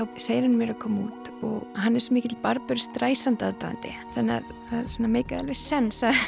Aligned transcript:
þá 0.00 0.22
segir 0.22 0.46
hann 0.46 0.56
mér 0.56 0.72
að 0.74 0.80
koma 0.84 1.02
út 1.08 1.28
og 1.44 1.76
hann 1.80 1.96
er 1.96 2.04
svo 2.04 2.16
mikil 2.16 2.36
barbur 2.42 2.80
stræsand 2.80 3.42
aðdæðandi 3.44 3.92
þannig 4.14 4.38
að 4.38 4.54
það 4.70 4.78
er 4.78 4.90
svona 4.94 5.10
meikað 5.12 5.42
alveg 5.42 5.58
sens 5.58 6.00
að 6.06 6.20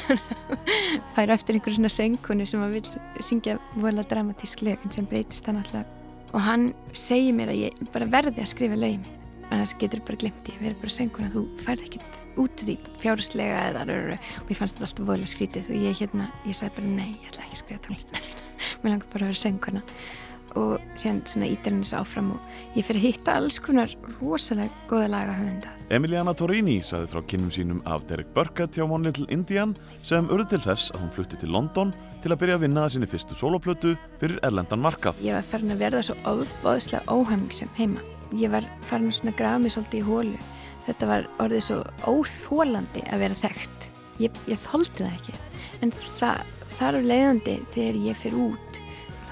færa 1.13 1.37
eftir 1.37 1.57
einhverjum 1.57 1.79
svona 1.79 1.93
söngkonu 1.95 2.47
sem 2.49 2.63
að 2.65 2.77
vil 2.77 3.23
syngja 3.29 3.57
vola 3.79 4.05
dramatísk 4.09 4.63
lögn 4.65 4.93
sem 4.93 5.07
breytist 5.09 5.47
hann 5.49 5.61
alltaf. 5.61 5.89
Og 6.33 6.41
hann 6.41 6.71
segir 6.97 7.35
mér 7.37 7.53
að 7.53 7.61
ég 7.67 7.83
bara 7.93 8.09
verði 8.09 8.41
að 8.41 8.51
skrifa 8.51 8.77
lögin. 8.79 9.05
Annars 9.51 9.75
getur 9.77 10.01
bara 10.07 10.17
glemt 10.17 10.49
ég, 10.49 10.57
við 10.59 10.71
erum 10.71 10.81
bara 10.81 10.95
söngkona. 10.95 11.31
Þú 11.33 11.43
færð 11.61 11.85
ekkert 11.87 12.21
út 12.41 12.65
því 12.65 12.77
fjárhastlega 13.03 13.63
eða 13.69 13.83
og 13.85 14.47
mér 14.49 14.57
fannst 14.57 14.79
þetta 14.79 14.89
alltaf 14.89 15.09
vola 15.11 15.29
skrítið 15.29 15.69
og 15.69 15.85
ég 15.85 15.99
hérna, 16.01 16.29
ég 16.47 16.57
sagði 16.57 16.79
bara 16.79 16.93
nei, 16.97 17.11
ég 17.21 17.29
ætla 17.29 17.45
ekki 17.45 17.57
að 17.57 17.61
skrifa 17.61 17.83
tónlistar 17.87 18.23
mér 18.81 18.95
langar 18.95 19.11
bara 19.13 19.27
að 19.27 19.29
vera 19.29 19.41
söngkona 19.43 19.83
og 20.59 20.77
síðan 20.99 21.21
svona 21.29 21.49
ítir 21.49 21.71
henni 21.71 21.85
þessu 21.85 21.99
áfram 21.99 22.31
og 22.35 22.77
ég 22.77 22.85
fyrir 22.85 23.01
að 23.01 23.05
hitta 23.07 23.35
alls 23.39 23.59
konar 23.63 23.93
rosalega 24.19 24.85
goða 24.89 25.09
lagahöfunda. 25.13 25.73
Emiliana 25.93 26.33
Torini 26.37 26.79
saði 26.85 27.09
frá 27.11 27.21
kynum 27.29 27.51
sínum 27.53 27.81
af 27.89 28.05
Derek 28.09 28.29
Burkett 28.35 28.77
hjá 28.77 28.85
One 28.85 29.07
Little 29.07 29.27
Indian 29.33 29.75
sem 30.03 30.29
urði 30.29 30.53
til 30.53 30.63
þess 30.67 30.93
að 30.93 31.03
hún 31.03 31.13
flutti 31.17 31.39
til 31.41 31.53
London 31.53 31.93
til 32.23 32.31
að 32.31 32.39
byrja 32.43 32.57
að 32.59 32.65
vinna 32.65 32.85
að 32.85 32.93
sinni 32.95 33.09
fyrstu 33.11 33.37
soloplötu 33.37 33.95
fyrir 34.21 34.39
erlendan 34.47 34.83
markað. 34.83 35.19
Ég 35.25 35.35
var 35.35 35.47
farin 35.47 35.75
að 35.75 35.83
verða 35.83 36.03
svo 36.07 36.17
óbáðslega 36.23 37.03
óhæmgisum 37.11 37.73
heima. 37.77 38.03
Ég 38.39 38.53
var 38.53 38.67
farin 38.89 39.09
að 39.11 39.17
svona 39.19 39.35
grafa 39.39 39.63
mig 39.63 39.75
svolítið 39.75 39.99
í 39.99 40.07
hólu. 40.07 40.43
Þetta 40.87 41.09
var 41.09 41.27
orðið 41.43 41.65
svo 41.67 41.81
óþólandi 42.07 43.03
að 43.09 43.25
vera 43.25 43.39
þekkt. 43.43 43.89
Ég, 44.21 44.39
ég 44.51 44.61
þóldi 44.61 45.01
það 45.01 45.17
ekki. 45.17 45.35
En 45.83 45.93
það 45.97 46.45
þar 46.73 46.99
af 46.99 47.09
leiðandi 47.11 47.57
þegar 47.73 47.99
ég 48.07 48.19
fyrir 48.23 48.41
út 48.47 48.82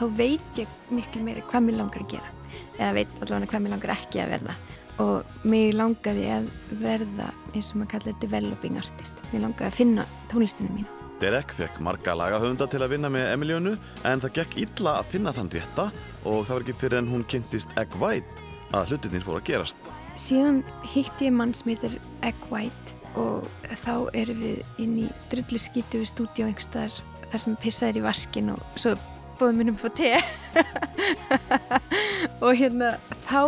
þá 0.02 0.06
veit 0.18 0.58
ég 0.58 0.78
miklu 0.90 1.22
meiri 1.26 1.44
hvað 1.46 1.68
mér 1.68 1.78
langar 1.78 2.02
að 2.02 2.16
gera. 2.16 2.32
Eða 2.80 2.94
veit 2.98 3.20
allavega 3.22 3.52
hvað 3.52 3.66
mér 3.66 3.76
langar 3.76 3.94
ekki 3.94 4.24
að 4.24 4.34
verða. 4.34 4.56
Og 5.02 5.36
mér 5.48 5.78
langaði 5.78 6.26
að 6.36 6.50
verða 6.82 7.28
eins 7.54 7.70
og 7.72 7.82
maður 7.82 7.92
kallar 7.94 8.18
developing 8.24 8.82
artist. 8.82 9.22
Mér 9.30 9.46
langaði 9.46 9.70
að 9.70 9.78
finna 9.78 10.08
tónlistinu 10.34 10.74
mín 10.74 10.90
Derek 11.22 11.52
fekk 11.54 11.78
marga 11.86 12.16
lagahöfunda 12.18 12.66
til 12.66 12.80
að 12.82 12.96
vinna 12.96 13.10
með 13.14 13.28
Emilíunu 13.36 13.76
en 14.10 14.22
það 14.24 14.40
gekk 14.40 14.56
illa 14.64 14.96
að 14.98 15.12
finna 15.12 15.34
þann 15.36 15.52
rétta 15.54 15.84
og 16.26 16.48
það 16.48 16.56
var 16.56 16.64
ekki 16.64 16.78
fyrir 16.80 16.98
en 16.98 17.12
hún 17.12 17.26
kynntist 17.30 17.76
Egg 17.78 17.94
White 18.02 18.48
að 18.74 18.90
hlutinir 18.90 19.22
fór 19.22 19.38
að 19.38 19.52
gerast. 19.52 19.92
Síðan 20.18 20.64
hitti 20.96 21.30
ég 21.30 21.38
mann 21.38 21.54
sem 21.54 21.76
heitir 21.76 22.00
Egg 22.26 22.42
White 22.50 22.98
og 23.22 23.46
þá 23.84 24.10
erum 24.18 24.42
við 24.42 24.82
inn 24.82 24.98
í 25.04 25.08
drullu 25.30 25.62
skítu 25.62 26.02
stúdíu 26.10 26.48
einhverstaðar 26.48 26.98
þar 27.28 27.46
sem 27.46 27.60
pissaðir 27.62 28.02
í 28.02 28.06
vaskin 28.08 28.54
og 28.56 28.82
svo 28.82 28.96
bóðum 29.42 29.64
um 29.66 29.72
að 29.74 29.82
fá 29.82 29.90
te. 29.98 30.12
Og 32.46 32.54
hérna 32.60 32.94
þá 33.26 33.42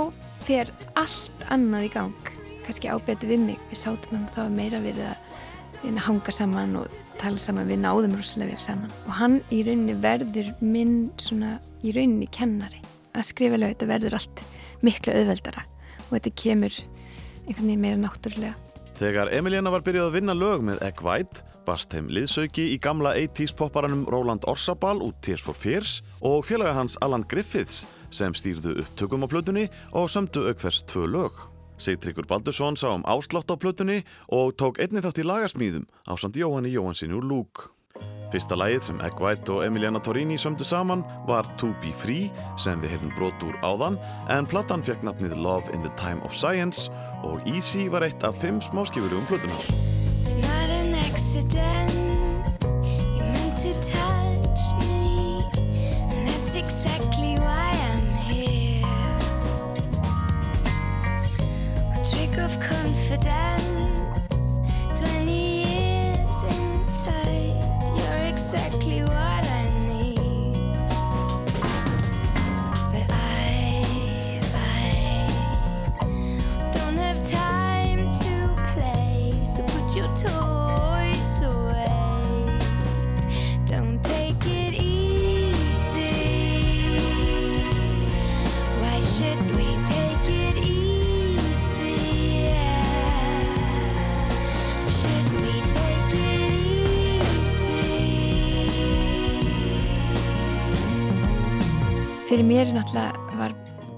fer 0.43 0.71
allt 0.99 1.45
annað 1.53 1.87
í 1.87 1.91
gang. 1.93 2.31
Kannski 2.65 2.89
ábetu 2.89 3.29
við 3.29 3.43
mig. 3.45 3.61
Við 3.69 3.81
sátum 3.83 4.17
hann 4.17 4.25
og 4.25 4.33
þá 4.33 4.41
er 4.45 4.55
meira 4.57 4.81
verið 4.83 5.05
að 5.11 6.01
hanga 6.07 6.33
saman 6.33 6.77
og 6.79 6.97
tala 7.19 7.41
saman. 7.41 7.69
Við 7.69 7.83
náðum 7.83 8.17
rúslega 8.17 8.49
verið 8.49 8.65
saman. 8.65 8.97
Og 9.05 9.13
hann 9.19 9.37
í 9.53 9.61
rauninni 9.67 9.97
verður 10.01 10.49
minn 10.63 10.97
svona 11.21 11.57
í 11.83 11.93
rauninni 11.95 12.29
kennari. 12.33 12.81
Að 13.13 13.29
skrifa 13.29 13.59
lög 13.61 13.75
þetta 13.75 13.91
verður 13.93 14.17
allt 14.17 14.43
miklu 14.83 15.13
auðveldara. 15.13 15.67
Og 16.07 16.17
þetta 16.17 16.35
kemur 16.41 16.83
einhvern 17.43 17.67
veginn 17.67 17.83
meira 17.83 17.99
náttúrulega 17.99 18.53
Þegar 18.93 19.31
Emiliana 19.33 19.71
var 19.73 19.83
byrjuð 19.83 20.05
að 20.05 20.15
vinna 20.15 20.35
lög 20.37 20.61
með 20.67 20.83
Egg 20.85 21.01
White 21.03 21.41
bast 21.65 21.93
heim 21.95 22.09
liðsauki 22.11 22.65
í 22.73 22.77
gamla 22.81 23.13
80's 23.17 23.53
popparanum 23.57 24.05
Roland 24.11 24.45
Orsabal 24.49 25.01
út 25.05 25.17
Tears 25.25 25.43
for 25.43 25.57
Fears 25.57 26.01
og 26.21 26.45
félaga 26.47 26.75
hans 26.77 26.97
Alan 27.01 27.25
Griffiths 27.29 27.83
sem 28.13 28.35
stýrðu 28.37 28.77
upptökum 28.83 29.25
á 29.25 29.27
plötunni 29.31 29.67
og 29.91 30.11
sömdu 30.11 30.45
auk 30.49 30.61
þess 30.61 30.85
tvö 30.89 31.07
lög. 31.09 31.37
Seitrikur 31.81 32.27
Baldursson 32.29 32.77
sá 32.77 32.91
um 32.93 33.05
áslátt 33.09 33.49
á 33.49 33.55
plötunni 33.57 34.03
og 34.29 34.53
tók 34.59 34.79
einni 34.79 35.01
þátt 35.01 35.23
í 35.23 35.27
lagasmýðum 35.27 35.87
á 36.05 36.13
samt 36.15 36.37
Jóhanni 36.37 36.73
Jóhansin 36.73 37.15
úr 37.15 37.25
Lúk. 37.25 37.69
Fyrsta 38.33 38.57
lagið 38.57 38.87
sem 38.87 39.01
Egg 39.05 39.19
White 39.21 39.51
og 39.53 39.65
Emiliana 39.65 40.01
Torini 40.01 40.39
sömdu 40.41 40.65
saman 40.65 41.03
var 41.27 41.45
To 41.61 41.69
Be 41.81 41.93
Free 41.93 42.31
sem 42.57 42.81
við 42.81 42.95
hefðum 42.95 43.13
brot 43.17 43.45
úr 43.45 43.59
áðan 43.61 43.99
en 44.33 44.49
plattan 44.49 44.85
fekk 44.85 45.05
nafnið 45.05 45.37
Love 45.37 45.69
in 45.73 45.85
the 45.85 45.93
Time 46.01 46.23
of 46.25 46.33
Science 46.33 46.89
og 47.23 47.45
Easy 47.49 47.89
var 47.93 48.05
eitt 48.07 48.25
af 48.25 48.41
fimm 48.41 48.61
smáskifur 48.61 49.13
um 49.17 49.29
plötunar. 49.29 50.82
Accident. 51.35 51.91
You 52.61 53.23
meant 53.23 53.57
to 53.57 53.73
touch 53.81 54.59
me, 54.79 55.43
and 55.57 56.27
that's 56.27 56.53
exactly 56.53 57.39
why 57.39 57.71
I'm 57.89 58.07
here. 58.29 58.85
A 61.91 62.03
trick 62.07 62.37
of 62.37 62.59
confidence. 62.59 63.52
Fyrir 102.33 102.47
mér 102.49 102.69
náttúrulega 102.73 103.35
var 103.37 103.51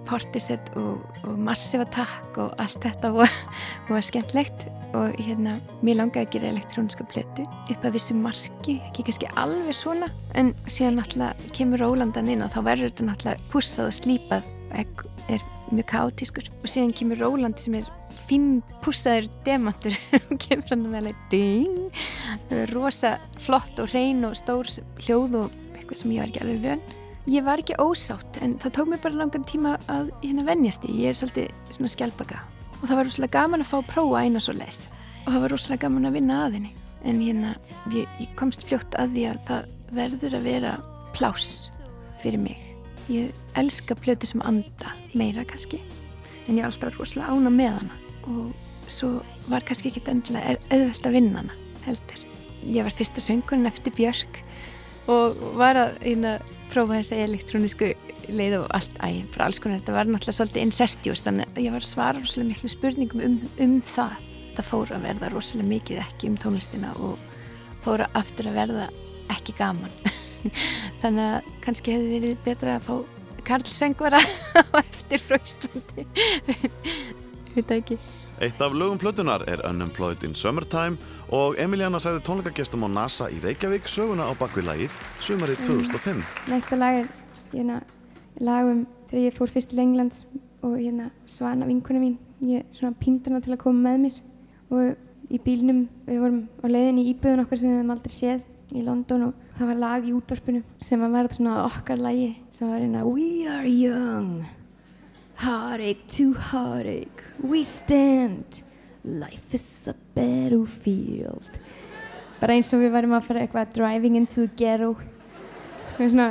Portisett 0.03 0.73
og, 0.75 1.05
og 1.23 1.37
Massive 1.39 1.85
Attack 1.85 2.35
og 2.35 2.57
allt 2.59 2.81
þetta 2.83 3.13
var, 3.15 3.35
var 3.87 4.01
skemmtlegt 4.03 4.65
og 4.91 5.13
hérna, 5.23 5.53
mér 5.79 6.01
langaði 6.01 6.25
að 6.25 6.33
gera 6.33 6.49
elektróniska 6.51 7.05
blötu 7.13 7.45
upp 7.71 7.85
að 7.87 7.95
vissu 7.95 8.17
marki, 8.19 8.75
ekki 8.89 9.05
kannski 9.07 9.29
alveg 9.39 9.77
svona. 9.79 10.09
En 10.35 10.51
síðan 10.67 10.99
náttúrulega 10.99 11.53
kemur 11.55 11.79
Rólandan 11.85 12.33
inn 12.33 12.43
og 12.43 12.51
þá 12.51 12.57
verður 12.65 12.91
þetta 12.91 13.05
náttúrulega 13.07 13.47
pussað 13.53 13.87
og 13.93 13.95
slípað. 14.01 14.51
Og 14.81 15.05
er 15.37 15.47
mjög 15.71 15.87
kátískur. 15.93 16.51
Og 16.59 16.67
síðan 16.67 16.91
kemur 16.99 17.23
Róland 17.23 17.63
sem 17.63 17.79
er 17.79 17.87
finn 18.25 18.59
pussaður 18.83 19.31
demantur. 19.47 19.95
Og 20.27 20.35
kemur 20.43 20.75
hann 20.75 20.85
með 20.89 20.99
alveg 21.05 21.23
ding. 21.31 22.03
Rosa 22.75 23.15
flott 23.47 23.79
og 23.79 23.95
reyn 23.95 24.27
og 24.27 24.35
stór 24.43 24.75
hljóð 25.05 25.45
og 25.45 25.57
eitthvað 25.77 26.03
sem 26.03 26.15
ég 26.17 26.25
var 26.25 26.35
ekki 26.35 26.43
alveg 26.43 26.63
vön 26.67 26.87
Ég 27.25 27.41
var 27.41 27.57
ekki 27.57 27.73
ósátt 27.81 28.37
en 28.45 28.51
það 28.61 28.73
tók 28.77 28.89
mér 28.91 28.99
bara 29.01 29.17
langan 29.17 29.45
tíma 29.49 29.71
að 29.89 30.11
hérna 30.21 30.43
vennjast 30.45 30.83
í. 30.85 30.91
Ég 31.01 31.09
er 31.09 31.15
svolítið 31.17 31.71
svona 31.73 31.89
skjálpaka 31.89 32.41
og 32.75 32.83
það 32.83 32.99
var 32.99 33.07
rosalega 33.07 33.33
gaman 33.39 33.63
að 33.63 33.71
fá 33.71 33.79
prófa 33.87 34.19
eina 34.21 34.41
svo 34.43 34.53
les 34.53 34.83
og 35.23 35.31
það 35.31 35.41
var 35.41 35.53
rosalega 35.55 35.87
gaman 35.87 36.05
að 36.05 36.17
vinna 36.19 36.37
að 36.43 36.57
henni. 36.59 36.73
En 37.01 37.23
hérna 37.23 37.55
ég, 37.95 38.05
ég 38.21 38.35
komst 38.37 38.67
fljótt 38.69 38.93
að 39.01 39.15
því 39.15 39.23
að 39.31 39.39
það 39.47 39.89
verður 39.97 40.37
að 40.37 40.45
vera 40.51 40.75
plás 41.17 41.49
fyrir 42.21 42.43
mig. 42.45 42.61
Ég 43.09 43.33
elska 43.57 43.97
plötu 43.97 44.29
sem 44.29 44.45
anda 44.45 44.93
meira 45.17 45.47
kannski 45.49 45.81
en 46.45 46.59
ég 46.59 46.61
var 46.61 46.69
alltaf 46.69 46.99
rosalega 47.01 47.33
ána 47.33 47.53
með 47.57 47.79
hana 47.79 47.99
og 48.29 48.85
svo 48.85 49.15
var 49.49 49.65
kannski 49.65 49.89
ekki 49.89 50.05
endilega 50.13 50.59
eðvöld 50.69 51.09
að 51.09 51.17
vinna 51.17 51.41
hana 51.41 51.57
heldur. 51.89 52.21
Ég 52.69 52.85
var 52.85 52.93
fyrsta 52.93 53.21
söngunin 53.21 53.69
eftir 53.73 53.97
Björk 53.97 54.43
og 55.09 55.41
var 55.57 55.77
að 55.77 55.97
hérna, 56.01 56.37
prófa 56.75 56.99
þess 56.99 57.13
að 57.15 57.23
elektrónísku 57.25 57.89
leið 58.35 58.57
og 58.59 58.65
allt, 58.75 58.95
æg, 59.05 59.19
bara 59.35 59.47
alls 59.47 59.61
konar, 59.63 59.79
þetta 59.79 59.95
var 59.95 60.09
náttúrulega 60.09 60.37
svolítið 60.39 60.65
incestjús, 60.65 61.23
þannig 61.23 61.51
að 61.53 61.63
ég 61.63 61.75
var 61.75 61.83
að 61.85 61.91
svara 61.91 62.21
rosalega 62.21 62.49
miklu 62.51 62.71
spurningum 62.73 63.23
um, 63.23 63.37
um 63.63 63.75
það. 63.85 64.15
Það 64.55 64.69
fór 64.69 64.93
að 64.95 65.07
verða 65.09 65.31
rosalega 65.31 65.71
mikið 65.71 66.01
ekki 66.03 66.31
um 66.31 66.37
tónlistina 66.39 66.91
og 67.03 67.41
fór 67.83 68.05
aftur 68.11 68.49
að 68.51 68.59
verða 68.59 68.87
ekki 69.35 69.55
gaman. 69.59 69.95
Þannig 71.01 71.23
að 71.25 71.49
kannski 71.65 71.95
hefði 71.95 72.11
verið 72.17 72.43
betra 72.45 72.77
að 72.79 72.89
fá 72.89 72.95
Karl 73.45 73.71
Söngvara 73.71 74.21
á 74.73 74.75
eftir 74.81 75.21
frá 75.21 75.37
Íslandi. 75.39 76.07
Veit 77.55 77.67
það 77.69 77.77
ekki 77.79 77.99
Eitt 78.41 78.61
af 78.61 78.73
lögum 78.73 78.97
plötunar 78.97 79.43
er 79.47 79.69
Unemployed 79.69 80.23
in 80.23 80.35
Summertime 80.35 80.97
og 81.31 81.55
Emiliana 81.57 82.01
sæði 82.03 82.19
tónleikagestum 82.27 82.83
á 82.83 82.89
NASA 82.91 83.29
í 83.31 83.37
Reykjavík 83.39 83.87
söguna 83.87 84.25
á 84.27 84.35
bakvið 84.35 84.65
lagið 84.67 84.97
sumarið 85.23 85.61
2005. 85.63 86.17
Mm, 86.19 86.25
næsta 86.51 86.75
lag 86.75 86.97
er 86.99 87.07
hérna, 87.53 87.77
lagum 88.43 88.81
þegar 89.07 89.23
ég 89.23 89.37
fór 89.37 89.53
fyrst 89.53 89.71
til 89.71 89.79
Englands 89.85 90.25
og 90.59 90.75
hérna, 90.75 91.07
svana 91.25 91.69
vinkuna 91.69 92.01
mín. 92.03 92.17
Ég 92.43 92.67
pýndi 92.99 93.31
hana 93.31 93.39
til 93.39 93.55
að 93.55 93.63
koma 93.63 93.87
með 93.87 94.03
mér 94.03 94.19
og 94.67 95.31
í 95.31 95.39
bílnum, 95.39 95.85
við 96.03 96.21
vorum 96.25 96.43
á 96.59 96.65
leiðin 96.67 96.99
í 97.05 97.07
íböðun 97.13 97.45
okkar 97.45 97.63
sem 97.63 97.71
við 97.71 97.79
hefum 97.79 97.95
aldrei 97.95 98.15
séð 98.17 98.75
í 98.75 98.83
London 98.83 99.29
og 99.29 99.49
það 99.55 99.71
var 99.71 99.81
lag 99.85 100.11
í 100.11 100.11
útvarpinu 100.11 100.65
sem 100.83 101.07
var 101.07 101.31
svona 101.31 101.63
okkar 101.69 102.03
lagi 102.03 102.33
sem 102.51 102.67
var 102.67 102.83
hérna 102.83 103.07
We 103.07 103.47
are 103.47 103.63
young 103.63 104.43
Heartache 105.37 106.07
to 106.07 106.33
heartache, 106.33 107.23
we 107.43 107.63
stand, 107.63 108.63
life 109.03 109.53
is 109.53 109.87
a 109.87 109.93
battlefield. 110.15 111.49
Bara 112.39 112.55
eins 112.55 112.71
og 112.71 112.79
við 112.79 112.93
varum 112.93 113.17
að 113.17 113.27
fara 113.27 113.43
eitthvað 113.43 113.73
driving 113.75 114.15
into 114.15 114.45
the 114.45 114.55
ghetto, 114.55 114.93
með 115.99 116.13
svona 116.13 116.29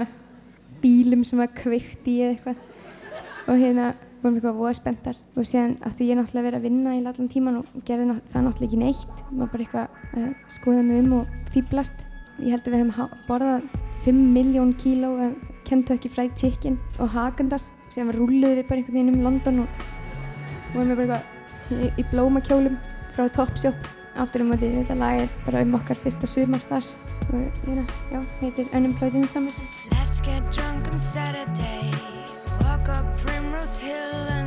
bílum 0.81 1.27
sem 1.29 1.45
var 1.45 1.53
kveikt 1.53 2.09
í 2.09 2.17
eitthvað. 2.31 2.57
Og 3.45 3.61
hérna 3.61 3.93
vorum 4.23 4.39
við 4.39 4.41
eitthvað 4.41 4.61
voða 4.63 4.75
spenntar 4.81 5.21
og 5.37 5.49
síðan 5.53 5.77
átti 5.85 6.09
ég 6.09 6.17
náttúrulega 6.17 6.41
að 6.41 6.49
vera 6.49 6.61
að 6.63 6.69
vinna 6.71 6.97
í 6.97 7.03
allan 7.05 7.33
tíman 7.35 7.61
og 7.61 7.73
gerði 7.85 8.21
það 8.33 8.47
náttúrulega 8.49 8.71
ekki 8.71 8.83
neitt, 8.87 9.25
maður 9.31 9.51
bara 9.53 9.67
eitthvað 9.67 10.23
að 10.25 10.55
skoða 10.57 10.85
mig 10.87 11.03
um 11.05 11.19
og 11.21 11.35
fýblast. 11.53 12.07
Ég 12.41 12.57
held 12.57 12.65
að 12.65 12.73
við 12.73 12.87
hefum 12.87 13.19
borðað 13.29 13.69
5 14.09 14.29
miljón 14.33 14.73
kíló 14.81 15.13
Kentucky 15.75 16.09
Fried 16.09 16.37
Chicken 16.39 16.79
og 17.03 17.09
Hagendas 17.11 17.73
sem 17.91 18.11
rúluði 18.15 18.61
við 18.61 18.67
bara 18.69 18.79
einhvern 18.79 18.95
veginn 18.95 19.15
um 19.17 19.25
London 19.27 19.57
og 19.65 19.81
vorum 20.75 20.93
við 20.93 21.01
bara 21.01 21.17
eitthvað 21.19 21.83
í, 21.83 21.89
í 21.99 22.05
blómakjólum 22.13 22.77
frá 23.17 23.27
Topshop. 23.35 23.91
Áttur 24.15 24.45
um 24.45 24.55
að 24.55 24.63
þetta 24.63 24.95
lag 25.01 25.25
er 25.25 25.33
bara 25.43 25.65
um 25.67 25.75
okkar 25.75 25.99
fyrsta 26.05 26.31
sumar 26.31 26.63
þar 26.69 26.87
og 27.33 27.59
hérna, 27.67 27.83
já, 28.13 28.21
heitir 28.45 28.71
Unemployed 28.71 29.19
in 29.19 29.27
Summer. 29.27 29.59
Let's 29.91 30.23
get 30.23 30.47
drunk 30.55 30.87
on 30.93 31.01
Saturday 31.01 31.91
Walk 32.63 32.87
up 32.95 33.11
Primrose 33.25 33.81
Hill 33.83 34.29
until 34.31 34.44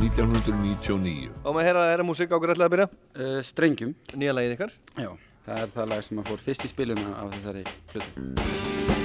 1999. 0.00 1.30
Og 1.44 1.54
maður 1.54 1.68
heyra, 1.68 1.84
heyra 1.92 2.06
músík 2.08 2.32
á 2.34 2.36
hverju 2.38 2.56
ætlaði 2.56 2.66
að 2.68 2.74
byrja? 2.74 2.88
Uh, 3.14 3.38
strengjum, 3.46 3.94
Nýja 4.18 4.34
lagið 4.36 4.56
ykkar? 4.58 4.74
já, 4.98 5.10
það 5.46 5.62
er 5.64 5.74
það 5.78 5.90
lag 5.94 6.04
sem 6.08 6.22
að 6.22 6.30
fór 6.32 6.44
fyrst 6.48 6.66
í 6.66 6.72
spiluna 6.74 7.14
á 7.14 7.24
þessari 7.36 7.66
hlutu. 7.94 9.03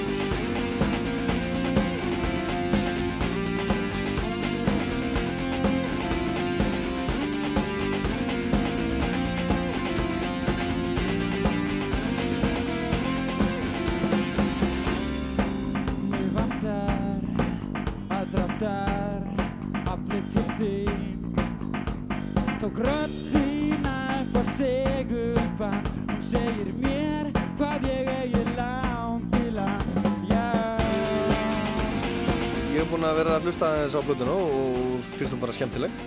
Plötuna 34.10 34.34
og 34.34 35.12
finnst 35.20 35.36
hún 35.36 35.44
bara 35.44 35.54
skemmtileg. 35.56 36.00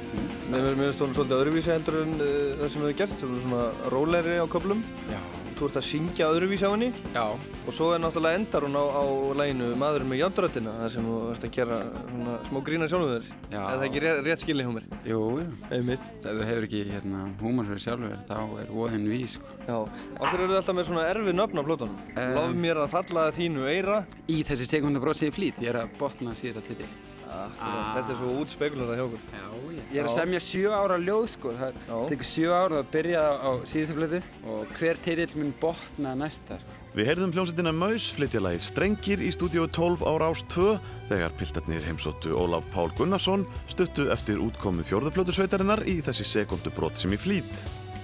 Mér 0.51 0.73
mér 0.75 0.91
finnst 0.91 1.05
hún 1.05 1.15
svolítið 1.15 1.39
öðruvísi 1.39 1.73
heldur 1.73 2.01
en 2.03 2.17
uh, 2.19 2.33
það 2.59 2.75
sem 2.75 2.83
við 2.83 2.91
hefum 2.91 2.99
gert. 3.05 3.15
Það 3.23 3.37
er 3.37 3.47
svona 3.47 3.93
rólegri 3.95 4.43
á 4.43 4.47
köflum. 4.51 4.83
Já, 5.13 5.21
Þú 5.63 5.69
ert 5.69 5.77
að 5.79 5.85
syngja 5.87 6.27
öðruvísi 6.33 6.65
á 6.67 6.73
henni 6.73 6.89
já, 7.15 7.23
og 7.69 7.75
svo 7.77 7.93
er 7.95 8.01
náttúrulega 8.03 8.39
endar 8.41 8.65
hún 8.67 8.75
á, 8.75 8.83
á 8.83 9.05
læginu 9.39 9.69
Maðurinn 9.79 10.09
með 10.11 10.19
játturöttina 10.23 10.73
þar 10.81 10.91
sem 10.95 11.07
þú 11.07 11.19
ert 11.31 11.47
að 11.47 11.53
gera 11.55 11.77
svona 12.09 12.35
smá 12.49 12.59
grína 12.67 12.89
sjálfum 12.91 13.13
þér. 13.13 13.29
Já. 13.53 13.61
Er 13.61 13.77
það 13.77 13.85
ekki 13.87 14.03
rétt, 14.03 14.23
rétt 14.27 14.43
skilni 14.43 14.67
hjá 14.67 14.73
mér? 14.75 14.89
jú, 15.07 15.21
jú. 15.39 15.47
Einmitt. 15.77 16.11
Ef 16.19 16.41
þú 16.41 16.49
hefur 16.49 16.67
ekki 16.67 16.83
hérna 16.89 17.23
húmor 17.45 17.71
fyrir 17.71 17.85
sjálfur, 17.87 18.19
þá 18.33 18.37
er 18.65 18.75
voðin 18.81 19.07
við, 19.13 19.25
sko. 19.37 19.55
Já. 19.69 19.79
Okkur 20.19 20.45
eru 20.49 20.59
alltaf 20.59 20.79
með 20.81 20.91
svona 20.91 21.07
erfi 21.13 21.37
nöfn 21.39 21.63
á 21.63 21.65
plötunum? 21.71 22.03
Um. 22.17 22.35
Lof 22.41 22.59
mér 22.67 22.83
að 22.83 22.93
falla 22.97 23.31
þínu 23.39 23.71
eira. 23.71 24.03
Í 24.27 24.43
þessi 24.51 24.71
sekundabrósi 24.73 25.31
í 25.31 25.37
flýt, 25.39 25.63
ég 25.63 25.77
er 25.77 25.85
að 25.85 25.95
botna 26.03 26.35
síðan 26.43 26.67
til 26.67 26.81
þig. 26.83 27.01
Ah. 27.33 27.95
Þetta 27.97 28.13
er 28.13 28.19
svo 28.21 28.35
útspekulara 28.43 28.99
hjá 28.99 29.05
okkur. 29.07 29.25
Já, 29.33 29.47
ég 29.73 29.99
er 29.99 30.07
að 30.07 30.13
Já. 30.13 30.17
semja 30.21 30.41
sjö 30.45 30.75
ára 30.77 30.99
ljóð, 31.01 31.27
sko. 31.33 31.55
Það 31.59 31.81
Já. 31.89 31.97
tekur 32.13 32.29
sjö 32.29 32.53
ára 32.53 32.83
að 32.83 32.91
byrja 32.93 33.23
á 33.41 33.51
síðustu 33.73 33.97
blötu 33.99 34.23
og 34.45 34.77
hver 34.79 35.03
titill 35.05 35.37
mun 35.41 35.55
botna 35.61 36.15
næsta, 36.19 36.59
sko. 36.61 36.79
Við 36.93 37.09
heyrðum 37.09 37.31
hljómsveitina 37.33 37.73
Maus 37.73 38.11
flytja 38.13 38.41
lagið 38.45 38.65
Strengir 38.67 39.23
í 39.25 39.31
stúdíu 39.33 39.65
12 39.65 40.03
á 40.05 40.13
Rás 40.21 40.43
2 40.53 40.75
þegar 41.09 41.33
piltarnir 41.41 41.87
heimsóttu 41.87 42.35
Ólaf 42.37 42.67
Pál 42.75 42.93
Gunnarsson 42.99 43.47
stuttu 43.73 44.11
eftir 44.13 44.37
útkomu 44.45 44.85
fjórðuplötusveitarinnar 44.85 45.87
í 45.89 46.03
þessi 46.05 46.27
sekundu 46.29 46.69
brot 46.77 47.01
sem 47.01 47.17
í 47.17 47.17
flýt. 47.17 47.49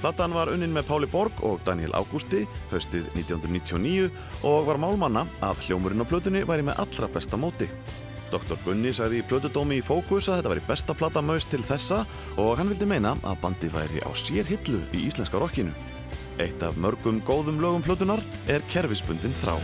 Platan 0.00 0.32
var 0.32 0.48
unnin 0.48 0.72
með 0.72 0.88
Páli 0.88 1.08
Borg 1.10 1.40
og 1.44 1.60
Daniel 1.66 1.92
Ágústi 1.98 2.46
haustið 2.70 3.10
1999 3.18 4.08
og 4.46 4.68
var 4.70 4.80
málmanna 4.80 5.26
að 5.44 5.66
hljómurinn 5.66 6.00
á 6.00 6.08
plötunni 6.08 6.44
væri 6.48 6.64
með 6.64 6.80
allra 6.86 7.10
besta 7.12 7.36
móti. 7.36 7.68
Dr. 8.32 8.58
Gunni 8.64 8.92
sagði 8.94 9.22
í 9.22 9.26
plötudómi 9.28 9.78
í 9.80 9.84
Fókus 9.84 10.28
að 10.28 10.40
þetta 10.40 10.52
væri 10.54 10.66
besta 10.68 10.96
plata 10.96 11.22
Maus 11.24 11.48
til 11.48 11.62
þessa 11.66 12.02
og 12.36 12.56
hann 12.58 12.72
vildi 12.72 12.88
meina 12.88 13.14
að 13.22 13.40
bandi 13.44 13.70
væri 13.72 14.02
á 14.04 14.10
sér 14.16 14.48
hillu 14.48 14.82
í 14.92 15.06
íslenska 15.08 15.40
rockinu. 15.40 15.72
Eitt 16.38 16.62
af 16.62 16.78
mörgum 16.78 17.22
góðum 17.26 17.58
lögum 17.62 17.84
plötunar 17.84 18.22
er 18.46 18.64
kerfisbundin 18.70 19.34
þrá. 19.42 19.56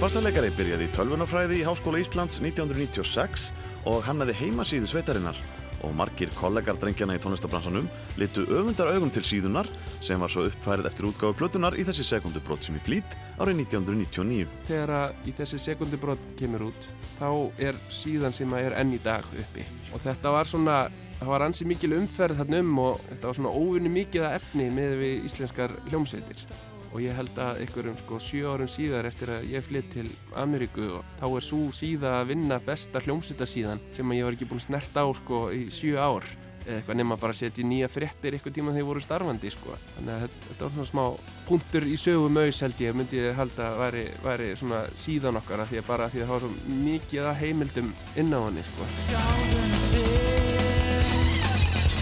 Eggert 0.00 0.14
bassaleikari 0.14 0.48
byrjaði 0.56 0.86
í 0.86 0.92
tölvunafræði 0.96 1.56
í 1.60 1.64
Háskóla 1.66 1.98
Íslands 2.00 2.38
1996 2.40 3.50
og 3.84 3.98
hannaði 4.06 4.32
heimasíðu 4.38 4.88
sveitarinnar. 4.88 5.36
Og 5.84 5.92
margir 5.92 6.32
kollegar 6.38 6.78
drengjana 6.80 7.18
í 7.18 7.20
tónlistabransanum 7.20 7.90
litu 8.16 8.46
öfundar 8.48 8.94
augum 8.94 9.12
til 9.12 9.26
síðunar 9.28 9.68
sem 10.00 10.16
var 10.24 10.32
svo 10.32 10.46
uppfærið 10.48 10.88
eftir 10.88 11.10
útgáfu 11.10 11.36
plötunar 11.36 11.76
í 11.76 11.84
þessi 11.84 12.06
sekundubrót 12.14 12.64
sem 12.64 12.80
í 12.80 12.82
flýt 12.86 13.18
árið 13.36 13.60
1999. 13.66 14.48
Þegar 14.70 14.94
að 15.02 15.28
í 15.28 15.36
þessi 15.36 15.60
sekundubrót 15.66 16.24
kemur 16.40 16.70
út 16.70 16.90
þá 17.18 17.28
er 17.68 17.84
síðan 17.92 18.40
sem 18.40 18.56
að 18.56 18.70
er 18.70 18.80
enn 18.80 18.96
í 18.96 19.04
dag 19.04 19.28
uppi. 19.44 19.68
Og 19.92 20.00
þetta 20.00 20.32
var 20.32 20.48
svona 20.48 20.80
það 21.20 21.34
var 21.36 21.48
ansi 21.50 21.68
mikil 21.68 21.92
umferð 22.00 22.40
þarna 22.40 22.64
um 22.64 22.84
og 22.88 23.04
þetta 23.12 23.34
var 23.34 23.42
svona 23.42 23.52
óvinni 23.52 23.96
mikið 24.00 24.30
að 24.30 24.40
efni 24.40 24.72
með 24.80 25.00
við 25.04 25.28
íslenskar 25.28 25.76
hljómsveitir 25.92 26.46
og 26.90 27.00
ég 27.04 27.14
held 27.14 27.38
að 27.38 27.62
einhverjum 27.64 27.98
sko 28.00 28.18
sjö 28.22 28.52
árum 28.54 28.70
síðar 28.70 29.08
eftir 29.10 29.32
að 29.36 29.48
ég 29.52 29.66
flytt 29.66 29.90
til 29.94 30.06
Ameríku 30.38 30.86
og 30.98 31.16
þá 31.20 31.26
er 31.30 31.46
svo 31.46 31.62
síða 31.74 32.14
að 32.20 32.30
vinna 32.32 32.60
besta 32.66 33.02
hljómsveitasíðan 33.04 33.82
sem 33.96 34.10
að 34.10 34.20
ég 34.20 34.28
var 34.28 34.38
ekki 34.38 34.48
búin 34.50 34.62
að 34.62 34.68
snerta 34.68 35.04
á 35.06 35.08
sko 35.20 35.42
í 35.54 35.66
sjö 35.74 35.98
ár. 36.00 36.26
Eða 36.60 36.76
eitthvað 36.76 36.98
nema 37.00 37.16
bara 37.16 37.32
að 37.32 37.38
setja 37.38 37.64
nýja 37.64 37.88
fréttir 37.88 38.34
eitthvað 38.36 38.56
tíma 38.58 38.74
þegar 38.74 38.82
þeir 38.82 38.88
voru 38.90 39.02
starfandi 39.04 39.52
sko. 39.54 39.76
Þannig 39.94 40.12
að 40.12 40.24
þetta, 40.26 40.58
var 40.60 40.74
svona 40.74 40.90
smá 40.90 41.04
punktur 41.48 41.86
í 41.88 41.96
sögum 41.98 42.40
auðs 42.42 42.60
held 42.66 42.82
ég 42.84 42.98
myndi 42.98 43.22
ég 43.22 43.38
halda 43.38 43.70
að 43.70 43.80
væri, 43.80 44.04
væri 44.26 44.50
svona 44.60 44.82
síðan 45.00 45.40
okkar 45.40 45.64
af 45.64 45.72
því 45.72 45.80
að 45.80 45.88
bara 45.88 46.10
því 46.12 46.20
að 46.20 46.28
það 46.28 46.34
var 46.36 46.44
svo 46.44 46.80
mikið 46.84 47.30
að 47.30 47.40
heimildum 47.40 47.94
inn 48.20 48.36
á 48.36 48.40
henni 48.44 48.66
sko. 48.68 48.90
Sjáum 49.06 49.78
til 49.94 50.50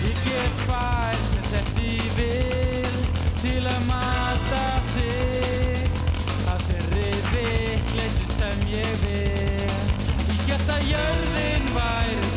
Ég 0.08 0.24
get 0.24 0.64
fær 0.64 1.22
með 1.34 1.52
þetta 1.52 1.86
í 1.86 1.98
vil 2.18 2.67
Til 3.58 3.66
að 3.66 3.86
mata 3.88 4.66
þig. 4.92 5.96
Að 6.52 6.60
þeirri 6.68 7.08
vitleysu 7.32 8.28
sem 8.30 8.62
ég 8.70 9.02
vil. 9.02 9.74
Ég 10.52 10.70
að 10.76 10.86
jörðin 10.92 11.70
væri 11.74 12.27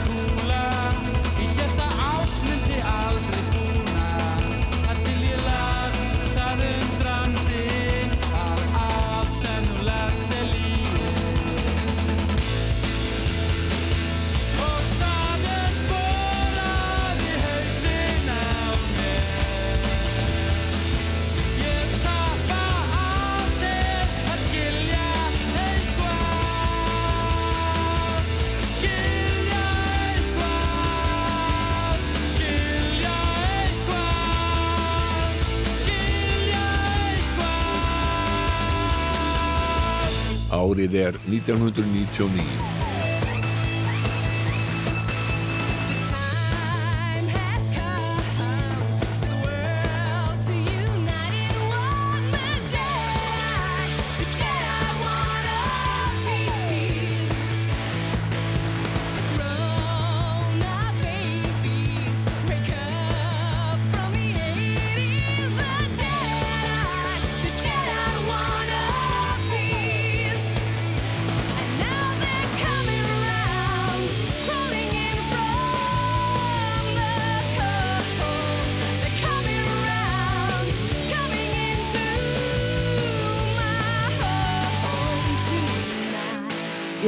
Árið 40.62 40.94
er 41.08 41.20
1999. 41.26 42.81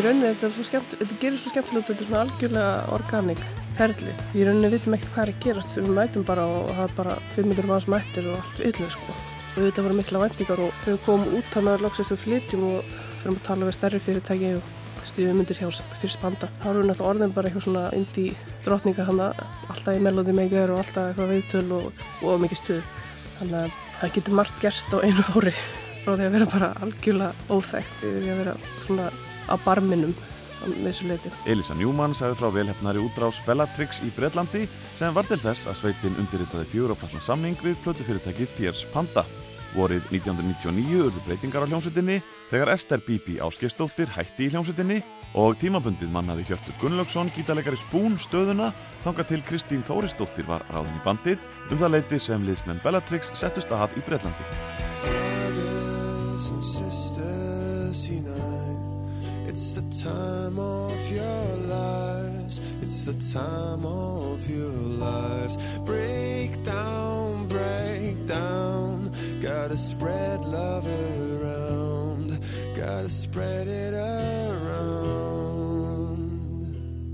Í 0.03 0.05
rauninni 0.09 0.33
þetta 0.33 0.47
er 0.49 0.51
svo 0.51 0.63
skemmt, 0.67 0.93
þetta 0.99 1.15
gerir 1.21 1.39
svo 1.39 1.51
skemmtilegt 1.53 1.85
þetta 1.87 2.01
er 2.03 2.07
svona 2.09 2.21
algjörlega 2.25 2.71
organik 2.91 3.43
ferli. 3.77 4.15
Í 4.35 4.43
rauninni 4.43 4.71
vitum 4.73 4.95
ekkert 4.97 5.13
hvað 5.13 5.23
er 5.23 5.31
að 5.31 5.45
gerast 5.45 5.71
fyrir 5.71 5.93
mætum 5.95 6.25
bara 6.27 6.43
og 6.43 6.73
það 6.73 6.83
er 6.83 6.95
bara 6.97 7.13
500 7.37 7.69
manns 7.69 7.87
mættir 7.93 8.27
og 8.27 8.41
allt 8.41 8.59
yllu 8.67 8.89
sko. 8.91 9.15
Og 9.53 9.61
þetta 9.61 9.87
voru 9.87 9.97
mikla 10.01 10.21
væntingar 10.25 10.63
og 10.65 10.75
þegar 10.83 10.97
við 10.97 11.07
komum 11.07 11.39
út 11.39 11.55
þannig 11.55 11.71
að 11.77 11.87
loksist 11.87 12.11
við 12.11 12.21
flytjum 12.25 12.67
og 12.73 12.91
fyrir 13.23 13.31
að 13.37 13.41
tala 13.47 13.71
við 13.71 13.79
stærri 13.79 14.03
fyrirtæki 14.09 14.53
og 14.59 14.69
skrifum 15.07 15.39
myndir 15.39 15.63
hjá 15.63 15.81
fyrst 16.03 16.25
banda. 16.27 16.51
Þá 16.59 16.67
við 16.67 16.83
náttúrulega 16.91 17.09
orðin 17.13 17.35
bara 17.39 17.47
eitthvað 17.53 17.67
svona 17.69 17.87
indie 17.95 18.37
drottninga 18.67 19.07
hana 19.07 19.33
alltaf 19.71 19.95
í 19.95 20.03
Melody 20.03 20.35
Maker 20.35 20.75
og 20.75 20.83
alltaf 20.83 21.13
eitthvað 21.13 21.35
viðtöl 21.37 21.67
og, 21.79 22.07
og 22.27 22.43
mikið 22.43 22.65
stuð. 22.65 22.95
Þannig 23.39 23.61
að 23.63 23.83
það 24.01 24.17
getur 24.19 24.41
margt 24.41 24.63
gerst 24.67 24.91
á 24.91 24.99
einu 24.99 25.29
ári 25.31 25.59
frá 26.03 26.17
því 26.17 26.25
að 26.27 26.33
vera 26.41 26.55
bara 26.57 26.73
algjörlega 26.83 27.53
óþægt 27.55 28.01
því 28.01 28.33
að 28.33 28.41
vera 28.43 28.63
svona 28.83 29.13
á 29.49 29.55
barminum 29.65 30.13
á 30.63 30.65
þessu 30.83 31.07
leiti. 31.09 31.31
Elisa 31.49 31.75
Newman 31.77 32.15
sagði 32.17 32.39
frá 32.39 32.49
velhefnari 32.55 33.03
útrás 33.03 33.41
Bellatrix 33.47 34.01
í 34.05 34.11
Breitlandi 34.15 34.67
sem 34.95 35.15
var 35.15 35.27
til 35.29 35.41
þess 35.41 35.67
að 35.69 35.79
sveitin 35.81 36.19
undirritaði 36.21 36.69
fjóraplasna 36.71 37.23
samning 37.23 37.57
við 37.63 37.79
plötufyrirtæki 37.83 38.47
Fierce 38.47 38.87
Panda. 38.93 39.25
Vorið 39.73 40.05
1999 40.13 40.99
urðu 41.07 41.21
breytingar 41.25 41.65
á 41.65 41.69
hljómsveitinni 41.69 42.19
þegar 42.51 42.73
Ester 42.75 43.01
Bibi 43.01 43.39
Ásgeirsdóttir 43.41 44.11
hætti 44.13 44.45
í 44.45 44.51
hljómsveitinni 44.53 44.99
og 45.33 45.57
tímabundið 45.61 46.13
mannaði 46.13 46.45
Hjörtur 46.45 46.77
Gunnlaugsson 46.81 47.33
gítalegari 47.33 47.79
Spún 47.81 48.19
stöðuna 48.21 48.69
þangað 49.01 49.31
til 49.31 49.41
Kristín 49.49 49.85
Þórisdóttir 49.87 50.45
var 50.45 50.61
ráðin 50.69 50.93
í 50.93 51.03
bandið 51.07 51.41
um 51.71 51.81
það 51.81 51.93
leiti 51.97 52.21
sem 52.21 52.45
liðsmenn 52.45 52.83
Bellatrix 52.85 53.33
settust 53.33 53.73
að 53.73 53.97
í 53.97 54.05
Breitlandi. 54.05 54.43
Time 60.03 60.59
of 60.59 61.11
your 61.11 61.47
lives. 61.71 62.59
It's 62.81 63.05
the 63.05 63.15
time 63.39 63.85
of 63.85 64.49
your 64.49 64.75
lives. 64.99 65.79
Break 65.85 66.61
down, 66.63 67.47
break 67.47 68.27
down. 68.27 69.09
Gotta 69.39 69.77
spread 69.77 70.43
love 70.43 70.85
around. 70.85 72.39
Gotta 72.75 73.09
spread 73.09 73.67
it 73.67 73.93
around. 73.93 75.23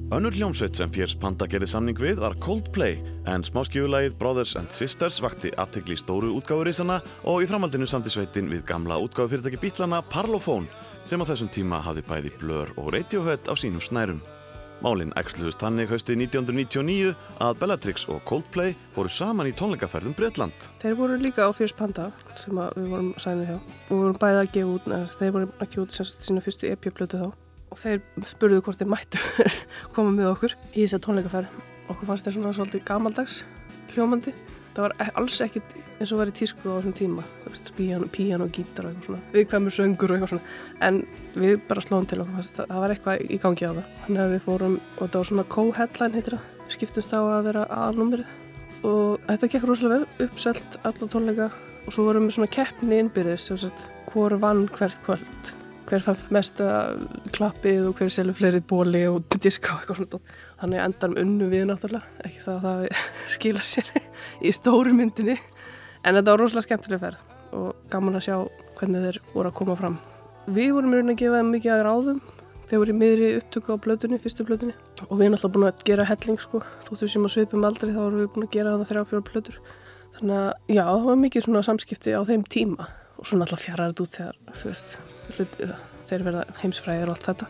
Önnur 0.09 0.33
hljómsveit 0.33 0.73
sem 0.73 0.89
Fjers 0.89 1.13
Panda 1.13 1.45
gerði 1.45 1.67
samning 1.69 1.99
við 2.01 2.17
var 2.23 2.33
Coldplay 2.41 2.97
en 3.29 3.45
smáskjöfulagið 3.45 4.17
Brothers 4.17 4.55
and 4.57 4.73
Sisters 4.73 5.21
vakti 5.21 5.53
aðtegli 5.53 5.93
stóru 6.01 6.33
útgáfurísana 6.41 6.97
og 7.29 7.45
í 7.45 7.49
framhaldinu 7.51 7.85
samti 7.85 8.09
sveitin 8.09 8.49
við 8.49 8.65
gamla 8.65 8.97
útgáfufyrirtæki 9.05 9.61
bítlana 9.61 10.01
Parlophone 10.09 10.88
sem 11.09 11.21
á 11.25 11.25
þessum 11.25 11.49
tíma 11.49 11.79
hafði 11.81 12.03
bæði 12.05 12.31
Blur 12.37 12.69
og 12.77 12.91
Radiohead 12.93 13.47
á 13.49 13.53
sínum 13.57 13.81
snærum. 13.81 14.19
Málinn 14.83 15.09
ægsluðust 15.17 15.63
þannig 15.63 15.89
haustið 15.89 16.21
1999 16.27 17.15
að 17.41 17.55
Bellatrix 17.59 18.05
og 18.13 18.21
Coldplay 18.29 18.75
fóru 18.93 19.09
saman 19.11 19.49
í 19.49 19.53
tónleikaferðum 19.57 20.13
Breitland. 20.15 20.53
Þeir 20.83 20.95
voru 20.99 21.17
líka 21.17 21.49
á 21.49 21.51
Fierce 21.55 21.75
Panda 21.75 22.11
sem 22.37 22.53
við 22.53 22.93
vorum 22.93 23.09
sænið 23.17 23.49
hjá 23.49 23.55
og 23.57 23.89
við 23.89 24.03
vorum 24.03 24.21
bæðið 24.21 24.41
að 24.43 24.53
gefa 24.53 24.75
út, 24.75 24.87
neða, 24.93 25.09
þeir 25.17 25.33
voru 25.35 25.49
að 25.49 25.65
gefa 25.73 25.83
út 25.87 25.97
semst 25.97 26.29
sína 26.29 26.45
fyrstu 26.45 26.69
EP-plötu 26.69 27.23
þá 27.23 27.27
og 27.73 27.81
þeir 27.81 28.05
spurðu 28.29 28.61
hvort 28.67 28.83
þeir 28.83 28.93
mættu 28.93 29.25
koma 29.97 30.13
með 30.13 30.31
okkur 30.35 30.57
í 30.75 30.85
þess 30.85 30.99
að 30.99 31.05
tónleikaferð. 31.07 31.59
Okkur 31.89 32.11
fannst 32.13 32.29
þeir 32.29 32.37
svona 32.37 32.55
svolítið 32.59 32.85
gamaldags 32.85 33.41
hljómandi. 33.95 34.37
Það 34.79 34.85
var 34.85 34.93
e- 35.03 35.13
alls 35.19 35.37
ekkit 35.43 35.73
eins 35.99 36.11
og 36.15 36.19
var 36.21 36.29
í 36.29 36.33
tísku 36.37 36.71
á 36.71 36.79
þessum 36.79 36.93
tíma, 36.95 37.23
píjan, 38.13 38.43
og 38.45 38.51
gítar 38.55 38.85
og 38.87 38.93
eitthvað 38.93 39.07
svona, 39.09 39.19
viðkvæmur 39.33 39.75
söngur 39.75 40.13
og 40.13 40.15
eitthvað 40.15 40.31
svona, 40.31 40.53
en 40.87 40.99
við 41.35 41.65
bara 41.67 41.83
slóðum 41.83 42.07
til 42.07 42.19
okkur, 42.23 42.47
það 42.55 42.79
var 42.79 42.93
eitthvað 42.93 43.25
í 43.27 43.39
gangi 43.43 43.67
á 43.67 43.75
það. 43.75 43.89
Þannig 44.05 44.23
að 44.23 44.31
við 44.31 44.45
fórum, 44.45 44.77
og 44.79 45.01
þetta 45.01 45.19
var 45.19 45.29
svona 45.33 45.45
co-headline 45.57 46.15
heitir 46.15 46.37
það, 46.37 46.47
við 46.61 46.77
skiptumst 46.77 47.11
á 47.11 47.19
að 47.19 47.49
vera 47.49 47.67
aðnúmerið 47.75 48.31
og 48.87 49.27
þetta 49.27 49.51
gekk 49.51 49.67
rosalega 49.67 49.99
vel, 49.99 50.29
uppselt 50.29 50.79
allar 50.87 51.11
tónleika. 51.11 51.51
Og 51.83 51.95
svo 51.97 52.07
vorum 52.07 52.29
við 52.29 52.37
svona 52.37 52.53
keppni 52.55 53.03
innbyrðis, 53.03 53.49
hvor 54.07 54.39
vann 54.39 54.69
hvert 54.71 55.03
kvöld, 55.03 55.55
hver 55.89 56.03
fann 56.05 56.19
mest 56.35 56.61
klappið 57.35 57.89
og 57.89 57.99
hver 57.99 58.11
selur 58.13 58.37
fleiri 58.37 58.61
bóli 58.65 59.03
og 59.09 59.25
diska 59.41 59.73
og 59.73 59.81
eitthvað 59.81 59.99
svona. 59.99 60.19
Þannig 60.61 60.83
endarum 60.85 61.17
unnu 61.23 61.49
við 61.51 61.65
náttúrulega 61.69 62.27
ekki 62.27 62.43
það 62.45 62.57
að 62.57 62.65
það 62.67 63.05
skila 63.35 63.65
sér 63.71 63.91
í 64.47 64.53
stóru 64.55 64.95
myndinni. 64.95 65.37
En 66.05 66.15
þetta 66.15 66.31
var 66.31 66.43
rosalega 66.43 66.67
skemmtileg 66.67 67.03
ferð 67.03 67.55
og 67.57 67.87
gaman 67.91 68.19
að 68.19 68.27
sjá 68.27 68.35
hvernig 68.79 69.07
þeir 69.07 69.21
voru 69.33 69.51
að 69.51 69.57
koma 69.59 69.79
fram. 69.79 69.97
Við 70.49 70.75
vorum 70.77 70.93
í 70.93 70.99
rauninni 70.99 71.17
að 71.17 71.23
gefa 71.23 71.41
þeim 71.41 71.51
mikið 71.55 71.75
að 71.75 71.83
ráðum 71.89 72.21
þeir 72.69 72.81
voru 72.83 72.93
í 72.93 72.99
miðri 72.99 73.29
upptöku 73.39 73.75
á 73.75 73.77
blötunni, 73.81 74.21
fyrstu 74.21 74.45
blötunni 74.45 74.75
og 75.07 75.15
við 75.17 75.25
erum 75.25 75.37
alltaf 75.39 75.53
búin 75.55 75.67
að 75.71 75.83
gera 75.89 76.05
helling 76.05 76.39
sko. 76.39 76.61
Þóttu 76.85 77.09
sem 77.09 77.25
að 77.25 77.33
svipum 77.33 77.65
aldrei 77.65 77.89
þá 77.89 78.01
vorum 78.03 78.21
við 78.21 78.33
búin 78.35 78.45
að 78.45 78.55
gera 78.55 78.75
það 78.75 78.91
þrjá 78.91 79.05
fjóra 79.09 79.25
blötur 79.31 79.61
þannig 80.19 80.39
að 80.39 80.75
já, 80.75 80.83
það 80.83 81.05
var 81.07 81.21
mikið 81.23 81.49
samskipti 81.65 82.15
á 82.15 82.21
þeim 82.27 82.43
tíma 82.43 82.89
og 83.19 83.27
svona 83.27 83.45
alltaf 83.45 83.63
fjaraður 83.65 84.03
út 84.05 84.15
þegar 84.17 84.37
þú 84.59 84.71
veist, 84.71 84.95
þeir 85.35 86.25
verða 86.25 86.43
heimsfræðir 86.61 87.09
og 87.09 87.15
allt 87.17 87.29
þetta 87.29 87.47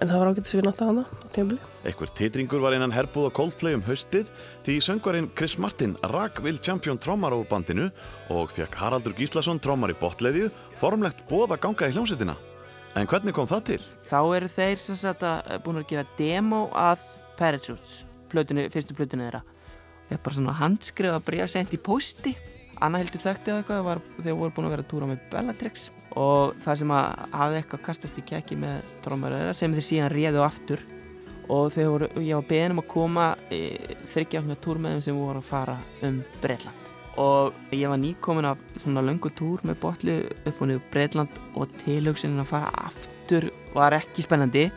en 0.00 0.08
það 0.08 0.20
var 0.20 0.30
ágættis 0.30 0.54
við 0.56 0.64
nátt 0.64 0.80
að 0.80 0.90
hana 0.90 1.02
á 1.04 1.26
tímabili. 1.34 1.58
Ekkur 1.90 2.12
titringur 2.16 2.62
var 2.62 2.76
innan 2.76 2.94
herbúð 2.94 3.28
og 3.28 3.34
Coldplay 3.36 3.76
um 3.76 3.84
haustið 3.84 4.30
því 4.64 4.76
söngvarinn 4.86 5.28
Chris 5.36 5.56
Martin 5.60 5.96
rak 6.12 6.40
Will 6.44 6.60
Champion 6.62 7.00
trómar 7.00 7.34
á 7.36 7.38
bandinu 7.50 7.90
og 8.32 8.54
fekk 8.54 8.78
Haraldur 8.80 9.16
Gíslason 9.18 9.60
trómar 9.60 9.92
í 9.92 9.98
botleiðju 10.00 10.48
formlegt 10.80 11.24
bóð 11.28 11.56
að 11.56 11.64
ganga 11.66 11.90
í 11.90 11.96
hljómsettina. 11.96 12.36
En 12.96 13.06
hvernig 13.10 13.36
kom 13.36 13.48
það 13.50 13.66
til? 13.68 13.80
Þá 14.08 14.20
eru 14.38 14.48
þeir 14.50 14.80
sem 14.82 14.98
sagt 14.98 15.26
að 15.26 15.60
búin 15.66 15.82
að 15.82 15.90
gera 15.92 16.06
demo 16.18 16.64
að 16.74 17.04
Parachutes, 17.38 18.02
fyrstu 18.30 18.96
plötinu 18.96 19.26
þeirra. 19.26 19.44
Það 20.08 20.16
er 20.16 20.24
bara 20.24 20.36
svona 20.36 20.56
handskrifa 20.58 21.20
bregja 21.24 21.46
sendt 21.52 21.76
í 21.76 21.80
posti 21.80 22.34
Anna 22.80 23.00
heldur 23.02 23.20
þekkti 23.20 23.52
eða 23.52 23.60
eitthvað 23.60 23.82
var, 23.84 23.98
þegar 24.16 24.36
voru 24.38 24.54
búin 24.56 24.66
að 24.66 24.72
vera 24.74 24.84
að 24.84 24.90
túra 24.90 25.08
með 25.10 25.24
Bellatrix 25.32 25.90
og 26.18 26.56
það 26.64 26.80
sem 26.82 26.94
að 26.96 27.24
hafði 27.36 27.60
eitthvað 27.60 27.84
kastast 27.86 28.18
í 28.18 28.26
kekki 28.26 28.58
með 28.58 28.80
trómmaröðra 29.04 29.54
sem 29.56 29.74
þeir 29.76 29.86
síðan 29.86 30.14
réðu 30.14 30.44
aftur. 30.46 30.84
Og 31.50 31.74
voru, 31.74 32.06
ég 32.22 32.38
var 32.38 32.46
beðin 32.46 32.76
um 32.76 32.84
að 32.84 32.92
koma 32.92 33.32
e, 33.50 33.74
þryggjáfna 34.12 34.58
túr 34.62 34.78
með 34.78 34.98
þeim 34.98 35.08
sem 35.08 35.18
voru 35.18 35.42
að 35.42 35.50
fara 35.50 35.80
um 36.06 36.20
Breitland 36.42 36.80
og 37.20 37.54
ég 37.74 37.88
var 37.90 37.98
nýkomin 37.98 38.46
af 38.48 38.58
svona 38.78 39.02
löngu 39.02 39.30
túr 39.34 39.60
með 39.66 39.80
botlu 39.82 40.14
upp 40.46 40.60
og 40.60 40.68
niður 40.68 40.86
Breitland 40.92 41.40
og 41.58 41.72
tilhugsin 41.82 42.38
að 42.40 42.52
fara 42.52 42.70
aftur 42.86 43.50
var 43.74 43.96
ekki 43.98 44.24
spennandi. 44.24 44.68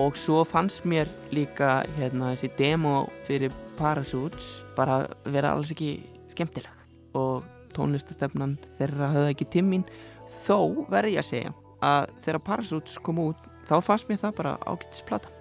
Og 0.00 0.16
svo 0.16 0.44
fannst 0.48 0.86
mér 0.88 1.08
líka 1.34 1.82
hérna 1.98 2.30
þessi 2.32 2.48
demo 2.56 3.10
fyrir 3.26 3.52
Parachutes 3.76 4.62
bara 4.76 5.02
vera 5.24 5.52
alls 5.52 5.72
ekki 5.74 5.98
skemmtileg. 6.30 6.72
Og 7.18 7.44
tónlistastefnan 7.74 8.56
þeirra 8.78 9.10
höfða 9.14 9.34
ekki 9.34 9.48
tímin 9.56 9.84
þó 10.30 10.86
verði 10.90 11.16
ég 11.16 11.24
að 11.24 11.30
segja 11.30 11.52
að 11.80 12.10
þegar 12.24 12.42
Parasuits 12.46 12.98
kom 13.04 13.20
út 13.22 13.46
þá 13.68 13.76
fannst 13.84 14.10
mér 14.10 14.20
það 14.20 14.36
bara 14.40 14.56
ágættisplata 14.66 15.36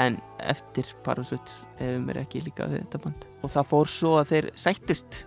en 0.00 0.16
eftir 0.40 0.88
Parasuits 1.04 1.60
hefur 1.80 2.00
mér 2.06 2.22
ekki 2.22 2.42
líka 2.46 2.68
við 2.70 2.84
þetta 2.84 3.02
band. 3.04 3.28
Og 3.44 3.52
það 3.52 3.68
fór 3.72 3.92
svo 3.92 4.14
að 4.20 4.32
þeir 4.32 4.50
sættust 4.64 5.20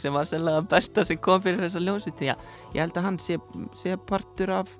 sem 0.00 0.12
var 0.12 0.28
sérlega 0.28 0.64
besta 0.70 1.04
sem 1.08 1.20
kom 1.20 1.42
fyrir 1.44 1.62
þessa 1.64 1.82
ljósi. 1.84 2.12
Því 2.16 2.32
að 2.32 2.76
ég 2.76 2.82
held 2.82 2.96
að 2.96 3.06
hann 3.08 3.18
sé, 3.20 3.38
sé 3.76 3.96
partur 4.08 4.52
af 4.56 4.72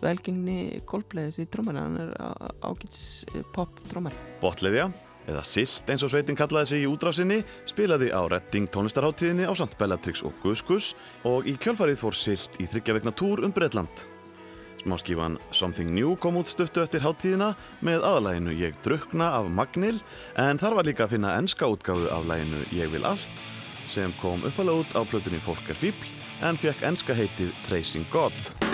velgengni 0.00 0.80
Coldplay 0.88 1.28
þessi 1.28 1.48
trómar 1.52 1.78
hann 1.80 1.98
er 2.00 2.12
ágættis 2.64 3.26
pop 3.54 3.80
trómar 3.90 4.16
Botleðja 4.40 4.88
eða 5.28 5.42
Silt 5.46 5.90
eins 5.90 6.04
og 6.06 6.12
sveitin 6.12 6.38
kallaði 6.38 6.72
sig 6.72 6.84
í 6.84 6.88
útrásinni, 6.90 7.40
spilaði 7.68 8.12
á 8.14 8.20
Redding 8.30 8.70
tónlistarháttíðinni 8.72 9.48
á 9.48 9.52
samt 9.58 9.76
Bellatrix 9.80 10.24
og 10.24 10.36
Gus 10.44 10.62
Gus 10.64 10.94
og 11.28 11.48
í 11.50 11.56
kjölfarið 11.60 12.00
fór 12.00 12.16
Silt 12.16 12.56
í 12.62 12.68
þryggjavegna 12.70 13.12
túr 13.16 13.44
um 13.44 13.52
Breitland. 13.54 14.06
Smáskífan 14.80 15.36
Something 15.52 15.92
New 15.92 16.16
kom 16.16 16.38
út 16.40 16.48
stuttu 16.48 16.80
eftir 16.80 17.04
háttíðina 17.04 17.52
með 17.84 18.06
aðalæginu 18.08 18.56
Ég 18.56 18.78
drukna 18.84 19.28
af 19.36 19.50
Magnil 19.52 19.98
en 20.40 20.60
þar 20.60 20.78
var 20.78 20.88
líka 20.88 21.04
að 21.04 21.16
finna 21.16 21.36
enska 21.36 21.68
útgáfu 21.68 22.08
af 22.08 22.24
læginu 22.30 22.64
Ég 22.72 22.92
vil 22.94 23.04
allt 23.04 23.28
sem 23.90 24.14
kom 24.22 24.44
uppalega 24.46 24.86
út 24.86 24.96
á 24.96 25.02
plötunni 25.04 25.42
Fólk 25.44 25.68
er 25.68 25.78
fíbl 25.78 26.16
en 26.46 26.56
fekk 26.56 26.86
enska 26.88 27.16
heitið 27.16 27.52
Tracing 27.68 28.08
God. 28.14 28.69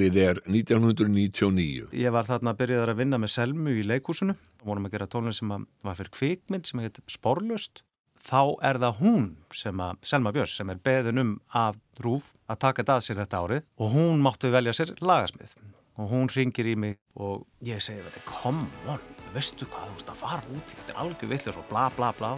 Árið 0.00 0.16
er 0.16 0.38
1999. 0.48 1.90
Ég 1.92 2.12
var 2.14 2.24
þarna 2.24 2.54
að 2.54 2.60
byrja 2.62 2.84
að 2.86 3.00
vinna 3.02 3.18
með 3.20 3.32
Selmu 3.34 3.74
í 3.76 3.82
leikúsinu. 3.84 4.32
Vorum 4.64 4.86
að 4.88 4.94
gera 4.94 5.06
tónlinn 5.12 5.36
sem 5.36 5.50
var 5.52 5.98
fyrir 5.98 6.12
kvikmynd 6.16 6.70
sem 6.70 6.80
heit 6.80 7.02
Sporlust. 7.04 7.82
Þá 8.24 8.40
er 8.64 8.80
það 8.80 9.02
hún 9.02 9.26
sem 9.52 9.82
að, 9.84 10.00
Selma 10.08 10.32
Björns, 10.32 10.56
sem 10.56 10.72
er 10.72 10.80
beðin 10.88 11.20
um 11.20 11.34
af 11.52 11.76
Rúf 12.00 12.32
að 12.48 12.62
taka 12.64 12.80
þetta 12.80 12.96
að 12.96 13.04
sér 13.10 13.20
þetta 13.20 13.42
árið 13.44 13.68
og 13.76 13.92
hún 13.98 14.24
mátti 14.24 14.54
velja 14.56 14.76
sér 14.80 14.96
lagasmið. 15.04 15.52
Og 16.00 16.08
hún 16.14 16.32
ringir 16.32 16.72
í 16.72 16.78
mig 16.80 16.96
og 17.20 17.44
ég 17.60 17.84
segi 17.84 18.00
verið, 18.00 18.24
come 18.24 18.64
on, 18.88 19.04
veistu 19.34 19.68
hvað 19.70 19.90
þú 19.90 20.00
ert 20.00 20.12
að 20.12 20.20
fara 20.20 20.54
út, 20.56 20.74
þetta 20.74 20.94
er 20.94 21.00
algjör 21.04 21.32
villið 21.32 21.58
og 21.60 21.66
bla 21.70 21.84
bla 21.96 22.12
bla. 22.18 22.32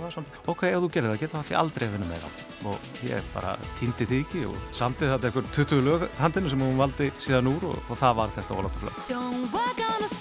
Ok, 0.46 0.64
ef 0.68 0.78
þú 0.84 0.90
gerir 0.94 1.10
það, 1.12 1.20
getur 1.22 1.34
það 1.36 1.42
allir 1.44 1.60
aldrei 1.62 1.86
að 1.88 1.94
vinna 1.96 2.10
með 2.12 2.24
það. 2.26 2.40
Og 2.72 2.88
ég 3.08 3.30
bara 3.34 3.54
týndi 3.80 4.08
því 4.10 4.22
ekki 4.26 4.46
og 4.50 4.58
samtið 4.82 5.14
þetta 5.16 5.30
einhver 5.30 5.52
20 5.58 5.86
lög 5.88 6.08
handinu 6.20 6.52
sem 6.52 6.66
hún 6.66 6.80
valdi 6.80 7.12
síðan 7.18 7.52
úr 7.54 7.70
og, 7.72 7.78
og 7.88 8.02
það 8.02 8.18
var 8.22 8.36
þetta 8.38 8.60
ólátt 8.60 8.82
flögt. 8.82 10.11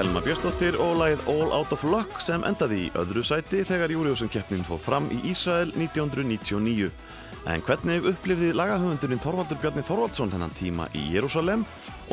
Selma 0.00 0.22
Björnsdóttir 0.24 0.78
og 0.80 0.94
lagið 0.96 1.26
All 1.28 1.50
Out 1.52 1.74
of 1.76 1.82
Luck 1.84 2.22
sem 2.24 2.40
endaði 2.48 2.86
í 2.86 2.92
öðru 2.96 3.20
sæti 3.20 3.58
þegar 3.68 3.92
Júriússon 3.92 4.30
keppnin 4.32 4.62
fór 4.64 4.78
fram 4.80 5.10
í 5.12 5.18
Ísrael 5.28 5.74
1999. 5.74 6.88
En 7.52 7.60
hvernig 7.66 8.06
upplifði 8.08 8.54
lagahöfundurinn 8.56 9.20
Þorvaldur 9.20 9.60
Bjarni 9.60 9.84
Þorvaldsson 9.84 10.32
þennan 10.32 10.56
tíma 10.56 10.86
í 10.96 11.02
Jérúsalem 11.12 11.66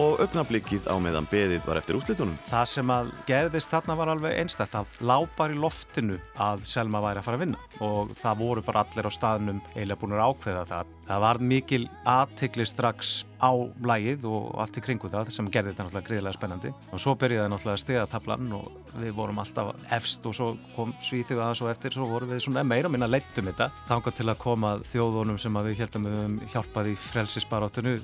og 0.04 0.19
augnablikkið 0.19 0.89
á 0.91 1.00
meðan 1.00 1.30
beðið 1.32 1.63
var 1.63 1.80
eftir 1.80 1.97
úslitunum? 2.02 2.36
Það 2.52 2.67
sem 2.73 2.91
að 2.91 3.13
gerðist 3.30 3.71
þarna 3.71 3.97
var 4.02 4.12
alveg 4.12 4.36
einstætt 4.36 4.76
að 4.78 5.00
lápar 5.08 5.56
í 5.56 5.60
loftinu 5.63 6.19
að 6.43 6.67
Selma 6.67 7.02
væri 7.08 7.23
að 7.23 7.30
fara 7.30 7.39
að 7.39 7.45
vinna 7.45 7.88
og 7.88 8.12
það 8.19 8.43
voru 8.43 8.65
bara 8.67 8.84
allir 8.84 9.08
á 9.08 9.12
staðnum 9.15 9.63
eiginlega 9.78 10.02
búin 10.04 10.17
að 10.17 10.26
ákveða 10.28 10.67
það. 10.73 10.93
Það 11.08 11.23
var 11.23 11.41
mikil 11.56 11.82
aðtikli 12.17 12.67
strax 12.67 13.15
á 13.38 13.52
lægið 13.86 14.26
og 14.30 14.58
allt 14.62 14.78
í 14.80 14.84
kringu 14.84 15.10
það 15.12 15.30
sem 15.34 15.50
gerði 15.54 15.73
þetta 15.73 15.86
náttúrulega 15.86 16.08
gríðilega 16.10 16.38
spennandi. 16.38 16.71
Og 16.91 17.02
svo 17.02 17.13
byrjaði 17.19 17.52
náttúrulega 17.54 17.82
stegatablan 17.84 18.54
og 18.58 18.93
við 18.97 19.13
vorum 19.17 19.41
alltaf 19.41 19.73
efst 19.93 20.26
og 20.26 20.36
svo 20.38 20.50
kom 20.76 20.93
Svíþjóð 21.06 21.41
aðeins 21.43 21.62
og 21.62 21.71
eftir 21.71 21.93
svo 21.93 22.08
vorum 22.10 22.32
við 22.32 22.41
svona 22.45 22.65
meira 22.65 22.89
minna 22.89 23.10
leittum 23.10 23.50
þetta. 23.52 23.69
Þangað 23.89 24.17
til 24.19 24.28
að 24.32 24.39
koma 24.41 24.73
þjóðunum 24.91 25.41
sem 25.41 25.60
við 25.67 25.82
heldum 25.84 26.08
við 26.08 26.21
um 26.23 26.38
hjálpað 26.54 26.91
í 26.91 26.95
frelsisbaráttinu 27.08 27.97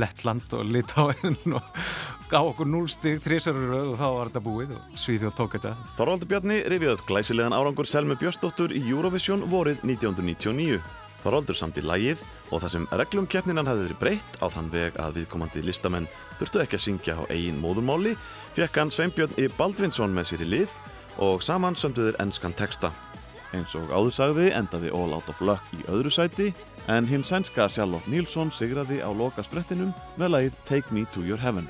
Lettland 0.00 0.56
og 0.56 0.64
Litáin 0.72 1.36
og 1.58 1.82
gá 2.32 2.40
okkur 2.40 2.68
núlstig 2.68 3.20
þrísarur 3.24 3.74
og 3.82 3.98
þá 4.00 4.06
var 4.06 4.32
þetta 4.32 4.44
búið 4.46 4.76
og 4.78 5.02
Svíþjóð 5.04 5.36
tók 5.36 5.58
þetta. 5.58 5.74
Þorvaldur 5.98 6.32
Bjarni 6.32 6.62
rifið 6.72 6.94
upp 6.94 7.04
glæsilegan 7.10 7.56
árangur 7.56 7.88
Selmu 7.88 8.16
Björnsdóttur 8.20 8.72
í 8.72 8.82
Eurovision 8.88 9.44
vorið 9.52 9.84
1999 9.84 10.80
Þorvaldur 11.22 11.56
samt 11.58 11.78
í 11.80 11.82
lægið 11.82 12.20
og 12.50 12.62
það 12.62 12.72
sem 12.74 12.86
reglum 13.00 13.26
keppninan 13.30 13.68
hafði 13.68 13.88
verið 13.88 14.00
breytt 14.02 14.38
á 14.40 14.46
þann 14.52 14.70
veg 14.72 14.96
að 15.00 15.18
viðkomandi 15.20 15.64
listamenn 15.66 16.08
þurftu 16.38 16.62
ekki 16.62 16.78
að 16.78 16.84
syngja 16.84 17.16
á 17.20 17.22
eigin 17.28 17.60
móðurmáli 17.62 18.14
fekk 18.56 18.80
hann 18.80 18.92
Sveinbjörn 18.94 19.36
í 19.40 19.48
Baldvinsson 19.58 20.14
með 20.16 20.30
sér 20.30 20.44
í 20.46 20.48
lið 20.54 20.72
og 21.24 21.42
saman 21.42 21.76
sömduður 21.76 22.18
ennskan 22.22 22.54
texta. 22.56 22.92
Eins 23.56 23.72
og 23.78 23.88
áðursagði 23.88 24.50
endaði 24.56 24.92
All 24.92 25.14
Out 25.16 25.30
of 25.32 25.40
Luck 25.40 25.72
í 25.76 25.80
öðru 25.88 26.12
sæti 26.12 26.50
en 26.88 27.08
hinn 27.08 27.24
sænska 27.24 27.68
Charlotte 27.72 28.10
Nilsson 28.10 28.52
sigraði 28.52 29.00
á 29.00 29.08
loka 29.12 29.44
sprettinum 29.44 29.94
með 30.20 30.34
lagið 30.34 30.58
Take 30.68 30.94
Me 30.94 31.06
To 31.14 31.24
Your 31.24 31.40
Heaven. 31.40 31.68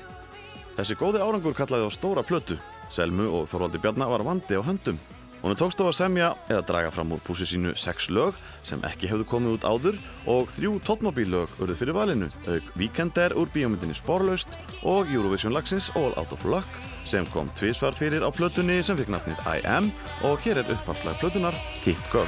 Þessi 0.75 0.95
góði 0.99 1.23
árangur 1.23 1.55
kallaði 1.55 1.87
á 1.87 1.91
stóra 1.91 2.23
plötu. 2.23 2.59
Selmu 2.91 3.27
og 3.31 3.47
Þorvaldi 3.51 3.81
Bjarnar 3.83 4.11
var 4.11 4.23
vandi 4.27 4.59
á 4.59 4.63
höndum. 4.63 4.99
Hún 5.39 5.55
tókst 5.55 5.79
á 5.79 5.87
að 5.87 5.95
semja 5.95 6.29
eða 6.51 6.65
draga 6.67 6.89
fram 6.91 7.13
úr 7.15 7.21
púsi 7.23 7.45
sínu 7.47 7.71
sex 7.79 8.09
lög 8.11 8.35
sem 8.67 8.81
ekki 8.83 9.07
hefðu 9.07 9.27
komið 9.29 9.53
út 9.55 9.67
áður 9.71 9.99
og 10.27 10.51
þrjú 10.51 10.73
tóttmóbílög 10.83 11.53
urðu 11.63 11.77
fyrir 11.79 11.95
valinu, 11.95 12.27
auk 12.51 12.67
Weekender 12.75 13.31
úr 13.39 13.47
bíómyndinni 13.53 13.95
Sporlaust 13.95 14.59
og 14.83 15.07
Eurovision 15.07 15.55
lagsins 15.55 15.87
All 15.95 16.11
Out 16.19 16.35
of 16.35 16.43
Luck 16.43 16.67
sem 17.07 17.23
kom 17.31 17.47
tvísvar 17.55 17.95
fyrir 17.95 18.27
á 18.27 18.29
plötunni 18.35 18.81
sem 18.83 18.99
fikk 18.99 19.15
nafnið 19.15 19.39
I 19.47 19.63
Am 19.63 19.87
og 20.27 20.43
hér 20.43 20.59
er 20.59 20.75
upphalslega 20.75 21.15
plötunar 21.23 21.55
Hit 21.85 22.03
Girl. 22.11 22.27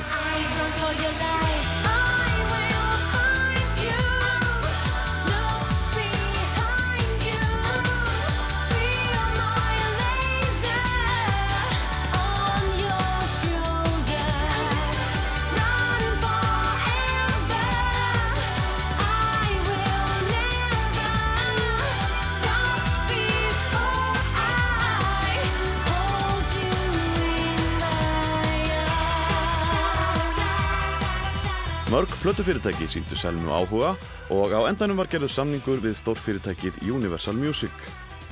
Mörg 31.92 32.08
plötufyrirtæki 32.22 32.86
síndu 32.88 33.18
Selmu 33.20 33.52
áhuga 33.52 33.90
og 34.32 34.54
á 34.56 34.64
endanum 34.70 35.02
var 35.02 35.10
gerður 35.12 35.34
samningur 35.34 35.82
við 35.84 35.98
stórfyrirtækið 36.00 36.78
Universal 36.88 37.36
Music. 37.36 37.74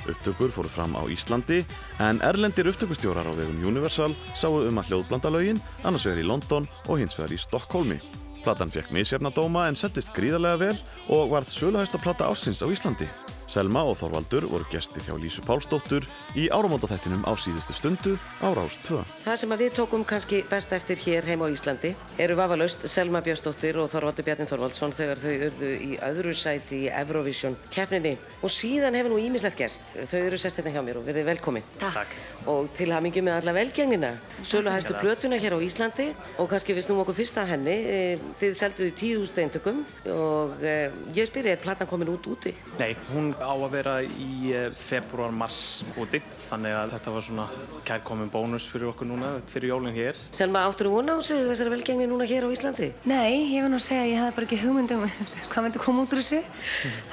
Upptökur 0.07 0.53
fóru 0.55 0.71
fram 0.71 0.95
á 0.95 1.03
Íslandi 1.11 1.65
en 1.99 2.21
erlendir 2.23 2.69
upptökustjórar 2.71 3.27
á 3.27 3.33
vegum 3.35 3.59
Universal 3.59 4.15
sáu 4.31 4.61
um 4.63 4.79
að 4.79 4.93
hljóðblanda 4.93 5.33
lögin 5.35 5.59
annars 5.83 6.07
vegar 6.07 6.23
í 6.23 6.29
London 6.29 6.69
og 6.87 7.01
hins 7.01 7.19
vegar 7.19 7.35
í 7.35 7.41
Stokkólmi. 7.43 7.99
Platan 8.45 8.71
fekk 8.71 8.95
misjafna 8.95 9.27
dóma 9.35 9.67
en 9.67 9.75
settist 9.75 10.15
gríðarlega 10.15 10.61
vel 10.63 10.77
og 11.11 11.35
varð 11.35 11.51
söluhæsta 11.51 11.99
plata 11.99 12.31
ásins 12.31 12.63
á 12.63 12.67
Íslandi. 12.71 13.11
Selma 13.49 13.81
og 13.81 13.95
Þorvaldur 13.97 14.45
voru 14.45 14.65
gestir 14.69 15.01
hjá 15.01 15.15
Lísu 15.17 15.41
Pálsdóttur 15.41 16.05
í 16.37 16.45
áramótaþættinum 16.53 17.23
á 17.25 17.33
síðustu 17.33 17.73
stundu 17.73 18.13
á 18.45 18.53
Rás 18.53 18.75
2. 18.85 18.99
Það 19.25 19.39
sem 19.41 19.55
að 19.55 19.63
við 19.63 19.71
tókum 19.79 20.03
kannski 20.05 20.43
best 20.51 20.73
eftir 20.77 21.01
hér 21.01 21.25
heim 21.25 21.41
á 21.41 21.49
Íslandi 21.49 21.95
eru 22.21 22.37
vafalaust 22.37 22.85
Selma 22.85 23.23
Björnsdóttir 23.25 23.79
og 23.81 23.89
Þorvaldur 23.89 24.27
Bjarni 24.27 24.45
Þorvaldsson 24.49 24.93
þegar 24.93 25.23
þau 25.23 25.33
urðu 25.47 25.71
í 25.81 25.97
öðru 26.11 26.35
sæti 26.37 26.83
í 26.83 26.91
Eurovision 26.93 27.57
keppninni 27.73 28.13
og 28.43 28.53
síðan 28.53 28.99
hefur 28.99 29.15
nú 29.15 29.21
ímislegt 29.23 29.57
gerst. 29.57 29.81
Þau 29.97 30.19
eru 30.21 30.37
sest 30.37 30.61
hérna 30.61 30.75
hjá 30.77 30.83
mér 30.85 31.01
og 31.01 31.09
verið 31.09 31.25
velkomin. 31.33 31.65
Takk. 31.81 32.13
Og 32.49 32.69
til 32.73 32.89
hamingi 32.89 33.21
með 33.21 33.35
alla 33.43 33.53
velgengina. 33.53 34.09
Sölu 34.47 34.71
hæstu 34.73 34.95
plötuna 34.97 35.37
hér 35.37 35.53
á 35.53 35.59
Íslandi 35.61 36.07
og 36.39 36.47
kannski 36.49 36.73
við 36.73 36.87
snúum 36.87 37.01
okkur 37.03 37.17
fyrst 37.19 37.37
að 37.37 37.51
henni. 37.53 37.75
Eh, 37.93 38.23
Þið 38.39 38.55
selduði 38.57 38.93
10.000 38.97 39.41
eintökum 39.43 39.81
og 40.15 40.63
eh, 40.65 40.89
ég 41.13 41.27
spyrir, 41.29 41.51
er 41.53 41.61
platan 41.61 41.89
komin 41.89 42.09
út 42.09 42.25
úti? 42.31 42.53
Nei, 42.79 42.95
hún 43.11 43.33
á 43.37 43.51
að 43.53 43.67
vera 43.75 43.95
í 44.01 44.53
februar-mars 44.79 45.83
úti 45.99 46.21
þannig 46.49 46.73
að 46.79 46.93
þetta 46.95 47.13
var 47.13 47.25
svona 47.27 47.45
kærkomin 47.85 48.31
bónus 48.33 48.65
fyrir 48.71 48.89
okkur 48.93 49.09
núna, 49.11 49.33
fyrir 49.53 49.73
jólinn 49.73 49.93
hér. 49.95 50.17
Selma, 50.33 50.63
áttur 50.69 50.89
þú 50.89 50.95
vona 50.95 51.17
á 51.17 51.19
þessu 51.19 51.37
þessari 51.51 51.73
velgengni 51.75 52.07
núna 52.09 52.25
hér 52.29 52.47
á 52.47 52.53
Íslandi? 52.55 52.89
Nei, 53.09 53.53
ég 53.53 53.65
var 53.65 53.69
nú 53.73 53.77
að 53.77 53.85
segja 53.85 54.01
að 54.07 54.11
ég 54.13 54.23
hafði 54.23 54.35
bara 54.39 54.49
ekki 54.49 54.61
hugmyndum 54.63 55.05
hvað 55.51 55.67
myndi 55.67 55.83
koma 55.83 56.05
út 56.07 56.15
úr 56.17 56.23
þessu. 56.23 56.41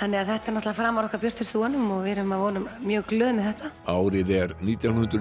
Þannig 0.01 0.23
að 0.23 0.33
þetta 0.33 0.51
er 0.53 0.57
náttúrulega 0.57 0.79
framar 0.81 1.11
okkar 1.11 1.23
björnstustu 1.27 1.61
vonum 1.61 1.93
og 1.99 2.05
við 2.07 2.15
erum 2.17 2.35
að 2.37 2.45
vonum 2.47 2.69
mjög 2.87 3.09
glöð 3.13 3.35
með 3.37 3.51
þetta. 3.51 3.73
Árið 3.97 4.35
er 4.41 4.57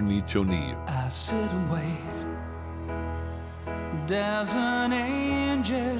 1999. 0.06 0.76
I 0.88 1.10
sit 1.10 1.34
and 1.34 1.70
wait. 1.70 2.16
There's 4.06 4.54
an 4.54 4.92
angel 4.92 5.98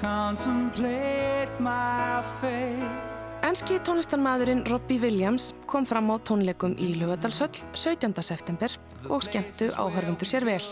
contemplate 0.00 1.50
my 1.58 2.22
fate. 2.40 3.08
Enski 3.42 3.78
tónlistarmadurinn 3.80 4.64
Robbie 4.70 4.98
Williams 5.00 5.54
kom 5.66 5.86
fram 5.86 6.10
á 6.10 6.16
tónleikum 6.22 6.76
í 6.78 6.94
Lugadalshöll 7.00 7.54
17. 7.74 8.14
september 8.22 8.70
og 9.08 9.22
skemmtu 9.26 9.70
áhörfundur 9.74 10.28
sér 10.28 10.44
vel. 10.46 10.62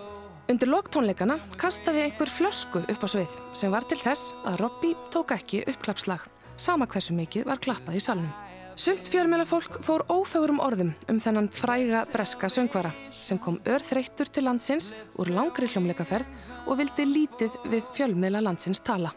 Undir 0.51 0.71
lok 0.71 0.91
tónleikana 0.95 1.41
kastaði 1.59 2.07
einhver 2.07 2.31
flösku 2.31 2.85
upp 2.87 3.03
á 3.03 3.09
svið 3.11 3.39
sem 3.55 3.73
var 3.73 3.87
til 3.89 3.99
þess 3.99 4.35
að 4.47 4.61
Robbie 4.63 4.99
tók 5.11 5.35
ekki 5.35 5.65
uppklappslag, 5.67 6.23
sama 6.57 6.87
hversu 6.87 7.17
mikið 7.19 7.49
var 7.51 7.63
klappað 7.63 7.99
í 7.99 8.03
salnum. 8.03 8.46
Sumt 8.77 9.09
fjölmjöla 9.09 9.47
fólk 9.49 9.79
fór 9.81 10.03
ófögurum 10.13 10.59
orðum 10.61 10.91
um 11.09 11.17
þennan 11.17 11.47
fræga 11.49 12.03
breska 12.13 12.51
söngvara 12.53 12.91
sem 13.09 13.39
kom 13.41 13.57
örþreyttur 13.65 14.29
til 14.29 14.45
landsins 14.45 14.91
úr 15.17 15.31
langri 15.33 15.65
hljómleikaferð 15.73 16.51
og 16.67 16.77
vildi 16.83 17.07
lítið 17.09 17.57
við 17.73 17.89
fjölmjöla 17.97 18.43
landsins 18.45 18.85
tala. 18.85 19.15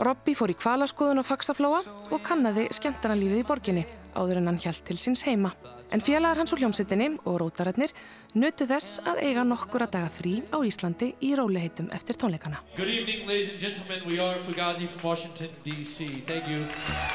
Robby 0.00 0.32
fór 0.32 0.54
í 0.54 0.56
kvalaskoðun 0.56 1.20
á 1.20 1.28
Faxaflóa 1.28 1.82
og 2.08 2.24
kannaði 2.24 2.70
skemmtarnalífið 2.72 3.42
í 3.42 3.46
borginni 3.52 3.84
áður 4.16 4.40
en 4.40 4.48
hann 4.48 4.62
hjælt 4.64 4.80
til 4.88 4.96
síns 4.96 5.26
heima. 5.28 5.52
En 5.92 6.00
félagar 6.00 6.40
hans 6.40 6.56
úr 6.56 6.64
hljómsveitinni 6.64 7.12
og 7.28 7.36
rótararnir 7.44 7.92
nutu 8.32 8.64
þess 8.64 9.04
að 9.04 9.20
eiga 9.28 9.44
nokkura 9.44 9.90
daga 9.92 10.08
frí 10.08 10.38
á 10.48 10.56
Íslandi 10.64 11.12
í 11.20 11.34
róliheitum 11.36 11.92
eftir 11.92 12.16
tónleikana. 12.16 12.64
Good 12.80 12.88
evening, 12.88 13.28
ladies 13.28 13.52
and 13.52 13.60
gentlemen. 13.60 14.08
We 14.08 14.24
are 14.24 14.40
Fugazi 14.40 14.88
from 14.88 15.04
Washington, 15.04 15.52
D.C. 15.64 16.24
Thank 16.24 16.48
you 16.48 16.64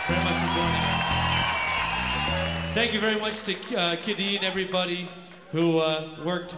very 0.05 0.21
much 0.21 0.37
for 0.45 0.53
joining 0.53 0.85
us. 0.85 1.16
Thank 2.77 2.93
you 2.93 2.99
very 2.99 3.19
much 3.19 3.41
to 3.45 3.53
uh, 3.75 3.95
Kiddy 3.95 4.35
and 4.35 4.45
everybody 4.45 5.07
who 5.51 5.79
uh, 5.79 6.09
worked 6.23 6.55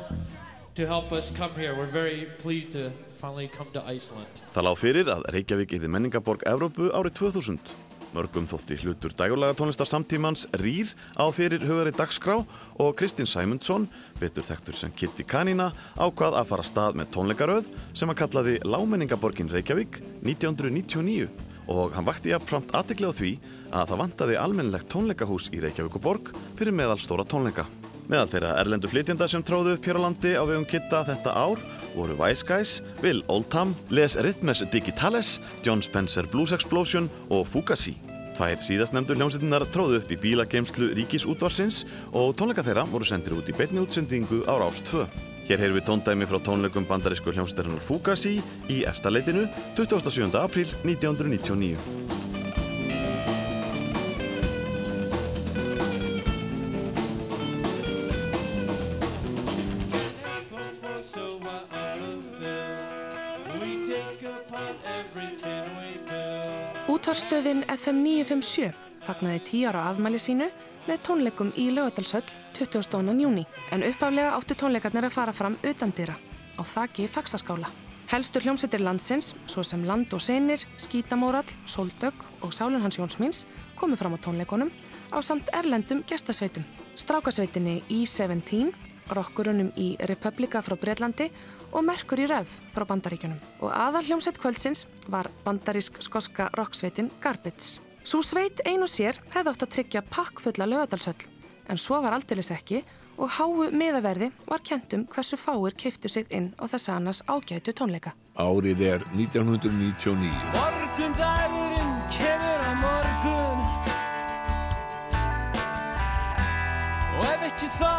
to 0.76 0.86
help 0.86 1.14
us 1.14 1.32
come 1.32 1.52
here. 1.56 1.74
We're 1.74 1.86
very 1.86 2.28
pleased 2.40 2.74
to 2.74 2.92
finally 3.22 3.48
come 3.48 3.68
to 3.72 3.80
Iceland. 3.88 4.28
Það 4.52 4.66
lág 4.68 4.76
fyrir 4.82 5.12
að 5.14 5.24
Reykjavík 5.32 5.78
yfir 5.78 5.94
menningaborg 5.96 6.44
Evrópu 6.44 6.90
árið 6.92 7.16
2000. 7.22 7.72
Mörgum 8.12 8.50
þótti 8.52 8.82
hlutur 8.84 9.16
dægulega 9.16 9.56
tónlistar 9.56 9.88
samtímans 9.88 10.44
Rýr 10.60 10.92
á 11.16 11.32
fyrir 11.32 11.64
hugari 11.64 11.96
dagskrá 11.96 12.42
og 12.76 12.96
Kristinn 13.00 13.30
Sæmundsson, 13.30 13.88
betur 14.20 14.44
þekktur 14.44 14.76
sem 14.76 14.92
Kitty 14.92 15.24
Kanina, 15.24 15.72
ákvað 15.96 16.36
að 16.42 16.52
fara 16.52 16.68
stað 16.68 17.00
með 17.00 17.14
tónleikaröð 17.16 17.72
sem 17.96 18.12
að 18.12 18.26
kallaði 18.26 18.60
Lámenningaborgin 18.68 19.54
Reykjavík 19.56 20.02
1999 20.28 21.32
og 21.70 21.94
hann 21.96 22.08
vakti 22.08 22.34
jafnframt 22.34 22.74
aðtikli 22.76 23.10
á 23.10 23.14
því 23.14 23.32
að 23.70 23.92
það 23.92 24.02
vantaði 24.04 24.40
almennilegt 24.42 24.90
tónleikahús 24.92 25.50
í 25.54 25.62
Reykjavíkuborg 25.64 26.34
fyrir 26.58 26.76
meðalstóra 26.76 27.28
tónleika. 27.30 27.68
Meðal 28.10 28.30
þeirra 28.32 28.56
erlendu 28.58 28.90
flytjenda 28.90 29.28
sem 29.30 29.44
tróðu 29.46 29.76
upp 29.78 29.86
hér 29.86 30.00
á 30.02 30.06
landi 30.08 30.34
á 30.34 30.42
vegum 30.42 30.66
Kitta 30.66 31.04
þetta 31.06 31.36
ár 31.38 31.62
voru 31.94 32.18
Wise 32.18 32.46
Guys, 32.48 32.72
Will 33.04 33.22
Oldham, 33.30 33.76
Les 33.94 34.18
Rhythmes 34.18 34.64
Digitales, 34.74 35.38
John 35.62 35.84
Spencer 35.86 36.26
Blues 36.26 36.56
Explosion 36.58 37.10
og 37.30 37.46
Fugazi. 37.46 38.00
Tvær 38.34 38.62
síðastnefndu 38.66 39.18
hljómsveitinnar 39.20 39.68
tróðu 39.70 40.00
upp 40.00 40.14
í 40.16 40.18
bílageimslu 40.26 40.94
Ríkisútvarsins 40.98 41.84
og 42.10 42.34
tónleika 42.40 42.66
þeirra 42.66 42.88
voru 42.90 43.06
sendir 43.06 43.38
út 43.38 43.52
í 43.52 43.58
beinni 43.58 43.84
útsendingu 43.84 44.42
á 44.50 44.58
Rás 44.58 44.82
2. 44.90 45.29
Hér 45.50 45.64
heyrðum 45.64 45.80
við 45.80 45.86
tóndæmi 45.88 46.26
frá 46.30 46.38
tónleikum 46.46 46.86
bandarísku 46.86 47.32
hljómsveitarinnar 47.34 47.82
Fugazi 47.82 48.36
í 48.70 48.84
efstaleitinu 48.86 49.48
27. 49.74 50.30
apríl 50.38 50.70
1999. 50.86 51.74
So 61.10 61.42
I 61.42 61.66
unfulfill. 61.98 62.78
We 63.58 63.90
take 63.90 64.22
apart 64.30 64.78
everything 64.86 65.66
we 65.82 65.98
build. 66.06 66.78
Útvarstöðin 66.94 67.66
FM 67.74 68.06
957 68.06 68.78
fagnaði 69.02 69.42
10 69.50 69.72
ára 69.74 69.90
afmæli 69.90 70.22
sínu 70.22 70.54
með 70.90 71.04
tónleikum 71.06 71.52
í 71.54 71.68
Laugadalshöll 71.70 72.26
20. 72.58 73.12
júni 73.22 73.44
en 73.74 73.84
uppaflega 73.86 74.34
áttu 74.34 74.56
tónleikarnir 74.58 75.06
að 75.06 75.14
fara 75.14 75.34
fram 75.36 75.58
utan 75.62 75.94
dýra 75.94 76.16
á 76.58 76.62
þaki 76.66 77.06
faksaskála. 77.14 77.70
Helstur 78.10 78.42
hljómsveitir 78.42 78.82
landsins, 78.82 79.36
svo 79.46 79.62
sem 79.62 79.84
Land 79.86 80.16
og 80.18 80.22
Seinir, 80.26 80.64
Skítamórall, 80.82 81.46
Sóldögg 81.70 82.24
og 82.42 82.56
Sálun 82.58 82.82
hans 82.82 82.98
Jónsmíns 82.98 83.44
komu 83.78 84.00
fram 84.00 84.18
á 84.18 84.20
tónleikunum 84.24 84.72
á 85.14 85.22
samt 85.22 85.52
erlendum 85.54 86.02
gestasveitum. 86.10 86.66
Strákasveitinni 86.98 87.84
E17, 87.86 88.74
rockurunum 89.14 89.70
í 89.78 89.94
Republika 90.10 90.64
frá 90.66 90.74
Breitlandi 90.74 91.30
og 91.70 91.86
Merkur 91.86 92.24
í 92.24 92.26
Röf 92.26 92.58
frá 92.74 92.88
Bandaríkjunum. 92.90 93.38
Og 93.62 93.70
aðal 93.70 94.08
hljómsveit 94.10 94.42
kvöldsins 94.42 94.88
var 95.06 95.30
bandarísk-skoska 95.46 96.50
rocksveitin 96.58 97.14
Garbage. 97.22 97.89
Sú 98.04 98.22
sveit 98.24 98.62
ein 98.66 98.82
og 98.82 98.90
sér 98.90 99.18
hefði 99.34 99.52
átt 99.52 99.64
að 99.66 99.74
tryggja 99.74 100.02
pakkfulla 100.08 100.66
lögadalsöll, 100.70 101.28
en 101.68 101.78
svo 101.78 102.00
var 102.02 102.16
aldeilis 102.16 102.52
ekki 102.56 102.84
og 103.20 103.34
háu 103.36 103.68
miðaverði 103.76 104.30
var 104.48 104.64
kent 104.64 104.94
um 104.96 105.04
hversu 105.12 105.38
fáir 105.38 105.76
keiftu 105.76 106.08
sig 106.10 106.30
inn 106.32 106.54
á 106.56 106.64
þess 106.72 106.90
annars 106.94 107.20
ágætu 107.28 107.76
tónleika. 107.76 108.16
Árið 108.40 108.80
er 108.88 109.04
1999. 109.12 110.32
Morgun 110.56 111.18
dagurinn 111.20 111.98
kemur 112.16 112.62
á 112.64 112.72
morgun 112.86 113.60
Og 117.20 117.28
ef 117.34 117.44
ekki 117.50 117.68
þá, 117.76 117.94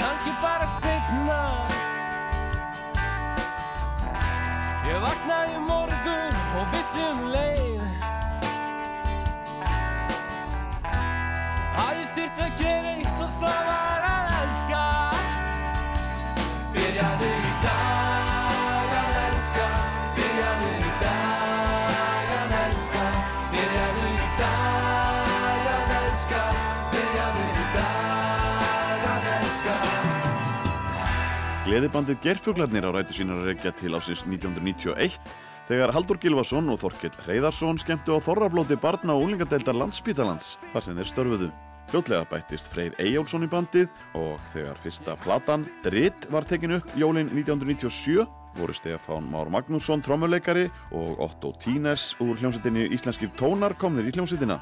kannski 0.00 0.32
bara 0.40 0.70
setna 0.78 1.42
Ég 4.88 5.04
vaknaði 5.04 5.60
um 5.60 5.68
morgun 5.68 6.40
og 6.56 6.72
vissi 6.72 7.04
um 7.12 7.28
leið 7.36 7.71
Ég 11.72 12.08
þyrft 12.16 12.40
að 12.44 12.58
gera 12.60 12.90
eitt 12.98 13.20
og 13.24 13.30
það 13.38 13.60
var 13.68 14.02
að 14.04 14.32
elska. 14.42 14.80
Byrjaðu 16.74 17.28
í 17.32 17.52
dag 17.62 18.90
að 18.98 19.16
elska. 19.22 19.68
Byrjaðu 20.18 20.68
í 20.72 20.90
dag 21.02 22.32
að 22.36 22.52
elska. 22.58 23.04
Byrjaðu 23.54 24.10
í 24.10 24.28
dag 24.40 25.70
að 25.76 25.94
elska. 26.00 26.42
Byrjaðu 26.92 27.46
í 27.46 27.64
dag 27.78 29.06
að 29.14 29.30
elska. 29.38 29.78
Gleðibandið 31.68 32.20
Gerfuglarnir 32.26 32.84
á 32.84 32.90
rætu 32.98 33.16
sínar 33.16 33.40
að 33.40 33.48
reykja 33.52 33.72
til 33.80 33.96
ásins 33.96 34.26
1991 34.28 35.16
þegar 35.68 35.92
Haldur 35.94 36.18
Gilvason 36.22 36.70
og 36.72 36.80
Þorkill 36.82 37.14
Reyðarsson 37.26 37.80
skemmtu 37.82 38.16
á 38.16 38.24
Þorrablóti 38.24 38.78
barna 38.80 39.16
og 39.16 39.26
unglingadeildar 39.26 39.78
landsspítalans 39.78 40.56
þar 40.72 40.86
sem 40.86 40.98
þeir 40.98 41.10
störfuðu. 41.12 41.50
Fljótlega 41.92 42.28
bættist 42.30 42.70
Freyr 42.72 42.94
Eyjálsson 43.02 43.44
í 43.44 43.50
bandið 43.52 43.90
og 44.16 44.38
þegar 44.54 44.78
fyrsta 44.80 45.16
platan 45.24 45.66
Dritt 45.84 46.28
var 46.32 46.46
tekin 46.48 46.78
upp 46.78 46.94
jólin 46.96 47.28
1997 47.32 48.24
voru 48.56 48.72
Stefán 48.72 49.28
Már 49.32 49.48
Magnússon 49.52 50.02
trommuleikari 50.02 50.70
og 50.92 51.20
Otto 51.20 51.52
Tínes 51.60 52.12
úr 52.20 52.36
hljómsveitinni 52.40 52.88
Íslenskir 52.92 53.32
tónar 53.38 53.76
komnir 53.78 54.08
í 54.08 54.12
hljómsveitina. 54.12 54.58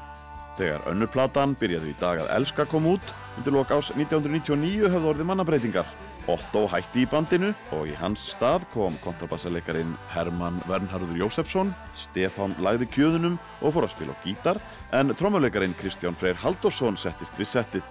Þegar 0.59 0.87
önnur 0.91 1.11
platan 1.11 1.55
byrjaði 1.59 1.91
í 1.91 1.99
dag 1.99 2.21
að 2.21 2.31
elska 2.35 2.67
kom 2.69 2.87
út, 2.91 3.13
undir 3.39 3.55
lok 3.55 3.71
ás 3.71 3.91
1999 3.95 4.91
höfðu 4.91 5.13
orðið 5.13 5.29
mannabreitingar. 5.31 5.87
Otto 6.29 6.67
hætti 6.69 7.01
í 7.01 7.07
bandinu 7.09 7.49
og 7.73 7.87
í 7.89 7.95
hans 7.97 8.21
stað 8.35 8.67
kom 8.75 8.97
kontrabassaleikarin 9.01 9.95
Herman 10.13 10.59
Vernharður 10.69 11.17
Jósefsson, 11.23 11.73
Stefán 11.97 12.53
lagði 12.61 12.85
kjöðunum 12.93 13.39
og 13.61 13.73
fór 13.73 13.87
að 13.87 13.93
spila 13.95 14.13
á 14.13 14.21
gítar, 14.25 14.61
en 14.93 15.15
trommuleikarin 15.17 15.77
Kristján 15.79 16.17
Freyr 16.17 16.37
Halldórsson 16.43 16.99
settist 16.99 17.37
við 17.39 17.49
settið. 17.55 17.85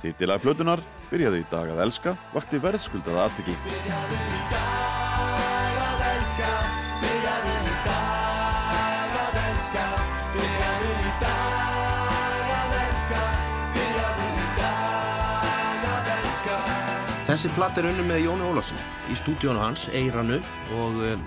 Titilag 0.00 0.40
plötunar 0.40 0.80
byrjaði 1.12 1.44
í 1.44 1.48
dag 1.52 1.68
að 1.74 1.84
elska, 1.84 2.16
vakti 2.32 2.56
verðskuldaða 2.64 3.28
aðtikli. 3.28 3.56
Þessi 17.30 17.46
platt 17.54 17.76
er 17.78 17.86
unni 17.86 18.02
með 18.08 18.24
Jóni 18.24 18.42
Ólafsson 18.42 18.78
í 19.06 19.14
stúdíónu 19.14 19.60
hans, 19.62 19.84
Eiranu 19.94 20.40
og 20.74 20.96
um, 21.06 21.20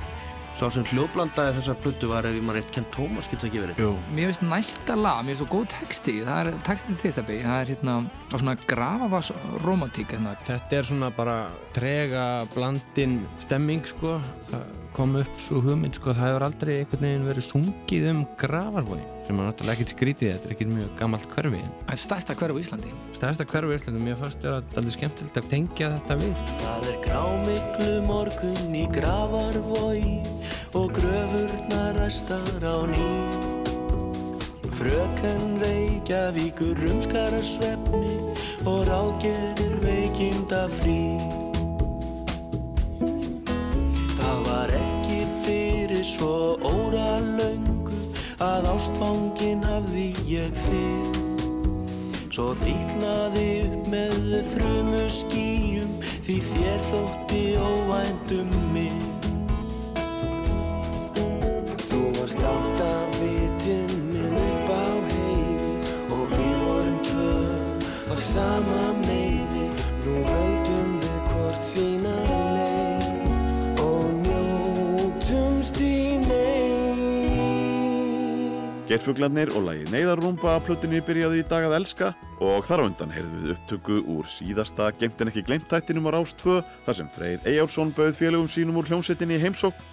sá 0.60 0.66
sem 0.76 0.84
hljóðblandaði 0.89 1.54
þessa 1.56 1.76
plötu 1.80 2.10
var 2.12 2.28
ef 2.28 2.36
ég 2.36 2.44
maður 2.44 2.60
rétt 2.60 2.74
Ken 2.76 2.88
Thomas 2.92 3.30
getur 3.32 3.46
það 3.46 3.50
ekki 3.50 3.62
verið. 3.63 3.80
Jú. 3.80 3.94
Mér 4.18 4.34
finnst 4.34 4.44
næsta 4.50 4.98
lag, 5.00 5.22
mér 5.24 5.38
finnst 5.38 5.46
svo 5.46 5.48
góð 5.54 5.70
texti 5.72 6.18
það 6.28 6.42
er 6.42 6.60
textið 6.68 7.00
þitt 7.06 7.22
að 7.22 7.30
byggja, 7.32 7.48
það 7.48 7.62
er 7.62 7.72
hérna 7.72 7.96
á 8.04 8.36
svona 8.36 8.58
grafavas 8.74 9.32
romantík 9.63 10.12
hérna. 10.12 10.36
Þetta 10.52 10.82
er 10.82 10.92
svona 10.92 11.13
bara 11.16 11.38
trega 11.72 12.26
blandin 12.52 13.22
stemming 13.46 13.88
sko 13.96 14.18
það 14.52 14.83
kom 14.93 15.15
upp 15.17 15.39
svo 15.41 15.62
hugmynd 15.63 15.97
sko 15.97 16.13
það 16.13 16.29
hefur 16.29 16.45
aldrei 16.47 16.73
einhvern 16.79 17.06
veginn 17.06 17.27
verið 17.27 17.45
sungið 17.47 18.08
um 18.12 18.21
gravarvogi 18.39 19.06
sem 19.27 19.39
er 19.39 19.47
náttúrulega 19.47 19.77
ekkert 19.77 19.93
skrítið 19.93 20.32
þetta 20.34 20.49
er 20.49 20.53
ekkert 20.56 20.73
mjög 20.73 20.91
gammalt 20.99 21.27
hverfi. 21.32 21.62
Það 21.84 21.93
er 21.95 22.01
stærsta 22.01 22.36
hverfi 22.39 22.60
á 22.60 22.63
Íslandi. 22.63 22.93
Stærsta 23.15 23.47
hverfi 23.49 23.71
í 23.71 23.77
Íslandi 23.79 24.01
og 24.01 24.06
mér 24.08 24.19
fannst 24.19 24.43
þetta 24.43 24.82
alveg 24.82 24.95
skemmtilegt 24.97 25.39
að 25.39 25.49
tengja 25.53 25.91
þetta 25.95 26.17
við. 26.21 26.43
Það 26.63 26.89
er 26.91 26.99
grámiklu 27.08 27.93
morgun 28.10 28.75
í 28.75 28.84
gravarvogi 28.97 30.17
og 30.79 30.93
gröfurnar 30.97 31.99
ræstar 32.01 32.67
á 32.67 32.77
ný. 32.91 33.08
Fröken 34.73 35.62
Reykjavíkur 35.62 36.75
rumskara 36.82 37.39
svefni 37.45 38.17
og 38.65 38.84
rágerir 38.89 39.79
veikinda 39.86 40.65
frí 40.82 41.53
Það 44.34 44.48
var 44.50 44.72
ekki 44.74 45.17
fyrir 45.43 46.06
svo 46.10 46.58
óra 46.65 47.19
löngu 47.22 47.98
að 48.41 48.65
ástfangin 48.72 49.62
hafði 49.62 50.06
ég 50.26 50.56
þig 50.63 51.19
Svo 52.34 52.48
þýknaði 52.63 53.43
upp 53.67 53.91
með 53.93 54.15
þrumu 54.56 55.04
skýjum 55.19 55.91
því 56.26 56.38
þér 56.48 56.82
þótti 56.88 57.43
óvænt 57.62 58.34
um 58.39 58.58
mig. 58.74 58.98
Þú 61.91 62.02
varst 62.17 62.41
átt 62.41 62.84
af 62.88 63.22
vitin 63.22 63.93
minn 64.15 64.41
upp 64.48 64.74
á 64.74 64.86
heiði 65.13 65.69
og 66.10 66.26
við 66.34 66.58
vorum 66.65 67.00
tvö 67.12 67.38
af 68.17 68.26
sama 68.32 68.92
Gerfuglarnir 78.84 79.48
og 79.56 79.63
lagið 79.63 79.93
Neyðarrúmba 79.93 80.58
að 80.58 80.65
plötinni 80.67 81.00
byrjaði 81.08 81.39
í 81.39 81.46
dag 81.48 81.63
að 81.69 81.76
elska 81.78 82.10
og 82.43 82.65
þar 82.67 82.84
á 82.84 82.88
undan 82.89 83.13
heyrðum 83.15 83.46
við 83.46 83.54
upptöku 83.54 84.00
úr 84.12 84.28
síðasta 84.28 84.89
Gemt 85.00 85.24
en 85.24 85.32
ekki 85.32 85.43
glemt 85.48 85.69
þættinum 85.72 86.10
á 86.12 86.19
Rás 86.19 86.34
2 86.41 86.58
þar 86.84 86.98
sem 86.98 87.12
Freyr 87.15 87.48
Eyjálsson 87.48 87.93
bauð 87.96 88.12
félögum 88.17 88.50
sínum 88.52 88.82
úr 88.82 88.89
hljómsettinni 88.91 89.38
í 89.39 89.43
heimsókn. 89.46 89.88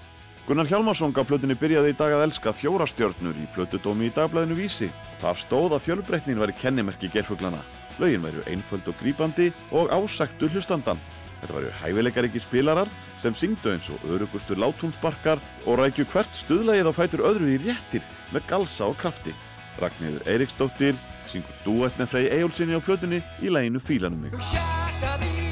Gunnar 0.48 0.66
Hjalmarsson 0.66 1.14
gaf 1.14 1.30
plötinni 1.30 1.54
byrjaði 1.54 1.94
í 1.94 1.98
dag 2.00 2.16
að 2.16 2.24
elska 2.26 2.50
fjóra 2.50 2.88
stjörnur 2.90 3.38
í 3.38 3.46
plötudómi 3.54 4.10
í 4.10 4.14
dagblæðinu 4.16 4.58
Vísi. 4.58 4.90
Þar 5.22 5.38
stóð 5.38 5.76
að 5.76 5.84
fjölbreytnin 5.86 6.42
væri 6.42 6.58
kennimerki 6.58 7.12
gerfuglana. 7.14 7.62
Lögin 8.02 8.26
væru 8.26 8.42
einföld 8.50 8.90
og 8.90 8.98
grípandi 8.98 9.52
og 9.70 9.94
ásæktu 9.94 10.50
hlustandan. 10.50 10.98
Þetta 11.40 11.56
væru 11.56 11.70
hæfileikaríkir 11.80 12.44
spilarar 12.44 12.90
sem 13.20 13.36
syngdu 13.36 13.72
eins 13.72 13.88
og 13.92 14.02
örugustur 14.12 14.60
látúnsbarkar 14.60 15.40
og 15.66 15.80
rækju 15.80 16.08
hvert 16.12 16.36
stuðlægið 16.36 16.90
á 16.90 16.92
fætur 16.96 17.24
öðru 17.30 17.52
í 17.54 17.60
réttir 17.64 18.04
með 18.34 18.48
galsa 18.52 18.90
og 18.90 18.98
krafti. 19.00 19.34
Ragnhildur 19.80 20.26
Eiríksdóttir 20.28 20.98
syngur 21.30 21.62
duett 21.64 22.00
með 22.00 22.12
Frey 22.12 22.32
Eyjólfsinni 22.34 22.76
á 22.76 22.84
plötunni 22.84 23.22
í 23.40 23.52
læginu 23.52 23.80
Fílanum 23.80 24.28
mig. 24.28 25.49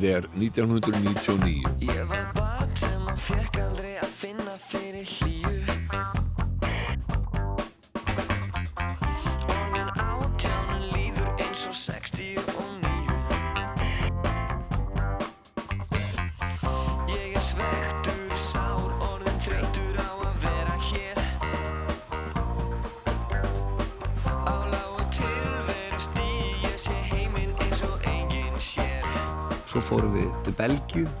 Árið 0.00 0.14
er 0.16 0.26
1999. 0.32 1.72
Ég 1.84 2.06
var 2.08 2.30
barn 2.32 2.72
sem 2.80 3.04
að 3.12 3.20
fekk 3.26 3.58
aldrei 3.60 3.92
að 4.00 4.14
finna 4.22 4.56
fyrir 4.70 5.04
hlýju 5.04 5.29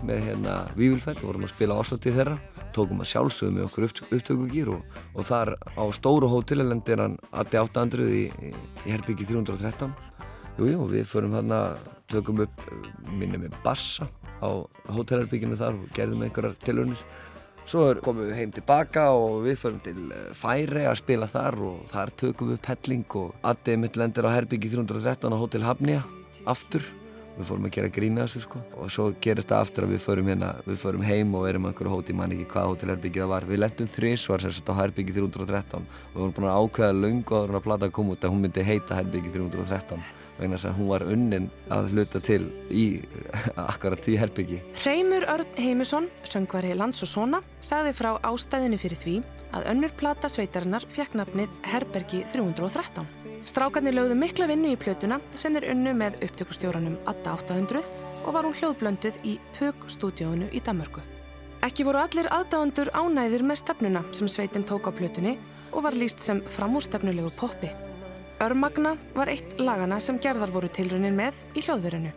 með 0.06 0.24
hérna 0.28 0.56
Vívilfell, 0.76 1.18
vorum 1.22 1.46
að 1.46 1.54
spila 1.54 1.78
ástættið 1.80 2.18
þeirra 2.20 2.36
tókum 2.74 3.02
að 3.02 3.10
sjálfsögðu 3.10 3.54
með 3.56 3.66
okkur 3.66 3.86
upp, 3.86 4.02
upptökugýr 4.10 4.70
og, 4.74 4.98
og 5.14 5.26
þar 5.26 5.54
á 5.74 5.84
stóru 5.96 6.30
hóteli 6.30 6.66
lendir 6.66 7.02
hann 7.02 7.16
Addi 7.30 7.58
800 7.60 8.06
í, 8.06 8.22
í, 8.30 8.52
í 8.86 8.92
Herbyggi 8.94 9.26
313 9.30 9.90
Jújú, 10.58 10.74
jú, 10.74 10.86
við 10.90 11.08
förum 11.08 11.34
þarna, 11.38 11.60
tökum 12.10 12.44
upp 12.44 12.62
minni 13.10 13.40
með 13.40 13.56
bassa 13.64 14.08
á 14.40 14.48
hótelherbygginu 14.90 15.58
þar 15.60 15.78
og 15.78 15.90
gerðum 15.96 16.24
einhverjar 16.26 16.56
tilhörnir 16.64 17.02
Svo 17.70 17.84
komum 18.02 18.24
við 18.26 18.38
heim 18.38 18.52
tilbaka 18.54 19.10
og 19.14 19.44
við 19.44 19.58
förum 19.60 19.82
til 19.84 19.98
eh, 20.10 20.30
Færi 20.34 20.86
að 20.88 20.96
spila 21.02 21.28
þar 21.30 21.58
og 21.68 21.82
þar 21.92 22.14
tökum 22.18 22.54
við 22.54 22.62
pelling 22.64 23.18
og 23.20 23.34
Addi 23.46 23.76
mitt 23.78 23.98
lendir 24.00 24.26
á 24.26 24.34
Herbyggi 24.34 24.72
313 24.72 25.30
á 25.30 25.38
Hótel 25.38 25.66
Hafnía 25.68 26.00
aftur 26.48 26.82
við 27.40 27.48
fórum 27.50 27.66
að 27.68 27.74
gera 27.76 27.92
grína 27.96 28.26
þessu 28.26 28.44
sko. 28.44 28.62
Og 28.78 28.92
svo 28.94 29.08
gerist 29.24 29.50
það 29.50 29.64
aftur 29.66 29.86
að 29.86 29.94
við 29.94 30.04
förum 30.04 30.30
hérna 30.30 30.52
við 30.66 30.80
förum 30.84 31.04
heim 31.08 31.34
og 31.38 31.48
erum 31.50 31.66
á 31.66 31.68
einhverju 31.70 31.94
hóti, 31.94 32.12
ég 32.14 32.20
man 32.20 32.36
ekki 32.36 32.48
hvað 32.52 32.70
hótelherbyggið 32.70 33.24
það 33.24 33.32
var. 33.34 33.48
Við 33.50 33.62
lendum 33.64 33.92
þrísvar 33.96 34.46
sagt 34.46 34.72
á 34.72 34.74
Herbyggi 34.80 35.16
313 35.18 35.84
og 35.84 36.14
við 36.14 36.22
vorum 36.22 36.36
búin 36.38 36.50
að 36.50 36.62
ákveða 36.64 36.98
löngu 37.00 37.36
áður 37.36 37.54
en 37.54 37.60
að 37.60 37.66
plata 37.68 37.90
kom 37.90 38.14
út 38.14 38.24
að 38.24 38.34
hún 38.34 38.44
myndi 38.46 38.66
heita 38.66 39.00
Herbyggi 39.00 39.34
313 39.34 40.04
vegna 40.40 40.56
þess 40.56 40.70
að 40.70 40.78
hún 40.78 40.90
var 40.90 41.04
unnin 41.12 41.48
að 41.72 41.90
hluta 41.94 42.20
til 42.24 42.40
í 42.72 42.86
akkurat 43.70 44.02
því 44.04 44.16
herbyggi 44.22 44.60
Hreimur 44.82 45.26
Örn 45.30 45.54
Heimusson, 45.60 46.08
söngvari 46.26 46.74
Lands 46.78 47.04
og 47.04 47.12
Sona, 47.12 47.42
sagði 47.60 47.94
frá 48.00 48.10
ástæðinu 48.26 48.80
fyrir 48.80 49.00
því 49.00 49.16
að 49.56 49.70
önnur 49.72 49.94
plata 50.00 50.30
sveitarinnar 50.30 50.86
fekk 50.94 51.16
nafnið 51.20 51.62
Herbergi 51.70 52.22
313. 52.32 53.08
Strákarnir 53.46 53.96
lögðu 53.96 54.16
mikla 54.20 54.48
vinnu 54.50 54.74
í 54.74 54.78
plötuna 54.80 55.20
sem 55.34 55.56
er 55.56 55.70
unnu 55.72 55.94
með 55.96 56.20
upptökustjóranum 56.26 56.98
Adda 57.08 57.38
800 57.38 57.84
og 58.26 58.34
var 58.36 58.44
hún 58.44 58.56
hljóðblönduð 58.56 59.22
í 59.24 59.38
Pug-stúdíóinu 59.56 60.50
í 60.52 60.60
Danmörku. 60.64 61.02
Ekki 61.64 61.84
voru 61.88 62.00
allir 62.00 62.28
aðdáendur 62.32 62.92
ánæðir 62.96 63.44
með 63.44 63.62
stefnuna 63.64 64.04
sem 64.16 64.28
sveitin 64.28 64.64
tók 64.68 64.88
á 64.88 64.96
plötunni 64.96 65.36
og 65.72 65.84
var 65.84 65.96
líst 65.96 66.20
sem 66.24 66.40
framúrstefnulegu 66.56 67.32
poppi. 67.36 67.72
Örmagna 68.40 68.94
var 69.12 69.28
eitt 69.28 69.58
lagana 69.60 69.98
sem 70.00 70.16
gerðar 70.16 70.48
voru 70.54 70.68
tilraunin 70.72 71.12
með 71.12 71.42
í 71.52 71.60
hljóðverinu 71.60 72.08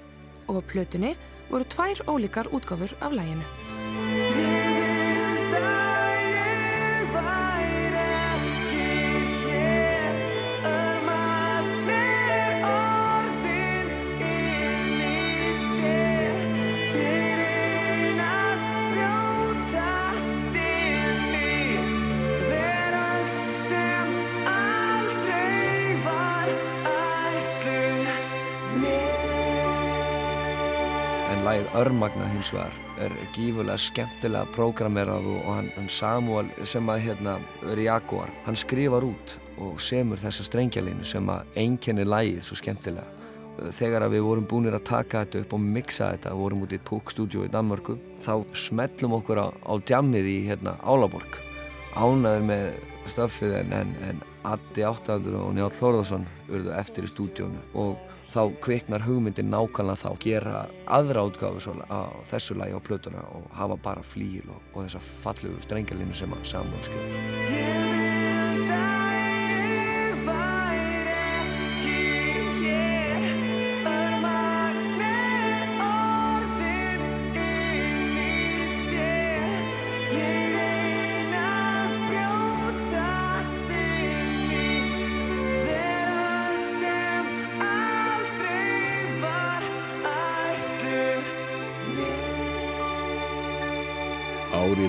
og 0.47 0.55
á 0.55 0.61
plötunni 0.71 1.09
voru 1.49 1.67
tvær 1.67 1.99
ólíkar 2.07 2.47
útgáfur 2.55 2.95
af 3.03 3.11
læginu. 3.11 3.43
Örmagna 31.83 32.29
hins 32.31 32.47
vegar 32.53 32.75
er 33.03 33.11
gífurlega 33.35 33.81
skemmtilega 33.81 34.47
prógramerað 34.55 35.25
og 35.33 35.47
hann, 35.49 35.65
hann 35.75 35.89
Samuel 35.91 36.51
sem 36.69 36.87
að 36.87 37.01
hérna 37.09 37.33
er 37.73 37.81
Jaguar, 37.83 38.29
hann 38.45 38.55
skrifar 38.55 39.03
út 39.03 39.33
og 39.59 39.81
semur 39.83 40.21
þessa 40.21 40.45
strengjalínu 40.47 41.03
sem 41.07 41.27
að 41.33 41.57
einkennir 41.59 42.07
lagið 42.07 42.39
svo 42.47 42.55
skemmtilega. 42.61 43.03
Þegar 43.75 44.05
að 44.05 44.15
við 44.15 44.23
vorum 44.29 44.47
búinir 44.49 44.77
að 44.77 44.85
taka 44.87 45.25
þetta 45.25 45.43
upp 45.43 45.57
og 45.57 45.65
mixa 45.75 46.13
þetta, 46.13 46.37
vorum 46.39 46.63
út 46.63 46.77
í 46.77 46.79
Púk 46.87 47.11
stúdíu 47.11 47.43
í 47.43 47.51
Danmörku, 47.51 47.97
þá 48.23 48.33
smellum 48.55 49.17
okkur 49.19 49.43
á, 49.43 49.47
á 49.51 49.73
djammið 49.83 50.29
í 50.31 50.37
hérna 50.47 50.77
Álaborg. 50.87 51.35
Ánaður 51.99 52.47
með 52.47 52.65
stöffið 53.11 53.59
en, 53.59 53.75
en, 53.81 53.93
en 54.07 54.23
Addi 54.47 54.87
800 54.87 55.35
og 55.41 55.51
Njáll 55.57 55.75
Þórðarsson 55.75 56.25
urðu 56.47 56.73
eftir 56.79 57.09
í 57.09 57.11
stúdíónu 57.11 57.67
og 57.83 58.12
þá 58.33 58.41
kviknar 58.63 59.05
hugmyndin 59.05 59.51
nákvæmlega 59.53 60.01
þá. 60.01 60.09
Gera 60.23 60.65
aðra 60.87 61.27
svo 61.61 61.77
á 61.87 62.01
þessu 62.31 62.57
lagi 62.57 62.73
á 62.73 62.81
plötuna 62.81 63.23
og 63.35 63.47
hafa 63.53 63.77
bara 63.77 64.03
flíl 64.03 64.43
og, 64.49 64.59
og 64.73 64.85
þessa 64.85 65.03
fallegu 65.23 65.61
strengjalínu 65.61 66.17
sem 66.17 66.33
að 66.33 66.45
Samuel 66.55 66.85
skrifa 66.87 67.82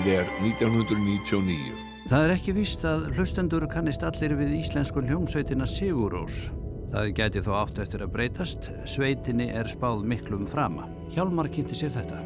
Árið 0.05 0.19
er 0.21 0.27
1999. 0.45 1.77
Það 2.11 2.23
er 2.27 2.33
ekki 2.35 2.53
víst 2.53 2.83
að 2.85 3.07
hlustendur 3.15 3.63
kannist 3.71 4.03
allir 4.05 4.35
við 4.37 4.51
íslensku 4.59 5.01
hljómsveitina 5.01 5.65
Sigurós. 5.65 6.51
Það 6.93 7.09
gæti 7.17 7.41
þó 7.47 7.49
átt 7.63 7.81
eftir 7.81 8.05
að 8.05 8.13
breytast. 8.13 8.69
Sveitinni 8.85 9.49
er 9.49 9.65
spáð 9.65 10.05
miklum 10.05 10.45
frama. 10.45 10.85
Hjálmar 11.15 11.49
kynnti 11.49 11.81
sér 11.81 11.97
þetta. 11.97 12.21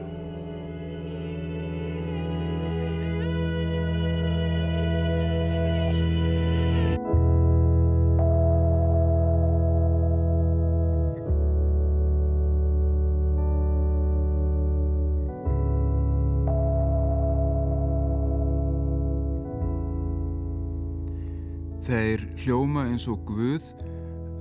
Eins 22.99 23.07
og 23.07 23.21
Guð 23.23 23.67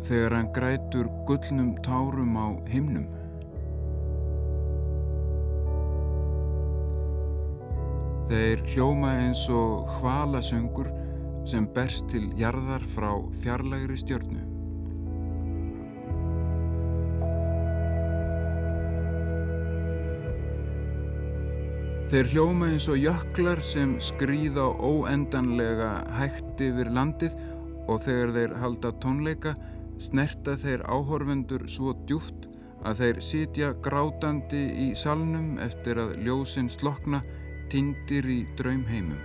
þegar 0.09 0.35
hann 0.35 0.49
grætur 0.51 1.07
gullnum 1.29 1.77
tárum 1.87 2.35
á 2.35 2.47
himnum. 2.67 3.07
Þeir 8.27 8.65
hljóma 8.73 9.13
eins 9.15 9.45
og 9.47 9.87
hvalasöngur 10.01 10.91
sem 11.47 11.69
berst 11.71 12.09
til 12.11 12.33
jarðar 12.35 12.83
frá 12.97 13.13
fjarlægri 13.45 13.99
stjörnu. 14.03 14.43
Þeir 22.11 22.33
hljóma 22.33 22.73
eins 22.73 22.89
og 22.91 22.99
jöklar 22.99 23.63
sem 23.63 23.95
skrýða 24.03 24.67
óendanlega 24.83 25.93
hægt 26.19 26.59
yfir 26.59 26.91
landið 26.91 27.39
og 27.89 28.05
þegar 28.05 28.34
þeir 28.36 28.55
halda 28.62 28.93
tónleika 29.03 29.55
snerta 29.99 30.55
þeir 30.61 30.84
áhorfendur 30.86 31.64
svo 31.70 31.95
djúft 32.07 32.47
að 32.86 33.01
þeir 33.03 33.24
sitja 33.24 33.72
grátandi 33.82 34.62
í 34.86 34.93
salnum 34.97 35.57
eftir 35.64 35.99
að 35.99 36.14
ljósin 36.26 36.70
slokna 36.70 37.24
tindir 37.72 38.28
í 38.30 38.45
draumheimum. 38.61 39.18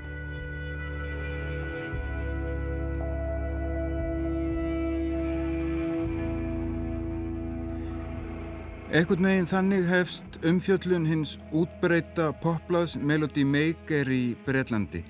Ekkert 8.94 9.24
meginn 9.26 9.48
þannig 9.50 9.88
hefst 9.90 10.36
umfjöllun 10.46 11.08
hins 11.10 11.40
útbreyta 11.50 12.28
poplaðs 12.44 12.94
Melody 13.02 13.42
Maker 13.42 14.06
í 14.14 14.36
Breitlandi. 14.46 15.02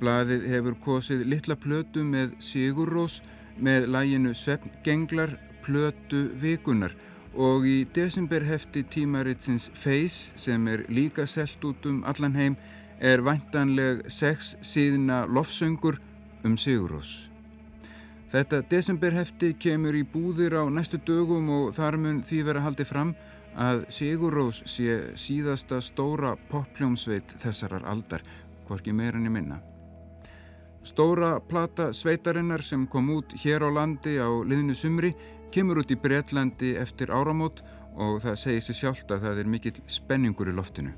Blaðið 0.00 0.46
hefur 0.52 0.74
kosið 0.84 1.24
litla 1.24 1.56
plötu 1.56 2.02
með 2.04 2.34
Sigur 2.44 2.90
Rós 2.92 3.22
með 3.56 3.86
læginu 3.88 4.34
Sveppgenglar 4.36 5.38
plötu 5.64 6.26
vikunar 6.40 6.92
og 7.36 7.64
í 7.68 7.84
desemberhefti 7.96 8.82
tímaritsins 8.92 9.70
Face 9.74 10.32
sem 10.40 10.68
er 10.68 10.84
líka 10.92 11.26
selt 11.26 11.64
út 11.64 11.86
um 11.88 12.02
allan 12.08 12.36
heim 12.36 12.56
er 13.00 13.22
væntanleg 13.24 14.04
sex 14.12 14.54
síðna 14.60 15.24
lofsöngur 15.28 15.96
um 16.44 16.56
Sigur 16.56 16.96
Rós. 16.96 17.30
Þetta 18.32 18.62
desemberhefti 18.68 19.54
kemur 19.60 19.96
í 19.96 20.02
búðir 20.04 20.58
á 20.60 20.64
næstu 20.68 21.00
dögum 21.06 21.48
og 21.52 21.72
þar 21.76 21.96
mun 22.00 22.18
því 22.26 22.42
vera 22.48 22.64
haldið 22.64 22.90
fram 22.90 23.14
að 23.56 23.86
Sigur 23.96 24.34
Rós 24.36 24.60
sé 24.68 25.14
síðasta 25.16 25.80
stóra 25.80 26.34
poppljómsveit 26.50 27.38
þessarar 27.40 27.88
aldar, 27.88 28.20
hvorki 28.68 28.92
meira 28.92 29.20
í 29.20 29.32
minna. 29.32 29.62
Stóra 30.86 31.40
plata 31.40 31.88
sveitarinnar 31.90 32.62
sem 32.62 32.84
kom 32.86 33.08
út 33.10 33.32
hér 33.42 33.64
á 33.66 33.70
landi 33.74 34.20
á 34.22 34.30
liðinu 34.30 34.74
sumri 34.78 35.16
kemur 35.50 35.80
út 35.82 35.90
í 35.90 35.96
Breitlandi 35.98 36.76
eftir 36.78 37.10
áramót 37.10 37.64
og 37.98 38.20
það 38.22 38.38
segir 38.38 38.62
sér 38.62 38.78
sjálft 38.80 39.10
að 39.10 39.26
það 39.26 39.40
er 39.42 39.50
mikill 39.50 39.80
spenningur 39.90 40.52
í 40.52 40.54
loftinu. 40.54 40.94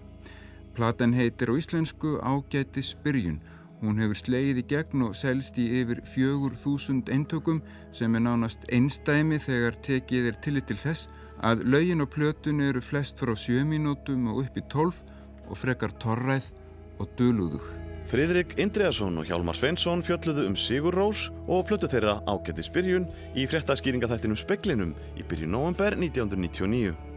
Platan 0.76 1.16
heitir 1.16 1.48
á 1.48 1.56
íslensku 1.56 2.18
Ágæti 2.20 2.84
Spyrjun. 2.84 3.40
Hún 3.80 3.96
hefur 4.02 4.20
slegið 4.20 4.60
í 4.60 4.68
gegn 4.74 5.08
og 5.08 5.16
selst 5.16 5.56
í 5.56 5.64
yfir 5.80 6.04
fjögur 6.04 6.60
þúsund 6.60 7.08
eintökum 7.08 7.64
sem 7.88 8.12
er 8.12 8.26
nánast 8.28 8.68
einstæmi 8.68 9.40
þegar 9.40 9.80
tekið 9.88 10.32
er 10.34 10.40
tillit 10.44 10.68
til 10.68 10.82
þess 10.84 11.08
að 11.40 11.64
lögin 11.64 12.04
og 12.04 12.12
plötun 12.12 12.60
eru 12.60 12.84
flest 12.84 13.24
frá 13.24 13.32
7 13.32 13.64
mínútum 13.64 14.28
og 14.34 14.44
upp 14.44 14.60
í 14.60 14.68
12 14.68 15.00
og 15.48 15.56
frekar 15.56 15.96
torræð 15.96 16.52
og 17.00 17.08
dölúðug. 17.16 17.87
Friðrik 18.08 18.54
Indriðarsson 18.56 19.20
og 19.20 19.26
Hjálmar 19.28 19.56
Sveinsson 19.58 20.00
fjölluðu 20.00 20.46
um 20.48 20.54
Sigur 20.56 20.94
Rós 20.96 21.26
og 21.44 21.66
plötu 21.68 21.90
þeirra 21.92 22.14
ágæti 22.24 22.64
spyrjun 22.64 23.04
í 23.36 23.44
fréttaskýringaþættinum 23.50 24.38
Speklinum 24.40 24.94
í 25.20 25.26
byrju 25.28 25.50
november 25.52 25.92
1999. 25.92 27.07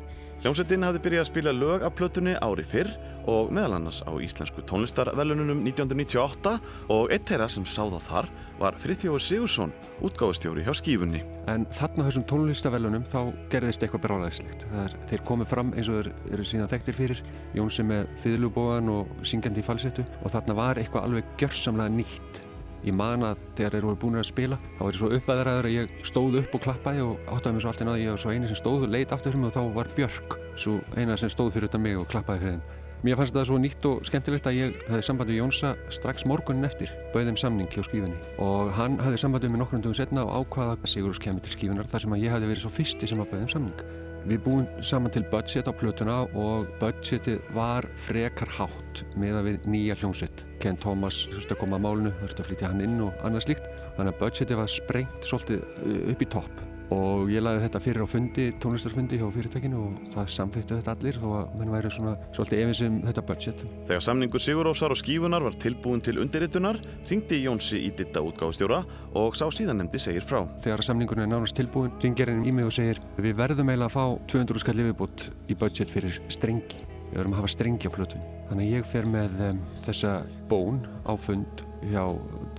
Hljómsveitin 0.42 0.82
hafði 0.82 1.00
byrjað 1.06 1.22
að 1.22 1.28
spila 1.28 1.52
lög 1.54 1.84
af 1.86 1.92
plötunni 1.94 2.32
ári 2.42 2.64
fyrr 2.66 2.88
og 3.30 3.52
meðal 3.54 3.76
annars 3.78 4.00
á 4.02 4.10
Íslensku 4.18 4.64
tónlistarvelununum 4.66 5.60
1998 5.70 6.54
og 6.96 7.14
eitt 7.14 7.30
þeirra 7.30 7.46
sem 7.54 7.68
sá 7.70 7.84
það 7.84 8.08
þar 8.08 8.32
var 8.58 8.80
Friðþjóður 8.82 9.26
Sigursson, 9.28 9.76
útgáðustjóri 10.02 10.66
hjá 10.66 10.74
skífunni. 10.80 11.22
En 11.46 11.70
þarna 11.70 12.08
þessum 12.10 12.26
tónlistavelunum 12.34 13.06
þá 13.14 13.20
gerðist 13.54 13.86
eitthvað 13.86 14.08
brálaðislegt. 14.08 14.66
Þeir 15.14 15.26
komið 15.30 15.54
fram 15.54 15.74
eins 15.76 15.94
og 15.94 16.00
þeir 16.02 16.34
eru 16.34 16.50
síðan 16.50 16.74
þekktir 16.74 17.02
fyrir, 17.04 17.26
Jónsi 17.54 17.86
með 17.86 18.10
fiðlubóðan 18.26 18.96
og 18.98 19.18
syngjandi 19.22 19.62
í 19.62 19.70
falsettu 19.70 20.10
og 20.24 20.34
þarna 20.34 20.58
var 20.58 20.82
eitthvað 20.82 21.06
alveg 21.06 21.36
gjörsamlega 21.38 22.00
nýtt. 22.02 22.48
Ég 22.82 22.96
man 22.98 23.22
að 23.28 23.42
þegar 23.58 23.76
þeir 23.76 23.88
voru 23.88 24.00
búin 24.02 24.18
að 24.18 24.28
spila 24.32 24.58
þá 24.58 24.82
var 24.82 24.92
ég 24.96 25.00
svo 25.00 25.10
uppvæðraður 25.18 25.68
að 25.70 25.76
ég 25.76 25.96
stóð 26.08 26.38
upp 26.42 26.56
og 26.58 26.64
klappaði 26.66 27.04
og 27.06 27.30
áttaði 27.30 27.54
mér 27.54 27.64
svo 27.66 27.72
alltaf 27.72 27.88
náði 27.88 28.06
ég 28.08 28.16
var 28.16 28.22
svo 28.24 28.34
eini 28.34 28.50
sem 28.50 28.58
stóð 28.58 28.86
og 28.88 28.94
leit 28.96 29.14
aftur 29.14 29.36
fyrir 29.36 29.44
mig 29.44 29.52
og 29.52 29.58
þá 29.58 29.76
var 29.76 29.92
Björk 29.98 30.38
svo 30.58 30.78
eina 30.98 31.18
sem 31.22 31.30
stóð 31.30 31.52
fyrir 31.54 31.70
þetta 31.70 31.84
mig 31.86 32.00
og 32.02 32.10
klappaði 32.10 32.42
fyrir 32.42 32.56
þeim. 32.58 32.80
Mér 33.02 33.18
fannst 33.18 33.34
þetta 33.34 33.46
svo 33.50 33.58
nýtt 33.58 33.86
og 33.90 34.04
skemmtilegt 34.06 34.50
að 34.50 34.58
ég 34.60 34.84
hefði 34.86 35.06
sambandi 35.08 35.34
við 35.34 35.42
Jónsa 35.42 35.72
strax 35.94 36.26
morgunin 36.30 36.68
eftir, 36.68 36.92
bauðið 37.14 37.32
um 37.34 37.40
samning 37.42 37.72
hjá 37.74 37.82
skífunni 37.86 38.18
og 38.46 38.70
hann 38.78 39.00
hefði 39.02 39.24
sambandið 39.24 39.56
með 39.56 39.64
nokkrum 39.64 39.82
dögum 39.82 39.98
setna 39.98 40.28
og 40.28 40.46
ákvaða 40.46 40.78
að 40.78 40.92
Sigurús 40.94 41.22
kemur 41.22 41.42
til 41.42 41.56
skífunar 41.56 41.90
þar 41.90 42.06
sem 42.06 42.14
að 42.14 42.28
ég 42.28 42.36
hefði 42.36 42.52
verið 42.52 42.66
svo 42.68 42.74
fyrsti 42.78 43.10
sem 43.10 43.24
að 43.26 43.34
bauðið 43.34 43.48
um 43.48 43.54
samning. 43.56 44.11
Við 44.30 44.42
búum 44.46 44.66
saman 44.86 45.14
til 45.14 45.24
budget 45.32 45.70
á 45.70 45.74
plötuna 45.74 46.18
og 46.38 46.70
budgetið 46.82 47.40
var 47.56 47.88
frekar 48.08 48.52
hátt 48.60 49.04
með 49.18 49.40
að 49.40 49.48
við 49.50 49.70
nýja 49.74 49.98
hljómsveit. 50.02 50.46
Ken 50.62 50.78
Thomas 50.78 51.24
þurfti 51.32 51.56
að 51.56 51.64
koma 51.64 51.80
að 51.80 51.88
málunu, 51.88 52.16
þurfti 52.22 52.44
að 52.44 52.52
flytja 52.52 52.74
hann 52.74 52.86
inn 52.86 53.00
og 53.08 53.26
annað 53.26 53.48
slíkt. 53.48 53.72
Þannig 53.98 54.14
að 54.14 54.22
budgetið 54.22 54.62
var 54.62 54.76
sprengt 54.76 55.32
svolítið 55.32 55.66
upp 56.14 56.22
í 56.22 56.30
topp 56.38 56.71
og 56.92 57.30
ég 57.32 57.44
lagði 57.44 57.64
þetta 57.66 57.82
fyrir 57.86 58.04
á 58.04 58.08
fundi, 58.10 58.46
tónlistarfundi 58.60 59.20
hjá 59.20 59.28
fyrirtækinu 59.32 59.80
og 59.80 60.00
það 60.12 60.32
samþýtti 60.36 60.78
þetta 60.80 60.96
allir 60.96 61.20
þó 61.22 61.28
að 61.38 61.54
mann 61.60 61.72
væri 61.72 61.92
svona 61.96 62.16
svolítið 62.36 62.64
efins 62.66 62.82
um 62.88 62.98
þetta 63.06 63.24
budget. 63.30 63.64
Þegar 63.88 64.04
samningur 64.08 64.44
Sigurósar 64.44 64.96
og 64.96 65.00
skífunar 65.00 65.46
var 65.46 65.56
tilbúin 65.62 66.04
til 66.04 66.20
undirritunar, 66.24 66.82
ringdi 67.10 67.40
Jónsi 67.46 67.80
í 67.88 67.94
ditta 67.96 68.24
útgáðstjóra 68.26 68.82
og 69.22 69.40
sá 69.40 69.46
síðan 69.56 69.80
nefndi 69.82 70.02
segir 70.04 70.28
frá. 70.28 70.44
Þegar 70.66 70.84
samningurinn 70.90 71.30
er 71.30 71.32
nánast 71.32 71.56
tilbúin, 71.56 71.94
ringir 72.04 72.34
henni 72.34 72.52
í 72.52 72.56
mig 72.56 72.68
og 72.68 72.76
segir 72.76 73.00
við 73.18 73.40
verðum 73.40 73.72
eiginlega 73.72 73.88
að 73.88 73.96
fá 73.96 74.36
200 74.36 74.66
skall 74.66 74.84
yfirbútt 74.84 75.30
í 75.48 75.56
budget 75.56 75.94
fyrir 75.94 76.20
strengi. 76.28 76.84
Við 77.12 77.22
verðum 77.22 77.38
að 77.38 77.42
hafa 77.42 77.56
strengi 77.56 77.88
á 77.88 77.96
plötun. 77.96 78.28
Þannig 78.52 78.68
að 78.68 78.76
ég 78.76 78.92
fer 78.92 79.08
með 79.12 79.42
um, 79.48 79.64
þessa 79.88 80.14
bón 80.52 80.84
á 81.08 81.16
fund 81.16 81.66
hjá 81.88 82.04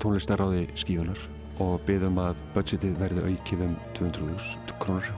tónlistaráði 0.01 0.66
skífunar 0.76 1.20
og 1.61 1.83
byggðum 1.89 2.23
að 2.23 2.41
budgetið 2.55 2.97
verði 3.01 3.27
aukið 3.29 3.67
um 3.67 3.77
200.000 3.99 4.81
krónur. 4.83 5.13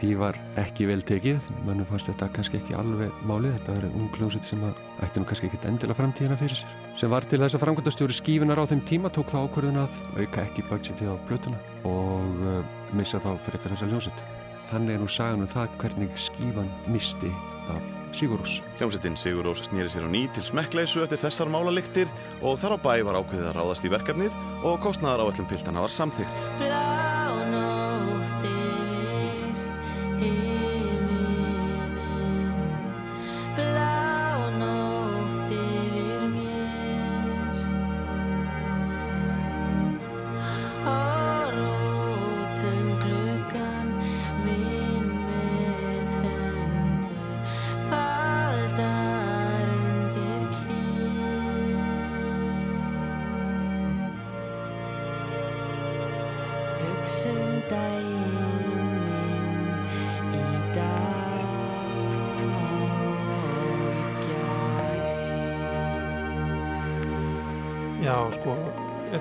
Því 0.00 0.14
var 0.16 0.36
ekki 0.56 0.86
vel 0.88 1.02
tekið, 1.04 1.50
mannum 1.66 1.84
fannst 1.84 2.08
þetta 2.08 2.30
kannski 2.32 2.56
ekki 2.56 2.76
alveg 2.78 3.12
málið, 3.28 3.58
þetta 3.58 3.74
verið 3.76 3.98
ungljóðsett 4.00 4.48
sem 4.48 4.64
að 4.64 4.80
ætti 5.04 5.20
nú 5.20 5.28
kannski 5.28 5.50
ekkit 5.50 5.68
endilega 5.68 5.98
framtíðina 5.98 6.40
fyrir 6.40 6.56
sér. 6.62 6.72
Sem 6.96 7.12
var 7.12 7.28
til 7.28 7.42
þess 7.42 7.58
að 7.58 7.64
framkvæmdastjóri 7.66 8.16
skífunar 8.16 8.64
á 8.64 8.70
þeim 8.72 8.82
tíma 8.88 9.12
tók 9.12 9.28
það 9.28 9.50
ákvörðun 9.50 9.84
að 9.84 10.02
auka 10.16 10.46
ekki 10.46 10.66
budgetið 10.72 11.12
á 11.12 11.16
blötuna 11.28 11.60
og 11.84 12.44
uh, 12.48 12.60
missa 12.96 13.20
þá 13.20 13.34
fyrir 13.36 13.60
eitthvað 13.60 13.76
þessa 13.76 13.92
ljósett. 13.92 14.26
Þannig 14.72 14.96
er 14.96 15.04
nú 15.04 15.16
sagan 15.20 15.44
um 15.44 15.56
það 15.58 15.80
hvernig 15.82 16.20
skífan 16.30 16.76
misti 16.88 17.34
af 17.68 17.99
Sigurós. 18.16 18.60
Hljómsettin 18.78 19.16
Sigurós 19.16 19.62
snýri 19.66 19.90
sér 19.92 20.06
á 20.06 20.10
ný 20.10 20.26
til 20.34 20.44
smekkleysu 20.44 21.04
eftir 21.04 21.22
þessar 21.22 21.48
málaliktir 21.52 22.08
og 22.42 22.58
þar 22.60 22.76
á 22.76 22.78
bæ 22.82 22.94
var 23.06 23.20
ákveðið 23.22 23.50
að 23.50 23.56
ráðast 23.58 23.86
í 23.86 23.92
verkefnið 23.92 24.38
og 24.66 24.80
kostnaðar 24.82 25.24
á 25.24 25.28
öllum 25.30 25.50
piltana 25.50 25.84
var 25.84 25.92
samþygt. 25.94 26.38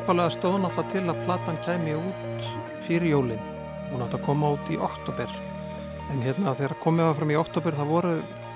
Uppalega 0.10 0.34
stóð 0.34 0.56
náttúrulega 0.64 0.90
til 0.90 1.12
að 1.12 1.20
platan 1.28 1.58
kæmi 1.62 1.92
út 1.94 2.46
fyrir 2.82 3.12
jólinn. 3.12 3.42
Átti 3.94 4.18
að 4.18 4.24
koma 4.26 4.48
út 4.56 4.70
í 4.74 4.78
oktober. 4.82 5.30
En 6.10 6.24
hérna 6.26 6.56
þegar 6.58 6.80
komið 6.82 7.06
var 7.06 7.18
fram 7.20 7.34
í 7.34 7.38
oktober 7.38 7.78
það 7.78 7.92
voru 7.94 8.14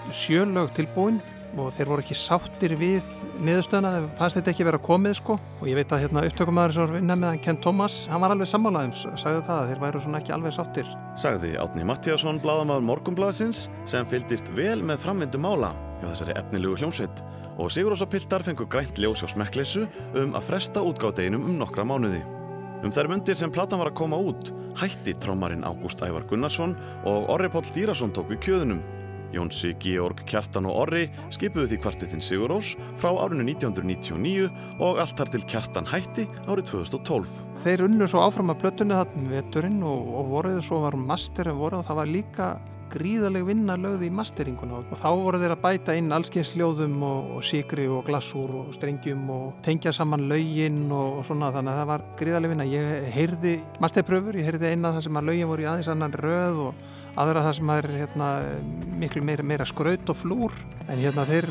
sjölög 0.09 0.71
tilbúin 0.73 1.19
og 1.53 1.69
þeir 1.77 1.91
voru 1.91 2.01
ekki 2.01 2.17
sáttir 2.17 2.73
við 2.79 3.05
niðurstöðuna, 3.45 3.91
þeir 3.93 4.07
fannst 4.17 4.39
þetta 4.39 4.51
ekki 4.55 4.65
vera 4.65 4.79
komið 4.81 5.19
sko 5.19 5.35
og 5.37 5.69
ég 5.69 5.77
veit 5.77 5.93
að 5.93 6.01
hérna 6.07 6.23
upptökumæður 6.25 6.73
sem 6.73 6.81
var 6.87 6.95
vinna 6.95 7.17
með 7.21 7.29
hann 7.29 7.43
Ken 7.45 7.59
Thomas, 7.61 7.97
hann 8.09 8.23
var 8.23 8.33
alveg 8.33 8.49
sammálaðum 8.49 8.95
sagði 8.97 9.43
það 9.45 9.59
að 9.59 9.69
þeir 9.69 9.83
væru 9.83 10.01
svona 10.01 10.23
ekki 10.23 10.33
alveg 10.33 10.55
sáttir 10.57 10.89
Sagði 11.21 11.53
Átni 11.61 11.85
Mattíasson, 11.85 12.41
bladamaður 12.41 12.87
Morgumblaðsins 12.89 13.67
sem 13.85 14.09
fylgdist 14.09 14.49
vel 14.57 14.79
með 14.81 15.05
framvindu 15.05 15.45
mála 15.45 15.75
hjá 16.01 16.07
þessari 16.09 16.39
efnilegu 16.41 16.81
hljómsveit 16.81 17.21
og 17.57 17.71
Sigurósa 17.71 18.07
Piltar 18.09 18.43
fengur 18.45 18.69
grænt 18.69 18.97
ljós 18.97 19.21
á 19.21 19.27
smekkleysu 19.29 19.85
um 20.17 20.33
að 20.33 20.47
fresta 20.47 20.81
útgádeginum 20.81 21.45
um 21.45 21.59
nokkra 21.61 21.85
mánuði. 21.85 22.23
Um 22.83 22.91
þær 22.91 23.11
mundir 23.11 23.37
sem 23.39 23.51
platan 23.53 23.79
var 23.79 23.91
að 23.91 23.99
koma 24.01 24.17
út 24.19 24.51
hætti 24.79 25.13
trómarinn 25.21 25.63
Ágúst 25.63 26.01
Ævar 26.03 26.25
Gunnarsson 26.27 26.75
og 27.05 27.29
Orri 27.31 27.49
Páll 27.53 27.69
Dýrason 27.75 28.13
tók 28.13 28.31
við 28.33 28.41
kjöðunum. 28.47 28.81
Jónsi, 29.33 29.71
Georg, 29.81 30.19
Kjartan 30.29 30.67
og 30.69 30.75
Orri 30.83 31.07
skipuðu 31.33 31.71
því 31.71 31.79
kvartettin 31.81 32.21
Sigurós 32.21 32.73
frá 33.01 33.09
árinu 33.17 33.47
1999 33.47 34.49
og 34.77 34.99
allt 35.01 35.15
þar 35.17 35.31
til 35.33 35.45
Kjartan 35.49 35.89
hætti 35.89 36.27
árið 36.45 36.69
2012. 36.69 37.39
Þeir 37.63 37.85
unnu 37.87 38.09
svo 38.09 38.21
áfram 38.27 38.53
að 38.53 38.61
plötunni 38.61 38.99
þarna 38.99 39.23
um 39.23 39.31
veturinn 39.31 39.81
og, 39.89 40.13
og 40.19 40.29
voruð 40.35 40.61
svo 40.67 40.83
var 40.85 40.99
masterin 40.99 41.57
voruð 41.57 41.81
og 41.81 41.89
það 41.89 41.99
var 42.03 42.13
líka 42.13 42.51
gríðaleg 42.93 43.45
vinna 43.47 43.75
lögði 43.79 44.07
í 44.07 44.13
masteringuna 44.13 44.79
og 44.79 44.93
þá 44.99 45.07
voru 45.17 45.39
þeir 45.41 45.55
að 45.55 45.61
bæta 45.63 45.95
inn 45.97 46.13
allskyns 46.15 46.53
hljóðum 46.53 46.95
og, 47.07 47.31
og 47.37 47.45
síkri 47.47 47.87
og 47.91 48.05
glassúr 48.07 48.53
og 48.61 48.73
strengjum 48.75 49.23
og 49.33 49.61
tengja 49.65 49.93
saman 49.95 50.27
lögin 50.29 50.85
og, 50.87 51.19
og 51.19 51.27
svona 51.27 51.51
þannig 51.55 51.73
að 51.73 51.81
það 51.81 51.89
var 51.91 52.05
gríðaleg 52.21 52.53
vinna. 52.53 52.67
Ég 52.69 53.07
heyrði 53.15 53.53
masterpröfur, 53.83 54.37
ég 54.39 54.49
heyrði 54.49 54.73
eina 54.73 54.93
þar 54.95 55.07
sem 55.07 55.21
að 55.21 55.29
lögin 55.31 55.51
voru 55.51 55.65
í 55.65 55.69
aðeins 55.71 55.91
annan 55.93 56.17
röð 56.21 56.61
og 56.67 56.83
aðra 57.23 57.45
þar 57.47 57.59
sem 57.59 57.73
að 57.73 57.83
er 57.83 57.91
hérna, 58.01 58.31
miklu 59.01 59.23
meira, 59.25 59.45
meira 59.45 59.67
skraut 59.69 60.13
og 60.13 60.19
flúr 60.19 60.57
en 60.87 60.99
hérna 61.01 61.25
þeir, 61.29 61.49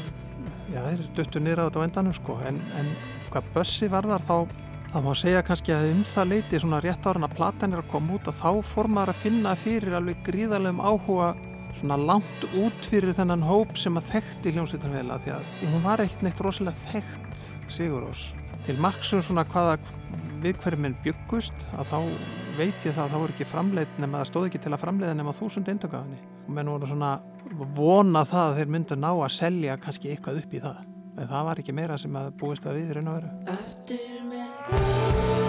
já, 0.72 0.80
þeir 0.80 1.06
döttu 1.18 1.42
nýra 1.42 1.66
á 1.66 1.68
þetta 1.68 1.82
á 1.82 1.86
endanum 1.86 2.18
sko 2.18 2.38
en, 2.48 2.58
en 2.80 2.92
hvað 3.32 3.54
bössi 3.56 3.90
var 3.92 4.08
þar 4.10 4.26
þá 4.28 4.61
Það 4.92 5.06
má 5.06 5.14
segja 5.16 5.40
kannski 5.40 5.72
að 5.72 5.86
um 5.88 6.00
það 6.04 6.26
leiti 6.28 6.58
svona 6.60 6.78
rétt 6.84 7.06
ára 7.08 7.22
að 7.24 7.34
platan 7.38 7.72
er 7.72 7.80
að 7.80 7.86
koma 7.88 8.18
út 8.18 8.26
og 8.28 8.34
þá 8.36 8.48
fór 8.68 8.88
maður 8.92 9.14
að 9.14 9.22
finna 9.22 9.54
fyrir 9.56 9.96
alveg 9.96 10.20
gríðarlegum 10.26 10.82
áhuga 10.84 11.30
svona 11.78 11.96
langt 11.96 12.44
út 12.60 12.88
fyrir 12.90 13.16
þennan 13.16 13.46
hóp 13.48 13.72
sem 13.80 13.96
að 13.96 14.10
þekkti 14.10 14.52
hljómsveitarvela 14.52 15.16
því 15.24 15.32
að 15.38 15.48
hún 15.62 15.86
var 15.86 16.04
eitt 16.04 16.20
neitt 16.20 16.44
rosalega 16.44 16.76
þekkt 16.92 17.48
Sigurós. 17.72 18.26
Til 18.68 18.76
marksum 18.84 19.24
svona 19.24 19.46
hvaða 19.48 19.80
við 20.44 20.60
hverjum 20.60 20.84
minn 20.84 21.00
byggust 21.08 21.66
að 21.72 21.88
þá 21.94 21.98
veit 22.58 22.84
ég 22.84 22.92
það 22.92 23.02
að 23.06 23.12
það 23.14 23.18
voru 23.24 23.36
ekki 23.38 23.50
framleið 23.54 23.98
nema 24.04 24.20
það 24.20 24.30
stóð 24.34 24.48
ekki 24.50 24.64
til 24.66 24.76
að 24.76 24.82
framleiða 24.84 25.18
nema 25.22 25.38
þúsund 25.40 25.72
eindökaðinni 25.72 26.24
og 26.44 26.54
menn 26.58 26.74
voru 26.76 26.92
svona 26.92 27.14
vona 27.78 28.26
það 28.28 28.50
að 28.50 28.58
þeir 28.60 28.74
myndu 28.76 29.00
ná 29.00 29.12
að 29.14 29.36
selja 29.40 29.80
kannski 29.80 30.12
eitthvað 30.12 30.44
upp 30.44 30.52
í 30.52 30.66
það. 30.68 30.88
En 31.16 31.32
það 31.32 31.48
var 31.48 31.64
ekki 31.64 31.80
meira 31.80 32.00
sem 32.00 32.20
að 32.20 32.34
búist 32.42 32.68
að 32.68 32.82
við 32.82 32.92
raun 34.70 35.41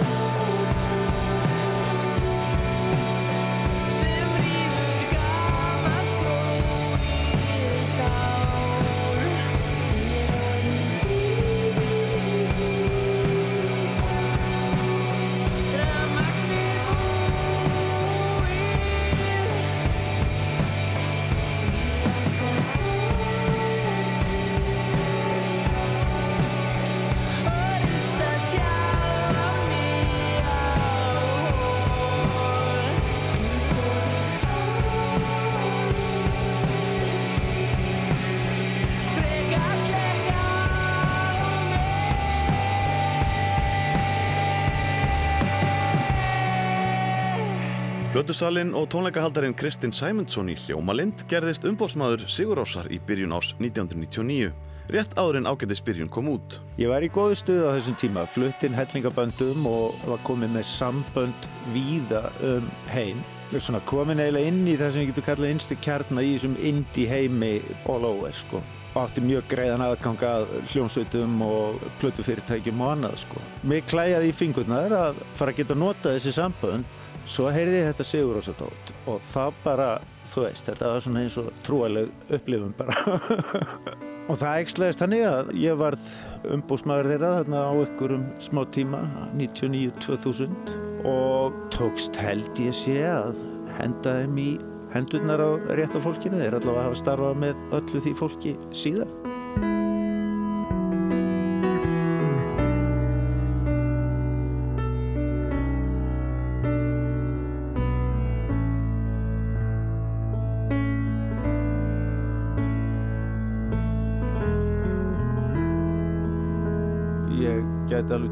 Blötusalinn 48.24 48.70
og 48.72 48.86
tónleikahaldarinn 48.88 49.52
Kristinn 49.52 49.92
Sæmundsson 49.92 50.48
í 50.48 50.54
Hljómalind 50.56 51.26
gerðist 51.28 51.66
umbóðsmaður 51.68 52.22
Sigurósar 52.32 52.86
í 52.88 52.96
byrjun 53.04 53.34
árs 53.36 53.50
1999. 53.58 54.46
Rétt 54.94 55.12
áður 55.20 55.42
en 55.42 55.50
ágættis 55.50 55.82
byrjun 55.84 56.08
kom 56.08 56.30
út. 56.32 56.56
Ég 56.80 56.88
var 56.88 57.04
í 57.04 57.10
góðu 57.12 57.36
stuðu 57.36 57.66
á 57.68 57.76
þessum 57.76 57.98
tíma, 58.00 58.24
fluttinn 58.24 58.78
hellingaböndum 58.78 59.68
og 59.68 60.00
var 60.08 60.24
komin 60.24 60.56
með 60.56 60.64
sambönd 60.70 61.50
víða 61.74 62.22
um 62.48 62.72
heim. 62.94 63.20
Svona 63.52 63.84
komin 63.84 64.24
eiginlega 64.24 64.54
inn 64.54 64.64
í 64.72 64.78
það 64.80 64.94
sem 64.94 65.04
ég 65.04 65.12
getur 65.12 65.28
kallað 65.28 65.52
innstu 65.58 65.80
kjarnar 65.84 66.24
í 66.24 66.32
þessum 66.38 66.56
indie 66.64 67.12
heimi 67.12 67.52
all 67.84 68.08
over 68.08 68.32
sko. 68.32 68.64
Átti 68.96 69.20
mjög 69.20 69.52
greiðan 69.52 69.84
aðgang 69.84 70.24
að 70.24 70.48
hljómsveitum 70.72 71.44
og 71.44 71.84
plötufyrirtækjum 72.00 72.80
og 72.86 72.96
annað 72.96 73.20
sko. 73.26 73.46
Mér 73.68 73.84
klæjaði 73.92 74.32
í 74.32 74.36
fingurnar 74.40 74.96
að 74.96 75.24
fara 75.36 75.52
að 75.52 75.60
geta 75.60 75.76
nota 75.76 76.16
þessi 76.16 76.38
sambönd 76.40 77.02
Svo 77.24 77.48
heyrði 77.48 77.78
ég 77.80 77.86
þetta 77.88 78.04
Sigurósatótt 78.04 78.90
og 79.08 79.22
það 79.30 79.60
bara, 79.64 79.86
þú 80.34 80.42
veist, 80.44 80.66
þetta 80.68 80.90
var 80.90 81.04
svona 81.04 81.22
eins 81.24 81.38
og 81.40 81.48
trúaleg 81.64 82.10
upplifun 82.28 82.74
bara. 82.76 83.16
og 84.28 84.38
það 84.40 84.60
ekslaðist 84.64 85.00
þannig 85.00 85.24
að 85.30 85.54
ég 85.62 85.80
varð 85.80 86.12
umbúsmaður 86.52 87.10
þeirra 87.14 87.32
þarna 87.38 87.64
á 87.64 87.72
ykkurum 87.86 88.28
smá 88.44 88.62
tíma, 88.76 89.02
99-2000 89.40 90.76
og 91.08 91.58
tókst 91.72 92.20
held 92.20 92.60
ég 92.60 92.76
sé 92.76 93.00
að 93.08 93.40
henda 93.80 94.18
þeim 94.20 94.40
í 94.44 94.50
hendurnar 94.94 95.40
á 95.40 95.50
rétta 95.80 96.04
fólkinu. 96.04 96.44
Þeir 96.44 96.60
allavega 96.60 96.88
hafa 96.90 97.00
starfað 97.00 97.44
með 97.46 97.78
öllu 97.80 98.04
því 98.04 98.18
fólki 98.20 98.58
síðan. 98.76 99.23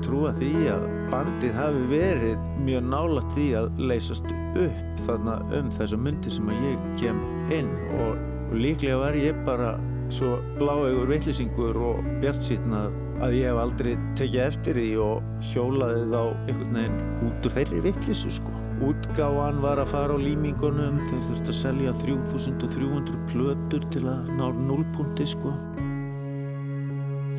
Trúa 0.07 0.33
því 0.39 0.53
að 0.73 0.85
bandið 1.13 1.57
hafi 1.57 1.87
verið 1.91 2.45
mjög 2.67 2.85
nálægt 2.93 3.33
því 3.37 3.47
að 3.61 3.81
leysast 3.91 4.29
upp 4.63 5.03
þarna 5.07 5.39
um 5.59 5.71
þessa 5.79 5.99
myndi 6.01 6.33
sem 6.33 6.51
að 6.53 6.67
ég 6.69 6.85
kem 7.01 7.23
inn. 7.55 7.71
Og, 8.03 8.21
og 8.51 8.55
líklega 8.59 9.01
var 9.01 9.19
ég 9.19 9.39
bara 9.47 9.75
svo 10.13 10.37
bláegur 10.59 11.09
veitlisingur 11.09 11.79
og 11.81 12.03
bjart 12.23 12.45
sýtna 12.45 12.87
að 13.23 13.37
ég 13.39 13.49
hef 13.49 13.61
aldrei 13.63 13.93
tekið 14.19 14.43
eftir 14.45 14.81
því 14.81 14.89
og 15.05 15.47
hjólaði 15.53 16.03
þá 16.11 16.23
einhvern 16.23 16.79
veginn 16.79 17.29
út 17.29 17.49
úr 17.49 17.57
þeirri 17.57 17.85
veitlisu 17.87 18.35
sko. 18.39 18.55
Útgáfan 18.83 19.61
var 19.63 19.79
að 19.79 19.93
fara 19.93 20.17
á 20.17 20.19
límingunum, 20.19 20.99
þeir 21.07 21.21
þurfti 21.29 21.53
að 21.53 21.61
selja 21.61 21.93
3300 22.03 23.21
plötur 23.31 23.87
til 23.95 24.09
að 24.11 24.33
ná 24.41 24.49
núlpunti 24.67 25.29
sko 25.37 25.53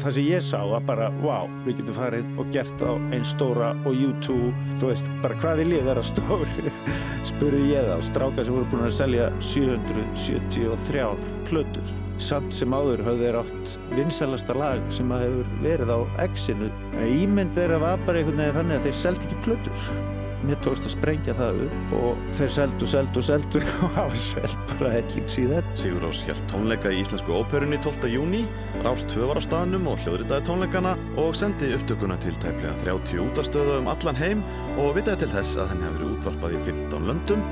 það 0.02 0.16
sem 0.18 0.28
ég 0.28 0.44
sá 0.46 0.60
var 0.70 0.86
bara, 0.88 1.10
wow, 1.24 1.50
við 1.66 1.80
getum 1.80 1.98
farið 1.98 2.40
og 2.42 2.52
gert 2.56 2.84
á 2.86 2.92
einn 2.94 3.26
stóra 3.28 3.72
og 3.84 3.98
YouTube, 3.98 4.54
þú 4.82 4.92
veist, 4.92 5.10
bara 5.24 5.38
hvað 5.42 5.64
vil 5.64 5.76
ég 5.78 5.90
vera 5.90 6.06
stóri? 6.06 6.72
spurði 7.30 7.66
ég 7.72 7.90
þá, 7.90 7.98
stráka 8.10 8.46
sem 8.46 8.58
voru 8.58 8.70
búin 8.72 8.88
að 8.88 8.96
selja 9.00 9.28
773 9.52 11.12
plötur. 11.50 11.94
Samt 12.22 12.54
sem 12.56 12.74
áður 12.74 13.02
höfðu 13.08 13.26
þeir 13.26 13.40
átt 13.42 13.78
vinsalasta 13.98 14.56
lag 14.56 14.84
sem 14.94 15.12
að 15.12 15.26
hefur 15.26 15.54
verið 15.66 15.94
á 15.98 16.00
X-inu. 16.30 16.72
Ímynd 17.04 17.58
þeirra 17.58 17.82
var 17.84 18.04
bara 18.08 18.22
einhvern 18.22 18.44
veginn 18.44 18.60
þannig 18.62 18.80
að 18.80 18.90
þeir 18.90 19.00
seldi 19.02 19.30
ekki 19.30 19.46
plötur. 19.48 20.13
Mér 20.44 20.60
tókst 20.60 20.84
að 20.84 20.92
sprengja 20.98 21.34
það 21.38 21.60
upp 21.64 21.92
og 21.96 22.24
þeir 22.36 22.50
seldu, 22.52 22.88
seldu, 22.92 23.22
seldu 23.24 23.62
og 23.86 23.94
hafa 23.96 24.18
seld 24.20 24.56
bara 24.74 24.92
helling 24.98 25.30
síðan. 25.32 25.70
Sigurós 25.80 26.20
held 26.28 26.42
tónleika 26.52 26.92
í 26.92 27.00
Íslensku 27.00 27.38
óperunni 27.38 27.80
12. 27.80 28.10
júni, 28.12 28.42
Rást 28.84 29.08
2 29.14 29.30
var 29.30 29.40
á 29.40 29.44
staðnum 29.46 29.88
og 29.88 30.02
hljóðritaði 30.04 30.48
tónleikana 30.50 30.98
og 31.24 31.38
sendi 31.40 31.72
upptökuna 31.78 32.18
til 32.24 32.36
tæplega 32.44 32.74
30 32.84 33.24
útastöðu 33.24 33.78
um 33.80 33.88
allan 33.94 34.20
heim 34.20 34.42
og 34.76 34.98
vitaði 34.98 35.24
til 35.24 35.36
þess 35.38 35.62
að 35.64 35.72
henni 35.72 35.88
hafi 35.88 36.02
verið 36.02 36.18
útvarpað 36.18 36.58
í 36.58 36.66
15 36.68 37.08
löndum. 37.08 37.46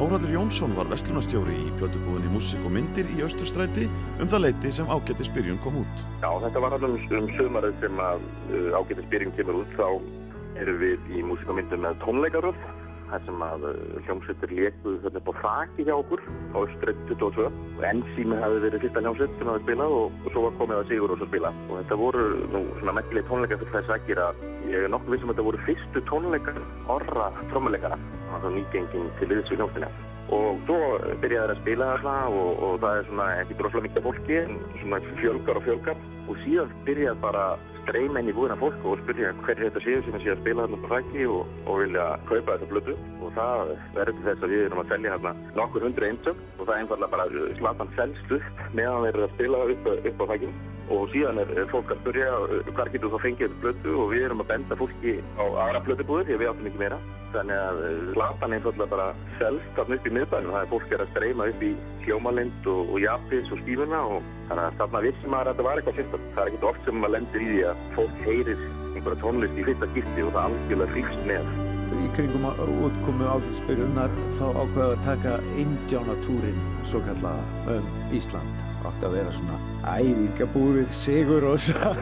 Þóraldur 0.00 0.32
Jónsson 0.32 0.74
var 0.74 0.88
vestlunastjóri 0.90 1.58
í 1.60 1.70
plötubúðinni 1.76 2.30
Músik 2.32 2.62
og 2.64 2.72
myndir 2.72 3.06
í 3.12 3.20
Austurstræti 3.22 3.84
um 4.16 4.30
það 4.32 4.46
leiti 4.46 4.72
sem 4.72 4.88
ágætti 4.90 5.26
spyrjun 5.28 5.60
kom 5.60 5.82
út. 5.82 6.02
Já, 6.24 6.30
þetta 6.46 6.62
var 6.64 6.74
alveg 6.78 7.14
um 7.18 7.28
sömarið 7.36 7.76
sem 7.84 8.00
að 8.00 8.24
uh, 8.48 8.78
ágætti 8.80 9.04
spyrjun 9.10 9.36
kemur 9.36 9.60
út, 9.60 9.76
þá 9.76 10.19
erum 10.58 10.78
við 10.82 11.10
í 11.14 11.24
Músik 11.26 11.50
og 11.50 11.60
myndir 11.60 11.82
með 11.82 11.98
tónleikaröð 12.04 12.62
þar 13.10 13.24
sem 13.26 13.42
að 13.44 13.64
hljómsveitir 14.06 14.52
lékuðu 14.54 14.98
þarna 15.04 15.20
á 15.20 15.32
þakki 15.40 15.86
hjá 15.88 15.94
okkur 15.96 16.20
á 16.54 16.56
Östreit 16.62 17.00
22 17.10 17.46
og 17.48 17.84
Enzími 17.90 18.38
hafi 18.38 18.60
verið 18.64 18.84
fyrsta 18.84 19.02
hljómsveit 19.04 19.34
sem 19.38 19.50
hafi 19.50 19.64
spilað 19.64 19.96
og, 19.96 20.20
og 20.24 20.34
svo 20.34 20.44
var 20.46 20.58
komið 20.60 20.82
að 20.82 20.90
Sigur 20.90 21.14
og 21.14 21.20
svo 21.20 21.28
spila. 21.30 21.50
Og 21.68 21.80
þetta 21.80 21.98
voru 22.00 22.26
nú 22.52 22.62
svona 22.78 22.96
merkileg 23.00 23.26
tónleikar 23.30 23.62
fyrir 23.62 23.74
þess 23.78 23.94
aðgýra 23.96 24.28
ég 24.70 24.86
er 24.86 24.94
nokkuð 24.94 25.16
vissum 25.16 25.32
að 25.32 25.34
þetta 25.34 25.48
voru 25.48 25.64
fyrstu 25.66 26.04
tónleikar 26.10 26.62
orra 26.96 27.26
trommuleikara. 27.50 27.98
Þannig 28.30 28.56
nýgenging 28.60 29.10
til 29.18 29.30
liðs 29.32 29.50
við 29.50 29.62
hljómsveitina. 29.62 29.90
Og 30.30 30.62
svo 30.68 30.78
byrjaði 31.24 31.48
það 31.48 31.56
að 31.56 31.60
spila 31.64 31.90
þarna 31.96 32.16
og, 32.30 32.50
og 32.62 32.76
það 32.84 33.00
er 33.00 33.08
svona 33.08 33.28
ekki 33.40 33.58
droslega 33.58 33.86
mikið 33.88 34.06
fólki 34.06 34.38
en 34.44 34.60
svona 34.84 35.02
fjölgar 35.18 35.58
og 35.58 35.66
fjölgar. 35.66 36.04
Og 36.30 36.38
síðan 36.44 36.74
byrjaði 36.86 37.22
bara 37.24 37.44
streyma 37.90 38.22
inn 38.22 38.30
í 38.30 38.34
búðina 38.34 38.56
fólk 38.60 38.84
og 38.86 39.00
spyrja 39.02 39.32
hver 39.42 39.58
þetta 39.58 39.82
séu 39.82 40.02
sem 40.04 40.14
er 40.14 40.22
síðan 40.22 40.36
að 40.36 40.42
spila 40.44 40.66
þarna 40.66 40.80
på 40.82 40.90
fæki 40.92 41.24
og, 41.26 41.54
og 41.66 41.80
vilja 41.82 42.04
kaupa 42.28 42.56
þessa 42.56 42.68
blötu 42.70 42.96
og 43.18 43.32
það 43.36 43.72
verður 43.96 44.18
til 44.18 44.26
þess 44.26 44.44
að 44.46 44.52
við 44.54 44.66
erum 44.66 44.82
að 44.82 44.92
selja 44.92 45.14
hérna 45.14 45.32
nokkur 45.58 45.86
hundru 45.86 46.10
eintök 46.10 46.42
og 46.56 46.62
það 46.62 46.74
er 46.74 46.82
einfallega 46.84 47.14
bara 47.16 47.46
slatan 47.58 47.94
selst 47.98 48.34
upp 48.36 48.62
meðan 48.78 49.06
þeir 49.06 49.10
eru 49.12 49.26
að 49.26 49.34
spila 49.34 49.62
upp, 49.74 49.88
upp 50.10 50.22
á 50.22 50.26
fækin 50.32 50.54
og 50.90 51.08
síðan 51.14 51.42
er 51.42 51.54
er 51.56 51.72
fólk 51.74 51.90
að 51.94 52.04
spyrja 52.04 52.36
hvar 52.70 52.92
getur 52.94 53.14
þú 53.14 53.22
fengið 53.24 53.48
þetta 53.48 53.64
blötu 53.64 53.96
og 53.96 54.14
við 54.14 54.28
erum 54.28 54.44
að 54.44 54.52
benda 54.54 54.78
fólki 54.78 55.16
á 55.34 55.44
aðra 55.66 55.82
blötubúður 55.88 56.30
því 56.30 56.36
að 56.38 56.44
við 56.44 56.52
áttum 56.52 56.70
ekki 56.70 56.84
meira 56.84 57.02
þannig 57.34 57.60
að 57.60 57.80
uh, 57.86 58.02
slatan 58.14 58.54
einfallega 58.56 58.90
bara 58.94 59.08
selst 59.38 59.72
þarna 59.78 59.98
upp 59.98 60.06
í 60.06 60.12
miðbænum. 60.16 60.52
Það 60.54 60.64
er 60.64 60.70
fólk 60.74 60.94
er 60.94 61.04
að 61.04 61.10
streyma 61.14 61.48
upp 61.52 61.64
í 61.64 61.72
hljómalind 62.04 62.68
og, 62.74 62.92
og 62.94 63.02
japis 63.04 63.50
og 63.54 63.62
skífuna 63.64 64.02
og 64.14 64.30
þannig 64.50 64.64
að 64.66 64.78
þarna 64.82 65.02
vissum 65.06 65.34
maður 65.34 65.50
að 65.50 65.52
þetta 65.52 65.66
var 65.68 65.82
eitthvað 65.82 66.00
sérstætt 66.00 66.30
það 66.36 66.42
er 66.44 66.52
ekkert 66.52 66.68
oft 66.70 66.88
sem 66.88 67.02
maður 67.02 67.16
lendir 67.16 67.44
í 67.44 67.50
því 67.50 67.60
að 67.70 67.84
fólk 67.98 68.24
heyrir 68.28 68.64
einhverja 68.94 69.20
tónlist 69.24 69.60
í 69.60 69.68
fyrsta 69.68 69.90
gifti 69.96 70.24
og 70.26 70.32
það 70.36 70.48
algjörlega 70.48 70.94
fríkst 70.96 71.28
með. 71.30 71.52
Í 71.90 72.08
kringum 72.16 72.48
útkomu 72.86 73.30
ágætsbyrjunnar 73.34 74.18
þá 74.38 74.44
ákveða 74.48 74.90
að 74.90 75.06
taka 75.06 75.36
Indjánatúrin 75.58 76.66
svo 76.86 77.02
kallaða 77.06 77.78
um 77.78 77.94
Ísland 78.14 78.69
átti 78.88 79.06
að 79.06 79.14
vera 79.16 79.34
svona 79.34 79.58
æfingabúðir 79.90 80.92
sigur 80.94 81.46
og 81.50 81.58
sar 81.62 81.98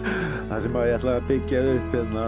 það 0.50 0.56
sem 0.64 0.78
að 0.80 0.88
ég 0.88 0.98
ætla 0.98 1.14
að 1.16 1.28
byggja 1.30 1.62
upp 1.74 1.96
hérna, 1.96 2.24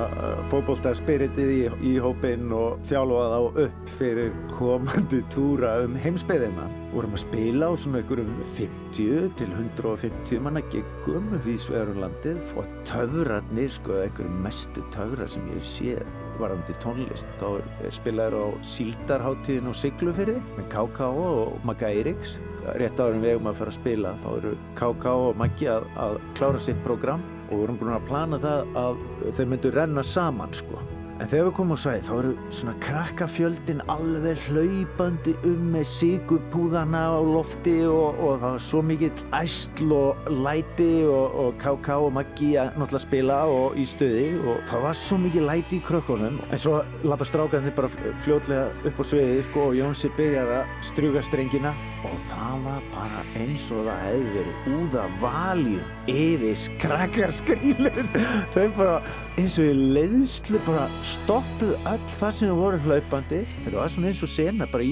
fótboltaspiritið 0.53 1.53
í, 1.55 1.61
í 1.93 1.95
hópinn 2.03 2.55
og 2.57 2.83
þjálfa 2.91 3.27
þá 3.33 3.61
upp 3.67 3.93
fyrir 3.99 4.33
komandi 4.55 5.23
túra 5.35 5.75
um 5.87 5.99
heimsbyðina 6.03 6.69
vorum 6.93 7.17
að 7.17 7.25
spila 7.25 7.71
á 7.71 7.73
svona 7.79 8.03
einhverjum 8.03 8.35
50 8.57 9.31
til 9.41 9.55
150 9.59 10.45
manna 10.45 10.65
giggum 10.73 11.31
vísvegar 11.47 11.95
um 11.95 12.03
landið 12.05 12.59
og 12.61 12.75
töfrarnir 12.89 13.73
sko 13.73 14.03
einhverjum 14.03 14.43
mestu 14.45 14.85
töfrar 14.95 15.31
sem 15.31 15.49
ég 15.53 15.61
hef 15.61 15.73
séð 15.73 16.22
varðandi 16.41 16.77
tónlist 16.83 17.29
þá 17.41 17.47
spilaður 17.95 18.39
á 18.39 18.47
Síldarháttíðin 18.73 19.71
og 19.73 19.79
Siglufyrði 19.79 20.39
með 20.57 20.71
KK 20.73 21.11
og 21.27 21.69
Magga 21.69 21.93
Eiríks. 21.93 22.39
Rétt 22.79 23.01
við 23.03 23.29
eigum 23.33 23.51
að 23.51 23.61
fara 23.61 23.75
að 23.75 23.79
spila 23.81 24.17
þá 24.23 24.29
eru 24.37 24.57
KK 24.79 25.15
og 25.27 25.39
Maggi 25.43 25.71
að, 25.73 25.87
að 25.99 26.19
klára 26.39 26.63
sitt 26.63 26.83
program 26.87 27.25
og 27.51 27.55
við 27.57 27.65
erum 27.67 27.79
búin 27.83 27.95
að 27.97 28.09
plana 28.09 28.43
það 28.43 28.77
að 28.87 29.07
þeir 29.37 29.53
myndu 29.53 29.73
renna 29.75 30.05
saman 30.07 30.55
sko 30.57 30.81
En 31.23 31.29
þegar 31.31 31.45
við 31.47 31.53
komum 31.55 31.79
á 31.79 31.83
svæði 31.83 32.03
þá 32.03 32.13
eru 32.17 32.31
svona 32.51 32.73
krakkafjöldin 32.83 33.83
alveg 33.93 34.41
hlaupandi 34.49 35.35
um 35.47 35.69
með 35.71 35.85
sigupúðana 35.87 37.03
á 37.15 37.23
lofti 37.23 37.77
og, 37.87 38.19
og 38.19 38.41
það 38.41 38.57
var 38.57 38.65
svo 38.67 38.81
mikill 38.89 39.23
æsl 39.39 39.95
og 39.95 40.33
læti 40.43 40.89
og, 41.07 41.37
og 41.45 41.61
KK 41.63 41.99
og 42.09 42.11
Maggi 42.17 42.49
að 42.59 42.73
náttúrulega 42.75 43.05
spila 43.05 43.39
og 43.55 43.79
í 43.79 43.87
stöði 43.87 44.25
og 44.41 44.67
það 44.73 44.85
var 44.89 44.99
svo 44.99 45.21
mikill 45.23 45.47
læti 45.47 45.79
í 45.79 45.87
krökkunum. 45.87 46.43
En 46.51 46.63
svo 46.65 46.81
lappa 47.07 47.31
strákarnir 47.31 47.77
bara 47.79 47.93
fljótlega 48.27 48.91
upp 48.91 48.99
á 48.99 49.05
sviði 49.07 49.47
sko 49.47 49.69
og 49.69 49.79
Jónsi 49.79 50.11
byrjar 50.19 50.53
að 50.59 50.77
struga 50.91 51.23
strengina. 51.23 51.77
Og 52.03 52.19
það 52.27 52.65
var 52.67 52.87
bara 52.91 53.21
eins 53.39 53.69
og 53.71 53.87
það 53.87 54.01
hefði 54.09 54.33
verið 54.35 54.73
úða 54.75 55.05
valju 55.23 55.85
yfir 56.11 56.65
krakkarskrílun 56.83 58.11
þau 58.57 58.65
bara 58.75 58.97
eins 59.39 59.55
og 59.63 59.71
í 59.71 59.77
leiðslu 59.95 60.59
bara 60.67 60.89
stoppuðu 61.13 61.77
öll 61.89 62.05
það 62.19 62.33
sem 62.39 62.51
voru 62.57 62.79
hlaupandi. 62.87 63.41
Þetta 63.65 63.79
var 63.79 63.89
svona 63.93 64.09
eins 64.11 64.23
og 64.25 64.31
sena 64.33 64.65
bara 64.73 64.85
í 64.87 64.89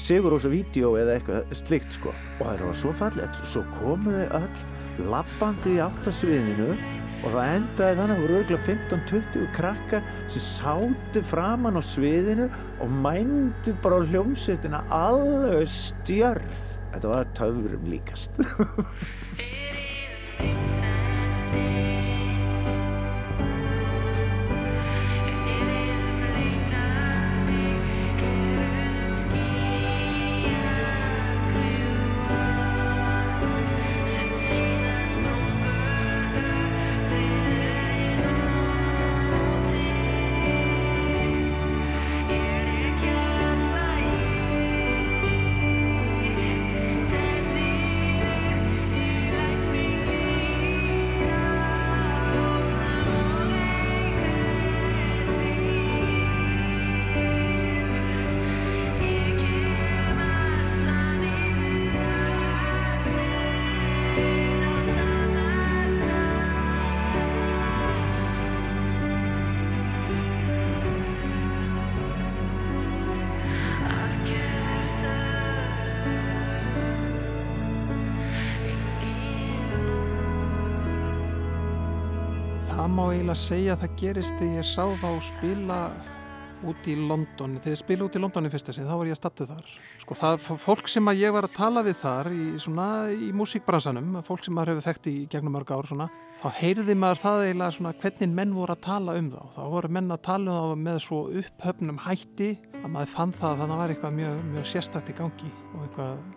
Sigurósa 0.00 0.48
vídeo 0.52 0.88
eða 1.00 1.12
eitthvað 1.18 1.40
slikt 1.58 1.90
sko. 1.96 2.10
Og 2.38 2.44
það 2.46 2.66
var 2.68 2.76
svo 2.80 2.90
og 2.94 2.98
svo 3.42 3.62
komuðu 3.78 4.24
öll 4.38 4.58
lappandi 5.10 5.70
í 5.74 5.82
áttasviðinu 5.82 6.70
og 7.24 7.28
það 7.32 7.46
endaði 7.54 7.94
þannig 7.98 8.02
að 8.02 8.10
það 8.10 8.22
voru 8.22 8.38
örgulega 8.38 8.66
15-20 8.68 9.46
krakkar 9.56 10.02
sem 10.28 10.42
sátu 10.44 11.20
framann 11.24 11.80
á 11.80 11.82
sviðinu 11.82 12.46
og 12.84 12.88
mændu 13.04 13.70
bara 13.82 13.98
á 13.98 14.00
hljómsveitina 14.12 14.80
alveg 14.94 15.68
stjörf. 15.72 16.58
Þetta 16.94 17.08
var 17.10 17.24
töfurum 17.34 17.84
líkast 17.90 18.32
má 82.94 83.08
eiginlega 83.10 83.40
segja 83.40 83.74
að 83.74 83.80
það 83.82 83.94
gerist 83.98 84.34
þegar 84.38 84.58
ég 84.60 84.66
sá 84.68 84.84
þá 85.00 85.08
spila 85.26 85.78
út 86.64 86.86
í 86.86 86.94
London. 86.96 87.56
Þegar 87.58 87.74
ég 87.74 87.80
spila 87.80 88.06
út 88.06 88.14
í 88.16 88.20
London 88.22 88.46
í 88.46 88.52
fyrsta 88.52 88.74
sinn, 88.74 88.86
þá 88.86 88.94
var 89.00 89.08
ég 89.08 89.16
að 89.16 89.18
stattu 89.18 89.46
þar. 89.48 89.72
Sko 90.04 90.16
það, 90.20 90.46
fólk 90.62 90.90
sem 90.92 91.10
að 91.10 91.22
ég 91.24 91.34
var 91.34 91.48
að 91.48 91.56
tala 91.56 91.82
við 91.84 91.98
þar 92.04 92.30
í, 92.30 92.46
svona, 92.62 92.86
í 93.10 93.32
músíkbransanum, 93.36 94.20
fólk 94.26 94.46
sem 94.46 94.54
maður 94.54 94.74
hefur 94.74 94.86
þekkt 94.86 95.10
í 95.10 95.16
gegnum 95.32 95.56
mörg 95.56 95.74
ár, 95.74 95.90
svona, 95.90 96.08
þá 96.38 96.46
heyrði 96.60 96.98
maður 97.02 97.22
það 97.24 97.44
eiginlega 97.48 97.76
svona 97.78 97.94
hvernig 98.04 98.34
menn 98.38 98.56
voru 98.60 98.76
að 98.76 98.82
tala 98.86 99.18
um 99.18 99.30
þá. 99.34 99.42
Þá 99.58 99.62
voru 99.74 99.94
menn 99.98 100.14
að 100.14 100.24
tala 100.30 100.58
um 100.62 100.74
þá 100.78 100.88
með 100.88 101.04
svo 101.08 101.22
upphöfnum 101.42 102.02
hætti 102.06 102.50
að 102.80 102.90
maður 102.94 103.14
fann 103.18 103.38
það 103.42 103.56
að 103.56 103.64
það 103.64 103.78
var 103.82 103.96
eitthvað 103.96 104.18
mjög, 104.22 104.42
mjög 104.54 104.70
sérstætt 104.76 105.10
í 105.10 105.18
gangi 105.18 105.54
og 105.74 105.86
eitthvað 105.88 106.28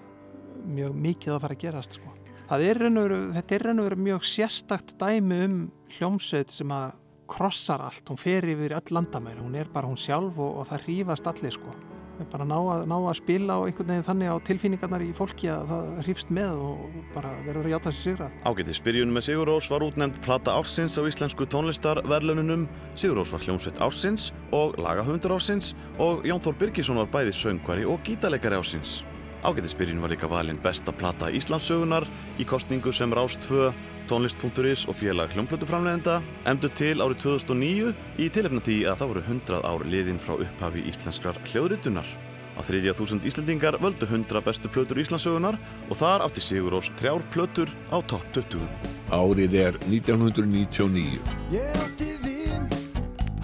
mjög 0.78 1.04
mikið 1.06 1.36
að 1.38 1.44
fara 1.46 1.60
að 1.60 1.68
gerast, 1.68 2.02
sko. 2.02 2.17
Er 2.48 2.80
veru, 2.80 3.18
þetta 3.36 3.56
er 3.56 3.66
veru 3.76 4.00
mjög 4.00 4.24
sérstakt 4.24 4.96
dæmi 5.02 5.42
um 5.44 5.60
hljómsveit 5.98 6.54
sem 6.54 6.72
að 6.72 6.94
krossar 7.28 7.82
allt, 7.84 8.08
hún 8.08 8.20
fer 8.20 8.48
yfir 8.48 8.78
öll 8.78 8.94
landamæri, 8.96 9.42
hún 9.44 9.58
er 9.60 9.68
bara 9.74 9.90
hún 9.90 10.00
sjálf 10.00 10.38
og, 10.40 10.62
og 10.62 10.68
það 10.70 10.86
hrífast 10.86 11.28
allir 11.28 11.52
sko. 11.52 11.74
Við 12.18 12.30
bara 12.32 12.46
ná 12.48 12.56
að, 12.58 12.86
ná 12.90 12.96
að 12.98 13.18
spila 13.20 13.58
og 13.60 13.68
einhvern 13.68 13.92
veginn 13.92 14.06
þannig 14.08 14.32
á 14.32 14.38
tilfinningarnar 14.48 15.04
í 15.06 15.10
fólki 15.14 15.50
að 15.54 15.68
það 15.70 15.90
hrífst 16.08 16.32
með 16.34 16.62
og 16.66 16.96
bara 17.14 17.34
verður 17.46 17.68
að 17.68 17.76
játa 17.76 17.94
sér 17.94 18.06
sigrað. 18.08 18.40
Ágætið 18.48 18.80
spyrjun 18.80 19.12
með 19.14 19.28
Sigur 19.28 19.52
Rós 19.52 19.68
var 19.70 19.86
útnefnd 19.86 20.18
Plata 20.26 20.56
Ársins 20.58 20.98
á 20.98 21.04
íslensku 21.04 21.46
tónlistarverlununum. 21.52 22.64
Sigur 22.98 23.20
Rós 23.20 23.36
var 23.36 23.44
hljómsveit 23.46 23.84
Ársins 23.86 24.32
og 24.56 24.80
lagahöfundur 24.82 25.36
Ársins 25.36 25.76
og 26.00 26.26
Jón 26.26 26.42
Þór 26.42 26.58
Birgisson 26.64 27.04
var 27.04 27.12
bæði 27.14 27.38
söngvari 27.38 27.86
og 27.86 28.02
gítarleikari 28.08 28.58
Ársins. 28.58 29.04
Ágættisbyrjun 29.44 30.02
var 30.02 30.10
líka 30.10 30.28
valinn 30.28 30.58
besta 30.64 30.92
plata 30.92 31.30
Íslandssögunar 31.30 32.08
í 32.42 32.46
kostningu 32.46 32.92
sem 32.94 33.14
Rás 33.14 33.38
2, 33.46 33.70
tónlist.is 34.10 34.88
og 34.90 34.98
félag 34.98 35.36
hljómblötuframlegenda 35.36 36.22
emdu 36.50 36.72
til 36.74 37.04
árið 37.04 37.22
2009 37.22 37.94
í 38.18 38.30
tilefna 38.34 38.64
því 38.66 38.78
að 38.90 38.98
það 39.04 39.12
voru 39.12 39.24
100 39.28 39.62
ár 39.62 39.86
liðin 39.94 40.20
frá 40.24 40.34
upphafi 40.40 40.88
íslenskrar 40.90 41.38
hljóðritunar. 41.52 42.10
Á 42.58 42.66
þriðja 42.66 42.96
þúsund 42.98 43.30
Íslandingar 43.30 43.78
völdu 43.78 44.10
100 44.10 44.42
bestu 44.42 44.74
plötur 44.74 45.04
Íslandssögunar 45.04 45.60
og 45.86 45.96
þar 46.02 46.26
átti 46.26 46.42
Sigur 46.42 46.74
Rós 46.74 46.90
þrjár 46.98 47.22
plötur 47.30 47.70
á 47.94 48.02
topp 48.10 48.26
20. 48.34 48.66
Árið 49.14 49.60
er 49.62 49.82
1999. 49.86 51.22
Ég 51.54 51.82
átti 51.86 52.10
vin, 52.26 52.66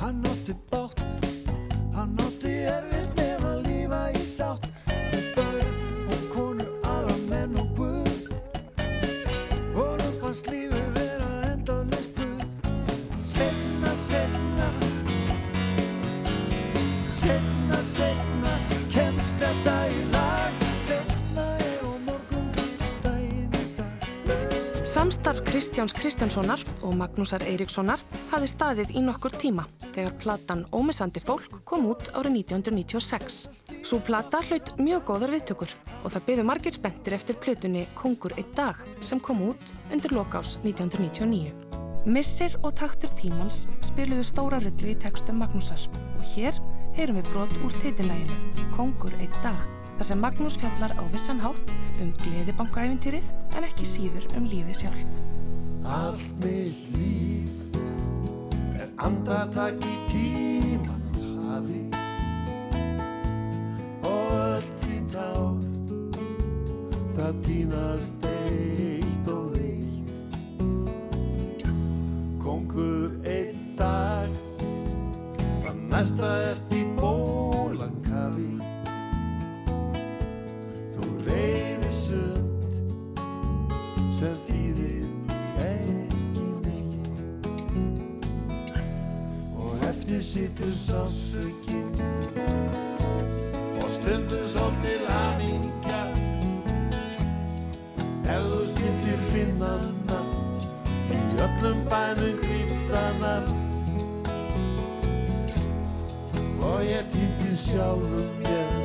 hann 0.02 0.26
átti 0.26 0.58
bátt 0.74 1.06
Hann 1.94 2.18
átti 2.18 2.58
erfitt 2.66 3.14
með 3.20 3.50
að 3.54 3.68
lífa 3.70 4.06
í 4.18 4.24
sátt 4.26 4.73
fannst 10.34 10.48
lífið 10.50 10.86
vera 10.96 11.28
endalaus 11.52 12.08
buð 12.18 12.56
Senna, 13.22 13.92
senna 13.94 14.70
Senna, 17.06 17.84
senna 17.86 18.56
Kemst 18.90 19.38
þetta 19.46 19.78
í 19.94 20.13
Samstarf 25.04 25.44
Kristjáns 25.44 25.92
Kristjánssonar 25.92 26.62
og 26.80 26.94
Magnúsar 26.96 27.44
Eiríkssonar 27.44 28.00
hafði 28.32 28.48
staðið 28.48 28.94
í 28.96 29.02
nokkur 29.04 29.34
tíma 29.36 29.66
þegar 29.90 30.14
platan 30.22 30.62
Ómissandi 30.72 31.20
fólk 31.20 31.58
kom 31.68 31.90
út 31.92 32.08
árið 32.16 32.38
1996. 32.38 33.42
Svo 33.84 34.00
plata 34.00 34.40
hlaut 34.48 34.72
mjög 34.80 35.04
góðar 35.10 35.36
viðtökur 35.36 35.76
og 36.06 36.08
það 36.08 36.26
byggðu 36.30 36.48
margir 36.48 36.78
spenntir 36.78 37.18
eftir 37.20 37.42
plötunni 37.44 37.84
Kongur 38.00 38.38
einn 38.38 38.56
dag 38.56 38.80
sem 39.04 39.20
kom 39.20 39.44
út 39.50 39.76
undir 39.92 40.16
lokás 40.16 40.56
1999. 40.64 41.52
Missir 42.08 42.56
og 42.64 42.72
taktur 42.80 43.12
tímans 43.20 43.66
spiluðu 43.84 44.24
stóra 44.32 44.64
rullu 44.64 44.96
í 44.96 45.00
textum 45.04 45.44
Magnúsar 45.44 45.84
og 46.16 46.28
hér 46.32 46.64
heyrum 46.96 47.20
við 47.20 47.36
brot 47.36 47.64
úr 47.68 47.80
titilæginu 47.84 48.70
Kongur 48.80 49.20
einn 49.20 49.42
dag 49.44 49.83
þar 49.98 50.08
sem 50.10 50.22
Magnús 50.24 50.58
fjallar 50.60 50.94
á 50.98 51.04
vissan 51.14 51.42
hátt 51.44 51.74
um 52.02 52.10
gleðibankaæfintýrið 52.24 53.28
en 53.58 53.68
ekki 53.68 53.86
síður 53.88 54.26
um 54.38 54.48
lífið 54.50 54.84
sjálft. 54.84 55.20
Allt 55.84 56.30
mitt 56.44 56.88
líf 56.96 57.54
er 58.80 58.90
andartak 59.04 59.84
í 59.84 59.96
tímans 60.10 61.26
hafi 61.44 61.82
og 64.08 64.32
öll 64.38 64.70
þín 64.86 65.06
tár 65.12 65.60
það 67.18 67.42
týnast 67.48 68.28
eitt 68.32 69.32
og 69.34 69.60
eitt. 69.60 70.08
Kongur 72.44 73.20
einn 73.28 73.62
dag 73.78 74.32
það 75.68 75.86
næsta 75.94 76.34
ert 76.50 76.80
í 76.80 76.84
bólakafi 76.98 78.53
sund 81.94 82.76
sem 84.14 84.38
þýðir 84.48 85.06
ekki 85.64 86.48
neitt. 86.66 87.48
Og 89.58 89.86
eftir 89.90 90.22
sittur 90.26 90.74
sásökin 90.74 91.90
og 93.82 93.90
stundur 93.94 94.46
som 94.48 94.78
til 94.86 95.04
hamingja. 95.10 96.04
Ef 98.24 98.48
þú 98.52 98.62
skildir 98.76 99.20
finnana 99.32 100.22
í 101.14 101.20
öllum 101.48 101.84
bænum 101.92 102.40
gríftana 102.46 103.36
og 106.64 106.80
ég 106.88 107.06
týndi 107.12 107.54
sjálfum 107.60 108.32
mér 108.44 108.83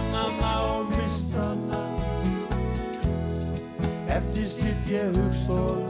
fann 0.00 0.14
hana 0.14 0.52
og 0.78 0.84
mist 0.86 1.26
hana 1.34 1.80
eftir 4.16 4.46
sitt 4.46 4.90
ég 4.90 5.16
hugstóla 5.16 5.74
og 5.74 5.89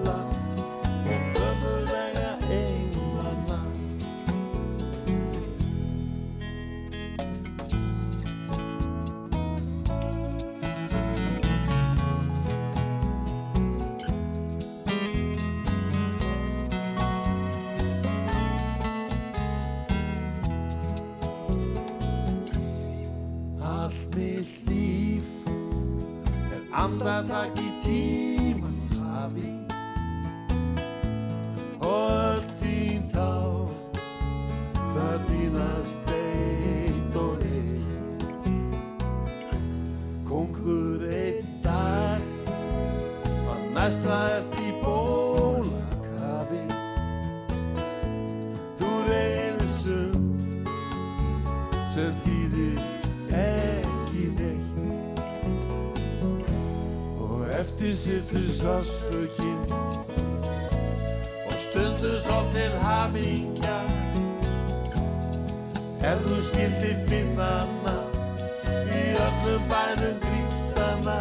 sásökin 58.60 59.58
og 61.46 61.56
stundur 61.56 62.16
svo 62.24 62.40
til 62.54 62.72
hamingja. 62.84 63.78
Ef 66.10 66.20
þú 66.26 66.40
skildi 66.44 66.92
finna 67.08 67.48
hana 67.56 67.96
í 69.00 69.02
öllum 69.26 69.64
bænum 69.72 70.16
gríftana 70.26 71.18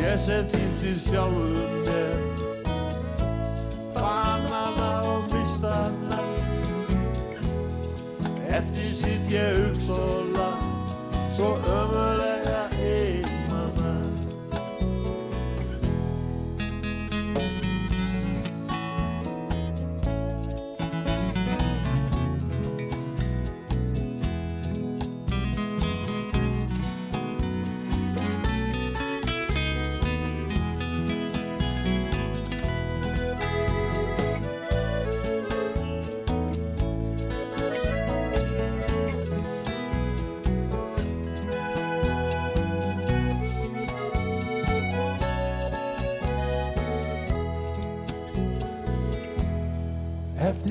ég 0.00 0.16
sem 0.18 0.44
týndi 0.52 0.92
sjálfum 1.08 1.79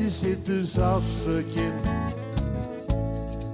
Eftir 0.09 0.27
sittur 0.27 0.63
sásökin 0.65 1.73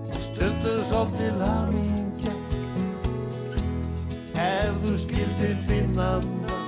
og 0.08 0.22
stundum 0.24 0.80
svolítið 0.88 1.42
hamingja. 1.44 2.36
Ef 4.40 4.78
þú 4.80 4.94
skildir 5.02 5.58
finna 5.68 6.08
hana 6.14 6.60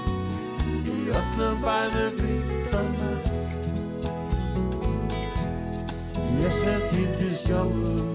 í 0.92 0.98
öllum 1.22 1.64
bænum 1.64 2.20
griftana 2.20 3.14
ég 6.44 6.52
sem 6.52 6.84
týndi 6.92 7.32
sjálfum 7.32 8.07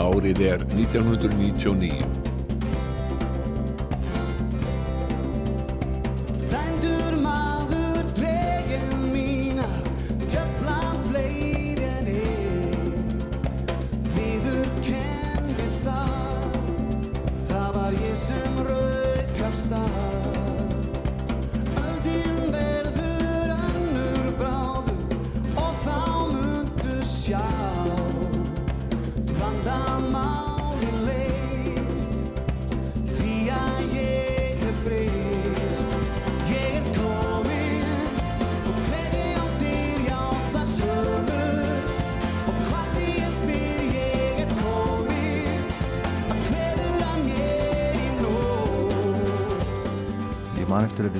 Árið 0.00 0.40
er 0.40 0.62
1999. 0.72 2.29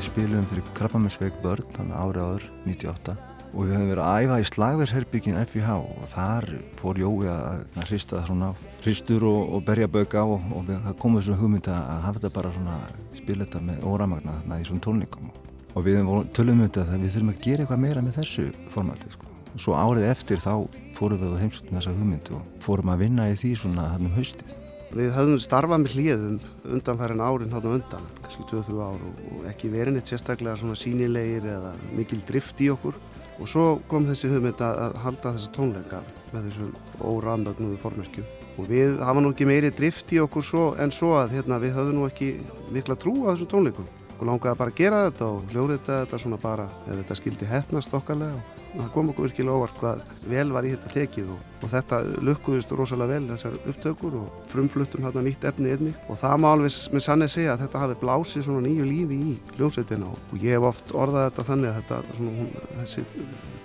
við 0.00 0.06
spilum 0.08 0.44
fyrir 0.48 0.68
krabbaminsveik 0.78 1.34
börn, 1.42 1.66
þannig 1.74 1.96
árið 2.00 2.22
áður, 2.24 2.44
98 2.64 3.14
og 3.50 3.66
við 3.66 3.72
höfum 3.74 3.88
verið 3.90 4.02
að 4.06 4.20
æfa 4.22 4.36
í 4.38 4.44
slagversherbyggin 4.48 5.38
FIH 5.50 5.72
og 5.74 6.04
þar 6.08 6.46
fór 6.78 7.00
Jói 7.02 7.26
að, 7.28 7.64
hrista 7.88 8.22
svona 8.24 8.52
hristur 8.80 9.26
og, 9.28 9.40
og 9.56 9.64
berja 9.66 9.90
bög 9.90 10.14
á 10.16 10.22
og, 10.22 10.46
og 10.56 10.70
það 10.70 10.96
kom 11.02 11.18
þessu 11.18 11.36
hugmynd 11.36 11.68
að 11.68 11.90
hafa 12.06 12.14
þetta 12.16 12.30
bara 12.36 12.52
svona 12.54 12.76
spila 13.18 13.44
þetta 13.44 13.62
með 13.66 13.84
óramagna 13.90 14.36
þarna 14.38 14.60
í 14.62 14.68
svona 14.70 14.84
tónleikum. 14.86 15.34
Og 15.74 15.84
við 15.84 16.00
tölum 16.38 16.62
um 16.62 16.64
þetta 16.64 16.86
að 16.86 17.04
við 17.04 17.12
þurfum 17.16 17.34
að 17.34 17.42
gera 17.48 17.66
eitthvað 17.66 17.84
meira 17.84 18.06
með 18.06 18.22
þessu 18.22 18.46
formati 18.72 19.12
sko. 19.12 19.28
svo 19.58 19.74
árið 19.74 20.08
eftir 20.14 20.40
þá 20.40 20.54
fórum 20.96 21.20
við 21.20 21.36
á 21.36 21.42
heimsóttin 21.42 21.76
þessa 21.76 21.96
hugmynd 21.98 22.32
og 22.38 22.56
fórum 22.62 22.94
að 22.94 23.04
vinna 23.04 23.28
í 23.28 23.36
því 23.36 23.52
svona 23.58 23.90
hann 23.90 24.06
um 24.06 24.14
haustið 24.14 24.59
Við 24.90 25.12
höfum 25.14 25.36
starfað 25.38 25.84
með 25.84 25.92
hlýðum 25.94 26.38
undanfærin 26.74 27.20
árin 27.22 27.52
hátta 27.54 27.70
undan, 27.70 28.06
kannski 28.24 28.46
2-3 28.50 28.78
ár 28.82 28.96
og, 29.06 29.44
ekki 29.46 29.70
verið 29.70 29.94
neitt 29.94 30.10
sérstaklega 30.10 30.56
svona 30.58 30.74
sínilegir 30.78 31.46
eða 31.46 31.70
mikil 31.94 32.18
drift 32.26 32.58
í 32.58 32.72
okkur. 32.74 32.98
Og 33.38 33.46
svo 33.48 33.66
kom 33.88 34.08
þessi 34.08 34.32
hugmynd 34.32 34.58
að, 34.66 34.98
halda 35.04 35.36
þessa 35.36 35.54
tónleika 35.54 36.02
með 36.32 36.48
þessum 36.48 36.74
órandagnuðu 37.06 37.78
formerkjum. 37.84 38.26
Og 38.58 38.66
við 38.66 38.98
hafa 39.06 39.22
nú 39.22 39.30
ekki 39.30 39.46
meiri 39.46 39.70
drift 39.78 40.10
í 40.10 40.18
okkur 40.24 40.44
svo, 40.44 40.66
en 40.82 40.90
svo 40.90 41.14
að 41.20 41.36
hérna, 41.38 41.62
við 41.62 41.78
höfum 41.78 42.00
nú 42.00 42.08
ekki 42.10 42.32
mikla 42.74 42.98
trú 42.98 43.14
á 43.24 43.30
þessum 43.30 43.52
tónleikum. 43.54 43.90
Og 44.18 44.26
langaði 44.26 44.58
bara 44.58 44.74
að 44.74 44.80
gera 44.82 45.04
þetta 45.06 45.30
og 45.30 45.54
hljóðrita 45.54 46.00
þetta 46.02 46.24
svona 46.24 46.42
bara 46.42 46.66
ef 46.88 46.96
þetta 46.98 47.20
skildi 47.22 47.48
hefnast 47.54 47.94
okkarlega 47.94 48.34
og 48.34 48.59
það 48.74 48.90
kom 48.94 49.10
okkur 49.12 49.26
virkilega 49.26 49.56
óvart 49.56 49.80
hvað 49.80 50.02
vel 50.30 50.46
var 50.54 50.66
í 50.66 50.72
þetta 50.74 50.92
tekið 50.94 51.32
og, 51.34 51.40
og 51.60 51.72
þetta 51.72 52.00
lukkuðist 52.28 52.74
rosalega 52.78 53.16
vel 53.16 53.28
þessar 53.32 53.58
upptökur 53.72 54.16
og 54.20 54.38
frumfluttum 54.52 55.06
hérna 55.06 55.24
nýtt 55.26 55.46
efni 55.50 55.74
einnig. 55.74 55.98
Og 56.08 56.20
það 56.20 56.36
má 56.42 56.48
alveg 56.52 56.78
með 56.94 57.06
sannið 57.06 57.32
segja 57.34 57.54
að 57.54 57.64
þetta 57.64 57.84
hafi 57.84 57.98
blásið 58.04 58.46
svona 58.46 58.64
nýju 58.66 58.88
lífi 58.88 59.20
í 59.32 59.36
hljóðsveitina 59.56 60.14
og 60.14 60.34
ég 60.38 60.56
hef 60.56 60.70
oft 60.70 60.94
orðað 60.94 61.28
þetta 61.28 61.48
þannig 61.50 61.70
að 61.72 61.78
þetta 61.80 62.00
svona, 62.16 62.36
hún, 62.38 62.54
þessi 62.80 63.06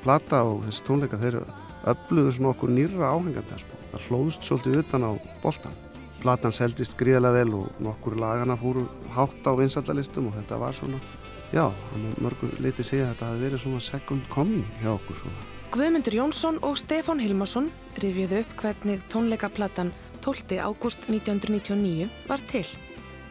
plata 0.05 0.43
og 0.49 0.61
þessi 0.67 0.85
tónleikar 0.89 1.23
þeir 1.23 1.41
öfluðu 1.93 2.35
svona 2.35 2.53
okkur 2.55 2.73
nýra 2.73 3.11
áhenganda 3.13 3.59
það 3.91 4.07
hlóðst 4.09 4.47
svolítið 4.47 4.79
utan 4.81 5.05
á 5.05 5.11
boltan 5.43 5.81
platan 6.25 6.55
seldist 6.55 6.97
gríðarlega 6.97 7.43
vel 7.43 7.59
og 7.59 7.83
nokkur 7.85 8.17
lagana 8.17 8.57
fóru 8.57 8.87
hátt 9.13 9.45
á 9.45 9.51
vinsaldalistum 9.59 10.31
og 10.31 10.39
þetta 10.39 10.57
var 10.61 10.73
svona 10.73 11.01
já, 11.53 11.65
mörgur 12.23 12.55
leiti 12.63 12.83
segja 12.83 13.09
að 13.09 13.13
þetta 13.13 13.29
hafi 13.29 13.43
verið 13.43 13.63
svona 13.65 13.83
second 13.83 14.31
coming 14.31 14.65
hjá 14.81 14.93
okkur 14.95 15.21
svona. 15.21 15.45
Guðmundur 15.75 16.15
Jónsson 16.15 16.57
og 16.63 16.77
Stefán 16.79 17.19
Hilmarsson 17.19 17.71
rifjuðu 17.99 18.41
upp 18.41 18.57
hvernig 18.61 19.01
tónleikaplattan 19.11 19.91
12. 20.23 20.57
ágúst 20.63 21.09
1999 21.09 22.09
var 22.29 22.41
til. 22.49 22.65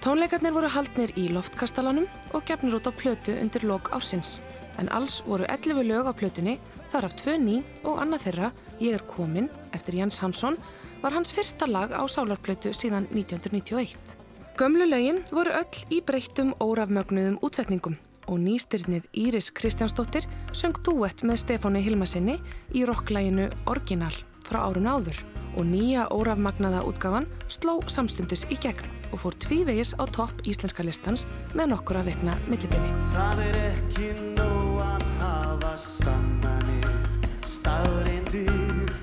Tónleikarnir 0.05 0.53
voru 0.53 0.69
haldnir 0.69 1.15
í 1.17 1.31
loftkastalanum 1.33 2.05
og 2.37 2.45
gefnir 2.45 2.77
út 2.77 2.87
á 2.87 2.93
plötu 2.93 3.33
undir 3.41 3.65
lok 3.65 3.89
ársins. 3.97 4.41
En 4.77 4.91
alls 4.93 5.23
voru 5.25 5.47
11 5.49 5.87
lög 5.87 6.11
á 6.11 6.12
plötunni, 6.12 6.59
þar 6.93 7.09
af 7.09 7.15
tvö 7.17 7.39
ný 7.39 7.62
og 7.85 8.03
annað 8.03 8.27
þeirra, 8.27 8.51
Ég 8.81 8.99
er 8.99 9.07
komin, 9.09 9.49
eftir 9.73 9.97
Jens 9.97 10.19
Hansson, 10.19 10.59
var 11.01 11.12
hans 11.17 11.33
fyrsta 11.33 11.67
lag 11.67 11.95
á 11.97 12.03
sálarplötu 12.05 12.75
síðan 12.75 13.09
1991. 13.15 14.24
Gömlu 14.57 14.87
lögin 14.87 15.17
voru 15.35 15.51
öll 15.51 15.79
í 15.91 15.97
breyttum 16.07 16.53
órafmögnuðum 16.63 17.41
útsetningum 17.43 17.97
og 18.31 18.37
nýstyrnið 18.39 19.09
Íris 19.19 19.49
Kristjánsdóttir 19.51 20.29
söng 20.55 20.79
duett 20.87 21.25
með 21.27 21.41
Stefáni 21.43 21.83
Hilmasinni 21.83 22.37
í 22.71 22.85
rocklæginu 22.87 23.49
Orginal 23.67 24.13
frá 24.47 24.61
árun 24.69 24.87
áður 24.87 25.19
og 25.59 25.67
nýja 25.67 26.07
órafmagnaða 26.15 26.85
útgáfan 26.87 27.27
sló 27.51 27.81
samstundis 27.91 28.47
í 28.47 28.61
gegn 28.63 28.87
og 29.11 29.25
fór 29.25 29.35
tvívegis 29.43 29.97
á 29.99 30.07
topp 30.07 30.47
íslenska 30.47 30.87
listans 30.87 31.27
með 31.51 31.73
nokkura 31.75 32.05
vekna 32.07 32.39
millibili. 32.47 32.95
Það 33.11 33.43
er 33.49 33.61
ekki 33.65 34.13
nóg 34.39 34.79
að 34.87 35.07
hafa 35.19 35.75
sannanir, 35.83 36.93
staðreindir 37.43 38.95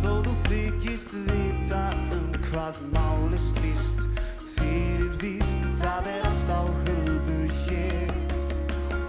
Þó 0.00 0.12
þú 0.24 0.34
þykist 0.48 1.18
vita 1.28 1.90
um 2.16 2.28
hvað 2.48 2.80
máli 2.96 3.36
slýst 3.50 4.17
Fyrir 4.78 5.10
víst 5.18 5.64
það 5.80 6.06
er 6.06 6.26
allt 6.28 6.50
á 6.54 6.62
huldu 6.62 7.38
hér. 7.64 8.12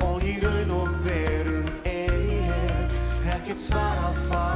Og 0.01 0.23
í 0.25 0.33
raun 0.41 0.71
og 0.73 0.95
veru 1.03 1.59
er 1.85 2.89
ekkert 3.35 3.61
svar 3.61 4.01
að 4.07 4.17
fá 4.31 4.47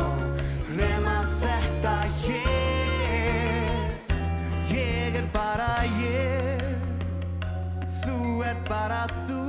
Nema 0.73 1.19
þetta 1.37 1.93
ég 2.25 4.09
Ég 4.73 5.21
er 5.21 5.29
bara 5.37 5.69
ég. 6.01 6.65
Þú 8.01 8.17
ert 8.49 8.65
bara 8.71 9.05
þú 9.27 9.42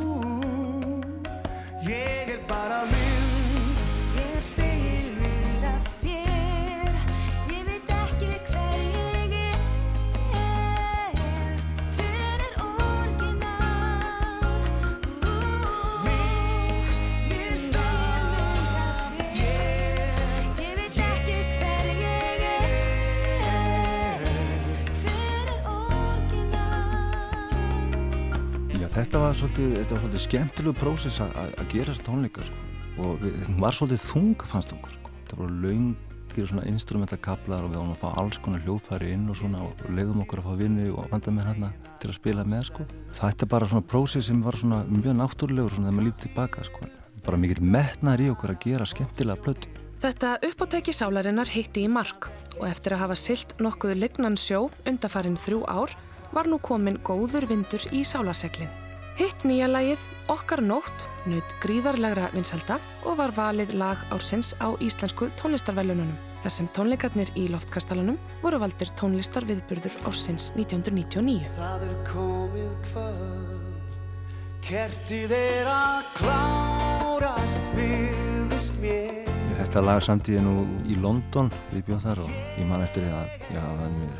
svolítið, 29.54 29.74
þetta 29.78 29.94
var 29.94 30.00
svolítið 30.02 30.22
skemmtilegu 30.24 30.74
prósess 30.80 31.20
að 31.22 31.68
gera 31.70 31.92
þessa 31.92 32.04
tónleika 32.08 32.42
sko. 32.42 32.56
og 33.04 33.20
við, 33.22 33.34
hún 33.46 33.60
var 33.62 33.76
svolítið 33.76 34.00
þung 34.08 34.42
fannst 34.50 34.72
okkur 34.74 34.90
sko. 34.90 35.10
það 35.28 35.38
voru 35.38 35.54
laungir 35.62 36.48
svona 36.50 36.64
instrumentakablar 36.66 37.62
og 37.62 37.70
við 37.70 37.78
varum 37.78 37.92
að 37.94 38.00
fá 38.02 38.18
alls 38.18 38.40
konar 38.42 38.64
hljóðfæri 38.64 39.12
inn 39.14 39.30
og 39.30 39.38
svona 39.38 39.62
og 39.62 39.84
leiðum 39.94 40.24
okkur 40.24 40.42
að 40.42 40.48
fá 40.48 40.58
vinni 40.58 40.88
og 40.90 41.06
vanda 41.12 41.30
með 41.30 41.46
hérna 41.50 41.70
til 42.02 42.10
að 42.10 42.18
spila 42.18 42.44
með 42.44 42.66
sko. 42.66 42.86
þetta 43.14 43.46
er 43.46 43.52
bara 43.54 43.70
svona 43.70 43.86
prósess 43.94 44.26
sem 44.26 44.42
var 44.42 44.58
svona 44.58 44.82
mjög 44.90 45.18
náttúrulegur 45.22 45.70
svona 45.70 45.86
þegar 45.86 45.98
maður 46.00 46.08
lítið 46.08 46.26
tilbaka 46.26 46.64
sko. 46.66 46.86
bara 47.24 47.38
mikill 47.38 47.62
metnaður 47.62 48.24
í 48.26 48.30
okkur 48.34 48.54
að 48.56 48.62
gera 48.66 48.86
skemmtilega 48.90 49.42
plötu 49.42 49.68
Þetta 50.02 50.36
uppáttæki 50.44 50.92
sálarinnar 50.92 51.48
hitti 51.48 51.86
í 51.86 51.88
mark 51.88 52.26
og 52.58 52.66
eftir 52.68 52.92
að 52.92 53.06
hafa 53.06 53.14
silt 53.16 53.54
nokkuð 53.62 53.94
lignan 54.02 54.36
sjó 54.36 54.66
undafarin 54.84 55.38
þrjú 55.38 55.62
ár 55.64 55.94
var 56.34 56.50
nú 56.50 56.58
komin 56.58 56.98
góður 57.06 57.46
vindur 57.48 57.80
í 57.94 58.02
sálarseglin. 58.04 58.83
Hitt 59.14 59.44
nýja 59.46 59.68
lagið 59.70 60.00
Okkar 60.32 60.58
nótt 60.64 61.04
naut 61.30 61.52
gríðarlegra 61.62 62.32
vinselda 62.32 62.80
og 63.06 63.20
var 63.20 63.30
valið 63.36 63.76
lag 63.78 64.00
ársins 64.10 64.50
á 64.58 64.74
íslensku 64.82 65.28
tónlistarvelununum 65.38 66.16
þar 66.42 66.54
sem 66.56 66.68
tónleikarnir 66.74 67.30
í 67.38 67.44
loftkastalanum 67.52 68.18
voru 68.42 68.58
valdir 68.64 68.90
tónlistarviðburður 68.98 69.94
ársins 70.10 70.50
1999. 70.58 71.46
Það 71.54 71.86
er 71.86 71.96
komið 72.10 72.74
kvöld 72.88 74.20
Kertið 74.66 75.38
er 75.38 75.70
að 75.70 76.12
klárast 76.18 77.74
virðist 77.78 78.80
mér 78.82 79.34
Þetta 79.60 79.84
lag 79.86 80.02
samtíði 80.02 80.42
nú 80.42 80.56
í 80.90 80.98
London 80.98 81.54
við 81.70 81.86
bjóðum 81.86 82.06
þar 82.08 82.24
og 82.26 82.38
ég 82.58 82.66
man 82.66 82.82
eftir 82.82 83.06
því 83.06 83.14
að 83.20 83.52
já, 83.54 83.66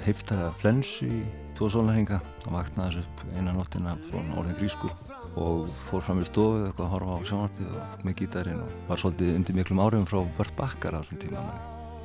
heiftaði 0.06 0.46
að 0.52 0.60
flensu 0.62 1.10
í 1.10 1.24
tvo 1.54 1.70
sólarhinga 1.70 2.20
og 2.44 2.54
vaknaði 2.54 3.02
upp 3.02 3.24
eina 3.34 3.54
nóttina 3.54 3.96
frá 4.10 4.22
orðin 4.40 4.58
grískur 4.58 4.94
og 5.40 5.68
fór 5.88 6.02
fram 6.06 6.22
í 6.22 6.28
stofu 6.28 6.64
eitthvað 6.68 6.86
að 6.86 6.94
horfa 6.94 7.18
á 7.18 7.26
sjónvarpið 7.30 7.76
og 7.82 8.06
með 8.06 8.18
gítarinn 8.22 8.64
og 8.64 8.80
var 8.88 9.02
svolítið 9.02 9.36
undir 9.38 9.58
miklum 9.58 9.84
áhrifum 9.84 10.08
frá 10.10 10.20
Burt 10.38 10.56
Bakkar 10.58 10.98
á 10.98 11.02
þessum 11.02 11.22
tíma. 11.26 11.44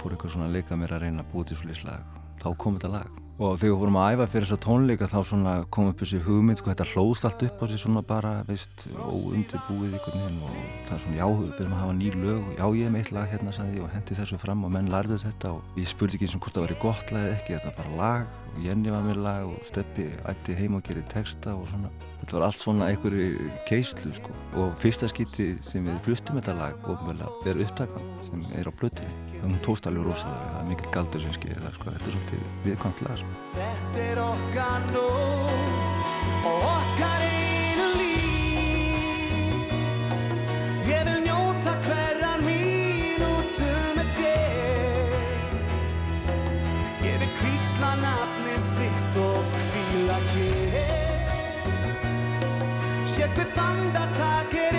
Fór 0.02 0.14
eitthvað 0.14 0.36
svona 0.36 0.50
að 0.50 0.60
leika 0.60 0.78
mér 0.80 0.96
að 0.98 1.08
reyna 1.08 1.26
að 1.26 1.34
búa 1.34 1.50
til 1.50 1.60
svo 1.60 1.90
lag. 1.90 2.22
Þá 2.40 2.50
kom 2.58 2.78
þetta 2.78 2.94
lag 2.98 3.29
og 3.40 3.56
þegar 3.56 3.72
við 3.72 3.78
vorum 3.80 3.98
að 4.02 4.14
æfa 4.14 4.26
fyrir 4.34 4.48
þessa 4.50 4.64
tónleika 4.66 5.08
þá 5.08 5.20
kom 5.72 5.90
upp 5.90 6.02
þessi 6.04 6.20
hugmynd 6.26 6.60
sko 6.60 6.74
þetta 6.74 6.88
hlóðst 6.92 7.28
allt 7.30 7.46
upp 7.48 7.62
á 7.64 7.66
sig 7.72 7.80
svona 7.80 8.04
bara 8.04 8.34
veist 8.50 8.84
óundirbúið 9.00 9.96
einhvern 9.96 10.20
veginn 10.20 10.42
og 10.44 10.58
það 10.90 10.96
er 10.98 11.04
svona 11.06 11.22
já 11.22 11.28
við 11.30 11.54
byrjum 11.56 11.78
að 11.78 11.82
hafa 11.84 11.96
ný 12.02 12.12
lög 12.20 12.50
já 12.58 12.66
ég 12.66 12.84
hef 12.84 12.94
meitt 12.98 13.14
lag 13.16 13.32
hérna 13.32 13.56
sagði 13.56 13.86
og 13.86 13.94
hendi 13.96 14.20
þessu 14.20 14.42
fram 14.44 14.68
og 14.68 14.76
menn 14.76 14.92
lærðu 14.92 15.22
þetta 15.24 15.54
og 15.56 15.80
ég 15.80 15.88
spurði 15.88 16.20
ekki 16.20 16.28
eins 16.28 16.36
og 16.36 16.44
hvort 16.44 16.60
það 16.60 16.68
væri 16.68 16.80
gott 16.84 17.16
lag 17.16 17.30
eða 17.30 17.40
ekki 17.40 17.56
þetta 17.56 17.72
var 17.72 17.80
bara 17.80 17.98
lag 18.04 18.38
og 18.50 18.60
Jenny 18.66 18.92
var 18.92 19.08
með 19.08 19.24
lag 19.24 19.48
og 19.48 19.64
Steppi 19.70 20.10
ætti 20.28 20.58
heim 20.58 20.76
og 20.76 20.84
gerði 20.84 21.06
texta 21.14 21.54
og 21.56 21.68
svona. 21.70 21.92
Þetta 22.20 22.36
var 22.36 22.48
allt 22.50 22.60
svona 22.60 22.90
einhverju 22.92 23.50
keislu 23.70 24.12
sko. 24.18 24.36
Og 24.60 24.76
fyrsta 24.84 25.08
skipti 25.12 25.52
sem 25.70 25.88
við 25.88 26.04
fluttum 26.08 26.42
þetta 26.42 26.58
lag 26.60 26.92
og 26.92 27.48
er 27.48 27.64
upptakan 27.64 28.14
sem 28.26 28.48
er 28.60 28.68
á 28.68 28.74
blötinni 28.74 29.29
hún 29.44 29.60
tókst 29.66 29.86
alveg 29.90 30.04
rosalega, 30.08 30.48
það 30.54 30.62
er 30.62 30.68
mikill 30.70 30.92
galdur 30.94 31.22
sem 31.24 31.34
skilja 31.36 31.62
það 31.64 31.74
sko, 31.78 31.86
þetta 31.96 32.08
er 32.10 32.14
svolítið 32.16 32.40
viðkvæmt 32.66 33.00
lag 33.06 33.18
sko. 33.22 33.32
Þetta 33.56 34.00
er 34.06 34.18
okkar 34.24 34.82
nótt 34.94 35.98
og 36.50 36.60
okkar 36.70 37.22
einu 37.28 37.88
líf. 38.00 39.68
Ég 40.90 41.02
vil 41.10 41.22
njóta 41.28 41.74
hverjar 41.86 42.40
mínútu 42.48 43.72
með 44.00 44.10
þér. 44.20 45.14
Ég 47.06 47.16
vil 47.24 47.32
kvísla 47.40 47.92
nafnið 48.04 48.64
þitt 48.80 49.22
og 49.28 49.56
kvíla 49.56 50.20
hér. 50.34 51.24
Sér 53.16 53.30
hver 53.36 53.50
dag 53.56 53.68
andartak 53.70 54.54
er 54.66 54.79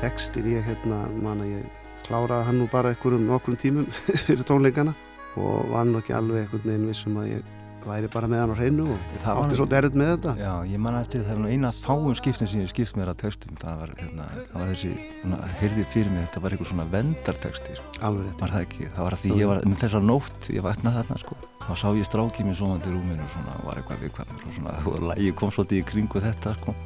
Tekstir 0.00 0.46
ég 0.48 0.64
hérna, 0.64 1.02
man 1.20 1.42
að 1.44 1.50
ég 1.58 1.78
kláraði 2.06 2.46
hann 2.48 2.60
nú 2.62 2.66
bara 2.72 2.94
einhverjum 2.94 3.26
nokkrum 3.28 3.58
tímum 3.60 3.88
fyrir 4.26 4.44
tónleikana 4.48 4.94
og 5.38 5.68
var 5.70 5.84
nú 5.88 6.00
ekki 6.00 6.14
alveg 6.16 6.46
einhvern 6.46 6.64
veginn 6.70 6.86
vissum 6.90 7.18
að 7.20 7.34
ég 7.36 7.48
væri 7.80 8.08
bara 8.12 8.28
með 8.28 8.40
hann 8.42 8.50
á 8.52 8.56
hreinu 8.58 8.86
og 8.92 9.04
Það 9.22 9.36
var- 9.36 9.44
átti 9.46 9.56
svolítið 9.58 9.78
erut 9.78 9.94
með 10.00 10.08
þetta. 10.14 10.32
Já, 10.40 10.50
ég 10.72 10.80
man 10.84 10.96
eftir 10.98 11.22
það 11.24 11.30
er 11.32 11.38
nú 11.40 11.48
eina 11.52 11.70
fáum 11.72 12.16
skiptin 12.18 12.50
sem 12.50 12.60
ég 12.64 12.68
skipt 12.72 12.96
mér 12.98 13.12
að 13.12 13.20
textum 13.22 13.56
það 13.60 13.78
var, 13.82 13.92
hérna, 14.00 14.26
það 14.50 14.56
var 14.60 14.72
þessi, 14.72 14.90
svona, 15.20 15.38
heyrði 15.62 15.86
fyrir 15.94 16.10
mig 16.12 16.26
þetta 16.26 16.42
var 16.44 16.56
einhver 16.56 16.70
svona 16.72 16.86
vendarteksti 16.92 17.76
sko. 17.78 17.94
Alveg 18.10 18.42
Var 18.42 18.54
það 18.56 18.66
ekki, 18.66 18.90
það 18.96 19.06
var 19.08 19.16
að 19.16 19.24
því 19.24 19.32
ég 19.40 19.50
var 19.52 19.62
með 19.70 19.80
þessar 19.84 20.04
nótt, 20.10 20.50
ég 20.56 20.66
vaknaði 20.68 21.00
þarna 21.00 21.22
sko 21.24 21.40
þá 21.60 21.72
sá 21.84 21.88
ég 22.00 22.08
strákið 22.10 22.50
mér 22.50 22.60
sofandi 22.60 22.90
í 22.90 22.94
rúminu 22.98 23.24
og 23.24 23.32
svona, 23.36 23.56
var 23.64 23.80
eitthvað 23.80 24.04
viðkvæmur 24.04 24.44
og 24.44 24.56
svona, 24.58 24.76
og 24.92 25.08
lægi 25.14 25.32
kom 25.40 25.54
svolítið 25.56 25.80
í 25.80 25.88
kringu 25.94 26.24
þetta 26.28 26.56
sko 26.60 26.76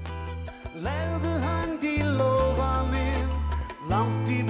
Legðu 0.85 1.35
minn 1.43 1.64
Langt 3.95 4.31
í 4.35 4.41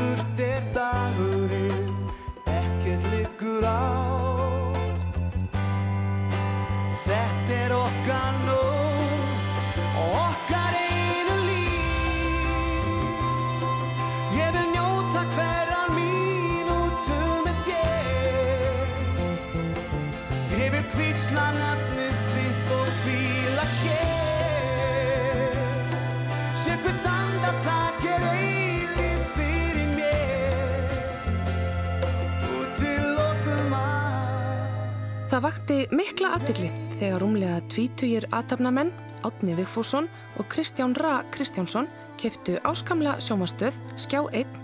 Það 35.45 35.53
vakti 35.53 35.75
mikla 35.93 36.29
aðtikli 36.33 36.67
þegar 36.97 37.21
rúmlega 37.21 37.57
tvítugir 37.69 38.25
aðtapnamenn, 38.33 38.89
Átni 39.29 39.53
Vigfússon 39.53 40.07
og 40.41 40.47
Kristján 40.49 40.95
Ra 40.97 41.19
Kristjánsson 41.35 41.85
keftu 42.17 42.55
áskamla 42.65 43.19
sjómastöð 43.21 43.77
Skjá 44.01 44.23
1 44.41 44.55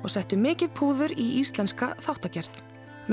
og 0.00 0.08
settu 0.08 0.38
mikið 0.40 0.70
púður 0.78 1.12
í 1.12 1.26
íslenska 1.42 1.90
þáttagerð. 2.06 2.54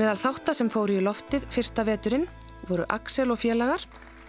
Meðal 0.00 0.16
þáttar 0.22 0.56
sem 0.56 0.70
fóru 0.72 0.96
í 0.96 1.02
loftið 1.04 1.44
fyrsta 1.52 1.84
veturinn 1.84 2.24
voru 2.70 2.86
Axel 2.88 3.28
og 3.28 3.42
félagar, 3.42 3.84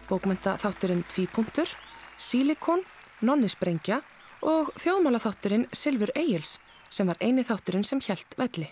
bókmynda 0.09 0.57
þátturinn 0.59 1.05
Tvípunktur, 1.07 1.71
Silikon, 2.19 2.83
Nonnisbrengja 3.23 4.01
og 4.43 4.73
þjóðmála 4.75 5.23
þátturinn 5.23 5.69
Silfur 5.71 6.11
Egils 6.19 6.57
sem 6.91 7.07
var 7.07 7.23
eini 7.23 7.47
þátturinn 7.47 7.87
sem 7.87 8.03
hjælt 8.03 8.35
velli. 8.35 8.67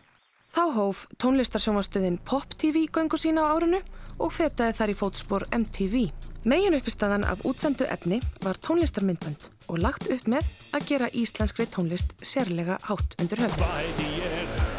Þá 0.52 0.66
hóf 0.76 1.08
tónlistarsjómastöðin 1.16 2.20
Pop 2.28 2.60
TV 2.60 2.90
göngu 2.92 3.16
sína 3.16 3.48
á 3.48 3.56
árinu 3.56 3.80
og 4.20 4.34
fetaði 4.36 4.78
þar 4.78 4.94
í 4.94 4.98
fótspor 5.02 5.48
MTV. 5.56 6.08
Megin 6.48 6.78
uppistaðan 6.78 7.28
af 7.28 7.44
útsendu 7.48 7.88
efni 7.92 8.22
var 8.46 8.60
tónlistarmyndbönd 8.64 9.50
og 9.68 9.82
lagt 9.84 10.08
upp 10.14 10.30
með 10.32 10.48
að 10.78 10.90
gera 10.94 11.12
íslenskri 11.12 11.68
tónlist 11.72 12.16
sérlega 12.24 12.80
hátt 12.88 13.18
undir 13.20 13.44
höfn. 13.44 14.77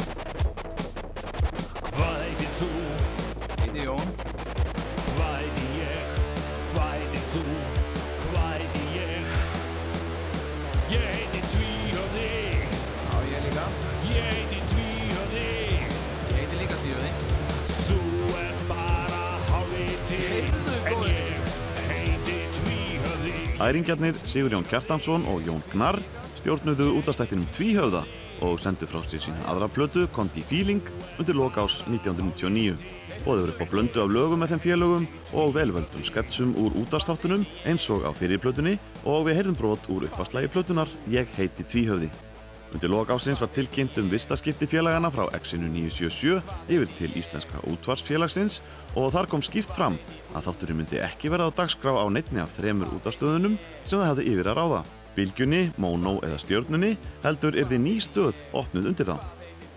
Æringjarnir 23.59 24.15
Sigurjón 24.23 24.63
Kjartansson 24.63 25.25
og 25.27 25.41
Jón 25.43 25.59
Gnarr 25.73 25.99
stjórnuðu 26.39 26.93
útastættinum 27.01 27.47
Tvíhöfða 27.51 28.05
og 28.47 28.61
sendu 28.63 28.87
frá 28.87 29.01
sér 29.03 29.19
sína 29.25 29.41
aðra 29.51 29.67
plötu 29.67 30.05
Kondi 30.15 30.39
Feeling 30.39 30.85
undir 31.19 31.35
lokás 31.35 31.81
1999. 31.91 32.77
Bóðið 33.25 33.51
upp 33.51 33.59
á 33.59 33.65
blöndu 33.67 33.99
af 33.99 34.15
lögum 34.15 34.39
með 34.39 34.53
þeim 34.53 34.63
félögum 34.63 35.09
og 35.35 35.51
velvöldum 35.57 36.07
sketsum 36.07 36.55
úr 36.55 36.79
útastáttunum 36.79 37.43
eins 37.67 37.89
og 37.91 38.07
á 38.07 38.15
fyrirplötunni 38.15 38.77
og 39.03 39.27
við 39.27 39.41
heyrðum 39.41 39.59
brot 39.59 39.91
úr 39.91 40.07
uppastlægi 40.07 40.55
plötunar 40.55 40.87
Ég 41.11 41.27
heiti 41.35 41.67
Tvíhöfði. 41.67 42.28
Undir 42.69 42.89
lokásins 42.89 43.41
var 43.41 43.49
tilkynnt 43.49 43.97
um 43.97 44.09
vistaskipti 44.11 44.67
félagana 44.69 45.09
frá 45.09 45.23
Exinu 45.33 45.71
977 45.73 46.37
yfir 46.69 46.91
til 46.99 47.15
Íslenska 47.17 47.63
útvarsfélagsins 47.65 48.59
og 48.93 49.09
þar 49.15 49.29
kom 49.31 49.41
skýrt 49.41 49.71
fram 49.73 49.95
að 50.37 50.45
þátturinn 50.45 50.77
myndi 50.83 50.99
ekki 51.01 51.31
verða 51.33 51.49
á 51.49 51.57
dagskrá 51.57 51.95
á 51.97 52.05
neittni 52.13 52.43
af 52.43 52.53
þremur 52.53 52.91
útastöðunum 52.99 53.55
sem 53.85 53.97
það 53.97 54.09
hefði 54.11 54.25
yfir 54.33 54.49
að 54.51 54.59
ráða. 54.61 54.81
Bilgjunni, 55.17 55.61
Mono 55.81 56.19
eða 56.21 56.37
Stjörnunni 56.43 56.91
heldur 57.23 57.57
er 57.57 57.65
þið 57.71 57.81
ný 57.87 57.93
stöð 58.05 58.43
opnuð 58.53 58.91
undir 58.91 59.09
það. 59.09 59.23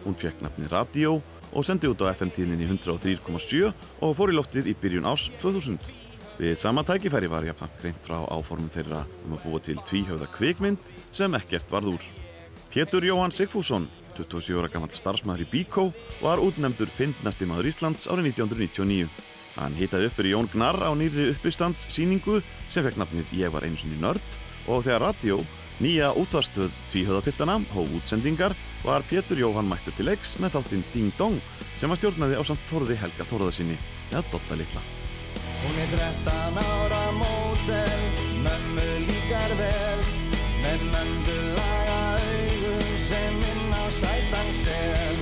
Hún 0.04 0.18
fekk 0.20 0.44
nafni 0.44 0.68
Radio 0.68 1.14
og 1.52 1.64
sendi 1.64 1.88
út 1.88 2.04
á 2.04 2.12
FM-tíðninni 2.12 2.68
103,7 2.68 3.72
og 4.04 4.12
fór 4.18 4.34
í 4.34 4.36
loftið 4.36 4.68
í 4.68 4.76
byrjun 4.76 5.08
ás 5.08 5.30
2000. 5.40 5.80
Við 6.36 6.60
sama 6.60 6.84
tækifæri 6.84 7.32
var 7.32 7.48
jafnframt 7.48 7.80
greint 7.80 8.04
frá 8.04 8.20
áformum 8.28 8.68
þeirra 8.72 9.06
um 9.24 9.38
að 9.38 9.46
búa 9.46 9.64
til 9.64 9.78
tvíhjöfða 9.80 10.28
kvikmynd 10.36 10.92
sem 11.14 11.40
ekkert 11.40 11.72
varð 11.72 11.94
úr. 11.94 12.12
Pétur 12.72 13.04
Jóhann 13.04 13.30
Sigfússon, 13.30 13.84
27 14.16 14.56
ára 14.56 14.68
gammal 14.72 14.88
starfsmæður 14.88 15.42
í 15.44 15.48
Bíkó, 15.50 15.82
var 16.22 16.40
útnefndur 16.40 16.88
fyndnasti 16.88 17.44
maður 17.44 17.66
Íslands 17.68 18.06
árið 18.08 18.30
1999. 18.30 19.10
Hann 19.58 19.76
hitaði 19.76 20.08
upp 20.08 20.16
fyrir 20.16 20.32
Jón 20.32 20.48
Gnarr 20.48 20.80
á 20.80 20.88
nýri 20.96 21.26
uppistandsýningu 21.34 22.38
sem 22.72 22.86
fekk 22.86 22.96
nafnið 22.96 23.34
Ég 23.36 23.52
var 23.52 23.66
einu 23.68 23.76
sinni 23.76 24.00
nörd 24.00 24.38
og 24.72 24.86
þegar 24.86 25.04
Radio, 25.04 25.36
nýja 25.84 26.14
útvarstöð 26.16 26.72
tvíhöðapiltana, 26.94 27.58
hóf 27.74 27.92
útsendingar 27.98 28.56
var 28.86 29.04
Pétur 29.04 29.44
Jóhann 29.44 29.68
mættur 29.68 29.92
til 29.98 30.08
leiks 30.08 30.38
með 30.40 30.56
þáttinn 30.56 30.88
Ding 30.94 31.12
Dong 31.20 31.36
sem 31.76 31.92
að 31.92 32.00
stjórnaði 32.00 32.40
á 32.40 32.42
samt 32.48 32.64
Þorði 32.72 32.96
Helga 33.04 33.28
Þorðarsinni, 33.28 33.76
eða 34.14 34.24
Dotta 34.32 34.56
Litla. 34.56 34.80
Hún 35.60 35.76
er 35.76 35.92
13 35.92 36.64
ára 36.64 37.04
mótel, 37.20 38.02
mömmu 38.48 38.90
líkar 39.10 39.60
vel 39.60 40.00
Með 40.62 40.82
möndulaga 40.88 41.31
sel 44.72 45.16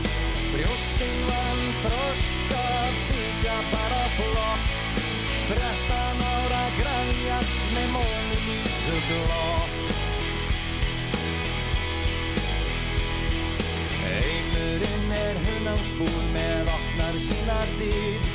Brjóstin 0.51 1.19
vann 1.29 1.63
þroska, 1.83 2.65
þykja 3.09 3.57
bara 3.73 4.03
flott. 4.17 4.69
13 5.51 6.23
ára 6.27 6.65
grafjast 6.79 7.65
með 7.75 7.89
móni 7.97 8.37
lísu 8.45 8.99
blott 9.09 9.97
Heimurinn 14.05 15.17
er 15.19 15.43
hunangsbúð 15.49 16.23
með 16.37 16.71
opnar 16.77 17.19
sínar 17.27 17.75
dýr 17.83 18.31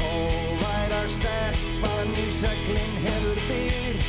Hóværa 0.00 1.04
stelpan 1.18 2.16
í 2.24 2.28
seglinn 2.40 3.00
hefur 3.04 3.44
byr 3.50 4.04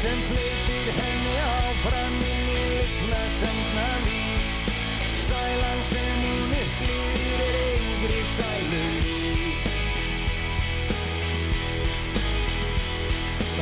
sem 0.00 0.28
flytir 0.32 0.92
henni 1.02 1.40
áfram 1.52 2.22
í 2.24 2.36
likna 2.48 3.26
semna 3.42 3.90
vík 4.06 4.15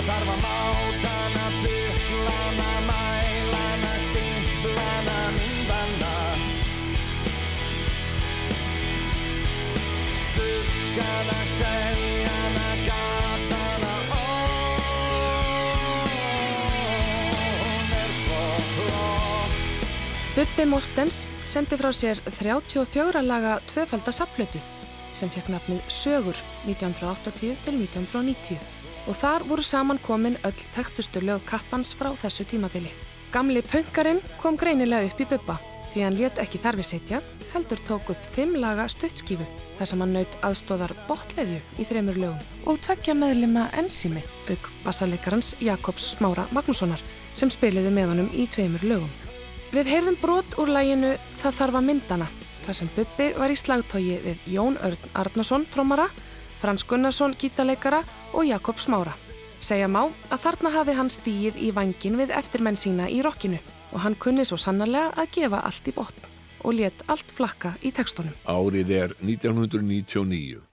þarf 0.04 0.30
að 0.34 0.40
mátana, 0.42 1.44
fullana, 1.62 2.72
mælana, 2.88 3.92
stimplana, 4.02 5.14
myndana 5.36 6.10
Fuggana, 10.34 11.38
seljana, 11.54 12.68
gatana 12.84 13.94
Hún 17.62 17.96
er 18.02 18.14
svo 18.20 18.44
flott. 18.74 19.58
Bubbi 20.36 20.68
Mortens 20.68 21.24
sendi 21.48 21.80
frá 21.80 21.92
sér 21.96 22.20
34 22.28 23.24
laga 23.24 23.56
tvöfalda 23.72 24.12
sapplötu 24.12 24.60
sem 25.16 25.32
fekk 25.32 25.48
nafnið 25.54 25.84
Sögur 25.88 26.36
1980 26.68 27.56
til 27.64 27.84
1990 27.88 28.84
og 29.08 29.18
þar 29.20 29.44
voru 29.48 29.64
saman 29.64 30.00
komin 30.04 30.38
öll 30.44 30.66
þekktustu 30.76 31.22
lög 31.24 31.44
kappans 31.48 31.92
frá 31.96 32.10
þessu 32.22 32.46
tímabili. 32.48 32.92
Gamli 33.34 33.62
punkarinn 33.66 34.22
kom 34.40 34.56
greinilega 34.56 35.10
upp 35.10 35.20
í 35.20 35.28
Bubba 35.30 35.58
því 35.92 36.02
hann 36.02 36.18
let 36.18 36.40
ekki 36.42 36.58
þar 36.58 36.78
við 36.80 36.88
sitja, 36.88 37.20
heldur 37.52 37.78
tók 37.86 38.08
upp 38.10 38.30
fimm 38.34 38.56
laga 38.58 38.88
stuttskífu 38.90 39.46
þar 39.78 39.90
sem 39.90 40.00
hann 40.02 40.14
naut 40.16 40.38
aðstóðar 40.46 40.94
botleðju 41.08 41.60
í 41.78 41.86
þremur 41.86 42.18
lögum 42.18 42.70
og 42.70 42.80
tvekja 42.82 43.14
meðlima 43.18 43.68
ensími 43.78 44.24
auk 44.50 44.70
bassalekarans 44.86 45.52
Jakobs 45.62 46.08
Smára 46.16 46.48
Magnússonar 46.54 47.02
sem 47.34 47.50
spiliðu 47.50 47.92
með 47.94 48.10
honum 48.10 48.32
í 48.34 48.48
tveimur 48.50 48.82
lögum. 48.86 49.12
Við 49.74 49.90
heyrðum 49.90 50.18
brot 50.22 50.58
úr 50.62 50.70
læginu 50.70 51.14
Það 51.44 51.56
þarf 51.58 51.76
að 51.76 51.84
myndana 51.84 52.26
þar 52.64 52.76
sem 52.78 52.88
Bubbi 52.94 53.24
var 53.36 53.52
í 53.52 53.56
slagtógi 53.60 54.14
við 54.22 54.46
Jón 54.48 54.78
Örn 54.80 55.10
Arnason 55.20 55.66
trommara, 55.68 56.06
Frans 56.64 56.84
Gunnarsson 56.88 57.34
gítaleikara 57.36 58.00
og 58.32 58.46
Jakob 58.48 58.78
Smára. 58.80 59.12
Segja 59.60 59.84
má 59.84 60.06
að 60.32 60.40
þarna 60.46 60.70
hafi 60.72 60.94
hann 60.96 61.10
stíið 61.12 61.58
í 61.60 61.68
vangin 61.76 62.16
við 62.16 62.32
eftirmenn 62.32 62.80
sína 62.80 63.10
í 63.12 63.20
rockinu 63.24 63.58
og 63.92 64.00
hann 64.00 64.16
kunni 64.16 64.46
svo 64.48 64.56
sannarlega 64.56 65.12
að 65.12 65.34
gefa 65.36 65.60
allt 65.60 65.92
í 65.92 65.92
botn 65.92 66.30
og 66.64 66.78
let 66.80 67.04
allt 67.12 67.36
flakka 67.36 67.74
í 67.84 67.92
tekstunum. 67.92 68.32
Árið 68.48 68.96
er 68.96 69.16
1999. 69.20 70.64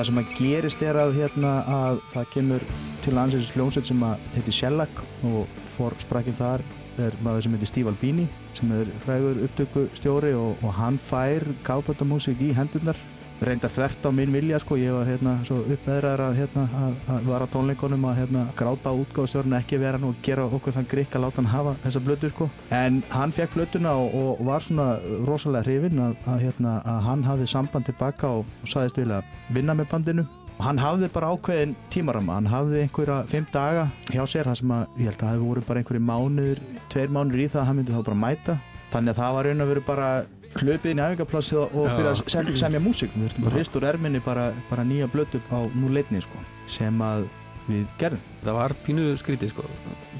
Það 0.00 0.06
sem 0.08 0.18
að 0.20 0.28
gerist 0.38 0.82
er 0.88 0.96
að, 0.96 1.10
hérna, 1.12 1.48
að 1.68 1.98
það 2.08 2.28
kemur 2.32 2.62
til 3.04 3.12
landsins 3.12 3.50
hljómsveit 3.52 3.88
sem 3.90 4.04
heitir 4.32 4.54
Shellac 4.56 5.02
og 5.28 5.58
fór 5.68 5.92
sprakkin 6.00 6.38
þar 6.38 6.64
er 7.04 7.18
maður 7.20 7.44
sem 7.44 7.56
heitir 7.58 7.68
Steve 7.68 7.92
Albini 7.92 8.24
sem 8.56 8.72
er 8.72 8.88
frægur 9.02 9.42
upptökustjóri 9.44 10.30
og, 10.40 10.54
og 10.64 10.72
hann 10.78 10.96
fær 10.96 11.44
kápöldamúsík 11.68 12.40
í 12.40 12.48
hendurnar 12.56 12.96
reynda 13.44 13.68
þvert 13.72 14.04
á 14.04 14.10
minn 14.12 14.32
vilja 14.34 14.58
sko, 14.60 14.76
ég 14.76 14.92
var 14.92 15.08
hérna 15.08 15.34
svo 15.48 15.60
uppveðrar 15.64 16.20
að 16.26 16.40
hérna 16.42 16.64
að, 16.76 16.96
að 17.14 17.28
var 17.30 17.44
á 17.44 17.52
tónleikonum 17.52 18.06
að 18.10 18.18
hérna 18.20 18.42
gráta 18.58 18.92
útgáðstjórn 19.00 19.56
ekki 19.60 19.78
vera 19.80 20.00
nú 20.00 20.10
að 20.12 20.18
gera 20.26 20.44
okkur 20.48 20.76
þann 20.76 20.88
grikk 20.90 21.16
að 21.16 21.24
láta 21.24 21.40
hann 21.40 21.52
hafa 21.54 21.76
þessa 21.84 22.02
blötu 22.04 22.30
sko. 22.32 22.48
En 22.76 23.00
hann 23.14 23.32
fekk 23.32 23.56
blötuna 23.56 23.94
og, 23.96 24.12
og 24.12 24.42
var 24.48 24.66
svona 24.66 24.88
rosalega 25.28 25.64
hrifinn 25.66 26.02
að, 26.04 26.18
að 26.28 26.44
hérna 26.44 26.74
að 26.84 27.00
hann 27.08 27.24
hafði 27.28 27.48
samband 27.54 27.88
tilbaka 27.88 28.34
og, 28.40 28.50
og 28.60 28.72
saðist 28.74 29.00
vilja 29.00 29.22
vinna 29.56 29.76
með 29.78 29.88
bandinu. 29.94 30.26
Og 30.58 30.66
hann 30.66 30.82
hafði 30.82 31.08
bara 31.14 31.30
ákveðin 31.32 31.72
tímarama 31.92 32.36
hann 32.36 32.50
hafði 32.50 32.82
einhverja 32.84 33.22
fimm 33.30 33.46
daga 33.54 33.86
hjá 34.10 34.20
sér 34.28 34.50
það 34.50 34.58
sem 34.60 34.74
að 34.76 35.00
ég 35.00 35.08
held 35.08 35.16
að 35.16 35.22
það 35.22 35.32
hefði 35.32 35.46
voru 35.46 35.62
bara 35.70 35.80
einhverju 35.80 36.02
mánuður 36.04 36.60
tveir 36.92 37.14
mánuður 37.16 37.40
í 37.40 37.48
það 37.48 37.62
að 37.62 37.70
hann 37.70 37.80
myndi 37.80 37.96
þá 37.96 38.02
bara 38.10 38.20
mæta. 38.26 38.58
Þannig 38.90 39.14
að 39.14 39.22
það 39.22 39.34
var 39.38 39.48
raun 39.48 39.64
að 39.64 39.72
vera 39.72 39.86
bara 39.86 40.10
hlupið 40.58 40.90
inn 40.90 41.00
í 41.00 41.04
æfingarplassi 41.04 41.58
og, 41.60 41.76
byrja 41.76 42.14
að 42.14 42.22
sem, 42.32 42.48
semja 42.58 42.80
músík 42.82 43.12
við 43.14 43.28
þurftum 43.28 43.46
bara 43.46 43.58
hrist 43.58 43.76
úr 43.78 43.86
erminni 43.90 44.22
bara, 44.24 44.48
bara 44.70 44.86
nýja 44.86 45.06
blötu 45.12 45.38
á 45.54 45.58
nú 45.76 45.92
leitni 45.94 46.22
sko, 46.24 46.42
sem 46.70 47.04
að 47.06 47.28
við 47.68 47.86
gerðum 48.00 48.30
Það 48.40 48.56
var 48.56 48.74
pínu 48.86 49.02
skrítið 49.20 49.52
sko. 49.52 49.66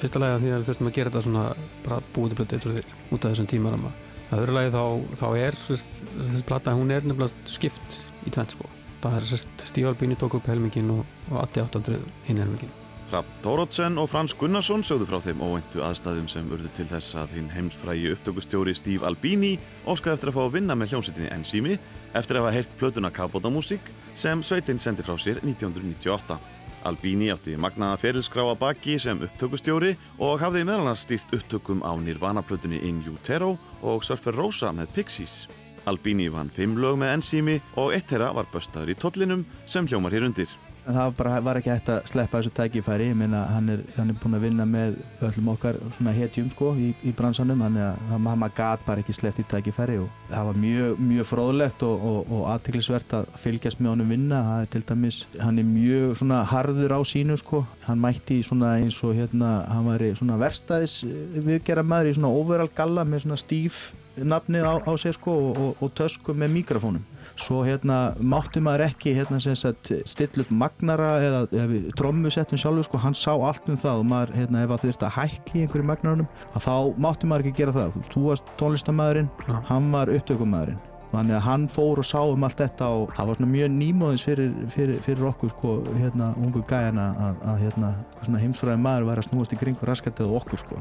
Fyrsta 0.00 0.20
lagi 0.20 0.36
að 0.36 0.42
því 0.42 0.50
að 0.50 0.58
við 0.58 0.66
þurftum 0.68 0.90
að 0.90 0.96
gera 0.98 1.12
þetta 1.12 1.22
svona 1.24 1.44
bara 1.86 2.00
búið 2.14 2.32
til 2.32 2.38
blötu 2.40 2.56
eitt 2.56 2.66
og 2.68 2.74
því 2.74 2.82
út 3.16 3.24
af 3.24 3.32
þessum 3.32 3.48
tímarama. 3.48 3.92
Það 4.30 4.42
öðru 4.44 4.56
lagi 4.56 4.72
þá, 4.74 4.82
þá 5.22 5.24
er 5.40 5.56
svist, 5.58 6.02
þessi 6.18 6.44
plata, 6.50 6.76
hún 6.76 6.92
er 6.94 7.08
nefnilega 7.08 7.48
skipt 7.50 7.96
í 8.28 8.34
tvent 8.34 8.54
sko. 8.56 8.68
Það 9.00 9.16
er 9.16 9.28
sérst 9.30 9.64
Stíf 9.70 9.88
Albíni 9.88 10.20
tók 10.20 10.36
upp 10.36 10.52
helmingin 10.52 10.92
og, 10.92 11.16
og 11.30 11.40
Addi 11.46 11.64
800 11.64 12.04
hinn 12.28 12.44
helmingin. 12.44 12.79
Rapp 13.10 13.26
Tórótsen 13.42 13.98
og 13.98 14.06
Frans 14.06 14.30
Gunnarsson 14.38 14.84
sögðu 14.86 15.08
frá 15.08 15.16
þeim 15.24 15.40
óvæntu 15.42 15.80
aðstæðum 15.82 16.28
sem 16.30 16.46
urðu 16.54 16.68
til 16.76 16.84
þess 16.86 17.16
að 17.18 17.32
hinn 17.34 17.48
heimsfrægi 17.50 18.12
upptökustjóri 18.14 18.74
Steve 18.78 19.08
Albini 19.08 19.56
óskaði 19.82 20.14
eftir 20.14 20.30
að 20.30 20.36
fá 20.36 20.40
að 20.44 20.54
vinna 20.54 20.76
með 20.78 20.92
hljómsveitinni 20.92 21.32
Enzimi 21.34 21.74
eftir 22.14 22.38
að 22.38 22.44
hafa 22.44 22.54
heyrt 22.54 22.76
plötuna 22.78 23.10
Kabota 23.10 23.50
Músík 23.50 23.90
sem 24.14 24.44
sveitin 24.46 24.78
sendi 24.78 25.02
frá 25.02 25.16
sér 25.18 25.42
1998. 25.42 26.38
Albini 26.86 27.32
átti 27.34 27.56
magnaða 27.58 27.98
ferilskrá 28.04 28.46
að 28.46 28.62
baki 28.62 28.96
sem 29.02 29.26
upptökustjóri 29.26 29.96
og 30.22 30.38
hafði 30.44 30.62
meðal 30.68 30.86
annars 30.86 31.02
stýrt 31.08 31.34
upptökum 31.34 31.82
á 31.82 31.90
Nirvana-plötunni 31.98 32.78
In 32.86 33.02
Utero 33.10 33.56
og 33.82 34.06
Surfer 34.06 34.38
Rosa 34.38 34.70
með 34.70 34.94
Pixies. 35.00 35.48
Albini 35.90 36.30
vann 36.30 36.54
fimm 36.54 36.78
lög 36.78 37.02
með 37.02 37.16
Enzimi 37.18 37.60
og 37.74 37.90
eitt 37.90 38.06
þeirra 38.06 38.30
var 38.38 38.46
böstaður 38.54 38.94
í 38.94 39.00
tollinum 39.02 39.46
sem 39.66 39.90
hljómar 39.90 40.14
hér 40.14 40.30
undir. 40.30 40.60
En 40.90 40.96
það 40.96 41.12
bara, 41.20 41.36
var 41.46 41.58
ekki 41.60 41.70
hægt 41.70 41.90
að 41.94 42.00
sleppa 42.10 42.40
þessu 42.40 42.50
tækifæri. 42.56 43.04
Ég 43.12 43.18
meina 43.20 43.44
hann 43.52 43.68
er, 43.70 43.82
hann 43.96 44.10
er 44.10 44.16
búinn 44.18 44.34
að 44.38 44.44
vinna 44.48 44.64
með 44.66 44.96
öllum 45.28 45.50
okkar 45.54 45.78
svona 45.96 46.14
hetjum 46.16 46.48
sko 46.50 46.72
í, 46.74 46.88
í 47.06 47.12
bransanum. 47.14 47.60
Þannig 47.62 47.84
að 47.86 48.00
það- 48.10 48.24
maður 48.40 48.54
gat 48.58 48.84
bara 48.88 49.04
ekki 49.04 49.14
sleppt 49.14 49.42
í 49.44 49.46
tækifæri 49.52 49.98
og 50.02 50.08
það 50.32 50.48
var 50.50 50.58
mjög, 50.64 50.98
mjög 51.12 51.28
fróðlegt 51.30 51.84
og, 51.86 52.04
og, 52.10 52.32
og 52.34 52.42
aðtiklisvert 52.56 53.14
að 53.20 53.30
fylgjast 53.44 53.80
með 53.80 53.92
honum 53.94 54.10
vinna. 54.16 54.42
Það 54.50 54.64
er 54.66 54.72
til 54.74 54.82
dæmis, 54.90 55.20
hann 55.38 55.62
er 55.62 55.70
mjög 55.70 56.16
svona 56.20 56.42
harður 56.50 56.96
á 56.98 57.00
sínu 57.06 57.38
sko. 57.38 57.62
Hann 57.86 58.02
mætti 58.02 58.40
svona 58.46 58.74
eins 58.80 58.98
og 59.06 59.14
hérna 59.14 59.54
hann 59.70 59.86
var 59.86 60.02
í 60.02 60.10
svona 60.18 60.40
verstaðis 60.40 61.00
viðgerra 61.38 61.86
maður 61.86 62.10
í 62.10 62.18
svona 62.18 62.34
overall 62.34 62.70
galla 62.74 63.04
með 63.06 63.26
svona 63.28 63.38
stíf 63.40 63.90
nafnið 64.26 64.66
á, 64.66 64.74
á 64.84 64.92
sér 65.00 65.16
sko 65.16 65.36
og, 65.36 65.60
og, 65.60 65.82
og 65.84 65.94
tösku 65.98 66.34
með 66.36 66.54
mikrofónum. 66.58 67.06
Svo 67.40 67.62
hérna 67.64 68.14
mátti 68.20 68.60
maður 68.64 68.86
ekki 68.88 69.14
hérna 69.16 69.38
sem 69.40 69.56
sagt 69.56 69.92
stilla 70.08 70.44
upp 70.44 70.52
magnara 70.52 71.10
eða, 71.24 71.40
eða 71.62 71.94
trommusettum 71.96 72.60
sjálfur 72.60 72.88
sko 72.88 73.00
hann 73.00 73.16
sá 73.16 73.32
allt 73.32 73.68
um 73.70 73.78
það 73.80 74.02
og 74.02 74.10
maður 74.10 74.36
hérna 74.40 74.66
ef 74.66 74.76
að 74.76 74.84
þurfti 74.86 75.08
að 75.08 75.16
hækki 75.16 75.64
einhverju 75.64 75.88
magnarunum 75.92 76.30
að 76.52 76.68
þá 76.68 76.76
mátti 77.06 77.30
maður 77.30 77.48
ekki 77.48 77.62
gera 77.62 77.76
það. 77.78 77.96
Þú, 77.96 78.06
þú 78.14 78.28
varst 78.28 78.54
tónlistamæðurinn, 78.60 79.34
hann 79.70 79.90
var 79.94 80.12
upptökumæðurinn 80.18 80.86
þannig 81.10 81.36
að 81.36 81.46
hann 81.46 81.64
fór 81.70 82.00
og 82.00 82.06
sá 82.06 82.20
um 82.22 82.44
allt 82.46 82.60
þetta 82.60 82.90
og 82.94 83.14
það 83.16 83.30
var 83.30 83.38
svona 83.38 83.50
mjög 83.54 83.72
nýmóðins 83.74 84.26
fyrir, 84.28 84.52
fyrir, 84.74 85.00
fyrir 85.02 85.26
okkur 85.32 85.52
sko 85.54 85.72
hérna 85.96 86.30
ungu 86.38 86.62
gæjana 86.70 87.08
að, 87.26 87.40
að 87.50 87.64
hérna 87.64 87.90
svona 88.20 88.42
heimsfræði 88.44 88.82
maður 88.84 89.08
var 89.10 89.22
að 89.22 89.28
snúast 89.30 89.56
í 89.56 89.58
kringu 89.60 89.90
raskatið 89.90 90.30
og 90.30 90.38
okkur 90.42 90.62
sko 90.62 90.78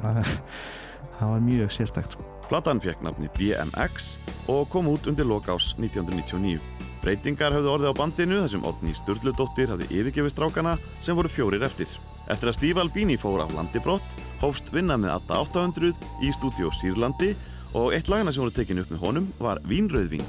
það, 1.20 1.30
var 1.32 1.48
mjög 1.48 1.74
sérstakt 1.76 2.18
sko 2.18 2.30
Platan 2.50 2.82
fekk 2.82 3.04
nafni 3.06 3.30
BMX 3.38 4.16
og 4.50 4.70
kom 4.74 4.90
út 4.90 5.06
undir 5.10 5.28
lokás 5.30 5.76
1999. 5.78 6.58
Breytingar 7.04 7.54
höfðu 7.54 7.70
orðið 7.76 7.94
á 7.94 8.00
bandinu 8.00 8.40
þar 8.42 8.52
sem 8.56 8.66
Odni 8.66 8.96
Sturludóttir 8.98 9.70
hafði 9.70 9.88
yfirgefið 9.94 10.34
strákana 10.34 10.74
sem 11.06 11.16
voru 11.16 11.30
fjórir 11.30 11.64
eftir. 11.68 11.92
Eftir 12.26 12.50
að 12.50 12.58
Steve 12.58 12.82
Albini 12.82 13.20
fór 13.22 13.46
af 13.46 13.54
landi 13.54 13.82
brott, 13.86 14.06
hófst 14.42 14.74
vinna 14.74 14.98
með 14.98 15.20
Atta 15.20 15.40
800 15.46 15.94
í 16.26 16.34
stúdíó 16.36 16.74
Sýrlandi 16.82 17.36
og 17.78 17.94
eitt 17.94 18.10
lagana 18.10 18.34
sem 18.34 18.44
voru 18.44 18.58
tekin 18.58 18.82
upp 18.82 18.92
með 18.96 19.06
honum 19.06 19.32
var 19.38 19.62
Vínröðvín. 19.70 20.26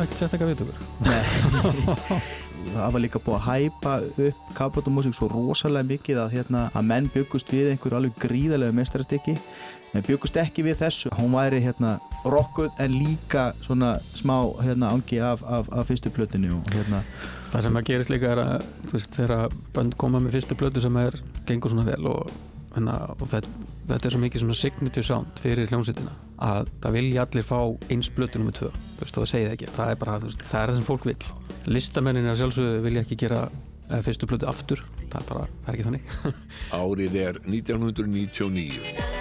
Nú 0.00 0.06
ekkert 0.06 0.20
sérstaklega 0.22 0.54
viðtökur. 0.54 0.76
það 2.72 2.92
var 2.94 3.02
líka 3.04 3.20
búið 3.20 3.34
að 3.36 3.42
hæpa 3.44 3.90
upp 4.24 4.46
kafbátumúsík 4.56 5.12
svo 5.12 5.26
rosalega 5.28 5.88
mikið 5.90 6.20
að, 6.22 6.30
hérna, 6.38 6.62
að 6.72 6.86
menn 6.88 7.10
byggust 7.12 7.52
við 7.52 7.74
einhverju 7.74 7.98
alveg 7.98 8.16
gríðarlega 8.22 8.76
mestarastykki 8.78 9.34
en 9.92 10.06
byggust 10.06 10.38
ekki 10.40 10.64
við 10.64 10.78
þessu. 10.80 11.12
Hún 11.18 11.36
væri 11.36 11.60
hérna 11.66 11.98
rockuð 12.24 12.80
en 12.80 12.96
líka 12.96 13.50
svona 13.60 13.92
smá 14.06 14.38
hérna 14.64 14.94
angi 14.94 15.20
af, 15.20 15.44
af, 15.44 15.68
af 15.68 15.92
fyrstu 15.92 16.14
plötinu 16.16 16.54
og 16.56 16.72
hérna. 16.78 17.02
Það 17.52 17.66
sem 17.66 17.78
að 17.82 17.88
gerist 17.92 18.14
líka 18.14 18.32
er 18.32 18.44
að 18.46 18.66
þú 18.86 18.96
veist, 18.96 19.20
þegar 19.20 19.58
bönd 19.76 20.00
koma 20.00 20.24
með 20.24 20.38
fyrstu 20.38 20.56
blödu 20.56 20.80
sem 20.80 20.96
er 21.02 21.20
gengur 21.44 21.74
svona 21.74 21.84
vel 21.92 22.08
og, 22.08 22.32
hana, 22.72 23.02
og 23.18 23.28
þetta, 23.34 23.52
þetta 23.90 24.08
er 24.08 24.14
svo 24.14 24.20
mikið 24.22 24.42
svona 24.44 24.58
signature 24.58 25.06
sound 25.06 25.40
fyrir 25.42 25.70
hljómsveitina 25.70 26.12
að 26.40 26.68
það 26.82 26.96
vilja 26.96 27.24
allir 27.26 27.46
fá 27.46 27.58
eins 27.92 28.08
blödu 28.14 28.40
nummið 28.40 28.56
tvö, 28.60 28.70
þú 28.70 29.02
veist, 29.02 29.16
það 29.16 29.30
segið 29.32 29.54
ekki. 29.54 29.70
Það 29.76 29.92
er 29.92 29.98
bara, 30.00 30.18
veist, 30.24 30.44
það 30.46 30.60
er 30.60 30.70
það 30.70 30.78
sem 30.78 30.88
fólk 30.88 31.04
vil 31.08 31.18
listamennin 31.70 32.30
að 32.30 32.38
sjálfsögðu 32.40 32.84
vilja 32.86 33.02
ekki 33.04 33.18
gera 33.20 33.40
eh, 33.90 34.02
fyrstu 34.06 34.28
blödu 34.30 34.48
aftur, 34.50 34.80
það 35.10 35.18
er 35.20 35.26
bara, 35.28 35.44
það 35.64 35.72
er 35.72 35.74
ekki 35.74 35.88
þannig. 35.88 36.04
Árið 36.80 37.18
er 37.20 37.40
1999. 37.44 39.20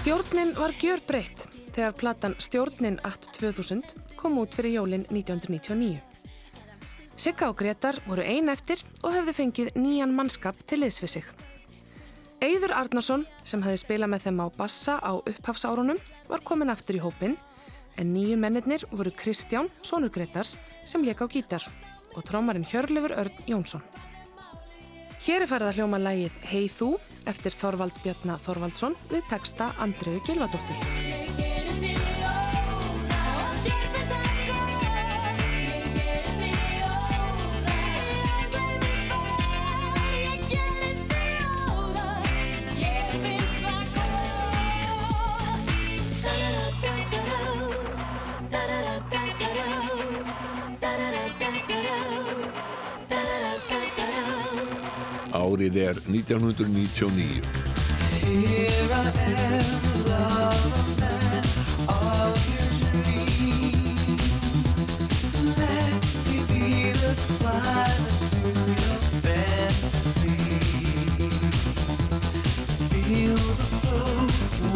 Stjórnin 0.00 0.54
var 0.56 0.72
gjör 0.80 1.02
breytt 1.04 1.42
þegar 1.74 1.92
platan 2.00 2.34
Stjórnin 2.40 2.96
at 3.04 3.28
2000 3.36 3.82
kom 4.16 4.38
út 4.40 4.56
fyrir 4.56 4.80
jólin 4.80 5.04
1999. 5.12 6.09
Sigga 7.20 7.50
og 7.50 7.58
Gretar 7.60 7.98
voru 8.08 8.22
ein 8.24 8.48
eftir 8.48 8.80
og 9.04 9.12
höfðu 9.12 9.34
fengið 9.36 9.74
nýjan 9.76 10.14
mannskap 10.16 10.56
til 10.64 10.78
liðs 10.80 11.02
við 11.02 11.10
sig. 11.18 11.26
Eyður 12.40 12.72
Arnarsson, 12.72 13.26
sem 13.44 13.60
hefði 13.60 13.82
spilað 13.82 14.08
með 14.14 14.22
þeim 14.24 14.40
á 14.40 14.46
bassa 14.56 14.94
á 15.04 15.12
upphafsárunum, 15.18 16.00
var 16.30 16.40
komin 16.48 16.72
aftur 16.72 16.96
í 16.96 17.02
hópin 17.04 17.36
en 18.00 18.14
nýju 18.14 18.38
mennirnir 18.40 18.86
voru 18.88 19.12
Kristján, 19.12 19.68
sonur 19.84 20.08
Gretars, 20.08 20.54
sem 20.88 21.04
leik 21.04 21.20
á 21.20 21.28
gítar 21.28 21.68
og 22.16 22.24
trómarinn 22.24 22.64
Hjörlefur 22.64 23.12
Örn 23.12 23.44
Jónsson. 23.44 23.84
Hér 25.20 25.44
er 25.44 25.52
færða 25.52 25.76
hljóma 25.76 26.00
lægið 26.00 26.40
Hey 26.48 26.72
Þú 26.72 26.94
eftir 27.28 27.52
Þorvald 27.52 28.00
Bjarnar 28.00 28.40
Þorvaldsson 28.40 28.96
við 29.12 29.28
texta 29.28 29.74
Andreu 29.76 30.16
Gilvadóttur. 30.24 31.59
Feel 72.90 73.36
the 73.36 73.66
flow, 73.80 74.16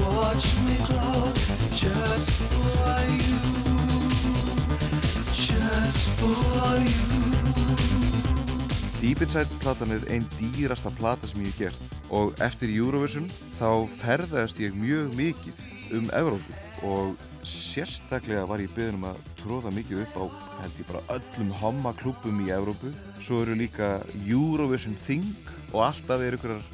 watch 0.04 0.46
me 0.66 0.76
glow, 0.86 1.32
just 1.72 2.30
for 2.50 2.96
you, 3.14 3.38
just 5.32 6.10
for 6.18 6.78
you. 6.80 7.13
Deep 9.04 9.20
Inside 9.20 9.58
platan 9.60 9.90
er 9.92 10.04
einn 10.14 10.24
dýrasta 10.38 10.88
plata 10.96 11.28
sem 11.28 11.42
ég 11.44 11.50
hef 11.52 11.58
gert. 11.58 11.96
Og 12.08 12.38
eftir 12.40 12.70
Eurovision 12.72 13.26
þá 13.52 13.84
ferðaðist 13.98 14.62
ég 14.62 14.78
mjög 14.80 15.10
mikið 15.18 15.60
um 15.98 16.06
Evrópu. 16.16 16.54
Og 16.88 17.26
sérstaklega 17.44 18.46
var 18.48 18.62
ég 18.64 18.72
beðin 18.72 18.96
um 19.02 19.04
að 19.10 19.20
tróða 19.42 19.74
mikið 19.76 20.00
upp 20.06 20.16
á 20.16 20.24
held 20.62 20.80
ég 20.80 20.88
bara 20.88 21.04
öllum 21.18 21.52
hommaklúpum 21.60 22.40
í 22.46 22.48
Evrópu. 22.56 22.94
Svo 23.20 23.42
eru 23.44 23.58
líka 23.60 23.98
Eurovision 24.24 24.96
Thing 25.04 25.28
og 25.74 25.84
alltaf 25.90 26.24
er 26.24 26.38
ykkurar 26.38 26.64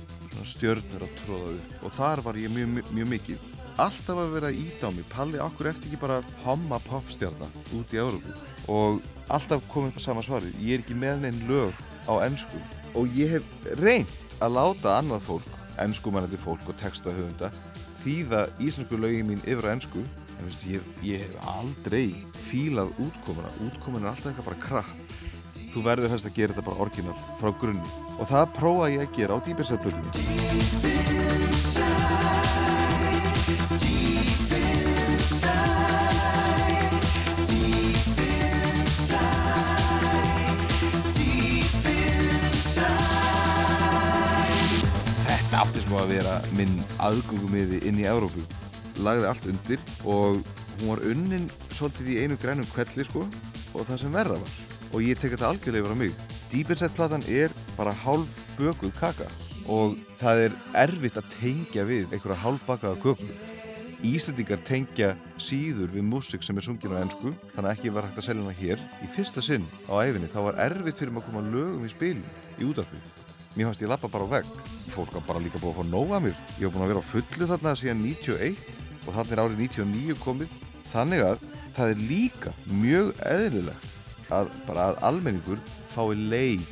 stjörnur 0.47 1.03
að 1.09 1.21
tróða 1.25 1.53
upp. 1.57 1.77
Og 1.83 1.99
þar 1.99 2.27
var 2.29 2.39
ég 2.39 2.55
mjög, 2.55 2.75
mjög, 2.77 2.95
mjög 2.95 3.15
mikið. 3.17 3.47
Alltaf 3.83 4.23
að 4.23 4.35
vera 4.39 4.55
mig 4.95 5.11
Palli, 5.11 5.43
okkur 5.43 5.75
ert 5.75 5.83
ekki 5.83 5.99
bara 5.99 6.23
homma 6.47 6.79
popstjarnar 6.87 7.51
út 7.75 7.91
í 7.91 7.99
Evrópu? 7.99 8.39
Og 8.71 9.03
alltaf 9.27 9.67
komið 9.67 9.97
upp 9.97 9.99
á 9.99 10.07
sama 10.07 10.23
svari 10.23 10.55
ég 10.63 10.79
er 10.79 10.85
ekki 10.85 10.95
með 10.95 11.25
neinn 11.27 11.49
lög 11.51 11.75
á 12.07 12.13
ennsku 12.27 12.61
og 12.99 13.19
ég 13.19 13.37
hef 13.37 13.67
reynd 13.81 14.11
að 14.41 14.57
láta 14.57 14.97
annað 14.99 15.27
fólk, 15.29 15.51
ennskumannandi 15.83 16.41
fólk 16.41 16.65
og 16.71 16.79
textahöfunda 16.81 17.51
þýða 18.01 18.47
íslensku 18.63 18.97
lögin 19.01 19.29
mín 19.29 19.45
yfir 19.45 19.69
á 19.69 19.75
ennsku 19.75 20.01
en 20.39 20.49
veistu, 20.49 20.73
ég, 20.73 20.91
ég 21.05 21.27
hef 21.27 21.53
aldrei 21.59 22.07
fílað 22.49 22.95
útkomuna, 23.05 23.53
útkomuna 23.67 24.09
er 24.09 24.15
alltaf 24.15 24.33
eitthvað 24.33 24.51
bara 24.53 24.65
kratt 24.65 25.11
þú 25.71 25.85
verður 25.87 26.15
helst 26.15 26.29
að 26.29 26.39
gera 26.39 26.55
þetta 26.57 26.67
bara 26.71 26.87
orginal 26.87 27.19
frá 27.41 27.53
grunni. 27.61 27.93
Og 28.19 28.29
það 28.29 28.55
prófa 28.59 28.91
ég 28.93 29.07
að 29.07 29.21
gera 29.21 29.39
á 29.39 29.45
dýpinsæðplötunni 29.47 31.00
Smá 45.91 46.05
að 46.05 46.13
vera 46.13 46.33
minn 46.55 46.75
aðgöngumiði 47.03 47.81
inn 47.89 47.97
í 47.99 48.05
Evrópu. 48.07 48.45
Lagði 49.03 49.27
allt 49.27 49.49
undir 49.51 49.81
og 50.07 50.37
hún 50.77 50.85
var 50.93 51.03
unnin 51.03 51.49
svolítið 51.73 52.11
í 52.13 52.19
einu 52.23 52.37
grænum 52.39 52.69
kvelli 52.71 53.03
sko 53.09 53.25
og 53.25 53.89
það 53.89 53.99
sem 54.05 54.15
verða 54.15 54.37
var. 54.39 54.53
Og 54.95 55.03
ég 55.03 55.19
tek 55.19 55.35
þetta 55.35 55.49
algjörlega 55.49 55.83
yfir 55.83 55.97
á 55.99 56.03
mig. 56.05 56.15
Deep 56.53 56.71
Inside 56.71 56.95
platan 56.95 57.27
er 57.27 57.51
bara 57.75 57.97
hálf 58.05 58.39
bökuð 58.55 58.95
kaka 59.03 59.27
og 59.67 59.99
það 60.21 60.47
er 60.47 60.59
erfitt 60.87 61.19
að 61.19 61.35
tengja 61.41 61.91
við 61.91 62.07
einhverja 62.07 62.39
hálfbakaða 62.45 63.03
köku. 63.03 63.31
Íslandingar 64.07 64.63
tengja 64.71 65.17
síður 65.43 65.91
við 65.97 66.07
músik 66.07 66.47
sem 66.47 66.55
er 66.55 66.71
sungin 66.71 66.95
á 66.95 67.03
ennsku 67.03 67.35
þannig 67.57 67.65
að 67.67 67.73
ekki 67.75 67.97
var 67.99 68.07
hægt 68.07 68.23
að 68.23 68.31
selja 68.31 68.47
hana 68.47 68.61
hér. 68.63 68.91
Í 69.03 69.11
fyrsta 69.11 69.43
sinn 69.43 69.67
á 69.91 69.99
æfinni 70.07 70.31
þá 70.31 70.45
var 70.53 70.67
erfitt 70.71 71.03
fyrir 71.03 71.19
maður 71.19 71.33
að 71.33 71.33
koma 71.33 71.49
lögum 71.51 71.83
í 71.83 71.99
spilin 71.99 72.31
í 72.61 72.71
útarpi 72.71 73.03
mér 73.57 73.71
fannst 73.71 73.85
ég 73.85 73.91
lappa 73.91 74.11
bara 74.11 74.27
á 74.27 74.33
vegg. 74.39 74.51
Fólk 74.95 75.15
var 75.15 75.25
bara 75.27 75.43
líka 75.43 75.61
búið 75.63 75.73
að 75.75 75.79
fá 75.81 75.91
nóg 75.91 76.15
af 76.17 76.25
mér. 76.25 76.37
Ég 76.59 76.67
var 76.67 76.75
búin 76.75 76.85
að 76.87 76.93
vera 76.93 77.03
á 77.03 77.11
fullu 77.11 77.49
þarna 77.51 77.77
síðan 77.79 78.03
91 78.05 78.61
og 79.07 79.15
þannig 79.17 79.33
er 79.35 79.43
árið 79.45 79.63
99 79.65 80.19
komið. 80.25 80.59
Þannig 80.91 81.25
að 81.27 81.47
það 81.77 81.95
er 81.95 82.05
líka 82.11 82.55
mjög 82.71 83.13
eðlilegt 83.31 84.33
að 84.35 84.51
bara 84.67 84.91
að 84.91 85.01
almenningur 85.11 85.63
fái 85.91 86.15
leið 86.19 86.67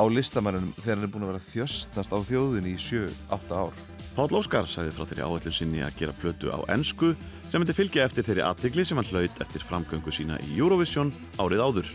á 0.00 0.04
listamannunum 0.08 0.74
þegar 0.78 0.96
hann 0.96 1.06
er 1.06 1.12
búin 1.12 1.26
að 1.26 1.32
vera 1.34 1.48
þjöstnast 1.48 2.14
á 2.14 2.18
þjóðinni 2.28 2.74
í 2.74 2.80
7-8 2.80 3.58
ár. 3.58 3.82
Páll 4.12 4.36
Óskar 4.36 4.68
sagði 4.68 4.92
frá 4.92 5.06
þeirri 5.08 5.24
áætlun 5.24 5.56
sinni 5.56 5.84
að 5.84 5.96
gera 6.02 6.16
plötu 6.20 6.52
á 6.52 6.60
ennsku 6.74 7.14
sem 7.48 7.60
myndi 7.60 7.76
fylgja 7.76 8.04
eftir 8.04 8.26
þeirri 8.26 8.44
aðtegli 8.44 8.84
sem 8.84 9.00
hann 9.00 9.08
hlaut 9.08 9.44
eftir 9.44 9.64
framgöngu 9.64 10.12
sína 10.12 10.40
í 10.44 10.58
Eurovision 10.60 11.12
árið 11.40 11.64
áður. 11.64 11.92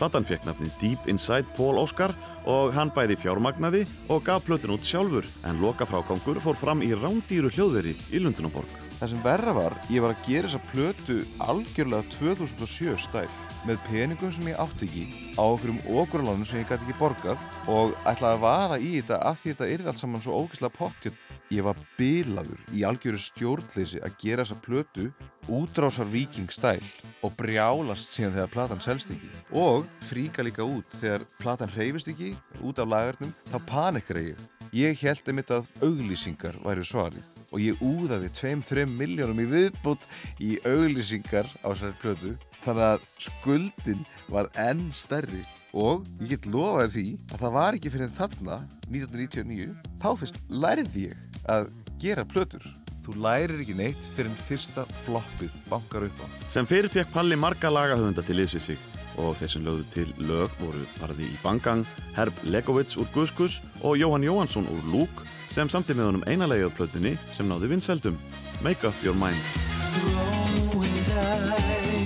Platan 0.00 0.24
fekk 0.24 0.46
nafni 0.48 0.70
Deep 0.80 1.08
Inside 1.12 1.44
Paul 1.58 1.76
Óskar 1.76 2.14
og 2.48 2.70
hann 2.72 2.88
bæði 2.96 3.18
fjármagnaði 3.20 3.82
og 4.08 4.22
gaf 4.24 4.46
plötun 4.46 4.72
út 4.72 4.86
sjálfur 4.88 5.26
en 5.44 5.60
loka 5.60 5.84
frágangur 5.84 6.40
fór 6.40 6.56
fram 6.56 6.80
í 6.80 6.88
rándýru 6.96 7.50
hljóðveri 7.52 7.92
í 8.08 8.22
Lundunumborg. 8.24 8.70
Það 8.96 9.12
sem 9.12 9.20
verra 9.26 9.52
var, 9.52 9.76
ég 9.92 10.00
var 10.00 10.14
að 10.14 10.24
gera 10.24 10.48
þessa 10.48 10.70
plötu 10.70 11.18
algjörlega 11.44 12.08
2007 12.16 12.96
stæl 13.04 13.28
með 13.68 13.82
peningum 13.90 14.32
sem 14.32 14.48
ég 14.48 14.62
átti 14.64 14.88
ekki 14.88 15.04
á 15.36 15.44
okkur 15.44 15.74
um 15.74 15.82
okurlánum 16.00 16.48
sem 16.48 16.62
ég 16.62 16.72
gæti 16.72 16.88
ekki 16.88 16.96
borgað 16.96 17.44
og 17.68 17.92
ætlaði 18.08 18.38
að 18.38 18.44
vaða 18.46 18.80
í 18.80 18.94
þetta 18.94 19.20
af 19.28 19.42
því 19.42 19.52
þetta 19.52 19.70
yrði 19.74 19.92
allt 19.92 20.00
saman 20.00 20.24
svo 20.24 20.40
ógeðslega 20.40 20.78
pottjött. 20.78 21.29
Ég 21.50 21.64
var 21.66 21.78
bilaður 21.98 22.60
í 22.70 22.84
algjöru 22.86 23.18
stjórnleysi 23.18 23.98
að 24.06 24.12
gera 24.22 24.44
þessa 24.44 24.62
plötu 24.62 25.06
útrásar 25.50 26.06
viking 26.06 26.46
stæl 26.54 26.84
og 27.26 27.32
brjálast 27.40 28.14
síðan 28.14 28.36
þegar 28.36 28.52
platan 28.52 28.82
selst 28.84 29.10
ekki 29.10 29.30
og 29.58 29.88
fríka 30.06 30.44
líka 30.46 30.62
út 30.62 30.94
þegar 31.00 31.24
platan 31.40 31.72
hreyfist 31.74 32.12
ekki 32.12 32.36
út 32.62 32.78
af 32.78 32.86
lagarnum 32.92 33.32
þá 33.50 33.56
panikra 33.66 34.22
ég. 34.28 34.44
Ég 34.70 35.02
held 35.02 35.26
einmitt 35.26 35.50
að 35.50 35.66
auglýsingar 35.82 36.60
væri 36.62 36.84
svarið 36.86 37.32
og 37.50 37.64
ég 37.64 37.82
úðaði 37.82 38.30
2-3 38.38 38.84
miljónum 38.92 39.42
í 39.42 39.48
viðbútt 39.50 40.06
í 40.38 40.52
auglýsingar 40.62 41.50
á 41.66 41.74
þessari 41.74 41.98
plötu 42.04 42.36
þannig 42.60 42.86
að 42.92 43.08
skuldin 43.26 44.06
var 44.30 44.52
enn 44.54 44.86
stærri 44.94 45.42
og 45.74 46.06
ég 46.22 46.36
get 46.36 46.46
lofaði 46.46 46.94
því 46.94 47.34
að 47.34 47.42
það 47.42 47.58
var 47.58 47.80
ekki 47.80 47.94
fyrir 47.96 48.14
þarna 48.14 48.60
1999 48.86 49.98
þá 49.98 50.08
fyrst 50.22 50.40
lærði 50.46 51.08
ég 51.08 51.29
að 51.50 51.70
gera 52.00 52.24
plötur 52.28 52.64
þú 53.04 53.16
lærir 53.24 53.60
ekki 53.62 53.76
neitt 53.78 54.00
fyrir 54.14 54.30
en 54.30 54.40
fyrsta 54.48 54.84
floppið 55.04 55.52
bankar 55.70 56.06
upp 56.06 56.22
á 56.22 56.26
Sem 56.52 56.68
fyrir 56.68 56.92
fekk 56.92 57.12
Palli 57.14 57.38
marga 57.40 57.72
lagahöfunda 57.72 58.24
til 58.26 58.38
liðs 58.40 58.56
við 58.58 58.66
sig. 58.70 58.86
og 59.20 59.34
þeir 59.36 59.50
sem 59.52 59.64
lögðu 59.66 59.84
til 59.92 60.12
lög 60.24 60.52
voru 60.60 60.84
parði 61.00 61.26
í 61.26 61.40
Bangang, 61.42 61.82
Herb 62.16 62.32
Legovits 62.44 62.96
úr 62.96 63.08
Guskus 63.12 63.58
og 63.82 63.98
Jóhann 63.98 64.24
Jóhansson 64.24 64.68
úr 64.70 64.86
Lúk 64.92 65.24
sem 65.50 65.68
samti 65.68 65.92
með 65.98 66.12
honum 66.12 66.24
einalegið 66.30 66.70
á 66.70 66.76
plötunni 66.78 67.16
sem 67.36 67.50
náði 67.50 67.72
vinseldum 67.74 68.16
Make 68.62 68.86
Up 68.86 68.94
Your 69.04 69.18
Mind 69.18 69.42
Throwing 69.90 70.50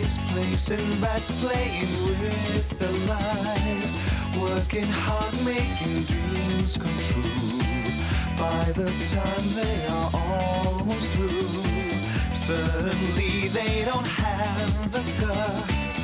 dice, 0.04 0.18
placing 0.32 1.00
bets, 1.00 1.30
playing 1.40 1.92
with 2.08 2.78
the 2.78 2.90
lies, 3.10 3.90
working 4.40 4.90
hard, 5.04 5.34
making 5.44 6.02
dreams 6.04 6.76
come 6.76 6.98
true. 7.02 7.33
By 8.44 8.72
the 8.72 8.90
time 9.14 9.46
they 9.60 9.86
are 9.86 10.10
almost 10.12 11.08
through, 11.14 11.94
suddenly 12.34 13.48
they 13.48 13.84
don't 13.86 14.10
have 14.24 14.92
the 14.92 15.04
guts 15.20 16.00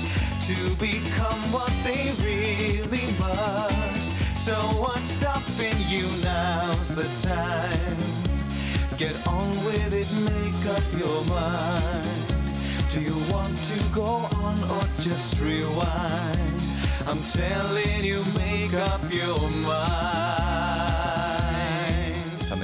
to 0.48 0.56
become 0.76 1.40
what 1.52 1.72
they 1.84 2.04
really 2.28 3.06
must. 3.18 4.08
So 4.46 4.54
what's 4.82 5.10
stopping 5.18 5.78
you? 5.94 6.06
Now's 6.24 6.88
the 7.00 7.08
time. 7.28 8.00
Get 8.96 9.16
on 9.26 9.48
with 9.66 9.92
it, 10.02 10.10
make 10.32 10.62
up 10.76 10.86
your 11.02 11.20
mind. 11.36 12.08
Do 12.90 13.00
you 13.02 13.18
want 13.30 13.54
to 13.70 13.78
go 13.92 14.10
on 14.46 14.56
or 14.74 14.84
just 14.98 15.38
rewind? 15.40 16.58
I'm 17.06 17.22
telling 17.38 18.02
you, 18.02 18.24
make 18.34 18.72
up 18.90 19.02
your 19.12 19.50
mind. 19.68 20.29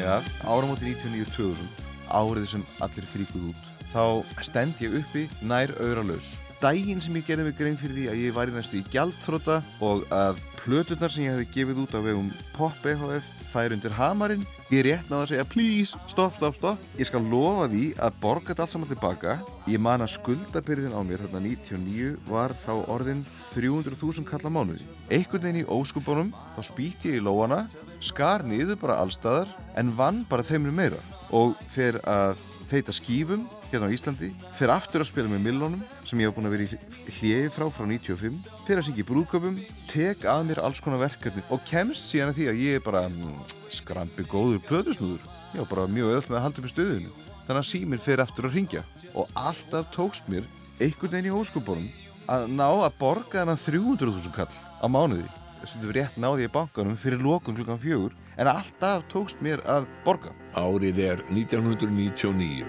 Að 0.06 0.26
áramóti 0.46 0.92
99-2000, 0.94 1.70
árið 2.14 2.50
sem 2.52 2.66
allir 2.84 3.06
fríkuð 3.10 3.48
út, 3.50 3.62
þá 3.90 4.04
stend 4.46 4.82
ég 4.84 5.00
uppi 5.00 5.24
nær 5.42 5.72
auralaus. 5.82 6.36
Dægin 6.60 7.02
sem 7.04 7.16
ég 7.18 7.26
gerði 7.26 7.48
mig 7.48 7.56
grein 7.58 7.76
fyrir 7.76 7.96
því 7.96 8.04
að 8.08 8.20
ég 8.22 8.36
væri 8.36 8.54
næstu 8.54 8.78
í 8.78 8.84
gjaldþróta 8.94 9.58
og 9.84 10.06
að 10.14 10.38
plöturnar 10.62 11.12
sem 11.12 11.26
ég 11.26 11.34
hefði 11.34 11.48
gefið 11.52 11.82
út 11.82 11.96
á 11.98 12.00
vegum 12.06 12.30
Pop 12.54 12.86
EHF 12.88 13.26
fær 13.52 13.74
undir 13.74 13.92
hamarinn 13.96 14.44
ég 14.72 14.82
rétt 14.86 15.10
náða 15.10 15.26
að 15.26 15.30
segja 15.30 15.46
please, 15.48 16.00
stopp, 16.10 16.34
stopp, 16.38 16.56
stopp 16.58 16.96
ég 16.98 17.08
skal 17.08 17.22
lofa 17.28 17.68
því 17.72 17.84
að 18.02 18.16
borga 18.22 18.50
þetta 18.50 18.64
allt 18.64 18.74
saman 18.74 18.90
tilbaka. 18.90 19.36
Ég 19.70 19.82
man 19.82 20.04
að 20.04 20.14
skuldabyrðin 20.16 20.96
á 20.96 21.00
mér 21.06 21.26
hérna 21.26 21.42
99 21.44 22.14
var 22.30 22.56
þá 22.64 22.72
orðin 22.94 23.22
300.000 23.52 24.26
kalla 24.28 24.52
mánuði. 24.52 24.88
Einhvern 25.10 25.44
veginn 25.44 25.62
í 25.62 25.68
óskupunum 25.68 26.32
þá 26.56 26.60
spýtti 26.70 27.12
ég 27.12 27.20
í 27.20 27.26
lóana 27.26 27.64
skar 28.06 28.44
niður 28.46 28.78
bara 28.80 29.00
allstaðar 29.02 29.50
en 29.76 29.92
vann 29.96 30.24
bara 30.30 30.46
þeimur 30.46 30.74
meira. 30.74 31.00
Og 31.34 31.56
fer 31.72 31.98
að 32.06 32.38
þeita 32.70 32.94
skífum 32.94 33.44
hérna 33.70 33.88
á 33.90 33.94
Íslandi 33.94 34.32
fer 34.58 34.72
aftur 34.74 35.02
að 35.02 35.10
spila 35.10 35.30
með 35.30 35.44
millónum 35.46 35.82
sem 36.06 36.20
ég 36.22 36.30
hef 36.30 36.36
búin 36.36 36.48
að 36.48 36.56
vera 36.56 36.66
í 36.66 37.12
hliði 37.18 37.52
frá 37.54 37.66
frá 37.70 37.86
95 37.86 38.40
fer 38.66 38.80
að 38.80 38.88
syngja 38.88 39.04
í 39.04 39.06
brúðköpum 39.10 39.60
tek 39.90 40.26
að 40.30 40.42
mér 40.48 40.62
alls 40.66 40.82
konar 40.82 41.02
verkefni 41.02 41.44
og 41.54 41.62
kemst 41.68 42.08
síðan 42.10 42.32
að 42.32 42.40
því 42.40 42.48
að 42.50 42.60
ég 42.64 42.80
er 42.80 42.84
bara 42.86 43.04
mm, 43.10 43.38
skrampi 43.74 44.26
góður 44.30 44.62
plötusnúður. 44.66 45.22
Ég 45.54 45.62
var 45.62 45.70
bara 45.70 45.88
mjög 45.90 46.12
öll 46.16 46.26
með 46.26 46.38
að 46.38 46.44
halda 46.46 46.62
upp 46.62 46.68
í 46.68 46.74
stöðinu 46.74 47.14
þannig 47.46 47.60
að 47.62 47.70
síminn 47.70 48.02
fer 48.02 48.22
aftur 48.22 48.48
að 48.48 48.58
ringja 48.58 48.82
og 49.14 49.30
alltaf 49.38 49.90
tókst 49.94 50.26
mér 50.30 50.46
einhvern 50.80 51.12
veginn 51.12 51.30
í 51.30 51.36
óskupunum 51.36 51.90
að 52.26 52.48
ná 52.50 52.66
að 52.66 52.96
borga 52.98 53.44
þennan 53.44 53.60
300.000 53.62 54.34
kall 54.34 54.50
á 54.82 54.86
mánuði 54.90 55.28
sem 55.70 55.82
rétt 55.94 56.16
náði 56.20 56.46
í 56.46 56.52
bankanum 56.52 56.96
fyrir 57.00 57.22
lokun 57.22 57.56
klukkan 57.58 57.80
fjögur 57.82 58.14
en 58.36 58.50
alltaf 58.50 59.04
tókst 59.10 59.40
mér 59.44 59.62
að 59.66 59.86
borga. 60.04 60.32
Árið 60.56 61.00
er 61.04 61.22
1999. 61.32 62.66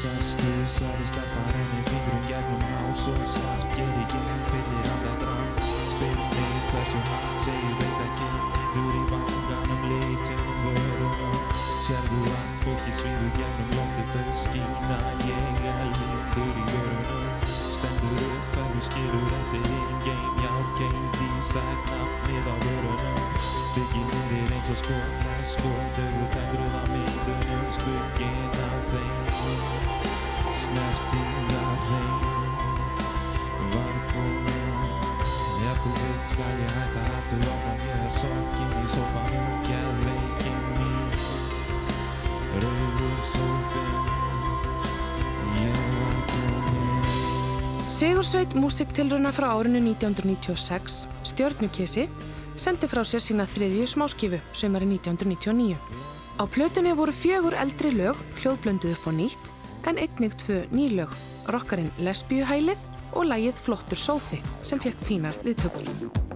Sestu, 0.00 0.52
sagði 0.74 1.08
stelpa 1.12 1.42
renni 1.52 1.82
fingrum 1.90 2.22
gegnum 2.28 2.62
hás 2.72 3.04
og 3.12 3.20
svart 3.28 3.74
ger 3.76 3.90
í 4.00 4.06
gegn 4.14 4.44
fyllir 4.48 4.86
andað 4.94 5.26
rátt 5.28 5.66
Spyr 5.92 6.22
mig 6.22 6.70
hversu 6.70 7.02
hátt, 7.10 7.36
segi 7.44 7.72
veit 7.82 8.00
ekki 8.06 8.30
Tindur 8.56 8.96
í 8.96 9.02
vanganum, 9.10 9.82
litunum, 9.90 10.62
vörunum 10.64 11.38
Sérðu 11.84 12.22
allt 12.30 12.56
fólki 12.64 12.92
svíður 12.96 13.34
gegnum 13.36 13.59
og 24.70 24.76
skotla 24.76 25.34
Skotögu 25.42 26.24
tendruð 26.34 26.74
á 26.78 26.82
myndunum 26.92 27.64
Skugginn 27.74 28.54
af 28.66 28.82
þeim. 28.90 29.26
Snertingar 30.62 31.78
reyn 31.90 32.24
Var 33.72 33.96
komin 34.12 34.76
Ef 35.70 35.80
þú 35.82 35.90
vilt 35.96 36.30
skal 36.32 36.62
ég 36.62 36.72
hætta 36.76 37.02
aftur 37.18 37.42
áfram 37.50 37.82
Ég 37.88 38.04
er 38.06 38.14
sokkin 38.14 38.76
í 38.78 38.86
sofanum 38.94 39.50
Geðveikin 39.66 40.62
mín. 40.78 41.10
Rauður 42.62 43.20
sófinn 43.32 44.08
Ég 45.64 45.84
var 45.98 46.18
komin 46.30 47.10
Sigursveit 47.90 48.54
músiktilruna 48.54 49.34
frá 49.34 49.50
árinu 49.58 49.82
1996, 49.82 51.08
Stjörnukissi, 51.26 52.06
sendi 52.60 52.88
frá 52.92 53.00
sér 53.08 53.22
sína 53.24 53.46
þriðju 53.48 53.86
smáskifu, 53.88 54.38
sömari 54.52 54.84
1999. 54.92 55.78
Á 56.36 56.44
plötunni 56.44 56.92
voru 56.96 57.14
fjögur 57.16 57.56
eldri 57.56 57.92
lög 57.96 58.20
hljóðblönduð 58.42 58.96
upp 58.98 59.08
á 59.08 59.12
nýtt, 59.16 59.52
en 59.88 59.96
einnig 59.96 60.36
tvö 60.44 60.62
nýlög, 60.68 61.14
rockarinn 61.48 61.92
Lesbíuhælið 62.04 62.88
og 63.16 63.30
lægið 63.32 63.64
Flottur 63.64 64.00
sófi, 64.00 64.42
sem 64.62 64.82
fekk 64.82 65.00
fínar 65.08 65.40
viðtökur. 65.44 66.29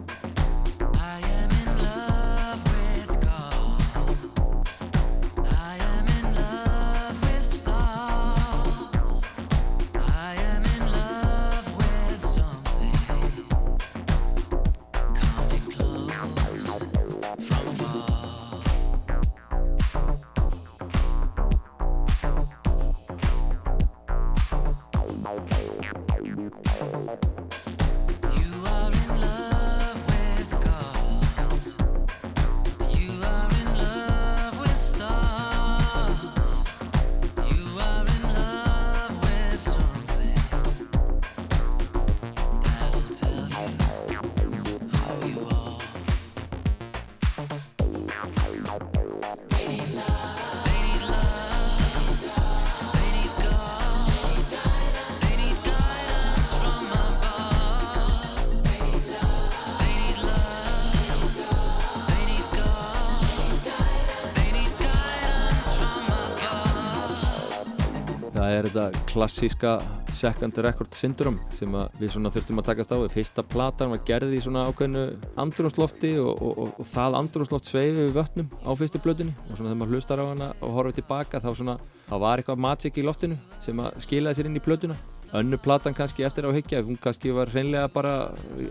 Þetta 68.75 69.05
klassíska 69.11 69.73
second 70.15 70.57
record 70.65 70.95
syndrom 70.95 71.37
sem 71.55 71.71
við 71.99 72.13
svona 72.15 72.31
þurftum 72.35 72.61
að 72.61 72.69
takast 72.71 72.95
á 72.95 72.97
við. 72.99 73.11
Fyrsta 73.15 73.45
platan 73.47 73.93
var 73.93 74.03
gerð 74.07 74.35
í 74.35 74.41
svona 74.43 74.65
ákveðinu 74.69 75.05
andrúnslofti 75.41 76.15
og, 76.23 76.33
og, 76.35 76.59
og, 76.65 76.73
og 76.83 76.89
það 76.91 77.19
andrúnsloft 77.21 77.71
sveiði 77.71 78.07
við 78.07 78.17
vötnum 78.19 78.49
á 78.67 78.71
fyrstu 78.79 79.03
blöðunni 79.05 79.35
og 79.47 79.53
svona 79.53 79.71
þegar 79.71 79.81
maður 79.83 79.95
hlustar 79.95 80.23
á 80.23 80.27
hana 80.31 80.49
og 80.61 80.75
horfið 80.79 80.99
tilbaka 81.01 81.43
þá 81.45 81.51
svona, 81.61 81.77
þá 82.09 82.15
var 82.25 82.43
eitthvað 82.43 82.65
magic 82.67 82.99
í 82.99 83.07
loftinu 83.07 83.39
sem 83.65 83.85
að 83.85 84.01
skilaði 84.07 84.41
sér 84.41 84.51
inn 84.51 84.59
í 84.59 84.65
blöðuna. 84.65 84.99
Önnu 85.35 85.61
platan 85.63 85.99
kannski 85.99 86.27
eftir 86.27 86.49
á 86.49 86.51
higgja, 86.55 86.83
hún 86.87 86.99
kannski 87.01 87.35
var 87.35 87.53
hreinlega 87.55 87.91
bara, 87.95 88.17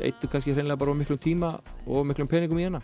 eittu 0.02 0.32
kannski 0.32 0.56
hreinlega 0.56 0.80
bara 0.84 0.98
miklum 0.98 1.22
tíma 1.22 1.56
og 1.88 2.08
miklum 2.10 2.32
peningum 2.32 2.60
í 2.60 2.68
hana 2.68 2.84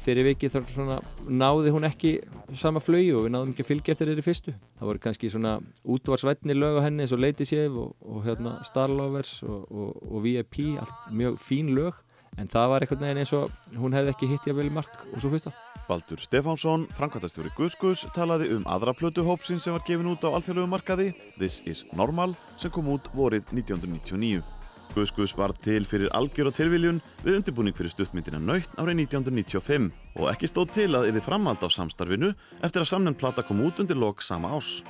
fyrir 0.00 0.28
vikið 0.30 0.54
þá 0.54 0.60
svona 0.70 0.98
náði 1.28 1.72
hún 1.74 1.86
ekki 1.88 2.12
sama 2.56 2.82
flögi 2.82 3.12
og 3.16 3.26
við 3.26 3.34
náðum 3.34 3.54
ekki 3.54 3.64
að 3.64 3.70
fylgja 3.70 3.94
eftir 3.94 4.10
þeirri 4.10 4.26
fyrstu. 4.26 4.54
Það 4.80 4.90
voru 4.90 5.02
kannski 5.06 5.32
svona 5.32 5.56
útvarsvætni 5.84 6.56
lög 6.56 6.80
á 6.80 6.84
henni 6.86 7.04
eins 7.04 7.14
og 7.16 7.22
Lady 7.22 7.46
Shave 7.48 7.80
og, 7.80 7.96
og 8.00 8.22
hérna 8.26 8.58
Starlovers 8.66 9.40
og, 9.46 9.66
og, 9.70 9.98
og 10.10 10.24
VIP, 10.24 10.62
allt 10.80 11.10
mjög 11.12 11.40
fín 11.44 11.74
lög 11.76 11.98
en 12.38 12.48
það 12.50 12.68
var 12.72 12.84
einhvern 12.84 13.02
veginn 13.04 13.20
eins 13.24 13.32
og 13.36 13.74
hún 13.80 13.96
hefði 13.96 14.14
ekki 14.14 14.28
hitt 14.30 14.46
í 14.46 14.52
að 14.52 14.60
velja 14.60 14.76
mark 14.76 15.02
og 15.10 15.18
svo 15.22 15.32
fyrsta. 15.32 15.52
Baldur 15.88 16.22
Stefánsson, 16.22 16.86
framkvæmtastjóri 16.94 17.50
Guðskus, 17.56 18.04
talaði 18.14 18.52
um 18.54 18.66
aðra 18.70 18.94
plötu 18.94 19.24
hópsinn 19.26 19.58
sem 19.62 19.74
var 19.74 19.84
gefin 19.88 20.12
út 20.12 20.22
á 20.22 20.30
alþjóðlegu 20.30 20.70
markaði 20.70 21.10
This 21.40 21.58
is 21.66 21.84
Normal 21.92 22.36
sem 22.60 22.72
kom 22.74 22.92
út 22.94 23.10
vorið 23.16 23.50
1999. 23.50 24.59
Gus 24.94 25.12
Gus 25.14 25.36
var 25.38 25.52
til 25.62 25.84
fyrir 25.86 26.10
algjör 26.16 26.50
og 26.50 26.56
tilviljun 26.56 26.98
við 27.22 27.36
undirbúning 27.38 27.76
fyrir 27.78 27.92
stuttmyndina 27.92 28.40
Nautn 28.42 28.80
árið 28.80 29.04
1995 29.06 29.90
og 30.18 30.30
ekki 30.32 30.50
stóð 30.50 30.72
til 30.74 30.88
að 30.98 31.12
yfir 31.12 31.26
framhald 31.28 31.62
á 31.62 31.68
samstarfinu 31.70 32.32
eftir 32.58 32.82
að 32.82 32.90
samnefn 32.90 33.18
plata 33.20 33.44
kom 33.46 33.62
út 33.62 33.78
undir 33.82 33.98
lok 34.00 34.24
sama 34.26 34.50
ás. 34.56 34.80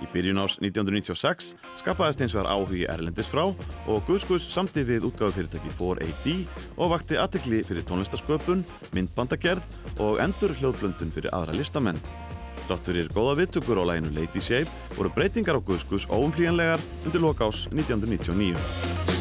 Í 0.00 0.08
byrjun 0.14 0.40
ás 0.40 0.56
1996 0.64 1.52
skapaðist 1.82 2.24
eins 2.24 2.32
vegar 2.32 2.48
áhugi 2.54 2.86
Erlendis 2.88 3.28
frá 3.28 3.44
og 3.50 4.08
Gus 4.08 4.24
Gus 4.24 4.48
samti 4.48 4.86
við 4.88 5.04
útgáðufyrirtæki 5.10 5.74
4AD 5.76 6.32
og 6.80 6.94
vakti 6.94 7.20
aðtekli 7.20 7.60
fyrir 7.68 7.84
tónlistasköpun, 7.84 8.64
myndbandagerð 8.96 10.00
og 10.00 10.22
endur 10.24 10.56
hljóðblöndun 10.56 11.12
fyrir 11.12 11.34
aðra 11.36 11.58
listamenn. 11.58 12.00
Þrátt 12.64 12.88
fyrir 12.88 13.12
góða 13.12 13.36
viðtökur 13.42 13.82
á 13.82 13.84
læginu 13.92 14.14
Lady 14.16 14.40
Shave 14.40 14.72
voru 14.96 15.12
breytingar 15.12 15.58
á 15.58 15.60
Gus 15.60 16.08
óumflýjanlegar 16.08 16.80
undir 17.04 17.20
lokás 17.20 17.66
1999. 17.68 19.19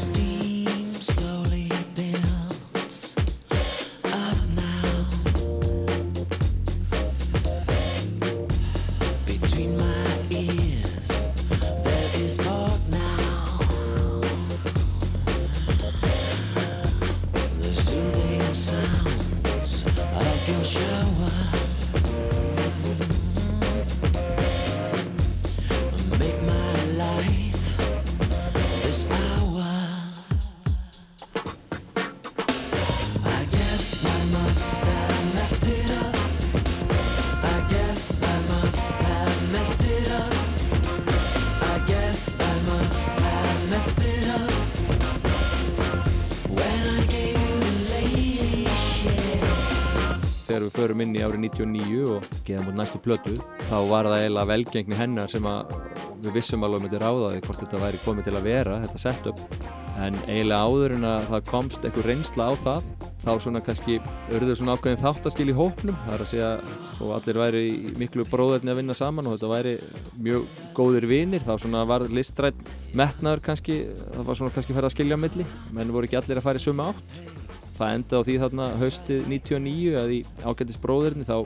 og 52.19 52.45
geðum 52.47 52.71
út 52.71 52.79
næstu 52.79 53.01
plötu 53.03 53.35
þá 53.69 53.77
var 53.89 54.09
það 54.11 54.21
eiginlega 54.21 54.51
velgengni 54.53 54.99
hennar 54.99 55.31
sem 55.31 55.49
að 55.49 55.75
við 56.23 56.35
vissum 56.35 56.63
alveg 56.67 56.85
myndi 56.85 57.01
ráðaði 57.01 57.43
hvort 57.45 57.61
þetta 57.63 57.83
væri 57.83 58.01
komið 58.05 58.27
til 58.27 58.37
að 58.37 58.47
vera, 58.49 58.79
þetta 58.85 59.03
setup. 59.03 59.43
En 59.99 60.15
eiginlega 60.27 60.63
áður 60.63 60.95
en 60.95 61.05
að 61.09 61.29
það 61.33 61.47
komst 61.49 61.85
einhver 61.87 62.07
reynsla 62.07 62.49
á 62.51 62.53
það 62.63 62.89
þá 63.19 63.31
svona 63.43 63.61
kannski 63.63 63.97
örður 64.31 64.59
svona 64.59 64.75
ákveðin 64.77 65.01
þáttaskil 65.01 65.49
í 65.51 65.55
hópnum. 65.55 65.97
Það 66.05 66.13
er 66.15 66.23
að 66.23 66.29
segja 66.31 66.51
og 66.99 67.11
allir 67.17 67.39
væri 67.39 67.63
miklu 67.99 68.25
bróðarni 68.29 68.71
að 68.71 68.79
vinna 68.79 68.95
saman 68.95 69.27
og 69.27 69.35
þetta 69.35 69.51
væri 69.51 69.73
mjög 70.23 70.61
góðir 70.77 71.07
vinir 71.09 71.43
þá 71.43 71.53
svona 71.59 71.83
var 71.89 72.07
listrætt 72.07 72.61
metnaður 72.95 73.43
kannski 73.49 73.79
það 73.97 74.29
var 74.29 74.39
svona 74.39 74.55
kannski 74.55 74.77
ferð 74.77 74.89
að 74.91 74.95
skilja 74.95 75.19
á 75.19 75.23
milli. 75.25 75.47
Menn 75.75 75.95
voru 75.95 76.07
ekki 76.07 76.19
allir 76.21 76.39
að 76.39 76.47
fara 76.47 76.61
í 76.61 76.63
sömu 76.63 76.87
átt. 76.87 77.17
Það 77.79 77.95
endaði 77.95 78.19
á 78.19 78.27
því 78.27 78.37
þarna 78.43 78.69
haustið 78.79 79.27
99 79.31 79.99
að 79.99 80.15
í 80.15 80.21
ágættis 80.43 80.79
bróðurni 80.83 81.27
þá 81.27 81.37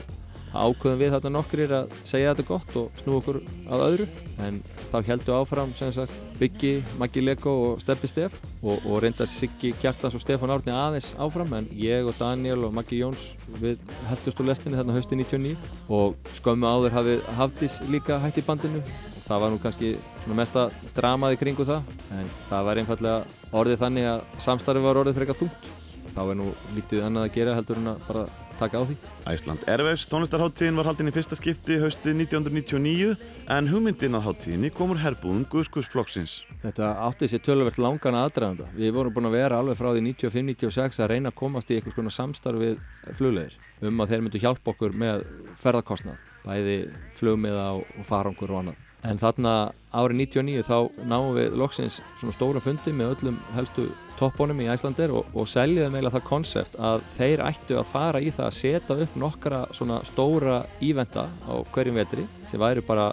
ákveðum 0.54 1.00
við 1.02 1.14
þarna 1.16 1.32
nokkrir 1.34 1.74
að 1.74 1.94
segja 2.06 2.32
þetta 2.32 2.48
gott 2.48 2.76
og 2.78 3.02
snú 3.02 3.18
okkur 3.18 3.40
að 3.68 3.84
öðru. 3.88 4.06
En 4.44 4.60
þá 4.90 4.96
heldur 5.08 5.38
áfram 5.40 5.72
sem 5.78 5.92
sagt 5.94 6.14
Byggi, 6.38 6.72
Maggi 6.98 7.22
Lego 7.22 7.52
og 7.68 7.82
Steppi 7.82 8.10
Stef 8.10 8.34
og, 8.62 8.82
og 8.82 9.00
reyndar 9.02 9.28
Siggi 9.30 9.72
Kjartans 9.78 10.16
og 10.18 10.22
Stefán 10.22 10.52
Árni 10.54 10.74
aðeins 10.74 11.12
áfram 11.22 11.54
en 11.58 11.68
ég 11.78 12.06
og 12.06 12.16
Daniel 12.18 12.66
og 12.66 12.74
Maggi 12.74 12.98
Jóns 13.02 13.32
við 13.62 13.82
heldust 14.10 14.42
úr 14.42 14.50
lestinni 14.50 14.78
þarna 14.78 14.96
haustið 14.96 15.22
99 15.22 15.54
og 15.94 16.18
skömmu 16.38 16.70
áður 16.70 16.98
hafið 16.98 17.28
Hafdís 17.38 17.78
líka 17.90 18.18
hætt 18.22 18.42
í 18.42 18.46
bandinu. 18.46 18.82
Það 19.24 19.40
var 19.40 19.54
nú 19.54 19.60
kannski 19.62 19.94
svona 20.24 20.40
mesta 20.42 20.66
dramaði 20.96 21.38
kringu 21.40 21.66
það 21.66 21.94
en 22.18 22.34
það 22.50 22.66
var 22.68 22.82
einfallega 22.82 23.38
orðið 23.56 23.80
þannig 23.86 24.10
að 24.10 24.26
samstarfi 24.46 24.84
var 24.84 25.00
orðið 25.00 25.20
frekar 25.22 25.38
þungt 25.38 25.73
þá 26.14 26.22
er 26.24 26.38
nú 26.38 26.48
lítið 26.76 27.04
annað 27.04 27.26
að 27.26 27.34
gera 27.34 27.54
heldur 27.58 27.80
en 27.80 27.90
að 27.92 28.04
bara 28.08 28.24
taka 28.58 28.80
á 28.80 28.82
því. 28.86 28.96
Æsland 29.30 29.64
Airwaves 29.70 30.06
tónlistarháttíðin 30.10 30.78
var 30.78 30.88
haldin 30.88 31.10
í 31.10 31.14
fyrsta 31.14 31.38
skipti 31.38 31.78
haustið 31.82 32.20
1999 32.22 33.16
en 33.56 33.70
hugmyndin 33.72 34.18
að 34.18 34.28
háttíðinni 34.28 34.70
komur 34.74 35.00
herbúðum 35.02 35.44
Gus 35.50 35.70
Gus 35.74 35.90
flokksins. 35.90 36.36
Þetta 36.62 36.92
átti 37.08 37.28
sér 37.30 37.42
töluvert 37.44 37.80
langan 37.82 38.18
aðdraganda. 38.22 38.70
Við 38.78 38.94
vorum 38.94 39.16
búin 39.16 39.30
að 39.30 39.38
vera 39.40 39.58
alveg 39.58 39.80
frá 39.80 39.90
því 39.90 40.06
95-96 40.12 41.02
að 41.02 41.12
reyna 41.12 41.34
að 41.34 41.38
komast 41.42 41.72
í 41.72 41.78
einhvers 41.78 41.98
konar 41.98 42.14
samstarf 42.14 42.62
við 42.62 42.78
flugleðir 43.18 43.58
um 43.84 44.00
að 44.00 44.14
þeir 44.14 44.24
myndu 44.24 44.40
hjálpa 44.40 44.72
okkur 44.72 44.94
með 44.96 45.26
ferðarkostnað, 45.60 46.18
bæði 46.46 46.78
flugmiða 47.18 47.66
og 47.74 48.06
farangur 48.08 48.54
og 48.54 48.62
annað. 48.62 48.80
En 49.04 49.20
þarna 49.20 49.50
árið 49.92 50.22
99 50.22 50.64
þá 50.64 51.04
náum 51.10 51.34
við 51.36 51.58
loksins 51.60 51.98
svona 52.20 52.32
stóra 52.32 52.62
fundi 52.64 52.94
með 52.96 53.18
öllum 53.18 53.36
helstu 53.52 53.90
toppunum 54.18 54.60
í 54.62 54.68
Æslandir 54.72 55.12
og, 55.14 55.30
og 55.34 55.48
seljiðum 55.50 55.96
eiginlega 55.96 56.18
það 56.18 56.28
konsept 56.28 56.76
að 56.78 57.06
þeir 57.16 57.44
ættu 57.48 57.78
að 57.80 57.90
fara 57.90 58.22
í 58.22 58.30
það 58.34 58.46
að 58.48 58.58
setja 58.58 58.98
upp 59.04 59.16
nokkra 59.20 59.62
svona 59.74 60.00
stóra 60.06 60.60
íventa 60.84 61.26
á 61.46 61.54
hverjum 61.74 61.98
vetri 61.98 62.26
sem 62.50 62.62
væri 62.62 62.84
bara 62.86 63.10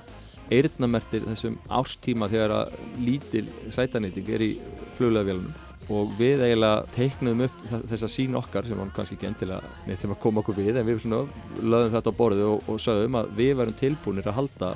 eyrnamertir 0.51 1.25
þessum 1.29 1.57
ástíma 1.71 2.29
þegar 2.31 2.55
að 2.59 2.77
lítil 2.99 3.45
sætanýting 3.71 4.31
er 4.35 4.45
í 4.45 4.53
flugleðavélunum 4.97 5.67
og 5.91 6.11
við 6.19 6.43
eiginlega 6.45 6.85
teiknum 6.93 7.43
upp 7.47 7.57
þessa 7.89 8.09
sín 8.11 8.37
okkar 8.39 8.67
sem 8.67 8.79
var 8.79 8.91
kannski 8.95 9.17
ekki 9.17 9.29
endilega 9.31 9.71
neitt 9.87 9.99
sem 9.99 10.13
að 10.13 10.21
koma 10.23 10.43
okkur 10.43 10.59
við 10.59 10.79
en 10.79 10.87
við 10.87 11.01
svona 11.03 11.23
lögðum 11.59 11.95
þetta 11.95 12.13
á 12.13 12.19
borðu 12.19 12.47
og, 12.53 12.69
og 12.69 12.79
sögðum 12.83 13.19
að 13.19 13.33
við 13.39 13.53
verum 13.59 13.77
tilbúinir 13.81 14.29
að 14.31 14.37
halda 14.39 14.71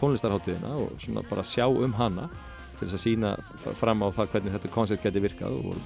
tónlistarháttíðina 0.00 0.74
og 0.82 0.98
svona 1.02 1.24
bara 1.28 1.46
sjá 1.46 1.66
um 1.68 1.94
hana 1.98 2.28
til 2.78 2.88
þess 2.88 2.98
að 2.98 3.04
sína 3.06 3.32
fram 3.80 4.04
á 4.04 4.08
það 4.14 4.34
hvernig 4.34 4.54
þetta 4.56 4.74
koncept 4.74 5.04
geti 5.04 5.24
virkað 5.24 5.58
og 5.58 5.82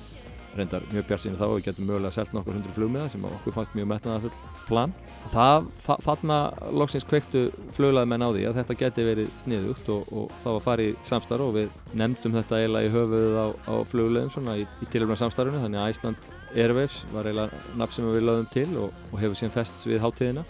reyndar 0.57 0.85
mjög 0.93 1.07
bjart 1.09 1.23
sína 1.25 1.39
þá 1.41 1.45
og 1.47 1.55
við 1.57 1.67
getum 1.69 1.87
mögulega 1.89 2.15
selt 2.15 2.33
nokkur 2.37 2.57
hundru 2.57 2.75
flugmiða 2.77 3.09
sem 3.13 3.25
okkur 3.25 3.55
fannst 3.57 3.77
mjög 3.77 3.89
metnaðafull 3.93 4.33
plan. 4.67 4.93
Það, 5.33 5.69
það 5.87 6.05
þarna 6.07 6.39
loksins 6.81 7.07
kveiktu 7.09 7.45
fluglaði 7.77 8.11
menn 8.13 8.27
á 8.27 8.29
því 8.29 8.45
að 8.49 8.59
þetta 8.61 8.79
geti 8.83 9.07
verið 9.07 9.33
sniðugt 9.43 9.91
og, 9.95 10.13
og 10.13 10.39
það 10.45 10.57
var 10.59 10.65
farið 10.67 11.03
samstarf 11.09 11.47
og 11.47 11.57
við 11.57 11.79
nefndum 12.03 12.37
þetta 12.37 12.61
eiginlega 12.61 12.91
í 12.91 12.95
höfuðuð 12.97 13.39
á, 13.41 13.47
á 13.73 13.75
fluglaðum 13.93 14.35
svona 14.35 14.59
í, 14.61 14.67
í 14.85 14.91
tilöfna 14.93 15.21
samstarfinu 15.23 15.63
þannig 15.65 15.83
að 15.83 15.95
Æsland 15.95 16.33
Airwaves 16.53 17.01
var 17.15 17.29
eiginlega 17.31 17.79
nafn 17.81 17.97
sem 17.97 18.11
við 18.13 18.27
lögðum 18.29 18.51
til 18.53 18.69
og, 18.83 18.99
og 19.11 19.23
hefur 19.23 19.41
síðan 19.41 19.57
fest 19.57 19.87
við 19.89 20.05
háttíðina. 20.05 20.45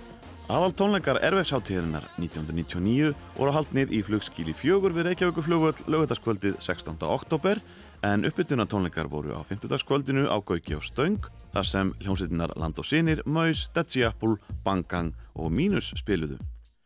Aðal 0.50 0.72
tónleikar 0.74 1.20
Erfesháttíðarinnar 1.22 2.02
1999 2.18 3.12
voru 3.36 3.52
haldnir 3.54 3.92
í 3.94 4.00
flugskíli 4.02 4.54
fjögur 4.56 4.94
við 4.96 5.06
Reykjavíkuflugvöld 5.12 5.84
lögutaskvöldið 5.86 6.56
16. 6.58 6.98
oktober 7.06 7.60
en 8.02 8.26
uppbytuna 8.26 8.66
tónleikar 8.66 9.06
voru 9.12 9.38
á 9.38 9.46
50. 9.46 9.86
kvöldinu 9.86 10.26
á 10.26 10.42
Gauki 10.42 10.74
og 10.74 10.82
Stöng 10.82 11.22
þar 11.54 11.68
sem 11.68 11.92
hljómsveitinnar 12.02 12.56
Land 12.58 12.82
og 12.82 12.88
Sinir, 12.88 13.22
Maus, 13.24 13.68
Dead 13.70 13.86
Sea 13.86 14.10
Apple, 14.10 14.40
Bangang 14.66 15.14
og 15.38 15.54
Minus 15.54 15.94
spiluðu. 15.94 16.40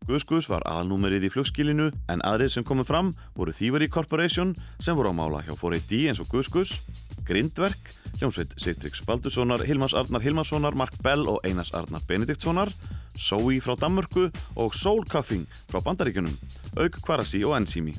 Gus 0.06 0.46
var 0.46 0.62
aðalnúmerið 0.70 1.26
í 1.26 1.30
flugskílinu 1.34 1.88
en 2.12 2.20
aðrið 2.22 2.52
sem 2.54 2.64
komið 2.66 2.86
fram 2.86 3.08
voru 3.34 3.50
Thievery 3.52 3.88
Corporation 3.90 4.52
sem 4.78 4.94
voru 4.94 5.10
á 5.10 5.18
mála 5.18 5.40
hjá 5.42 5.54
4AD 5.58 5.94
eins 6.06 6.20
og 6.22 6.30
Gus, 6.30 6.78
Grindverk, 7.26 7.90
hljómsveit 8.20 8.54
Sigtryggs 8.54 9.02
Baldurssonar, 9.02 9.64
Hilmars 9.66 9.96
Arnar 9.98 10.22
Hilmarssonar, 10.22 10.78
Mark 10.78 10.94
Bell 11.02 11.26
og 11.26 11.42
Einars 11.42 11.74
Arnar 11.74 12.06
Benediktssonar, 12.06 12.70
Zoe 13.18 13.58
frá 13.58 13.74
Danmörku 13.74 14.28
og 14.54 14.74
Soul 14.78 15.02
Cuffing 15.10 15.46
frá 15.66 15.82
Bandaríkunum, 15.82 16.38
Auk 16.78 17.02
Kvarasi 17.02 17.42
og 17.42 17.56
Enzimi. 17.58 17.96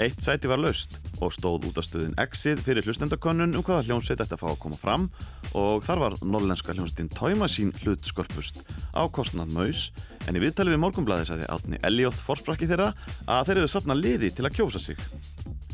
Eitt 0.00 0.22
sæti 0.24 0.48
var 0.48 0.56
laust 0.56 0.94
og 1.20 1.34
stóð 1.34 1.66
út 1.68 1.78
af 1.80 1.84
stöðin 1.84 2.14
Exit 2.22 2.62
fyrir 2.64 2.86
hlustendakönnun 2.86 3.52
um 3.58 3.64
hvaða 3.66 3.82
hljómsveit 3.84 4.22
ætti 4.24 4.32
að 4.32 4.40
fá 4.40 4.46
að 4.48 4.60
koma 4.62 4.78
fram 4.80 5.02
og 5.60 5.84
þar 5.84 6.00
var 6.00 6.16
norlenska 6.24 6.72
hljómsveitin 6.72 7.10
Toymasín 7.12 7.74
hlut 7.82 8.08
skörpust 8.08 8.62
á 8.96 9.04
kostnað 9.12 9.52
maus 9.52 9.90
en 10.24 10.38
í 10.38 10.40
viðtali 10.40 10.72
við 10.72 10.80
morgunblæði 10.86 11.28
sagði 11.28 11.50
Átni 11.52 11.82
Elliot 11.84 12.16
forsprakki 12.16 12.70
þeirra 12.70 12.94
að 13.28 13.50
þeir 13.50 13.60
eru 13.60 13.72
sopna 13.74 13.98
liði 13.98 14.32
til 14.32 14.48
að 14.48 14.56
kjósa 14.56 14.80
sig. 14.80 14.96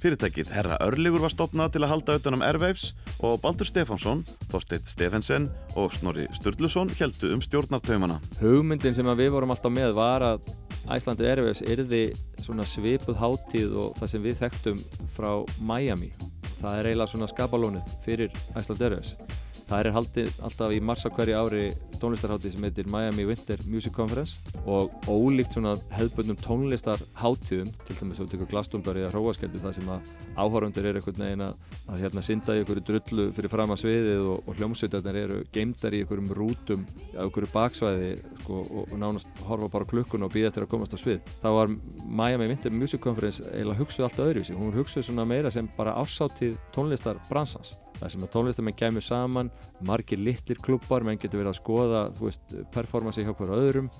Fyrirtækið 0.03 0.51
Herra 0.57 0.82
Örligur 0.82 1.23
var 1.23 1.32
stopnað 1.32 1.77
til 1.77 1.86
að 1.86 1.93
halda 1.94 2.19
utan 2.19 2.36
um 2.36 2.44
Airwaves 2.44 2.97
og 3.23 3.39
Baldur 3.47 3.70
Stefánsson, 3.70 4.27
Þorsteit 4.51 4.90
Stefensen 4.90 5.53
og 5.78 5.94
Snorri 5.94 6.27
Sturluson 6.35 6.90
heldu 6.98 7.31
um 7.31 7.47
stjórnartaumana. 7.47 8.19
Hugmyndin 8.43 8.94
sem 8.94 9.07
við 9.07 9.32
vorum 9.39 9.55
alltaf 9.55 9.73
með 9.73 9.94
var 9.97 10.27
að 10.35 10.51
Æslandi 10.86 11.26
Airwaves 11.26 11.62
svona 12.38 12.62
svipuð 12.68 13.18
hátíð 13.18 13.72
og 13.82 13.96
það 13.98 14.12
sem 14.12 14.22
við 14.22 14.36
þekktum 14.42 14.84
frá 15.16 15.30
Miami. 15.58 16.12
Það 16.60 16.78
er 16.78 16.90
eiginlega 16.90 17.12
svona 17.12 17.30
skapalónið 17.32 17.96
fyrir 18.04 18.38
Æslandi 18.54 18.86
Airwaves. 18.86 19.16
Það 19.66 19.78
er 19.80 19.94
haldið 19.96 20.40
alltaf 20.46 20.74
í 20.74 20.80
mars 20.84 21.06
á 21.06 21.10
hverju 21.10 21.40
ári 21.40 21.66
tónlistarháttið 22.00 22.54
sem 22.54 22.66
heitir 22.66 22.88
Miami 22.92 23.24
Winter 23.26 23.60
Music 23.70 23.94
Conference 23.96 24.60
og 24.68 24.92
ólíkt 25.08 25.56
svona 25.56 25.74
hefðbundnum 25.94 26.38
tónlistarháttíðum 26.42 27.70
til 27.86 27.96
dæmis 27.98 28.20
að 28.20 28.26
við 28.26 28.32
tekum 28.34 28.50
Glastonbury 28.50 29.04
eða 29.04 29.12
Hróaskjöldu 29.14 29.62
það 29.62 29.76
sem 29.78 29.90
að 29.94 30.10
áhórundur 30.36 30.88
eru 30.90 31.00
einhvern 31.00 31.24
veginn 31.24 31.44
að, 31.46 31.54
að 31.86 32.04
hérna 32.04 32.24
synda 32.26 32.56
í 32.56 32.62
einhverju 32.62 32.84
drullu 32.90 33.26
fyrir 33.36 33.52
fram 33.52 33.72
að 33.74 33.82
sviðið 33.84 34.26
og, 34.32 34.42
og 34.44 34.60
hljómsveitarnir 34.60 35.20
eru 35.22 35.40
geimdar 35.54 35.96
í 35.96 36.02
einhverjum 36.04 36.30
rútum 36.36 36.84
á 37.16 37.24
einhverju 37.24 37.50
baksvæði 37.54 38.12
sko, 38.42 38.60
og, 38.66 38.84
og 38.92 39.00
nánast 39.00 39.42
horfa 39.48 39.70
bara 39.72 39.88
á 39.88 39.92
klukkuna 39.92 40.28
og 40.28 40.36
býða 40.36 40.52
eftir 40.52 40.66
að 40.66 40.72
komast 40.74 40.94
á 40.94 40.98
svið. 41.00 41.32
Þá 41.40 41.48
var 41.56 41.74
Miami 42.04 42.50
Winter 42.52 42.74
Music 42.74 43.02
Conference 43.02 43.44
eiginlega 43.52 43.80
hugsuð 43.80 44.08
allt 44.08 44.22
öðruvísi. 44.26 44.58
Hún 44.58 44.76
hugsuð 44.76 45.08
svona 45.08 45.26
meira 45.28 45.52
sem 45.54 45.70
bara 45.78 45.96
ásáttíð 46.02 46.58
tónlistar 46.76 47.20
bransans 47.30 47.74
það 48.01 48.12
sem 48.12 48.27
að 48.27 48.32
tónlistamenn 48.35 48.78
kemur 48.78 49.05
saman 49.05 49.51
margir 49.86 50.20
litlir 50.20 50.60
klubbar, 50.62 51.05
menn 51.06 51.20
getur 51.20 51.43
verið 51.43 51.55
að 51.55 51.60
skoða 51.60 52.02
veist, 52.20 52.56
performansi 52.74 53.24
hjá 53.24 53.32
hverju 53.32 53.60
öðrum 53.60 53.90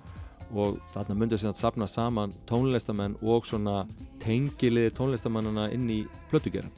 og 0.55 0.77
þarna 0.93 1.16
myndir 1.18 1.40
sem 1.43 1.51
að 1.51 1.60
sapna 1.60 1.89
saman 1.90 2.35
tónlistamenn 2.48 3.16
og 3.27 3.47
svona 3.48 3.85
tengiliði 4.23 4.93
tónlistamannana 4.94 5.70
inn 5.74 5.89
í 5.90 6.02
plötugeran 6.31 6.70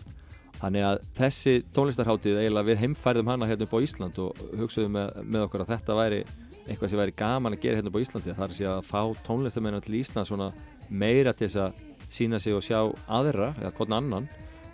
þannig 0.59 0.87
að 0.89 1.03
þessi 1.19 1.55
tónlistarháttið 1.77 2.41
eiginlega 2.41 2.71
við 2.71 2.81
heimfærðum 2.83 3.31
hana 3.31 3.49
hérna 3.51 3.69
upp 3.69 3.77
á 3.77 3.85
Ísland 3.85 4.19
og 4.23 4.41
hugsaðum 4.59 4.97
með, 4.97 5.13
með 5.23 5.45
okkur 5.47 5.65
að 5.65 5.75
þetta 5.75 5.99
væri 5.99 6.23
eitthvað 6.69 6.91
sem 6.91 7.01
væri 7.01 7.15
gaman 7.19 7.55
að 7.55 7.63
gera 7.63 7.79
hérna 7.79 7.93
upp 7.93 8.01
á 8.01 8.05
Íslandi 8.05 8.33
er 8.33 8.43
að, 8.43 8.65
að 8.73 8.89
fá 8.89 9.03
tónlistamenn 9.29 9.85
til 9.85 10.01
Ísland 10.01 10.29
svona 10.29 10.51
meira 10.89 11.35
til 11.37 11.47
þess 11.47 11.63
að 11.69 11.85
sína 12.09 12.41
sig 12.41 12.57
og 12.57 12.65
sjá 12.65 12.81
aðra 13.07 13.53
eða 13.61 13.75
hvern 13.77 13.97
annan 14.01 14.29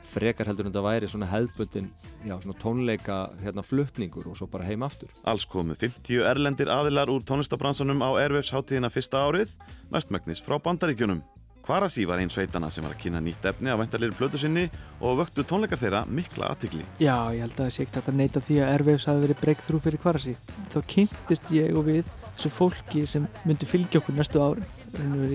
frekar 0.09 0.51
heldur 0.51 0.69
en 0.69 0.73
þetta 0.73 0.85
væri 0.85 1.11
svona 1.11 1.29
hefðbundin 1.31 1.91
já, 2.27 2.35
svona 2.37 2.57
tónleika 2.61 3.19
hérna 3.43 3.65
flutningur 3.67 4.29
og 4.31 4.39
svo 4.39 4.49
bara 4.51 4.67
heim 4.69 4.85
aftur. 4.87 5.13
Alls 5.25 5.47
komu 5.51 5.77
50 5.79 6.27
erlendir 6.31 6.73
aðilar 6.73 7.13
úr 7.13 7.25
tónlistabransanum 7.27 8.05
á 8.05 8.11
Airwaves 8.21 8.53
háttíðina 8.55 8.93
fyrsta 8.93 9.25
árið, 9.27 9.57
mestmægnis 9.95 10.45
frá 10.45 10.59
bandaríkjunum. 10.63 11.23
Kvarasi 11.65 12.05
var 12.05 12.21
einn 12.21 12.29
sveitana 12.29 12.69
sem 12.69 12.85
var 12.85 12.93
að 12.93 13.07
kynna 13.07 13.23
nýtt 13.25 13.47
efni 13.49 13.73
á 13.73 13.81
vendarleiri 13.81 14.13
plötu 14.19 14.37
sinni 14.37 14.67
og 15.01 15.23
vöktu 15.23 15.47
tónleikar 15.49 15.81
þeirra 15.81 16.03
mikla 16.05 16.51
aðtikli. 16.53 16.85
Já, 17.01 17.33
ég 17.33 17.41
held 17.41 17.57
að 17.57 17.63
það 17.63 17.73
sé 17.73 17.87
ekkert 17.87 18.11
að 18.13 18.19
neyta 18.21 18.43
því 18.45 18.59
að 18.61 18.73
Airwaves 18.75 19.09
hafi 19.09 19.25
verið 19.25 19.41
breakthrough 19.41 19.87
fyrir 19.87 20.03
Kvarasi. 20.05 20.37
Þá 20.75 20.79
kynntist 20.93 21.53
ég 21.57 21.73
og 21.73 21.89
við 21.89 22.11
þessu 22.27 22.53
fólki 22.53 23.07
sem 23.09 23.25
myndi 23.49 23.71
fylgja 23.71 24.03
okkur 24.03 24.19
næstu 24.21 24.45
árin 24.45 24.74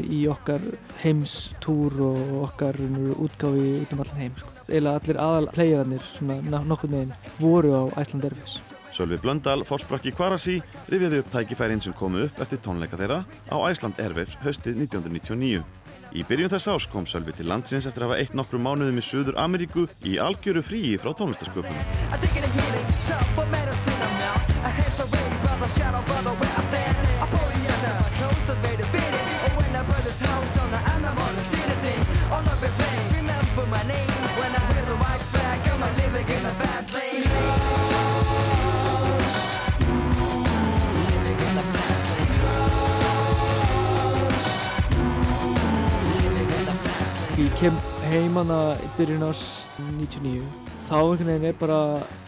í 0.05 0.23
okkar 0.31 0.63
heimstúr 1.03 1.95
og 2.07 2.33
okkar 2.47 2.79
útgáfi 2.79 3.69
út 3.83 3.93
um 3.93 4.03
allan 4.03 4.21
heim. 4.23 4.33
Sko. 4.37 4.51
Eila 4.69 4.97
allir 4.99 5.19
aðal 5.21 5.49
playerannir, 5.53 6.03
nokkur 6.21 6.91
neginn, 6.91 7.15
voru 7.39 7.73
á 7.75 7.83
Iceland 8.01 8.29
Airwaves. 8.29 8.59
Sölvi 8.91 9.19
Blöndal, 9.21 9.61
fórsprakki 9.67 10.11
Kvarasi, 10.17 10.57
rifjaði 10.89 11.21
upp 11.21 11.29
tækifærin 11.33 11.81
sem 11.83 11.93
komu 11.93 12.25
upp 12.25 12.41
eftir 12.41 12.59
tónleika 12.65 12.97
þeirra 12.99 13.21
á 13.53 13.57
Iceland 13.69 14.01
Airwaves 14.01 14.35
höstið 14.43 14.81
1999. 14.89 15.63
Í 16.09 16.23
byrjun 16.25 16.49
þess 16.49 16.71
ás 16.73 16.87
kom 16.89 17.05
Sölvi 17.05 17.35
til 17.37 17.45
landsins 17.51 17.85
eftir 17.85 18.03
að 18.03 18.09
hafa 18.09 18.21
eitt 18.23 18.33
nokkru 18.37 18.57
mánuðum 18.57 18.97
í 18.97 19.05
Suður 19.05 19.37
Ameríku 19.37 19.85
í 20.09 20.17
algjöru 20.17 20.65
fríi 20.65 20.97
frá 20.97 21.13
tónlistasköpunum. 21.13 21.77
Ég 47.39 47.53
kem 47.55 47.77
heim 48.11 48.35
hana 48.35 48.75
í 48.75 48.89
byrjun 48.97 49.23
ás 49.29 49.41
99 49.79 50.43
þá 50.89 50.97
einhvern 50.97 51.29
veginn 51.29 51.47
er 51.47 51.55
bara 51.61 51.79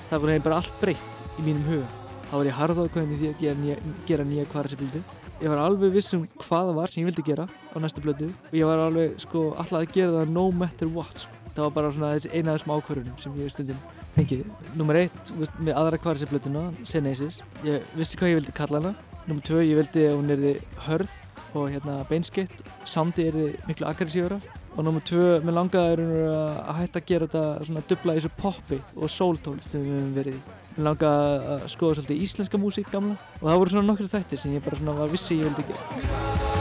það 0.08 0.14
er 0.14 0.16
einhvern 0.16 0.32
veginn 0.32 0.46
bara 0.48 0.62
allt 0.62 0.80
breytt 0.80 1.20
í 1.36 1.44
mínum 1.50 1.68
huga. 1.68 1.90
Þá 2.30 2.34
var 2.38 2.48
ég 2.48 2.58
harða 2.62 2.88
ákveðin 2.88 3.12
í 3.12 3.20
því 3.20 3.34
að 3.34 3.44
gera 3.44 3.60
nýja, 3.60 4.30
nýja 4.32 4.48
kvarasipildi 4.54 5.04
ég 5.42 5.50
var 5.50 5.64
alveg 5.66 5.96
viss 5.96 6.14
um 6.18 6.28
hvað 6.38 6.70
það 6.70 6.76
var 6.78 6.94
sem 6.94 7.02
ég 7.02 7.10
vildi 7.10 7.26
gera 7.26 7.48
á 7.50 7.78
næstu 7.82 8.04
blödu 8.04 8.30
og 8.30 8.58
ég 8.58 8.68
var 8.70 8.84
alveg 8.86 9.18
sko 9.22 9.48
alltaf 9.56 9.80
að 9.82 9.96
gera 9.96 10.20
það 10.20 10.36
no 10.36 10.46
matter 10.52 10.92
what 10.92 11.26
sko. 11.26 11.40
það 11.56 11.66
var 11.66 11.74
bara 11.78 11.92
svona 11.96 12.14
eina 12.32 12.54
af 12.54 12.60
þessum 12.60 12.76
ákvörðunum 12.78 13.18
sem 13.20 13.42
ég 13.42 13.52
stundum 13.52 13.82
fengið. 14.16 14.46
Nummer 14.76 15.00
eitt 15.00 15.34
með 15.60 15.76
aðra 15.80 16.00
kvarasiplötuna 16.02 16.70
Senesis, 16.88 17.42
ég 17.68 17.84
vissi 17.96 18.20
hvað 18.20 18.34
ég 18.34 18.40
vildi 18.42 18.56
kalla 18.56 18.82
hana. 18.82 18.94
Nummer 19.28 19.44
tvö, 19.46 19.62
ég 19.64 19.78
vildi 19.80 20.08
að 20.10 20.18
hún 20.18 20.34
erði 20.36 20.54
hörð 20.88 21.14
og 21.52 21.68
hérna 21.74 22.00
beinskitt 22.08 22.54
samdi 22.88 23.28
erði 23.28 23.48
miklu 23.68 23.88
aggressífura 23.90 24.40
og 24.72 24.86
nummer 24.88 25.04
tvö, 25.04 25.42
mér 25.44 25.58
langaði 25.58 26.08
að 26.32 26.78
hætta 26.80 27.02
að 27.02 27.10
gera 27.10 27.28
þetta 27.28 27.68
svona 27.68 27.84
dubla 27.90 28.16
í 28.16 28.22
þessu 28.22 28.38
poppi 28.40 28.80
og 28.96 29.12
soul-tólist 29.12 29.74
sem 29.74 29.84
við 29.84 29.98
höfum 29.98 30.14
verið 30.16 30.38
í 30.38 30.61
mér 30.78 30.88
langaði 30.88 31.54
að 31.56 31.68
skoða 31.76 32.00
svolítið 32.00 32.26
íslenska 32.28 32.62
músík 32.62 32.90
gamla. 32.94 33.20
Og 33.42 33.46
það 33.50 33.62
voru 33.64 33.76
svona 33.76 33.92
nokkru 33.92 34.10
þættir 34.12 34.44
sem 34.44 34.58
ég 34.58 34.66
bara 34.66 34.82
svona 34.82 34.98
var 35.04 35.14
vissi 35.14 35.40
ég 35.40 35.48
vildi 35.50 35.70
gera 35.72 36.61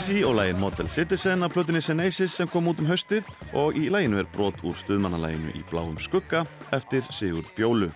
Kvarasi 0.00 0.24
og 0.24 0.34
lægin 0.34 0.60
Model 0.60 0.88
Citizen 0.88 1.42
af 1.42 1.56
plötunni 1.56 1.80
Senesis 1.80 2.30
sem 2.30 2.48
kom 2.48 2.68
út 2.68 2.78
um 2.80 2.86
haustið 2.88 3.22
og 3.52 3.76
í 3.76 3.90
læginu 3.92 4.16
er 4.18 4.24
brot 4.32 4.54
úr 4.64 4.72
stuðmannalæginu 4.72 5.52
í 5.52 5.62
bláum 5.68 5.98
skugga 6.00 6.44
eftir 6.72 7.04
Sigurd 7.12 7.44
Bjólu. 7.56 7.90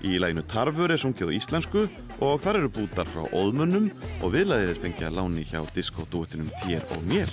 Í 0.00 0.16
læginu 0.16 0.40
Tarfur 0.48 0.88
er 0.88 0.96
sungið 0.96 1.28
á 1.28 1.36
íslensku 1.36 1.82
og 2.24 2.40
þar 2.40 2.62
eru 2.62 2.70
bútar 2.72 3.04
frá 3.04 3.28
óðmunnum 3.28 3.90
og 4.22 4.32
viðlæðið 4.32 4.72
er 4.72 4.80
fengið 4.86 5.10
að 5.10 5.16
láni 5.18 5.44
hjá 5.44 5.60
diskotúetinum 5.76 6.48
Þér 6.64 6.82
og 6.96 7.04
mér. 7.12 7.28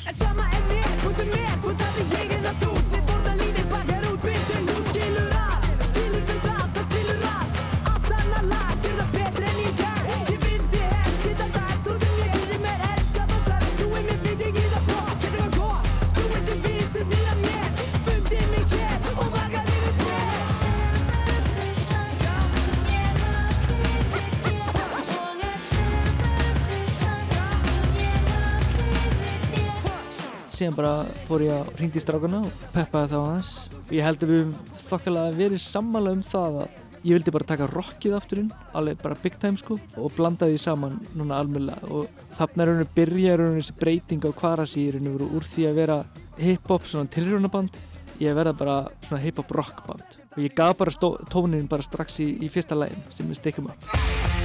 Síðan 30.57 30.75
bara 30.77 30.93
fór 31.29 31.45
ég 31.45 31.53
að 31.53 31.71
ringdi 31.77 32.01
í 32.01 32.03
strákana 32.03 32.41
og 32.47 32.65
peppaði 32.73 33.13
þá 33.13 33.17
aðeins. 33.21 33.53
Ég 33.93 34.05
held 34.07 34.25
að 34.25 34.33
við 34.33 34.51
þokkalega 34.81 35.37
verið 35.37 35.63
sammála 35.63 36.13
um 36.17 36.23
það 36.25 36.61
að 36.63 36.75
ég 37.07 37.15
vildi 37.15 37.33
bara 37.33 37.47
taka 37.47 37.67
rockið 37.71 38.15
aftur 38.17 38.41
inn 38.41 38.53
alveg 38.77 39.01
bara 39.01 39.17
big 39.21 39.37
time 39.39 39.59
sko 39.59 39.77
og 39.95 40.15
blanda 40.17 40.49
því 40.49 40.61
saman 40.61 40.97
núna 41.17 41.41
almjöla 41.41 41.77
og 41.87 42.23
þarna 42.37 42.63
er 42.63 42.71
raun 42.71 42.85
og 42.85 42.95
byrja 42.95 43.35
raun 43.37 43.53
og 43.53 43.59
þessi 43.61 43.77
breyting 43.79 44.25
á 44.27 44.31
kvarasi 44.41 44.87
raun 44.95 45.11
og 45.13 45.27
úr 45.27 45.47
því 45.47 45.67
að 45.69 45.79
vera 45.83 45.99
hip-hop 46.41 46.89
svona 46.89 47.13
tilrjónaband 47.13 47.77
ég 48.23 48.35
verða 48.37 48.55
bara 48.57 48.79
svona 49.05 49.21
hip-hop 49.23 49.53
rockband 49.55 50.17
og 50.33 50.41
ég 50.43 50.57
gaf 50.57 50.75
bara 50.81 51.13
tónin 51.31 51.69
bara 51.69 51.85
strax 51.85 52.19
í, 52.25 52.33
í 52.41 52.51
fyrsta 52.51 52.77
lægin 52.77 53.07
sem 53.13 53.29
við 53.29 53.41
stikkum 53.43 53.71
upp 53.71 54.36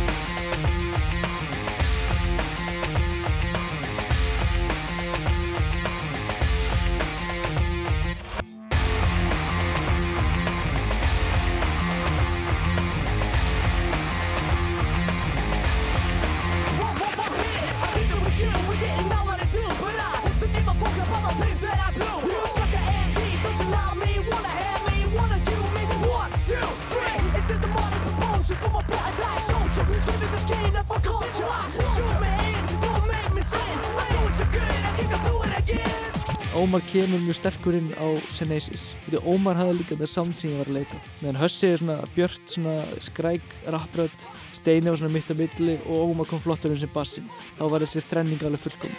kemur 36.93 37.21
mjög 37.25 37.39
sterkur 37.39 37.77
inn 37.79 37.91
á 37.97 38.09
Senesis 38.33 38.93
því 39.07 39.23
Ómar 39.33 39.57
hafði 39.57 39.79
líka 39.79 39.95
þetta 39.95 40.09
sound 40.13 40.37
sem 40.37 40.53
ég 40.53 40.61
var 40.61 40.69
að 40.69 40.77
leita 40.81 40.99
meðan 41.23 41.41
Hössi 41.41 41.71
er 41.73 41.81
svona 41.81 41.97
björt 42.17 42.55
svona 42.55 42.75
skræk 43.07 43.47
rapprödd 43.73 44.27
Steini 44.53 44.91
var 44.91 44.99
svona 45.01 45.15
mitt 45.15 45.33
á 45.33 45.35
milli 45.39 45.79
og 45.89 46.13
Ómar 46.13 46.29
kom 46.29 46.43
flottur 46.43 46.75
inn 46.75 46.83
sem 46.83 46.93
bassin 46.93 47.27
þá 47.57 47.65
var 47.73 47.81
þessi 47.87 48.05
þrenning 48.11 48.45
alveg 48.45 48.61
fullkom 48.67 48.93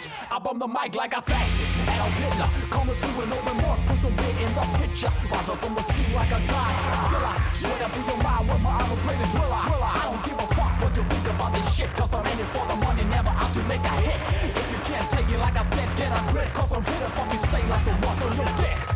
Like 15.44 15.58
I 15.58 15.62
said, 15.62 15.96
get 15.98 16.10
a 16.10 16.32
grip, 16.32 16.54
cause 16.54 16.72
I'm 16.72 16.82
here 16.82 17.00
to 17.00 17.06
fucking 17.10 17.38
stay 17.40 17.68
like 17.68 17.84
the 17.84 17.90
ones 18.06 18.22
on 18.22 18.34
your 18.34 18.56
dick. 18.56 18.93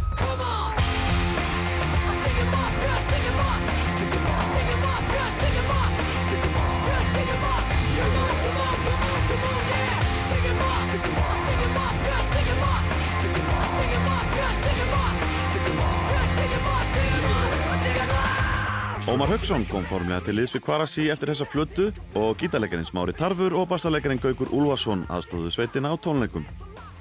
Ómar 19.09 19.31
Hauksson 19.33 19.63
kom 19.71 19.87
formlega 19.89 20.21
til 20.27 20.35
liðs 20.37 20.53
við 20.53 20.63
Kvarasi 20.67 21.07
eftir 21.09 21.31
þessa 21.31 21.47
plötu 21.49 21.87
og 22.21 22.35
gítarleikarinn 22.43 22.85
Smári 22.85 23.15
Tarfur 23.17 23.55
og 23.57 23.71
bassarleikarinn 23.71 24.21
Gaukur 24.21 24.51
Úlfarsson 24.53 25.07
aðstóðu 25.09 25.49
sveitina 25.55 25.89
á 25.89 25.97
tónleikum. 25.97 26.45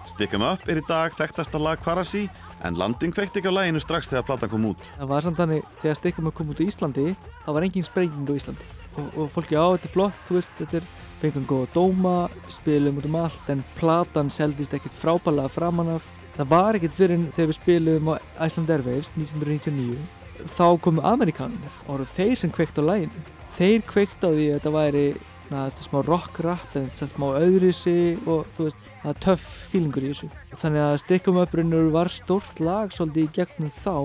Stick 0.08 0.32
'em 0.34 0.46
Up 0.48 0.64
er 0.72 0.80
í 0.80 0.86
dag 0.88 1.12
þekktasta 1.12 1.60
lag 1.60 1.82
Kvarasi 1.84 2.30
en 2.64 2.78
landing 2.80 3.12
kveikt 3.12 3.36
ekki 3.36 3.52
á 3.52 3.58
læginu 3.60 3.82
strax 3.84 4.08
þegar 4.08 4.24
platan 4.24 4.50
kom 4.50 4.66
út. 4.72 4.80
Það 4.96 5.08
var 5.08 5.22
samt 5.22 5.38
þannig 5.38 5.64
þegar 5.82 5.96
Stikkum 5.96 6.32
kom 6.32 6.50
út 6.50 6.62
í 6.64 6.68
Íslandi 6.72 7.16
það 7.46 7.54
var 7.54 7.64
engin 7.64 7.84
sprenging 7.84 8.30
á 8.32 8.38
Íslandi 8.40 8.64
og, 8.96 9.18
og 9.18 9.28
fólki 9.30 9.60
á 9.60 9.68
þetta 9.76 9.88
er 9.90 9.92
flott, 9.92 10.16
þú 10.30 10.34
veist, 10.40 10.52
þetta 10.58 10.78
er 10.78 10.84
fengum 11.20 11.46
góða 11.46 11.68
dóma, 11.76 12.30
spilum 12.48 12.98
út 12.98 13.06
um 13.06 13.16
allt 13.20 13.50
en 13.50 13.66
platan 13.76 14.32
seldist 14.32 14.72
ekkert 14.74 14.96
frábælega 14.96 15.52
framan 15.52 15.98
af. 15.98 16.08
Það 16.38 16.48
var 16.56 16.80
ekkert 16.80 16.96
fyrir 16.96 17.28
þegar 17.36 17.52
við 17.52 17.60
spilum 17.60 18.08
á 18.08 18.16
Iceland 18.48 18.70
Airwaves 18.70 19.12
1999 19.18 20.17
þá 20.58 20.68
komu 20.84 21.04
Amerikanir 21.08 21.82
og 21.86 21.94
voru 21.94 22.08
þeir 22.16 22.36
sem 22.42 22.54
kveikt 22.54 22.80
á 22.80 22.84
læginu. 22.86 23.26
Þeir 23.58 23.84
kveikt 23.90 24.24
á 24.24 24.30
því 24.30 24.48
að 24.48 24.58
þetta 24.58 24.74
væri 24.76 25.06
na, 25.50 25.68
þetta 25.70 25.86
smá 25.88 26.00
rock 26.06 26.40
rap 26.46 26.78
en 26.78 26.90
þetta 26.92 27.10
smá 27.14 27.28
öðrisi 27.40 27.98
og 28.26 28.48
þú 28.56 28.68
veist, 28.68 28.88
það 29.04 29.14
er 29.14 29.22
töff 29.26 29.48
fílingur 29.72 30.06
í 30.06 30.12
þessu. 30.14 30.32
Þannig 30.54 30.86
að 30.86 30.98
Stikkum 31.04 31.42
upprunur 31.44 31.92
var 31.96 32.12
stórt 32.14 32.62
lag 32.64 32.94
svolítið 32.96 33.28
í 33.28 33.34
gegnum 33.40 33.74
þá 33.82 33.96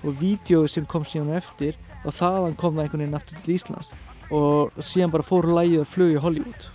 og 0.00 0.20
vídeo 0.20 0.64
sem 0.70 0.86
kom 0.88 1.04
síðan 1.04 1.34
eftir 1.36 1.78
og 2.04 2.14
þaðan 2.16 2.56
kom 2.60 2.76
það 2.76 2.86
einhvern 2.86 3.04
veginn 3.04 3.18
aftur 3.18 3.40
til 3.44 3.56
Íslands 3.56 3.92
og 4.30 4.76
síðan 4.80 5.12
bara 5.12 5.26
fór 5.26 5.48
lagið 5.50 5.82
að 5.82 5.90
flug 5.92 6.14
í 6.14 6.20
Hollywood 6.22 6.68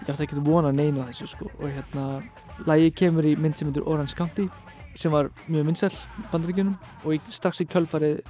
ég 0.00 0.12
ætti 0.14 0.24
ekki 0.24 0.38
að 0.38 0.46
vona 0.48 0.72
neina 0.72 1.06
þessu 1.10 1.28
sko 1.34 1.50
og 1.50 1.66
hérna 1.68 2.04
lagið 2.68 2.94
kemur 3.02 3.26
í 3.28 3.34
mynd 3.40 3.58
sem 3.58 3.68
myndur 3.68 3.88
Orange 3.90 4.16
County 4.16 4.46
sem 4.98 5.12
var 5.12 5.28
mjög 5.48 5.68
myndsæl 5.68 5.92
bandaríkjunum 6.32 6.76
og 7.04 7.32
strax 7.32 7.62
í 7.64 7.68
kjölfarið 7.70 8.22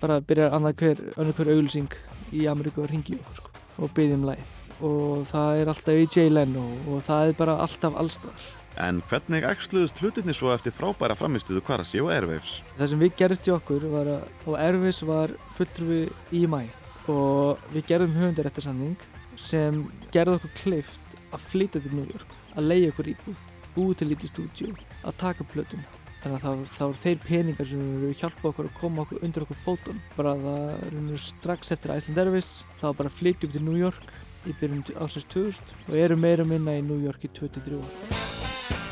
bara 0.00 0.20
byrjar 0.24 0.56
annað 0.56 0.82
hver, 0.82 1.04
hver 1.16 1.52
auglýsing 1.54 1.96
í 2.34 2.48
Ameríku 2.50 2.84
að 2.84 2.92
ringi 2.94 3.18
okkur 3.20 3.40
sko 3.40 3.54
og 3.84 3.94
byggja 3.94 4.18
um 4.18 4.28
lagið 4.30 4.84
og 4.84 5.24
það 5.30 5.62
er 5.62 5.70
alltaf 5.70 6.02
í 6.02 6.06
Jay 6.10 6.30
Leno 6.32 6.66
og 6.90 7.02
það 7.06 7.30
er 7.30 7.40
bara 7.40 7.58
alltaf 7.64 7.98
allstaðar 8.00 8.52
En 8.74 8.98
hvernig 9.06 9.44
ægsluðust 9.46 10.00
hlutinni 10.02 10.34
svo 10.34 10.50
eftir 10.50 10.74
frábæra 10.74 11.14
framistuðu 11.14 11.60
Kvarasi 11.62 12.00
og 12.02 12.08
Airwaves? 12.10 12.56
Það 12.74 12.88
sem 12.90 13.02
við 13.04 13.12
gerist 13.20 13.46
í 13.46 13.52
okkur 13.54 13.84
var 13.92 14.10
að 14.10 14.56
Erfis 14.64 14.98
var 15.06 15.34
fulltrúi 15.54 16.08
í 16.34 16.42
mæ 16.50 16.64
og 17.06 17.62
við 17.70 17.86
gerðum 17.92 18.16
höfundaréttarsamning 18.18 18.96
sem 19.38 19.84
gerði 20.14 20.40
okkur 20.40 20.54
kleift 20.62 21.18
að 21.34 21.44
flytja 21.50 21.82
til 21.84 21.94
New 21.94 22.06
York, 22.08 22.30
að 22.54 22.70
leiða 22.70 22.90
okkur 22.92 23.12
íbúð, 23.14 23.44
búið 23.74 24.00
til 24.00 24.10
lítið 24.10 24.32
stúdíu, 24.32 24.74
að 25.02 25.20
taka 25.22 25.46
plötun. 25.50 25.86
Þannig 26.24 26.44
að 26.48 26.60
það 26.72 26.86
voru 26.88 27.00
þeir 27.02 27.18
peningar 27.20 27.66
sem 27.68 27.80
eru 27.84 28.12
hjálpa 28.16 28.46
okkur 28.48 28.68
að 28.70 28.76
koma 28.78 29.02
okkur 29.02 29.26
undir 29.26 29.44
okkur 29.44 29.58
fótun. 29.60 29.98
Bara 30.16 30.32
það 30.40 30.70
er 30.86 31.18
strax 31.20 31.74
eftir 31.76 31.92
Iceland 31.92 32.22
Airways, 32.22 32.48
þá 32.80 32.86
bara 32.96 33.12
flytjum 33.12 33.50
við 33.50 33.58
til 33.58 33.64
New 33.66 33.76
York 33.76 34.08
í 34.48 34.56
byrjun 34.56 34.80
ásins 35.04 35.28
2000 35.36 35.76
og 35.90 36.00
erum 36.00 36.24
meira 36.24 36.48
minna 36.48 36.78
í 36.80 36.86
New 36.86 37.04
York 37.04 37.28
í 37.28 37.32
23 37.36 37.76
ár. 37.76 38.83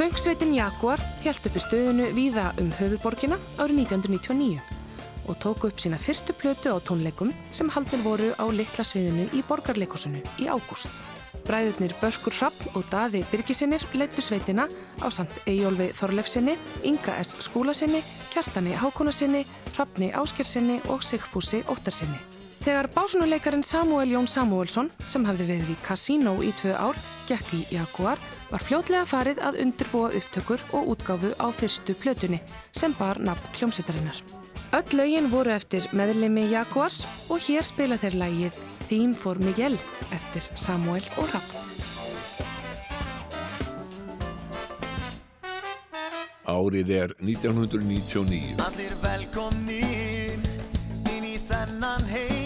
Fönksveitin 0.00 0.54
Jaguar 0.56 1.00
held 1.20 1.44
uppi 1.44 1.60
stöðinu 1.60 2.06
víða 2.16 2.46
um 2.62 2.70
höfuborgina 2.72 3.36
árið 3.60 3.82
1999 3.82 4.62
og 5.28 5.36
tóku 5.44 5.68
upp 5.68 5.82
sína 5.84 5.98
fyrstu 6.00 6.32
plötu 6.32 6.72
á 6.72 6.80
tónleikum 6.80 7.34
sem 7.52 7.68
haldnir 7.68 8.00
voru 8.06 8.30
á 8.40 8.48
litla 8.48 8.80
sviðinu 8.80 9.26
í 9.36 9.44
borgarleikusinu 9.44 10.24
í 10.40 10.48
ágúst. 10.48 10.88
Bræðurnir 11.44 11.92
Börkur 12.00 12.32
Rapp 12.40 12.64
og 12.72 12.88
Daði 12.88 13.26
Birgisinir 13.28 13.84
leittu 13.92 14.24
sveitina 14.24 14.70
á 15.04 15.06
samt 15.12 15.36
Eyjólfi 15.44 15.92
Þorlefsinni, 16.00 16.56
Inga 16.80 17.20
S. 17.20 17.36
Skúlasinni, 17.44 18.00
Kjartani 18.32 18.72
Hákonasinni, 18.80 19.44
Rappni 19.76 20.14
Áskirsinni 20.16 20.80
og 20.88 21.04
Sigfúsi 21.04 21.60
Óttarsinni. 21.68 22.29
Þegar 22.60 22.90
básunuleikarin 22.92 23.62
Samuel 23.64 24.10
Jón 24.12 24.26
Samuelsson, 24.28 24.90
sem 25.08 25.24
hafði 25.24 25.46
verið 25.48 25.70
í 25.72 25.76
Casino 25.80 26.34
í 26.44 26.50
tvö 26.58 26.74
ár, 26.76 26.98
gekk 27.24 27.54
í 27.56 27.60
Jaguar, 27.72 28.20
var 28.50 28.64
fljótlega 28.66 29.06
farið 29.08 29.40
að 29.48 29.62
undirbúa 29.62 30.10
upptökur 30.18 30.60
og 30.76 30.90
útgáfu 30.92 31.30
á 31.40 31.48
fyrstu 31.56 31.96
plötunni 31.96 32.42
sem 32.76 32.92
bar 32.98 33.16
nafn 33.16 33.48
hljómsveitarinnar. 33.56 34.20
Öll 34.76 34.92
lögin 34.92 35.30
voru 35.32 35.54
eftir 35.54 35.88
meðlemi 35.96 36.44
Jaguars 36.50 37.06
og 37.32 37.40
hér 37.46 37.64
spila 37.64 37.96
þeir 37.96 38.18
lægið 38.20 38.60
Theme 38.90 39.16
for 39.16 39.40
Miguel 39.40 39.78
eftir 40.12 40.44
Samuel 40.52 41.06
og 41.16 41.32
Rapp. 41.32 41.56
Árið 46.44 46.92
er 46.92 47.16
1999. 47.24 48.60
Allir 48.68 48.94
velkomnir 49.00 50.46
inn 51.16 51.24
í 51.24 51.38
þennan 51.48 52.06
heim 52.12 52.39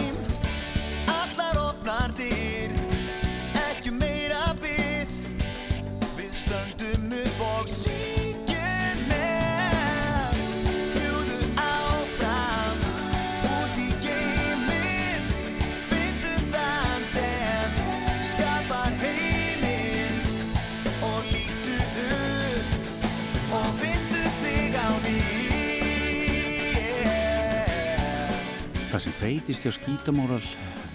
sem 29.04 29.12
breytist 29.20 29.66
hjá 29.66 29.72
skítamóral 29.74 30.40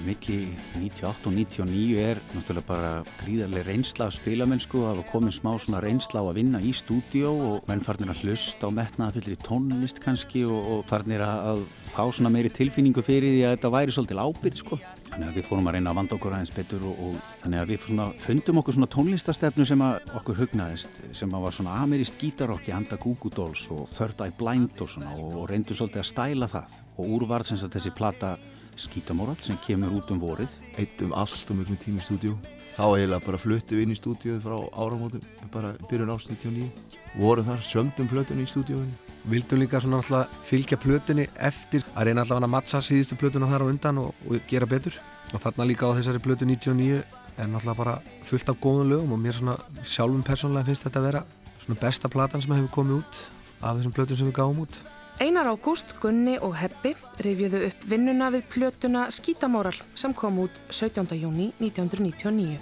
milli 0.02 0.56
98 0.80 1.27
og 1.30 1.34
99 1.36 1.99
er 2.02 2.22
náttúrulega 2.34 2.65
bara 2.65 2.91
gríðarlega 3.19 3.68
reynsla 3.68 4.07
af 4.07 4.15
spilamennsku 4.15 4.81
það 4.81 4.98
var 5.02 5.07
komin 5.11 5.36
smá 5.36 5.52
svona 5.61 5.81
reynsla 5.84 6.23
á 6.23 6.26
að 6.26 6.40
vinna 6.40 6.61
í 6.64 6.72
stúdíó 6.73 7.36
og 7.52 7.68
menn 7.69 7.84
farnir 7.86 8.10
að 8.10 8.23
hlusta 8.23 8.72
á 8.72 8.77
metnaðafyllir 8.80 9.36
í 9.36 9.41
tónlist 9.45 10.02
kannski 10.02 10.41
og, 10.48 10.57
og 10.57 10.81
farnir 10.90 11.22
að, 11.22 11.61
fá 11.91 12.02
svona 12.07 12.34
meiri 12.34 12.49
tilfinningu 12.49 13.03
fyrir 13.06 13.36
því 13.36 13.44
að 13.45 13.56
þetta 13.57 13.73
væri 13.76 13.95
svolítið 13.98 14.23
ábyrð 14.26 14.64
sko. 14.64 14.81
Þannig 15.10 15.30
að 15.30 15.40
við 15.40 15.48
fórum 15.49 15.69
að 15.69 15.76
reyna 15.76 15.91
að 15.91 15.99
vanda 15.99 16.15
okkur 16.15 16.36
aðeins 16.38 16.53
betur 16.53 16.86
og, 16.90 17.02
og 17.06 17.18
þannig 17.44 17.61
að 17.64 17.72
við 17.72 17.81
svona 17.88 18.06
fundum 18.23 18.61
okkur 18.61 18.77
svona 18.77 18.91
tónlistastefnu 18.95 19.65
sem 19.68 19.84
okkur 20.19 20.40
hugnaðist 20.44 21.02
sem 21.18 21.34
var 21.34 21.56
svona 21.56 21.80
ameríst 21.84 22.22
gítarokki 22.22 22.76
handa 22.76 22.99
Goo 23.02 23.18
Goo 23.19 23.34
Dolls 23.34 23.65
og 23.73 23.90
Third 23.95 24.22
Eye 24.26 24.36
Blind 24.38 24.80
og 24.80 24.94
svona 24.94 25.15
og, 25.18 25.41
og 25.41 25.49
reyndum 25.52 25.80
svolítið 25.80 26.03
að 26.03 26.10
stæla 26.14 26.49
það. 26.53 26.80
Og 26.99 27.14
úrvarð 27.18 27.52
sem 27.52 27.61
þessi 27.65 27.95
plata 27.98 28.38
Skítamóral 28.80 29.36
sem 29.44 29.57
kemur 29.65 29.98
út 29.98 30.11
um 30.14 30.22
vorið. 30.22 30.53
Eittum 30.80 31.11
allt 31.11 31.49
og 31.52 31.57
mjög 31.60 31.81
tími 31.84 31.99
í 31.99 32.06
stúdíu 32.06 32.38
Þá 32.80 32.86
eiginlega 32.95 33.26
bara 33.26 33.41
fluttum 33.41 33.76
við 33.76 33.84
inn 33.84 33.91
í 33.91 33.98
stúdíu 33.99 34.38
frá 34.40 34.56
áramótum 34.80 35.26
bara 35.52 35.73
byrjun 35.90 36.14
ást 36.15 36.31
99 36.31 36.72
vorum 37.19 37.49
þar, 37.49 37.68
sömdum 37.68 38.07
plötunni 38.07 38.48
í 38.48 38.52
stúdíuinu 38.52 39.09
Vildum 39.28 39.60
líka 39.60 39.82
svona 39.84 40.00
alltaf 40.00 40.32
fylgja 40.48 40.78
plötunni 40.80 41.28
eftir 41.36 41.84
að 41.94 42.10
reyna 42.10 42.24
alltaf 42.24 42.40
að 42.40 42.52
matcha 42.54 42.82
síðustu 42.84 43.18
plötuna 43.20 43.50
þar 43.52 43.68
á 43.68 43.72
undan 43.72 44.04
og, 44.06 44.14
og 44.30 44.46
gera 44.48 44.70
betur 44.70 44.96
og 45.34 45.41
þarna 45.44 45.68
líka 45.68 45.90
á 45.90 45.98
þessari 45.98 46.22
plötu 46.24 46.48
99 46.48 47.02
er 47.40 47.48
náttúrulega 47.48 47.78
bara 47.78 47.98
fullt 48.24 48.50
af 48.50 48.62
góðum 48.64 48.90
lögum 48.90 49.12
og 49.16 49.20
mér 49.20 49.36
svona 49.36 49.58
sjálfum 49.84 50.24
persónulega 50.24 50.70
finnst 50.70 50.88
þetta 50.88 51.02
að 51.02 51.10
vera 51.10 51.26
svona 51.60 51.82
besta 51.82 52.10
platan 52.10 52.41
sem 52.41 52.56
hefur 52.56 52.72
komið 52.78 53.02
út 53.02 53.20
af 53.60 53.78
þessum 53.78 53.94
plötum 53.96 54.20
sem 54.20 54.32
við 54.32 54.40
gáum 54.40 54.64
út. 54.64 54.80
Einar 55.20 55.50
Ágúst, 55.52 55.98
Gunni 56.00 56.38
og 56.40 56.56
Heppi 56.56 56.94
rifjuðu 57.20 57.66
upp 57.68 57.82
vinnuna 57.91 58.30
við 58.32 58.46
plötuna 58.54 59.10
Skítamóral 59.12 59.76
sem 60.00 60.14
kom 60.16 60.40
út 60.46 60.56
17. 60.72 61.12
júni 61.20 61.52
1999. 61.60 62.56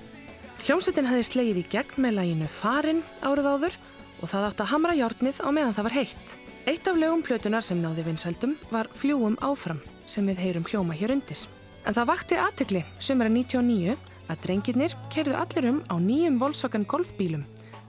Hljómsveitin 0.65 1.07
hefði 1.07 1.27
slegið 1.27 1.61
í 1.61 1.65
gegn 1.69 2.01
með 2.01 2.17
læginu 2.17 2.49
Farin 2.49 3.03
árið 3.21 3.51
áður 3.53 3.77
og 4.17 4.31
það 4.31 4.49
átt 4.49 4.65
að 4.65 4.71
hamra 4.73 4.97
hjárnið 4.97 5.41
á 5.45 5.49
meðan 5.53 5.77
það 5.77 5.87
var 5.87 5.97
heitt. 5.99 6.33
Eitt 6.67 6.87
af 6.87 6.97
lögum 6.99 7.21
plötunar 7.23 7.63
sem 7.63 7.79
náði 7.79 8.03
vinsældum 8.03 8.57
var 8.67 8.89
Fljúum 8.91 9.37
áfram 9.39 9.77
sem 10.03 10.25
við 10.27 10.41
heyrum 10.43 10.65
hljóma 10.67 10.97
hér 10.99 11.13
undir. 11.13 11.39
En 11.87 11.95
það 11.95 12.09
vakti 12.09 12.39
aðtegli 12.43 12.81
sumara 12.99 13.31
99 13.31 13.93
að 14.27 14.41
drengirnir 14.43 14.95
kerðu 15.13 15.37
allir 15.39 15.67
um 15.69 15.79
á 15.87 15.95
nýjum 15.95 16.41
Volkswagen 16.41 16.83
golfbílum 16.83 17.45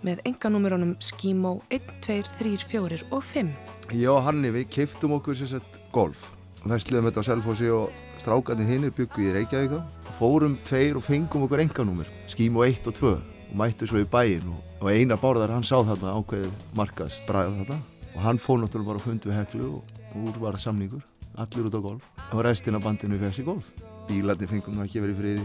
með 0.07 0.23
enganúmerunum 0.31 0.95
Skimo 1.03 1.57
1, 1.75 1.91
2, 2.07 2.21
3, 2.39 2.55
4 2.71 3.03
og 3.11 3.27
5. 3.33 3.51
Ég 3.99 4.15
og 4.15 4.23
Hanni 4.29 4.55
við 4.55 4.71
keiftum 4.79 5.19
okkur 5.19 5.35
sér 5.35 5.57
sett 5.57 5.83
golf. 5.91 6.29
Vestliðum 6.63 7.11
þetta 7.11 7.27
á 7.27 7.29
Selfossi 7.33 7.75
og 7.75 7.91
strákarnir 8.23 8.71
hinnir 8.71 8.95
byggu 8.95 9.27
í 9.27 9.35
Reykjavík 9.41 9.75
þá. 9.75 9.83
Fórum 10.23 10.55
tveir 10.63 11.03
og 11.03 11.09
fengum 11.11 11.51
okkur 11.51 11.67
enganúmer, 11.67 12.07
Skimo 12.31 12.63
1 12.63 12.87
og 12.87 13.03
2 13.03 13.15
og 13.19 13.59
mættu 13.59 13.91
svo 13.91 14.07
í 14.07 14.07
bæin 14.07 14.47
og, 14.55 14.63
og 14.79 14.95
eina 14.95 15.19
bárðar 15.19 15.59
hann 15.59 15.67
sá 15.67 15.81
þarna 15.83 16.15
ákveðið 16.21 16.67
markas 16.79 17.19
bræða 17.27 17.65
þetta 17.65 17.85
og 18.19 18.25
hann 18.27 18.41
fóð 18.43 18.65
náttúrulega 18.65 18.91
bara 18.91 18.99
að 18.99 19.05
fundi 19.07 19.31
við 19.31 19.37
heklu 19.39 19.67
og, 19.77 19.93
úr 20.19 20.39
var 20.43 20.57
samningur, 20.59 21.05
allir 21.39 21.69
út 21.69 21.77
á 21.79 21.81
golf 21.85 22.07
og 22.35 22.43
restina 22.43 22.81
bandinu 22.83 23.19
fegst 23.21 23.45
í 23.45 23.47
golf. 23.47 23.69
Bílarnir 24.09 24.51
fengum 24.51 24.75
nú 24.75 24.83
ekki 24.83 25.03
verið 25.05 25.21
friði. 25.21 25.45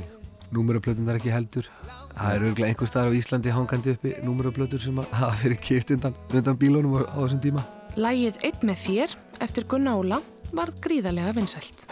Númeraplötunar 0.54 1.20
ekki 1.20 1.34
heldur. 1.34 1.70
Það 2.14 2.34
er 2.34 2.46
örgulega 2.50 2.72
einhver 2.72 2.90
staðar 2.90 3.14
á 3.14 3.18
Íslandi 3.20 3.54
hangandi 3.54 3.94
uppi 3.94 4.14
númeraplötur 4.26 4.82
sem 4.82 5.02
að 5.02 5.14
hafa 5.20 5.40
verið 5.44 5.62
kipt 5.68 5.94
undan, 5.94 6.18
undan 6.34 6.62
bílunum 6.62 6.98
á, 6.98 7.02
á 7.14 7.18
þessum 7.22 7.44
tíma. 7.46 7.66
Lægið 7.94 8.42
Eitt 8.50 8.66
með 8.66 8.86
þér 8.88 9.18
eftir 9.46 9.70
Gunna 9.70 9.98
Óla 10.00 10.22
var 10.54 10.74
gríðarlega 10.82 11.38
vinsælt. 11.38 11.86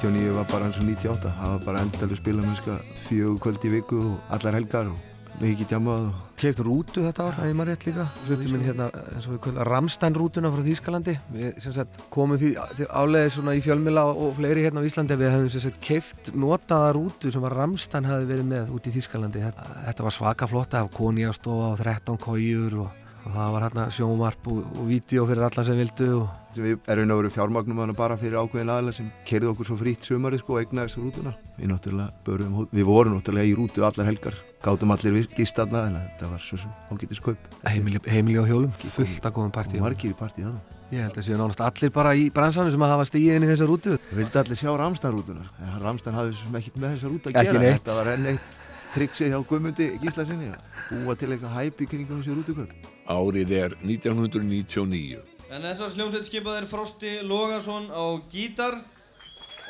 99 0.00 0.32
var 0.32 0.46
bara 0.48 0.64
eins 0.64 0.78
og 0.80 0.86
98 0.88 1.30
það 1.36 1.50
var 1.52 1.64
bara 1.66 1.80
endalega 1.84 2.16
spilamennska 2.16 2.76
fjögur 3.04 3.40
kvöld 3.44 3.64
í 3.68 3.72
viku 3.74 3.98
og 4.00 4.30
allar 4.32 4.56
helgar 4.56 4.88
og 4.88 5.40
mikið 5.40 5.68
tjamað 5.68 6.06
og 6.08 6.30
Keiftum 6.40 6.64
rútu 6.70 7.02
þetta 7.04 7.26
ár, 7.26 7.34
að 7.36 7.50
ég 7.50 7.56
maður 7.58 7.68
rétt 7.74 7.82
líka. 7.84 8.04
Flutum 8.24 8.54
minn 8.54 8.62
hérna, 8.64 8.86
eins 9.12 9.26
og 9.28 9.34
við 9.34 9.40
kvöldum 9.44 9.66
Ramstein 9.68 10.14
rútuna 10.16 10.52
frá 10.54 10.62
Þýskalandi. 10.64 11.14
Við 11.34 11.66
sagt, 11.66 11.98
komum 12.14 12.40
því 12.40 12.54
áleiði 12.88 13.34
svona 13.34 13.56
í 13.58 13.60
fjölmila 13.64 14.06
og 14.08 14.38
fleiri 14.38 14.64
hérna 14.64 14.80
á 14.80 14.88
Íslandi. 14.88 15.18
Við 15.20 15.34
hefðum 15.34 15.52
sem 15.52 15.64
sagt 15.66 15.82
keift 15.84 16.32
notaða 16.32 16.94
rútu 16.96 17.32
sem 17.34 17.44
var 17.44 17.58
Ramstein 17.60 18.08
hafi 18.08 18.30
verið 18.30 18.48
með 18.54 18.72
út 18.78 18.88
í 18.88 18.94
Þýskalandi. 18.96 19.44
Þetta, 19.50 19.68
þetta 19.90 20.08
var 20.08 20.16
svaka 20.16 20.48
flotta 20.48 20.80
af 20.80 20.90
konjastofa 20.96 21.74
og 21.74 21.84
13 21.84 22.20
kójur 22.24 22.78
og, 22.86 23.04
og 23.26 23.32
það 23.34 23.50
var 23.54 23.64
hérna 23.66 23.84
sjómarp 23.94 24.46
og, 24.50 24.60
og 24.80 24.86
vídeo 24.88 25.26
fyrir 25.28 25.44
alla 25.46 25.64
sem 25.66 25.76
vildu 25.80 26.08
og 26.22 26.56
við 26.56 26.78
erum 26.90 27.12
að 27.14 27.20
vera 27.20 27.32
fjármagnum 27.36 27.82
hana 27.84 27.94
bara 27.96 28.16
fyrir 28.20 28.38
ákveðin 28.40 28.72
aðeins 28.74 28.96
sem 29.00 29.10
kerði 29.28 29.50
okkur 29.52 29.68
svo 29.68 29.76
frýtt 29.80 30.08
sumari 30.08 30.38
sko 30.40 30.56
og 30.56 30.62
egnaði 30.64 30.88
þessu 30.90 31.04
rútuna. 31.04 31.34
Við 31.60 32.48
hó- 32.56 32.68
við 32.72 32.84
vorum 32.88 33.14
náttúrulega 33.18 33.46
í 33.50 33.54
rútu 33.58 33.84
allar 33.86 34.08
helgar, 34.10 34.34
gátum 34.64 34.90
allir 34.96 35.12
virkist 35.20 35.56
þarna 35.60 35.86
en 35.86 35.96
þetta 36.00 36.30
var 36.32 36.40
svo 36.44 36.58
sem 36.64 36.72
ágætis 36.90 37.20
kaup. 37.22 37.38
Heimili, 37.68 38.00
heimili 38.08 38.40
á 38.40 38.44
hjólum, 38.48 38.72
fullt 38.96 39.22
að 39.24 39.34
góðum 39.36 39.52
partíum 39.54 39.84
margir 39.86 40.10
í 40.10 40.18
partíð 40.18 40.48
þannig 40.50 40.76
Ég 40.90 41.04
held 41.06 41.14
að 41.20 41.22
séu 41.22 41.36
nánast 41.38 41.60
allir 41.62 41.90
bara 41.94 42.16
í 42.18 42.24
bransanum 42.34 42.72
sem 42.74 42.82
að 42.82 42.90
hafa 42.90 43.04
stíðið 43.06 43.36
inn 43.36 43.44
í 43.46 43.50
þessa 43.52 43.66
rútu. 43.70 43.92
Við 44.10 44.16
vildi 44.24 44.38
allir 44.40 44.58
sjá 44.58 44.72
Ramstein-rútunar 44.74 45.52
en 45.62 45.76
Ramstein 45.84 46.16
hafði 46.18 46.32
svo 46.34 46.48
sem 46.48 46.56
ekkert 46.58 46.80
með 46.82 46.96
þessa 46.96 47.10
rútu 47.12 47.30
að 47.30 47.44
gera. 47.46 47.60
þetta 47.76 47.94
var 47.94 48.10
enn 48.16 48.26
eitt 48.32 48.56
triksi 48.90 49.28
hjá 49.30 49.38
Guðmundi 49.46 49.86
Gísla 50.02 50.24
sinni 50.26 50.48
að 50.50 51.04
búa 51.04 51.14
til 51.14 51.30
eitthvað 51.30 51.54
hæp 51.60 51.78
í 51.78 51.86
kringum 51.92 52.18
þessu 52.24 52.34
rútukaup 52.40 52.72
Árið 53.10 53.50
er 53.58 53.72
1999. 53.82 55.18
En 55.50 55.64
þessar 55.66 55.90
sljómsveit 55.90 56.28
skipað 56.28 56.60
er 56.60 56.66
Frosti 56.70 57.16
Logason 57.26 57.88
á 57.90 58.04
gítar, 58.30 58.76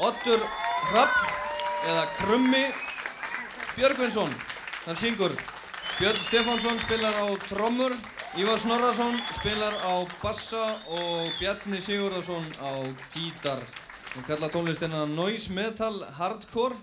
Ottur 0.05 0.43
Hrapp 0.91 1.17
eða 1.89 2.05
Krummi 2.19 2.67
Björgvinsson, 3.79 4.29
hann 4.85 5.01
syngur. 5.01 5.33
Björn 6.01 6.21
Stefánsson 6.27 6.79
spilar 6.85 7.17
á 7.17 7.29
trommur, 7.49 7.97
Ívar 8.37 8.61
Snorrason 8.61 9.17
spilar 9.39 9.73
á 9.89 10.05
bassa 10.21 10.63
og 10.93 11.33
Bjarni 11.41 11.81
Sigurðarsson 11.81 12.45
á 12.61 12.85
gítar. 13.15 13.65
Hún 14.15 14.29
kalla 14.29 14.53
tónlistina 14.53 15.07
Noise 15.09 15.53
Metal 15.57 16.05
Hardcore 16.19 16.77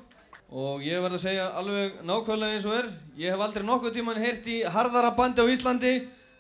og 0.50 0.82
ég 0.82 1.02
verð 1.04 1.20
að 1.20 1.26
segja 1.28 1.48
alveg 1.60 2.02
nákvæmlega 2.08 2.58
eins 2.58 2.66
og 2.66 2.78
er. 2.82 2.92
Ég 3.20 3.34
hef 3.34 3.42
aldrei 3.46 3.66
nokkuð 3.68 3.94
tíman 3.94 4.22
heyrt 4.22 4.48
í 4.50 4.62
harðara 4.66 5.14
bandi 5.18 5.44
á 5.44 5.48
Íslandi. 5.54 5.96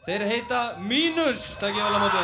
Þeir 0.07 0.23
heita 0.23 0.59
Mínus, 0.79 1.57
takk 1.59 1.75
ég 1.75 1.83
vel 1.83 1.97
á 1.97 1.99
móti 1.99 2.19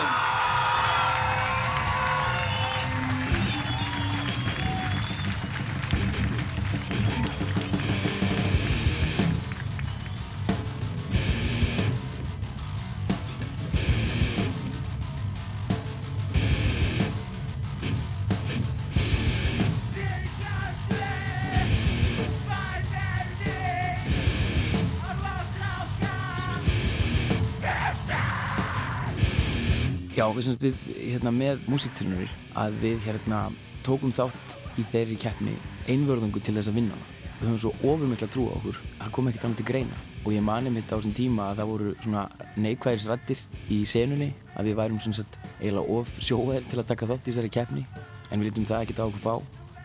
Já, 30.24 30.30
við, 30.32 30.46
semst, 30.46 30.62
við 30.64 30.84
hérna, 31.04 31.32
með 31.36 31.66
músiktilnur 31.68 32.30
að 32.56 32.76
við 32.80 33.02
hérna, 33.04 33.40
tókum 33.84 34.14
þátt 34.16 34.54
í 34.80 34.86
þeirri 34.88 35.18
keppni 35.20 35.56
einvörðungu 35.92 36.40
til 36.40 36.54
þess 36.56 36.72
að 36.72 36.78
vinna 36.78 36.96
hana. 36.96 37.10
Við 37.42 37.50
höfum 37.50 37.58
svo 37.60 37.72
ofurmikla 37.92 38.30
trú 38.32 38.46
á 38.48 38.56
okkur 38.56 38.80
að 38.80 39.02
það 39.02 39.12
kom 39.18 39.28
ekkert 39.28 39.48
annað 39.50 39.60
til 39.60 39.68
greina 39.68 40.00
og 40.22 40.30
ég 40.32 40.46
mani 40.48 40.72
mitt 40.72 40.88
á 40.88 40.96
þessum 40.96 41.18
tíma 41.18 41.50
að 41.50 41.60
það 41.60 41.72
voru 41.74 41.92
svona 42.06 42.24
neikvæðisrættir 42.56 43.44
í 43.68 43.82
senunni 43.84 44.30
að 44.56 44.70
við 44.70 44.80
værum 44.80 45.04
svona 45.04 45.20
sett 45.20 45.38
eiginlega 45.60 46.00
of 46.00 46.16
sjóðir 46.24 46.72
til 46.72 46.80
að 46.80 46.90
taka 46.94 47.12
þátt 47.12 47.28
í 47.28 47.34
þessari 47.34 47.54
keppni 47.60 47.88
en 48.32 48.40
við 48.40 48.48
lítum 48.48 48.72
það 48.72 48.88
ekkert 48.88 49.04
á 49.04 49.08
okkur 49.10 49.24
fá. 49.28 49.34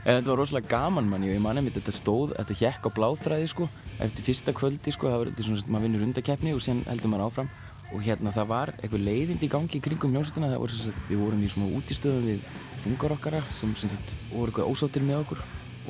En 0.05 0.21
þetta 0.21 0.31
var 0.31 0.43
rosalega 0.45 0.71
gaman 0.71 1.11
manni 1.11 1.33
og 1.33 1.35
ég 1.35 1.43
mani 1.43 1.67
mitt 1.67 1.75
þetta 1.81 1.99
stóð, 1.99 2.37
þetta 2.39 2.61
hjekk 2.63 2.87
á 2.87 2.91
bláþræði 2.95 3.51
sko 3.51 3.67
eftir 3.99 4.29
fyrsta 4.31 4.55
kvöldi 4.55 4.95
sko, 4.95 5.11
það 5.11 5.25
var 5.25 5.31
þetta 5.33 5.49
svona, 5.49 5.73
maður 5.75 5.89
vinnur 5.89 6.07
undakeppni 6.07 6.55
og 6.55 6.63
síðan 6.63 6.87
heldur 6.87 7.11
maður 7.11 7.27
áfram 7.27 7.51
og 7.93 8.03
hérna 8.05 8.33
það 8.35 8.51
var 8.51 8.73
eitthvað 8.77 9.05
leiðindi 9.07 9.49
í 9.49 9.53
gangi 9.53 9.79
í 9.79 9.83
kringum 9.85 10.15
hljómsveitina. 10.15 10.51
Það 10.53 10.63
voru 10.63 10.79
sagt, 10.79 11.05
við 11.09 11.23
vorum 11.23 11.45
í 11.45 11.51
svona 11.53 11.79
útistöðum 11.79 12.27
við 12.29 12.49
þungarokkara 12.85 13.43
sem 13.57 13.73
sem 13.81 13.93
sagt 13.93 14.13
voru 14.33 14.51
eitthvað 14.51 14.73
ósáttir 14.73 15.07
með 15.07 15.23
okkur. 15.23 15.43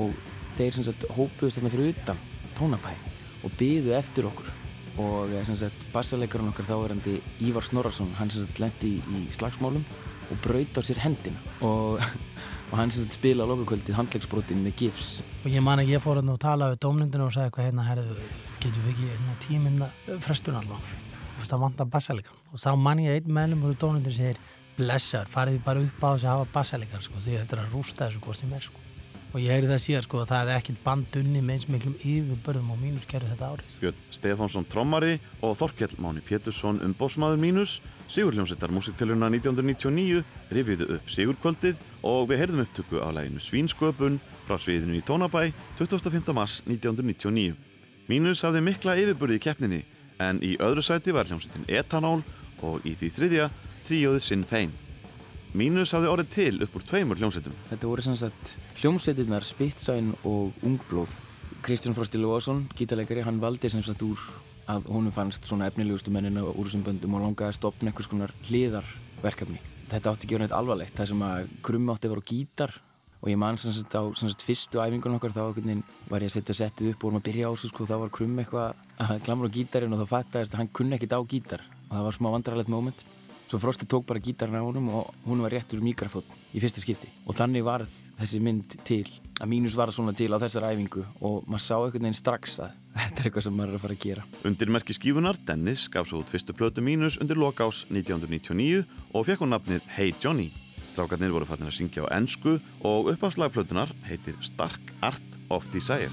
Og 0.05 0.15
þeir 0.59 0.79
sagt 0.79 1.09
hópuðust 1.17 1.59
þarna 1.59 1.73
fyrir 1.75 1.95
utan 1.95 2.23
tónabæ 2.59 2.95
og 3.47 3.57
byðu 3.59 3.95
eftir 3.99 4.29
okkur. 4.31 4.53
Og 4.99 5.35
eh, 5.39 5.81
bassalekarinn 5.95 6.51
okkar 6.53 6.67
þáverandi 6.71 7.19
Ívar 7.47 7.67
Snorrason 7.67 8.15
hann 8.19 8.33
lendi 8.59 8.99
í, 8.99 9.25
slagsmálum 9.35 9.85
og 10.29 10.41
braut 10.45 10.79
á 10.79 10.83
sér 10.87 11.03
hendina. 11.03 11.43
Og, 11.67 11.99
og 12.71 12.79
hann 12.79 12.95
spila 12.95 13.47
á 13.47 13.51
lokakvöldið 13.51 13.99
handleggsbrotin 13.99 14.63
með 14.63 14.79
gifs. 14.85 15.11
Og 15.43 15.51
ég 15.51 15.63
man 15.65 15.83
að 15.83 15.95
ég 15.95 16.03
fór 16.03 16.23
og 16.23 16.39
tala 16.43 16.73
við 16.75 16.83
dómnindinu 16.87 17.27
og 17.27 17.35
sagði 17.35 17.51
eitthvað 17.51 17.71
hérna, 17.71 17.91
herðu, 17.91 18.19
getum 18.59 18.87
við 18.87 18.95
ekki 18.95 19.13
hérna, 19.13 19.39
tíminn 19.47 20.19
frestun 20.23 20.59
allavega 20.59 21.07
það 21.47 21.65
vantar 21.67 21.91
bassalegan 21.93 22.43
og 22.53 22.63
þá 22.63 22.71
man 22.81 23.03
ég 23.05 23.19
einn 23.19 23.35
meðlum 23.35 23.69
úr 23.69 23.79
dónindinu 23.79 24.17
segir 24.17 24.41
blessar, 24.79 25.31
farið 25.31 25.63
bara 25.65 25.83
upp 25.83 26.05
á 26.05 26.09
þess 26.15 26.27
að 26.27 26.35
hafa 26.35 26.53
bassalegan 26.55 27.03
sko, 27.03 27.23
því 27.23 27.41
þetta 27.41 27.57
er 27.57 27.65
að 27.65 27.73
rústa 27.75 28.07
þessu 28.07 28.23
hvort 28.25 28.39
sem 28.39 28.53
er 28.55 28.69
sko. 28.69 28.85
og 29.29 29.43
ég 29.45 29.53
heyri 29.53 29.69
það 29.69 29.81
síðan 29.85 30.05
sko 30.07 30.21
að 30.23 30.31
það 30.31 30.39
hefði 30.41 30.53
ekkert 30.57 30.79
band 30.87 31.17
unni 31.21 31.41
með 31.45 31.55
eins 31.55 31.67
miklum 31.69 31.97
yfirbörðum 32.01 32.71
og 32.73 32.79
mínus 32.81 33.05
gerði 33.05 33.29
þetta 33.35 33.51
árið. 33.53 33.75
Björn 33.83 33.99
Stefánsson 34.17 34.67
trommari 34.73 35.19
og 35.45 35.53
Þorkell 35.61 35.99
Máni 36.01 36.23
Pétursson 36.25 36.81
um 36.81 36.95
bósmaður 36.97 37.43
mínus 37.43 37.75
Sigurljónsettar 38.09 38.73
músiktilurna 38.73 39.29
1999 39.29 40.23
rifiðu 40.57 40.89
upp 40.97 41.13
Sigurkvöldið 41.13 41.77
og 42.09 42.31
við 42.31 42.41
heyrðum 42.41 42.65
upptöku 42.65 43.05
á 43.05 43.13
læginu 43.13 43.45
Svínsköpun 43.45 44.17
frá 44.49 44.57
sviðinu 44.57 44.97
í 44.97 45.05
Tónabæ 45.05 45.53
25. 45.77 46.33
mars 46.33 46.63
1999. 46.65 47.53
Mínus 48.09 48.41
hafði 48.41 48.65
mikla 48.65 48.97
yfirburði 48.97 49.37
í 49.37 49.45
keppninni 49.45 49.85
en 50.23 50.43
í 50.43 50.57
öðru 50.63 50.83
sæti 50.85 51.15
var 51.15 51.29
hljómsettin 51.29 51.67
Etanól 51.71 52.21
og 52.65 52.85
í 52.87 52.95
því 52.99 53.11
þriðja 53.15 53.49
tríóðið 53.87 54.25
Sinn 54.25 54.45
Fein. 54.49 54.75
Mínus 55.57 55.95
hafði 55.97 56.11
orðið 56.13 56.33
til 56.35 56.65
upp 56.67 56.75
úr 56.77 56.85
tveimur 56.85 57.21
hljómsveitum. 57.21 57.55
Þetta 57.71 57.89
voru 57.89 58.05
sem 58.05 58.19
sagt 58.21 58.53
hljómsveitirnar 58.83 59.47
Spitsign 59.49 60.13
og 60.29 60.59
Ungblóð. 60.67 61.15
Kristján 61.65 61.97
Frosti 61.97 62.21
Lóasson, 62.21 62.67
gítarleikari, 62.77 63.25
hann 63.27 63.41
valdi 63.43 63.71
sem 63.73 63.83
sagt 63.83 64.05
úr 64.05 64.21
að 64.69 64.91
honum 64.93 65.15
fannst 65.15 65.49
svona 65.49 65.67
efnilegustu 65.71 66.13
mennina 66.13 66.45
úr 66.45 66.69
þessum 66.69 66.85
böndum 66.87 67.17
og 67.17 67.25
langaði 67.25 67.55
að 67.55 67.57
stopna 67.57 67.91
einhvers 67.91 68.11
konar 68.13 68.35
hliðarverkefni. 68.51 69.63
Þetta 69.89 70.13
átti 70.13 70.29
ekki 70.29 70.37
verið 70.37 70.45
neitt 70.47 70.59
alvarlegt, 70.59 70.95
það 70.99 71.11
sem 71.15 71.25
að 71.25 71.49
krummi 71.65 71.95
átti 71.95 72.09
að 72.09 72.15
vera 72.15 72.25
á 72.29 72.31
gítar 72.31 72.75
og 73.21 73.31
ég 73.33 73.39
man 73.41 73.59
sem 73.59 73.75
sagt 73.75 73.95
á 73.99 74.03
sem 74.15 74.31
sagt, 74.31 74.45
fyrstu 74.47 74.81
æfingunum 74.83 75.19
okkar 75.19 75.35
þá 75.35 75.43
var 76.09 76.23
ég 76.23 76.31
að 76.31 76.37
setja 76.37 76.55
settið 76.55 76.93
upp 76.93 77.03
og 77.03 77.09
vorum 77.09 77.21
að 77.21 77.29
byrja 77.29 77.51
á 77.51 77.53
þessu 77.55 77.73
sko, 77.73 77.87
þá 77.89 77.97
var 78.05 78.15
krummi 78.15 78.45
eitthvað 78.45 78.83
að 79.03 79.23
glamra 79.27 79.51
á 79.51 79.57
gítarinn 79.57 79.95
og 79.95 80.03
þá 80.03 80.13
fattaðist 80.15 80.55
að 80.55 80.63
hann 80.63 80.75
kunni 80.75 80.99
ekkit 80.99 81.17
á 81.19 81.21
gítar 81.27 81.65
og 81.89 81.95
það 81.97 82.05
var 82.09 82.19
smá 82.19 82.29
vandrarlegt 82.35 82.73
moment. 82.73 83.07
Svo 83.49 83.57
Frosti 83.57 83.87
tók 83.89 84.05
bara 84.05 84.21
gítarinn 84.21 84.61
á 84.61 84.63
honum 84.63 84.91
og 84.93 85.15
hún 85.25 85.41
var 85.41 85.55
réttur 85.57 85.81
mikrafón 85.81 86.27
í 86.53 86.61
fyrsta 86.61 86.83
skipti. 86.85 87.09
Og 87.25 87.33
þannig 87.37 87.65
varð 87.65 87.95
þessi 88.19 88.43
mynd 88.45 88.77
til, 88.85 89.07
að 89.41 89.49
mínus 89.49 89.77
var 89.79 89.89
svona 89.89 90.13
til 90.13 90.29
á 90.37 90.43
þessar 90.43 90.69
æfingu 90.69 91.07
og 91.25 91.49
maður 91.49 91.65
sá 91.65 91.75
einhvern 91.79 92.11
veginn 92.11 92.21
strax 92.21 92.61
að 92.61 92.77
þetta 93.01 93.23
er 93.25 93.31
eitthvað 93.31 93.49
sem 93.49 93.57
maður 93.57 93.73
er 93.73 93.81
að 93.81 93.85
fara 93.87 93.97
að 93.99 94.05
gera. 94.05 94.29
Undir 94.45 94.77
merki 94.77 95.01
skífunar, 95.01 95.41
Dennis 95.49 95.89
gaf 95.89 96.13
svo 96.13 96.21
út 96.21 96.29
fyrstu 96.29 96.53
plötu 96.53 96.85
mínus 96.85 97.17
undir 97.25 97.41
lokás 97.41 97.87
1999 97.89 98.85
og 99.15 99.29
fekk 99.31 99.47
hún 99.47 99.57
nafnið 99.57 99.95
Hey 99.97 100.13
Johnny. 100.21 100.51
Strákarnir 100.99 101.31
voru 101.31 101.47
fannir 101.47 101.69
að 101.71 101.77
syngja 101.77 102.03
á 102.11 102.15
ennsku 102.17 102.57
og 102.83 103.13
uppáfslagplötunar 103.13 103.93
heitir 104.09 104.35
Stark 104.43 104.91
Art 104.99 105.39
of 105.47 105.71
Desire. 105.71 106.11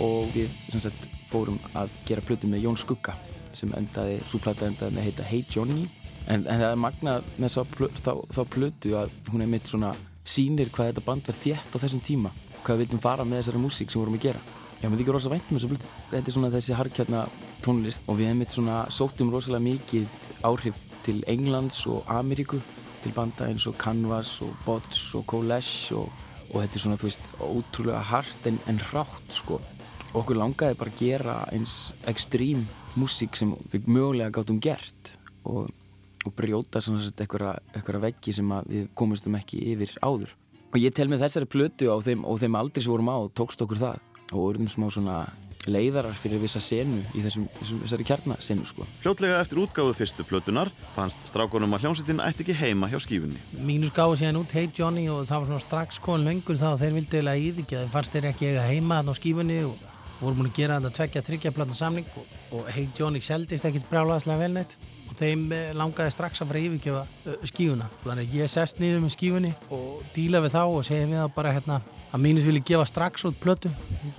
Og 0.00 0.30
við 0.34 0.50
sagt 0.72 1.08
fórum 1.30 1.58
að 1.78 1.92
gera 2.08 2.24
plötu 2.26 2.50
með 2.50 2.66
Jón 2.66 2.78
Skugga 2.80 3.14
sem 3.54 3.72
endaði, 3.76 4.20
svo 4.28 4.38
plata 4.42 4.68
endaði 4.68 4.94
með 4.94 5.02
að 5.02 5.08
heita 5.08 5.26
Hey 5.26 5.44
Johnny. 5.50 5.88
En, 6.30 6.44
en 6.44 6.60
það 6.60 6.68
er 6.68 6.78
magnað 6.78 7.28
með 7.40 7.56
þá, 7.56 8.12
þá, 8.30 8.40
plötu 8.52 8.94
að 8.98 9.12
hún 9.32 9.42
er 9.42 9.50
mitt 9.50 9.66
svona 9.66 9.90
sýnir 10.22 10.70
hvað 10.70 10.92
þetta 10.92 11.04
band 11.06 11.26
var 11.26 11.38
þétt 11.40 11.74
á 11.74 11.82
þessum 11.82 12.02
tíma 12.06 12.32
hvað 12.60 12.76
við 12.76 12.84
vildum 12.84 13.02
fara 13.02 13.24
með 13.26 13.40
þessari 13.40 13.62
músík 13.62 13.90
sem 13.90 14.02
vorum 14.02 14.18
að 14.18 14.26
gera. 14.28 14.42
Já, 14.80 14.88
við 14.88 15.00
þykir 15.00 15.16
rosa 15.16 15.32
vænt 15.32 15.48
með 15.48 15.58
þessa 15.58 15.70
plötu. 15.72 15.92
Þetta 16.10 16.30
er 16.30 16.36
svona 16.36 16.52
þessi 16.54 16.76
harkjarna 16.76 17.24
tónlist 17.64 18.06
og 18.06 18.20
við 18.20 18.28
hefum 18.28 18.42
mitt 18.44 18.54
svona 18.54 18.76
sóttum 18.92 19.32
rosalega 19.32 19.66
mikið 19.66 20.20
áhrif 20.46 20.84
til 21.06 21.18
Englands 21.28 21.82
og 21.90 22.04
Ameríku 22.12 22.60
til 23.00 23.12
banda 23.16 23.48
eins 23.48 23.66
og 23.68 23.78
Canvas 23.80 24.36
og 24.44 24.52
Bots 24.66 25.02
og 25.16 25.24
Colesh 25.28 25.94
og, 25.96 26.08
og 26.52 26.60
þetta 26.60 26.76
er 26.76 26.84
svona, 26.84 27.00
þú 27.00 27.08
veist, 27.08 27.28
ótrúlega 27.40 28.02
hart 28.12 28.48
en, 28.48 28.60
en 28.68 28.80
rátt 28.92 29.36
sko 29.40 29.60
okkur 30.16 30.38
langaði 30.38 30.78
bara 30.80 30.92
að 30.92 31.02
gera 31.04 31.36
eins 31.54 31.92
ekstrím 32.10 32.64
músík 32.98 33.38
sem 33.38 33.52
við 33.72 33.86
mögulega 33.90 34.34
gáttum 34.34 34.60
gert 34.62 35.14
og, 35.46 35.70
og 36.26 36.36
brjóta 36.36 36.82
svona 36.82 37.06
eitthvað 37.14 38.02
veggi 38.06 38.34
sem 38.34 38.54
við 38.66 38.88
komumstum 38.98 39.38
ekki 39.38 39.62
yfir 39.74 39.94
áður 40.02 40.34
og 40.70 40.78
ég 40.78 40.94
tel 40.94 41.08
með 41.10 41.24
þessari 41.24 41.50
plötu 41.50 41.90
á 41.90 41.96
þeim, 42.02 42.24
og 42.24 42.40
þeim 42.42 42.58
aldrei 42.58 42.82
sem 42.82 42.92
vorum 42.92 43.10
á 43.10 43.18
tókst 43.34 43.62
okkur 43.64 43.80
það 43.80 44.02
og 44.30 44.44
verðum 44.52 44.70
smá 44.70 44.90
svona 44.94 45.20
leiðarar 45.68 46.16
fyrir 46.16 46.40
vissa 46.40 46.60
senu 46.62 47.02
í 47.12 47.20
þessum, 47.20 47.44
þessum 47.58 47.80
þessari 47.82 48.06
kjarnasenu 48.08 48.68
sko. 48.68 48.86
Fljótlega 49.02 49.42
eftir 49.42 49.60
útgáðu 49.60 49.96
fyrstu 49.98 50.24
plötunar 50.24 50.70
fannst 50.94 51.20
strákonum 51.28 51.76
að 51.76 51.84
hljómsveitin 51.84 52.22
ætti 52.24 52.46
ekki 52.46 52.56
heima 52.56 52.88
hjá 52.88 52.96
skífunni. 53.02 53.42
Mínus 53.58 53.92
gáði 53.96 54.22
síðan 54.22 54.40
út 54.40 54.54
Hey 54.56 54.70
Johnny 54.72 55.04
og 55.12 55.26
það 55.28 55.42
var 55.42 55.50
svona 55.50 55.66
strax 55.66 56.00
komin 56.00 56.30
lengur 56.30 56.60
þá 56.60 56.70
þeir 56.80 56.96
vildi 56.96 57.20
eiginlega 57.20 57.44
íðikja 57.50 57.82
þeir 57.82 57.94
fannst 57.98 58.16
þeir 58.16 58.30
ekki 58.32 58.50
eiga 58.54 58.66
heima 58.70 59.00
þarna 59.00 59.12
á 59.12 59.20
skífunni 59.20 59.60
og 59.68 59.89
vorum 60.20 60.40
búin 60.40 60.50
að 60.50 60.58
gera 60.60 60.80
þetta 60.80 60.96
tveggja 60.96 61.24
þryggja 61.26 61.54
platan 61.56 61.78
samning 61.78 62.08
og, 62.20 62.34
og 62.56 62.66
Hey 62.70 62.88
Johnny 62.96 63.22
seldist 63.24 63.64
ekkit 63.68 63.86
brjálaðslega 63.90 64.42
vel 64.42 64.52
neitt. 64.56 64.76
Og 65.10 65.16
þeim 65.18 65.46
eh, 65.56 65.70
langaði 65.74 66.12
strax 66.14 66.44
að 66.44 66.52
fara 66.52 66.60
yfirgefa 66.62 67.00
uh, 67.02 67.46
skífuna. 67.50 67.88
Þannig 68.04 68.28
að 68.28 68.36
ég 68.38 68.52
sest 68.52 68.82
niður 68.82 69.00
með 69.06 69.16
skífunni 69.16 69.54
og 69.74 70.04
díla 70.14 70.44
við 70.44 70.54
þá 70.54 70.62
og 70.66 70.84
segja 70.86 71.08
við 71.10 71.24
þá 71.24 71.38
bara 71.40 71.54
hérna 71.56 71.80
að 72.10 72.22
mínus 72.24 72.46
vilja 72.46 72.62
gefa 72.66 72.86
strax 72.88 73.24
út 73.28 73.38
plötu 73.38 73.70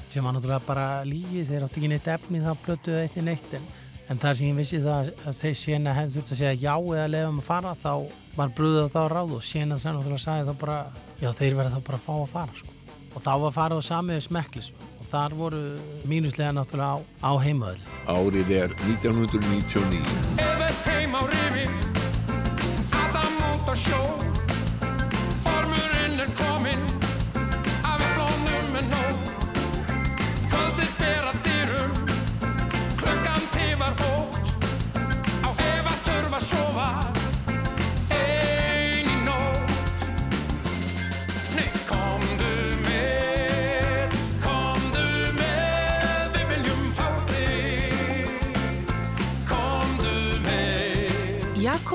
sem 0.09 0.23
var 0.23 0.35
náttúrulega 0.35 0.63
bara 0.65 1.03
lígi 1.07 1.43
þeir 1.47 1.65
átti 1.65 1.81
ekki 1.81 1.91
neitt 1.91 2.09
efni 2.13 2.43
þá 2.43 2.51
plötu 2.63 2.93
eða 2.95 3.23
neitt 3.25 3.55
en, 3.57 3.65
en 4.07 4.21
þar 4.21 4.37
sem 4.39 4.47
ég 4.47 4.59
vissi 4.59 4.79
það 4.83 5.11
að 5.27 5.39
þeir 5.41 5.57
sena 5.59 5.95
hefði 5.97 6.15
þurft 6.15 6.31
að 6.35 6.41
segja 6.41 6.53
já 6.61 6.75
eða 6.77 7.09
lefum 7.11 7.41
að 7.41 7.49
fara 7.49 7.73
þá 7.81 7.93
var 8.37 8.53
brúðið 8.55 8.93
þá 8.95 9.01
ráð 9.11 9.35
og 9.35 9.43
sena 9.43 9.79
það 9.81 9.97
náttúrulega 9.97 10.25
sagði 10.25 10.47
þá 10.47 10.61
bara 10.63 10.77
já 11.19 11.29
þeir 11.41 11.57
verða 11.59 11.75
þá 11.75 11.87
bara 11.89 11.99
að 11.99 12.05
fá 12.07 12.13
að 12.15 12.31
fara 12.37 12.59
sko. 12.61 12.77
og 13.11 13.25
þá 13.27 13.31
var 13.43 13.55
farið 13.59 13.83
á 13.83 13.89
samiðu 13.91 14.25
smeklis 14.29 14.71
og 14.79 15.00
þar 15.11 15.35
voru 15.35 15.61
mínuslega 16.07 16.53
náttúrulega 16.55 17.03
á, 17.03 17.29
á 17.29 17.31
heimaðli 17.43 17.83
Árið 18.07 18.53
er 18.61 18.75
1999 18.87 20.03
Ef 20.39 20.67
er 20.69 20.77
heim 20.87 21.17
á 21.19 21.21
rifin 21.27 21.90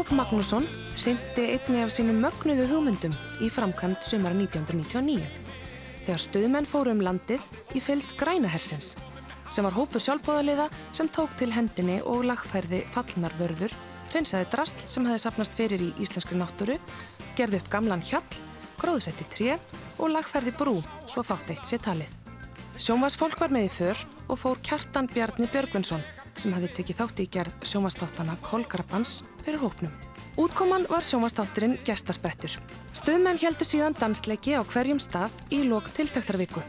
Jakob 0.06 0.20
Magnússon 0.20 0.66
sindi 0.94 1.44
einni 1.50 1.80
af 1.82 1.90
sínum 1.90 2.20
mögnuðu 2.22 2.68
hugmyndum 2.70 3.14
í 3.42 3.48
framkvæmt 3.50 4.04
sumar 4.06 4.36
1999 4.38 5.24
þegar 6.04 6.20
stöðmenn 6.22 6.68
fóru 6.70 6.92
um 6.94 7.00
landið 7.02 7.42
í 7.74 7.82
fylgd 7.82 8.12
grænahersins 8.20 8.92
sem 9.50 9.66
var 9.66 9.74
hópur 9.74 10.04
sjálfbóðaliða 10.04 10.68
sem 10.94 11.10
tók 11.10 11.34
til 11.40 11.50
hendinni 11.50 11.96
og 12.06 12.22
lagfærði 12.28 12.84
fallnarvörður, 12.94 13.74
hreinsaði 14.12 14.46
drasl 14.52 14.86
sem 14.86 15.08
hefði 15.10 15.24
sapnast 15.24 15.58
fyrir 15.58 15.82
í 15.82 15.90
íslenskri 15.98 16.38
náttúru, 16.38 16.78
gerði 17.34 17.58
upp 17.64 17.72
gamlan 17.72 18.04
hjall, 18.06 18.22
gróðsetti 18.78 19.26
tré 19.34 19.56
og 19.98 20.12
lagfærði 20.14 20.54
brú 20.54 20.76
svo 21.10 21.26
fátt 21.26 21.50
eitt 21.50 21.66
sér 21.66 21.82
talið. 21.82 22.14
Sjónvarsfólk 22.78 23.42
var 23.42 23.50
með 23.50 23.72
í 23.72 23.74
för 23.80 24.06
og 24.28 24.38
fór 24.38 24.62
Kjartan 24.62 25.10
Bjarni 25.10 25.50
Björgvinsson 25.50 26.06
sem 26.40 26.54
hefði 26.54 26.72
tekið 26.76 26.98
þátt 27.00 27.22
í 27.22 27.26
gerð 27.36 27.66
sjónvarstáttana 27.66 28.36
Kolkarabans 28.44 29.22
fyrir 29.44 29.60
hópnum. 29.62 29.92
Útkoman 30.36 30.84
var 30.90 31.04
sjónvastátturinn 31.04 31.78
Gestasprettur. 31.86 32.52
Stöðmenn 32.96 33.40
heldur 33.40 33.68
síðan 33.68 33.96
dansleiki 33.96 34.52
á 34.52 34.62
hverjum 34.68 35.00
stað 35.00 35.32
í 35.48 35.62
lok 35.64 35.88
tiltaktarviku 35.96 36.60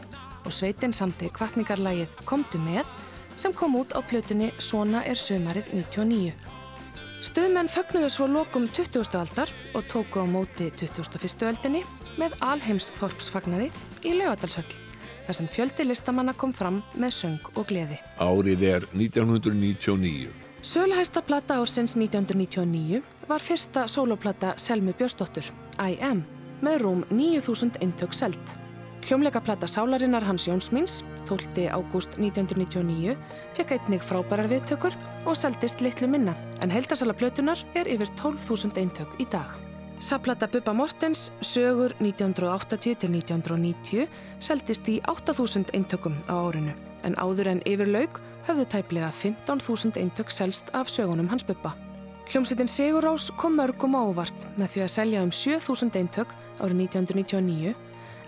og 0.48 0.54
sveitin 0.54 0.94
samti 0.96 1.28
kvartningarlægið 1.36 2.24
Komdu 2.24 2.60
með 2.64 2.88
sem 3.36 3.52
kom 3.52 3.76
út 3.76 3.92
á 3.92 4.00
plötunni 4.00 4.50
Svona 4.58 5.04
er 5.04 5.20
sömarið 5.20 5.68
99. 5.76 6.32
Stöðmenn 7.28 7.68
fögnuðu 7.68 8.10
svo 8.14 8.28
lokum 8.30 8.68
20. 8.72 9.04
aldar 9.20 9.52
og 9.74 9.86
tóku 9.90 10.22
á 10.22 10.26
móti 10.26 10.72
21. 10.72 11.48
öldinni 11.50 11.84
með 12.16 12.38
alheims 12.40 12.92
þorpsfagnaði 12.96 13.72
í 14.06 14.16
laugadalshöll 14.16 14.87
þar 15.28 15.36
sem 15.36 15.48
fjöldi 15.52 15.84
listamanna 15.84 16.32
kom 16.32 16.56
fram 16.56 16.80
með 16.96 17.16
söng 17.20 17.50
og 17.54 17.68
gleði. 17.68 18.00
Árið 18.16 18.64
er 18.72 18.86
1999 18.96 20.32
Söluhæsta 20.62 21.22
plata 21.22 21.60
ársins 21.60 21.94
1999 21.94 23.02
var 23.28 23.44
fyrsta 23.44 23.84
sóloplata 23.86 24.56
Selmu 24.58 24.92
Björnsdóttur, 24.98 25.46
I 25.78 26.00
Am, 26.02 26.24
með 26.64 26.80
rúm 26.82 27.04
9000 27.12 27.78
eintök 27.84 28.16
selt. 28.16 28.56
Hljómleikaplata 29.06 29.68
Sálarinnar 29.70 30.26
Hans 30.26 30.48
Jónsmíns, 30.48 31.04
12. 31.28 31.68
ágúst 31.70 32.18
1999, 32.18 33.14
fekk 33.54 33.76
einnig 33.76 34.02
frábærar 34.02 34.50
viðtökur 34.50 34.96
og 35.24 35.38
seldist 35.38 35.80
litlu 35.80 36.10
minna, 36.10 36.34
en 36.60 36.74
heildarsala 36.74 37.14
plötunar 37.14 37.62
er 37.78 37.86
yfir 37.86 38.10
12.000 38.18 38.82
eintök 38.82 39.14
í 39.22 39.28
dag. 39.30 39.54
Saplata 40.00 40.46
Bubba 40.46 40.72
Mortens, 40.72 41.32
sögur 41.42 41.90
1980-1990, 41.98 44.06
seldist 44.38 44.86
í 44.86 45.02
8.000 45.02 45.74
eintökum 45.74 46.14
á 46.30 46.38
árinu, 46.38 46.70
en 47.02 47.18
áður 47.18 47.50
en 47.50 47.58
yfir 47.66 47.90
laug 47.90 48.14
höfðu 48.46 48.62
tæplega 48.70 49.10
15.000 49.10 49.98
eintök 49.98 50.30
selst 50.30 50.70
af 50.70 50.86
sögunum 50.86 51.26
hans 51.32 51.42
Bubba. 51.42 51.74
Hljómsveitin 52.30 52.70
Sigurrós 52.70 53.34
kom 53.34 53.58
mörgum 53.58 53.98
á 53.98 54.06
óvart 54.06 54.46
með 54.54 54.76
því 54.76 54.84
að 54.84 54.94
selja 54.94 55.18
um 55.26 55.34
7.000 55.34 55.90
eintök 55.98 56.30
árið 56.62 56.78
1999 56.84 57.74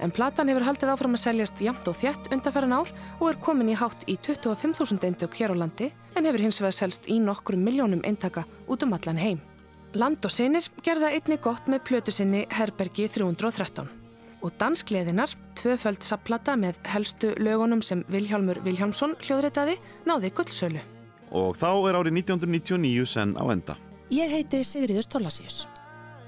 en 0.01 0.15
platan 0.17 0.49
hefur 0.51 0.67
haldið 0.67 0.91
áfram 0.91 1.15
að 1.15 1.23
seljast 1.23 1.63
jamt 1.63 1.87
og 1.87 1.95
þjætt 2.01 2.33
undanferðan 2.35 2.79
ár 2.81 2.91
og 3.21 3.29
er 3.31 3.39
komin 3.45 3.71
í 3.71 3.79
hátt 3.79 4.03
í 4.09 4.17
25.000 4.17 5.07
eintök 5.07 5.39
hér 5.39 5.55
á 5.55 5.61
landi 5.63 5.95
en 6.17 6.27
hefur 6.27 6.43
hins 6.49 6.61
vegar 6.65 6.79
selst 6.81 7.03
í 7.07 7.23
nokkrum 7.23 7.63
miljónum 7.63 8.03
eintaka 8.03 8.43
út 8.67 8.83
um 8.83 8.97
allan 8.97 9.21
heim. 9.21 9.39
Land 9.99 10.23
og 10.23 10.31
sinir 10.31 10.69
gerða 10.87 11.09
einni 11.11 11.35
gott 11.43 11.67
með 11.67 11.81
plötu 11.89 12.13
sinni 12.15 12.45
Herbergi 12.55 13.09
313 13.11 13.89
og 14.41 14.53
danskleðinar, 14.57 15.33
tvöföld 15.59 16.05
sapplata 16.07 16.55
með 16.57 16.79
helstu 16.89 17.33
lögunum 17.43 17.83
sem 17.85 18.05
Vilhjálmur 18.09 18.63
Vilhjálmsson 18.65 19.17
hljóðritaði, 19.21 19.75
náði 20.09 20.31
guldsölu. 20.33 20.81
Og 21.35 21.59
þá 21.59 21.69
er 21.91 21.99
árið 21.99 22.17
1999 22.23 23.11
senn 23.11 23.35
á 23.37 23.45
enda. 23.53 23.77
Ég 24.15 24.31
heiti 24.33 24.63
Sigriður 24.65 25.11
Tollasíus. 25.11 25.67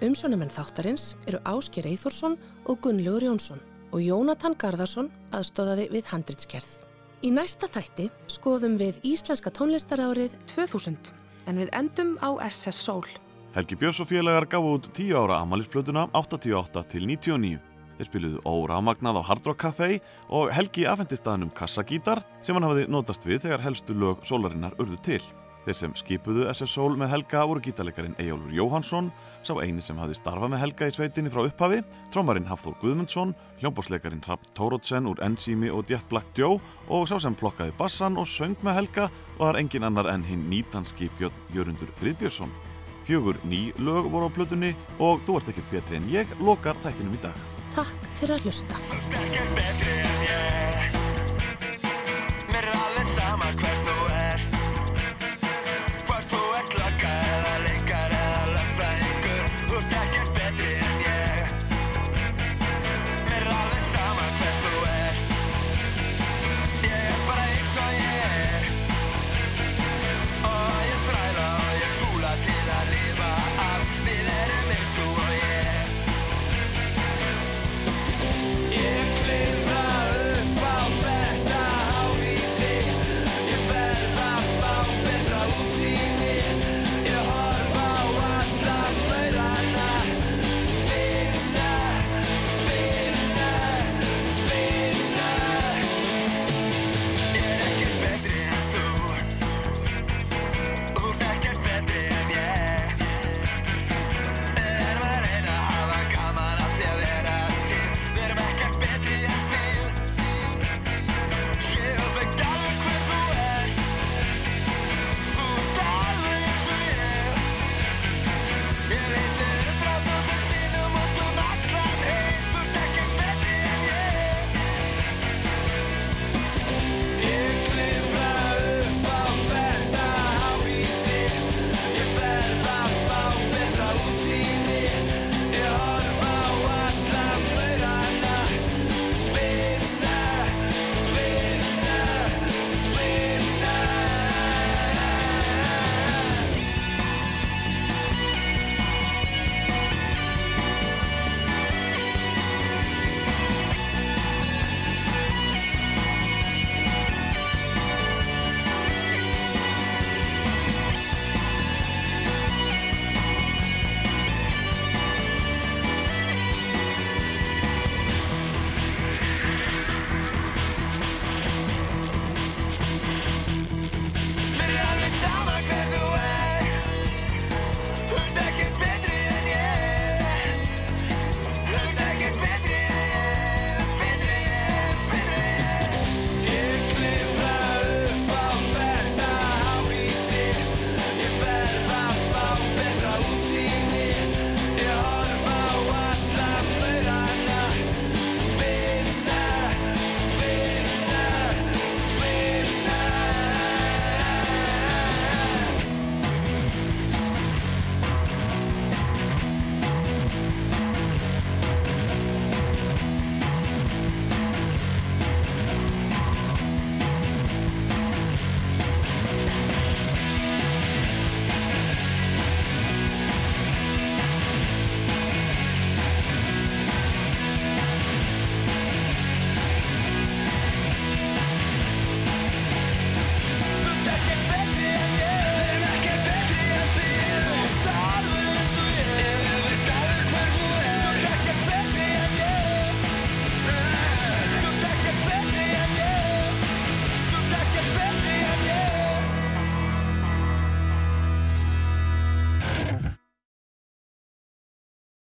Umsjónamenn 0.03 0.53
þáttarins 0.53 1.13
eru 1.31 1.41
Ásker 1.47 1.87
Eithórsson 1.87 2.37
og 2.67 2.83
Gunnlaugur 2.83 3.31
Jónsson 3.31 3.63
og 3.95 4.03
Jónatan 4.03 4.59
Garðarsson 4.59 5.09
aðstóðaði 5.33 5.89
við 5.95 6.13
handritskerð. 6.13 6.81
Í 7.23 7.31
næsta 7.31 7.71
þætti 7.71 8.11
skoðum 8.27 8.75
við 8.83 8.99
Íslenska 9.07 9.55
tónlistarárið 9.55 10.35
2000 10.51 11.13
en 11.47 11.63
við 11.63 11.71
endum 11.79 12.17
á 12.19 12.35
SS 12.51 12.83
Soul. 12.83 13.07
Helgi 13.53 13.77
Björns 13.77 13.99
og 14.01 14.09
félagar 14.09 14.47
gaf 14.49 14.65
út 14.65 14.87
10 14.97 15.13
ára 15.13 15.43
amalisplötuna 15.45 16.07
88 16.17 16.83
til 16.89 17.05
99. 17.05 17.59
Þeir 17.99 18.09
spiluðu 18.09 18.39
órámagnað 18.49 19.19
á 19.21 19.23
Hard 19.29 19.45
Rock 19.45 19.61
Café 19.61 19.99
og 20.33 20.49
Helgi 20.57 20.87
afhendi 20.89 21.19
staðnum 21.21 21.51
kassagítar 21.53 22.23
sem 22.41 22.57
hann 22.57 22.65
hafiði 22.65 22.89
notast 22.89 23.29
við 23.29 23.45
þegar 23.45 23.67
helstu 23.67 23.93
lög 23.93 24.25
sólarinnar 24.25 24.73
urðu 24.81 24.97
til. 25.05 25.21
Þeir 25.67 25.79
sem 25.79 25.93
skipuðu 26.01 26.49
SS 26.49 26.73
Soul 26.79 26.97
með 26.97 27.13
Helga 27.13 27.45
voru 27.45 27.61
gítarleikarin 27.63 28.17
Eyjólfur 28.25 28.57
Jóhansson, 28.57 29.13
sá 29.45 29.53
eini 29.61 29.85
sem 29.85 30.01
hafði 30.01 30.17
starfað 30.17 30.55
með 30.55 30.65
Helga 30.65 30.89
í 30.89 30.97
sveitinni 30.97 31.31
frá 31.31 31.45
upphafi, 31.45 31.85
trómarinn 32.11 32.49
Hafþór 32.49 32.81
Guðmundsson, 32.81 33.37
hljómbásleikarin 33.61 34.25
Hrafn 34.25 34.49
Tórótsen 34.57 35.13
úr 35.13 35.21
Enzimi 35.29 35.69
og 35.69 35.93
Jet 35.93 36.09
Black 36.09 36.33
Joe 36.41 36.57
og 36.89 37.05
sá 37.07 37.19
sem 37.21 37.37
plokkaði 37.37 37.77
bassan 37.77 38.17
og 38.17 38.27
söng 38.27 38.57
með 38.65 38.81
Helga 38.81 39.09
var 39.37 39.61
engin 39.61 39.87
annar 39.87 40.09
en 40.17 40.25
hinn 40.25 40.49
nýtanski 40.49 41.13
Björn 41.21 41.49
Jörundur 41.53 41.93
Friðbjörnsson. 42.01 42.72
Fjögur 43.03 43.37
ný 43.45 43.73
lög 43.79 44.11
voru 44.11 44.31
á 44.31 44.33
plötunni 44.33 44.75
og 44.99 45.23
þú 45.27 45.41
ert 45.41 45.49
ekkert 45.53 45.71
betri 45.75 45.99
en 45.99 46.07
ég 46.13 46.27
lokar 46.39 46.79
þættinum 46.85 47.19
í 47.19 47.23
dag. 47.23 47.37
Takk 47.75 47.99
fyrir 48.21 48.37
að 48.39 48.47
hlusta. 48.47 48.77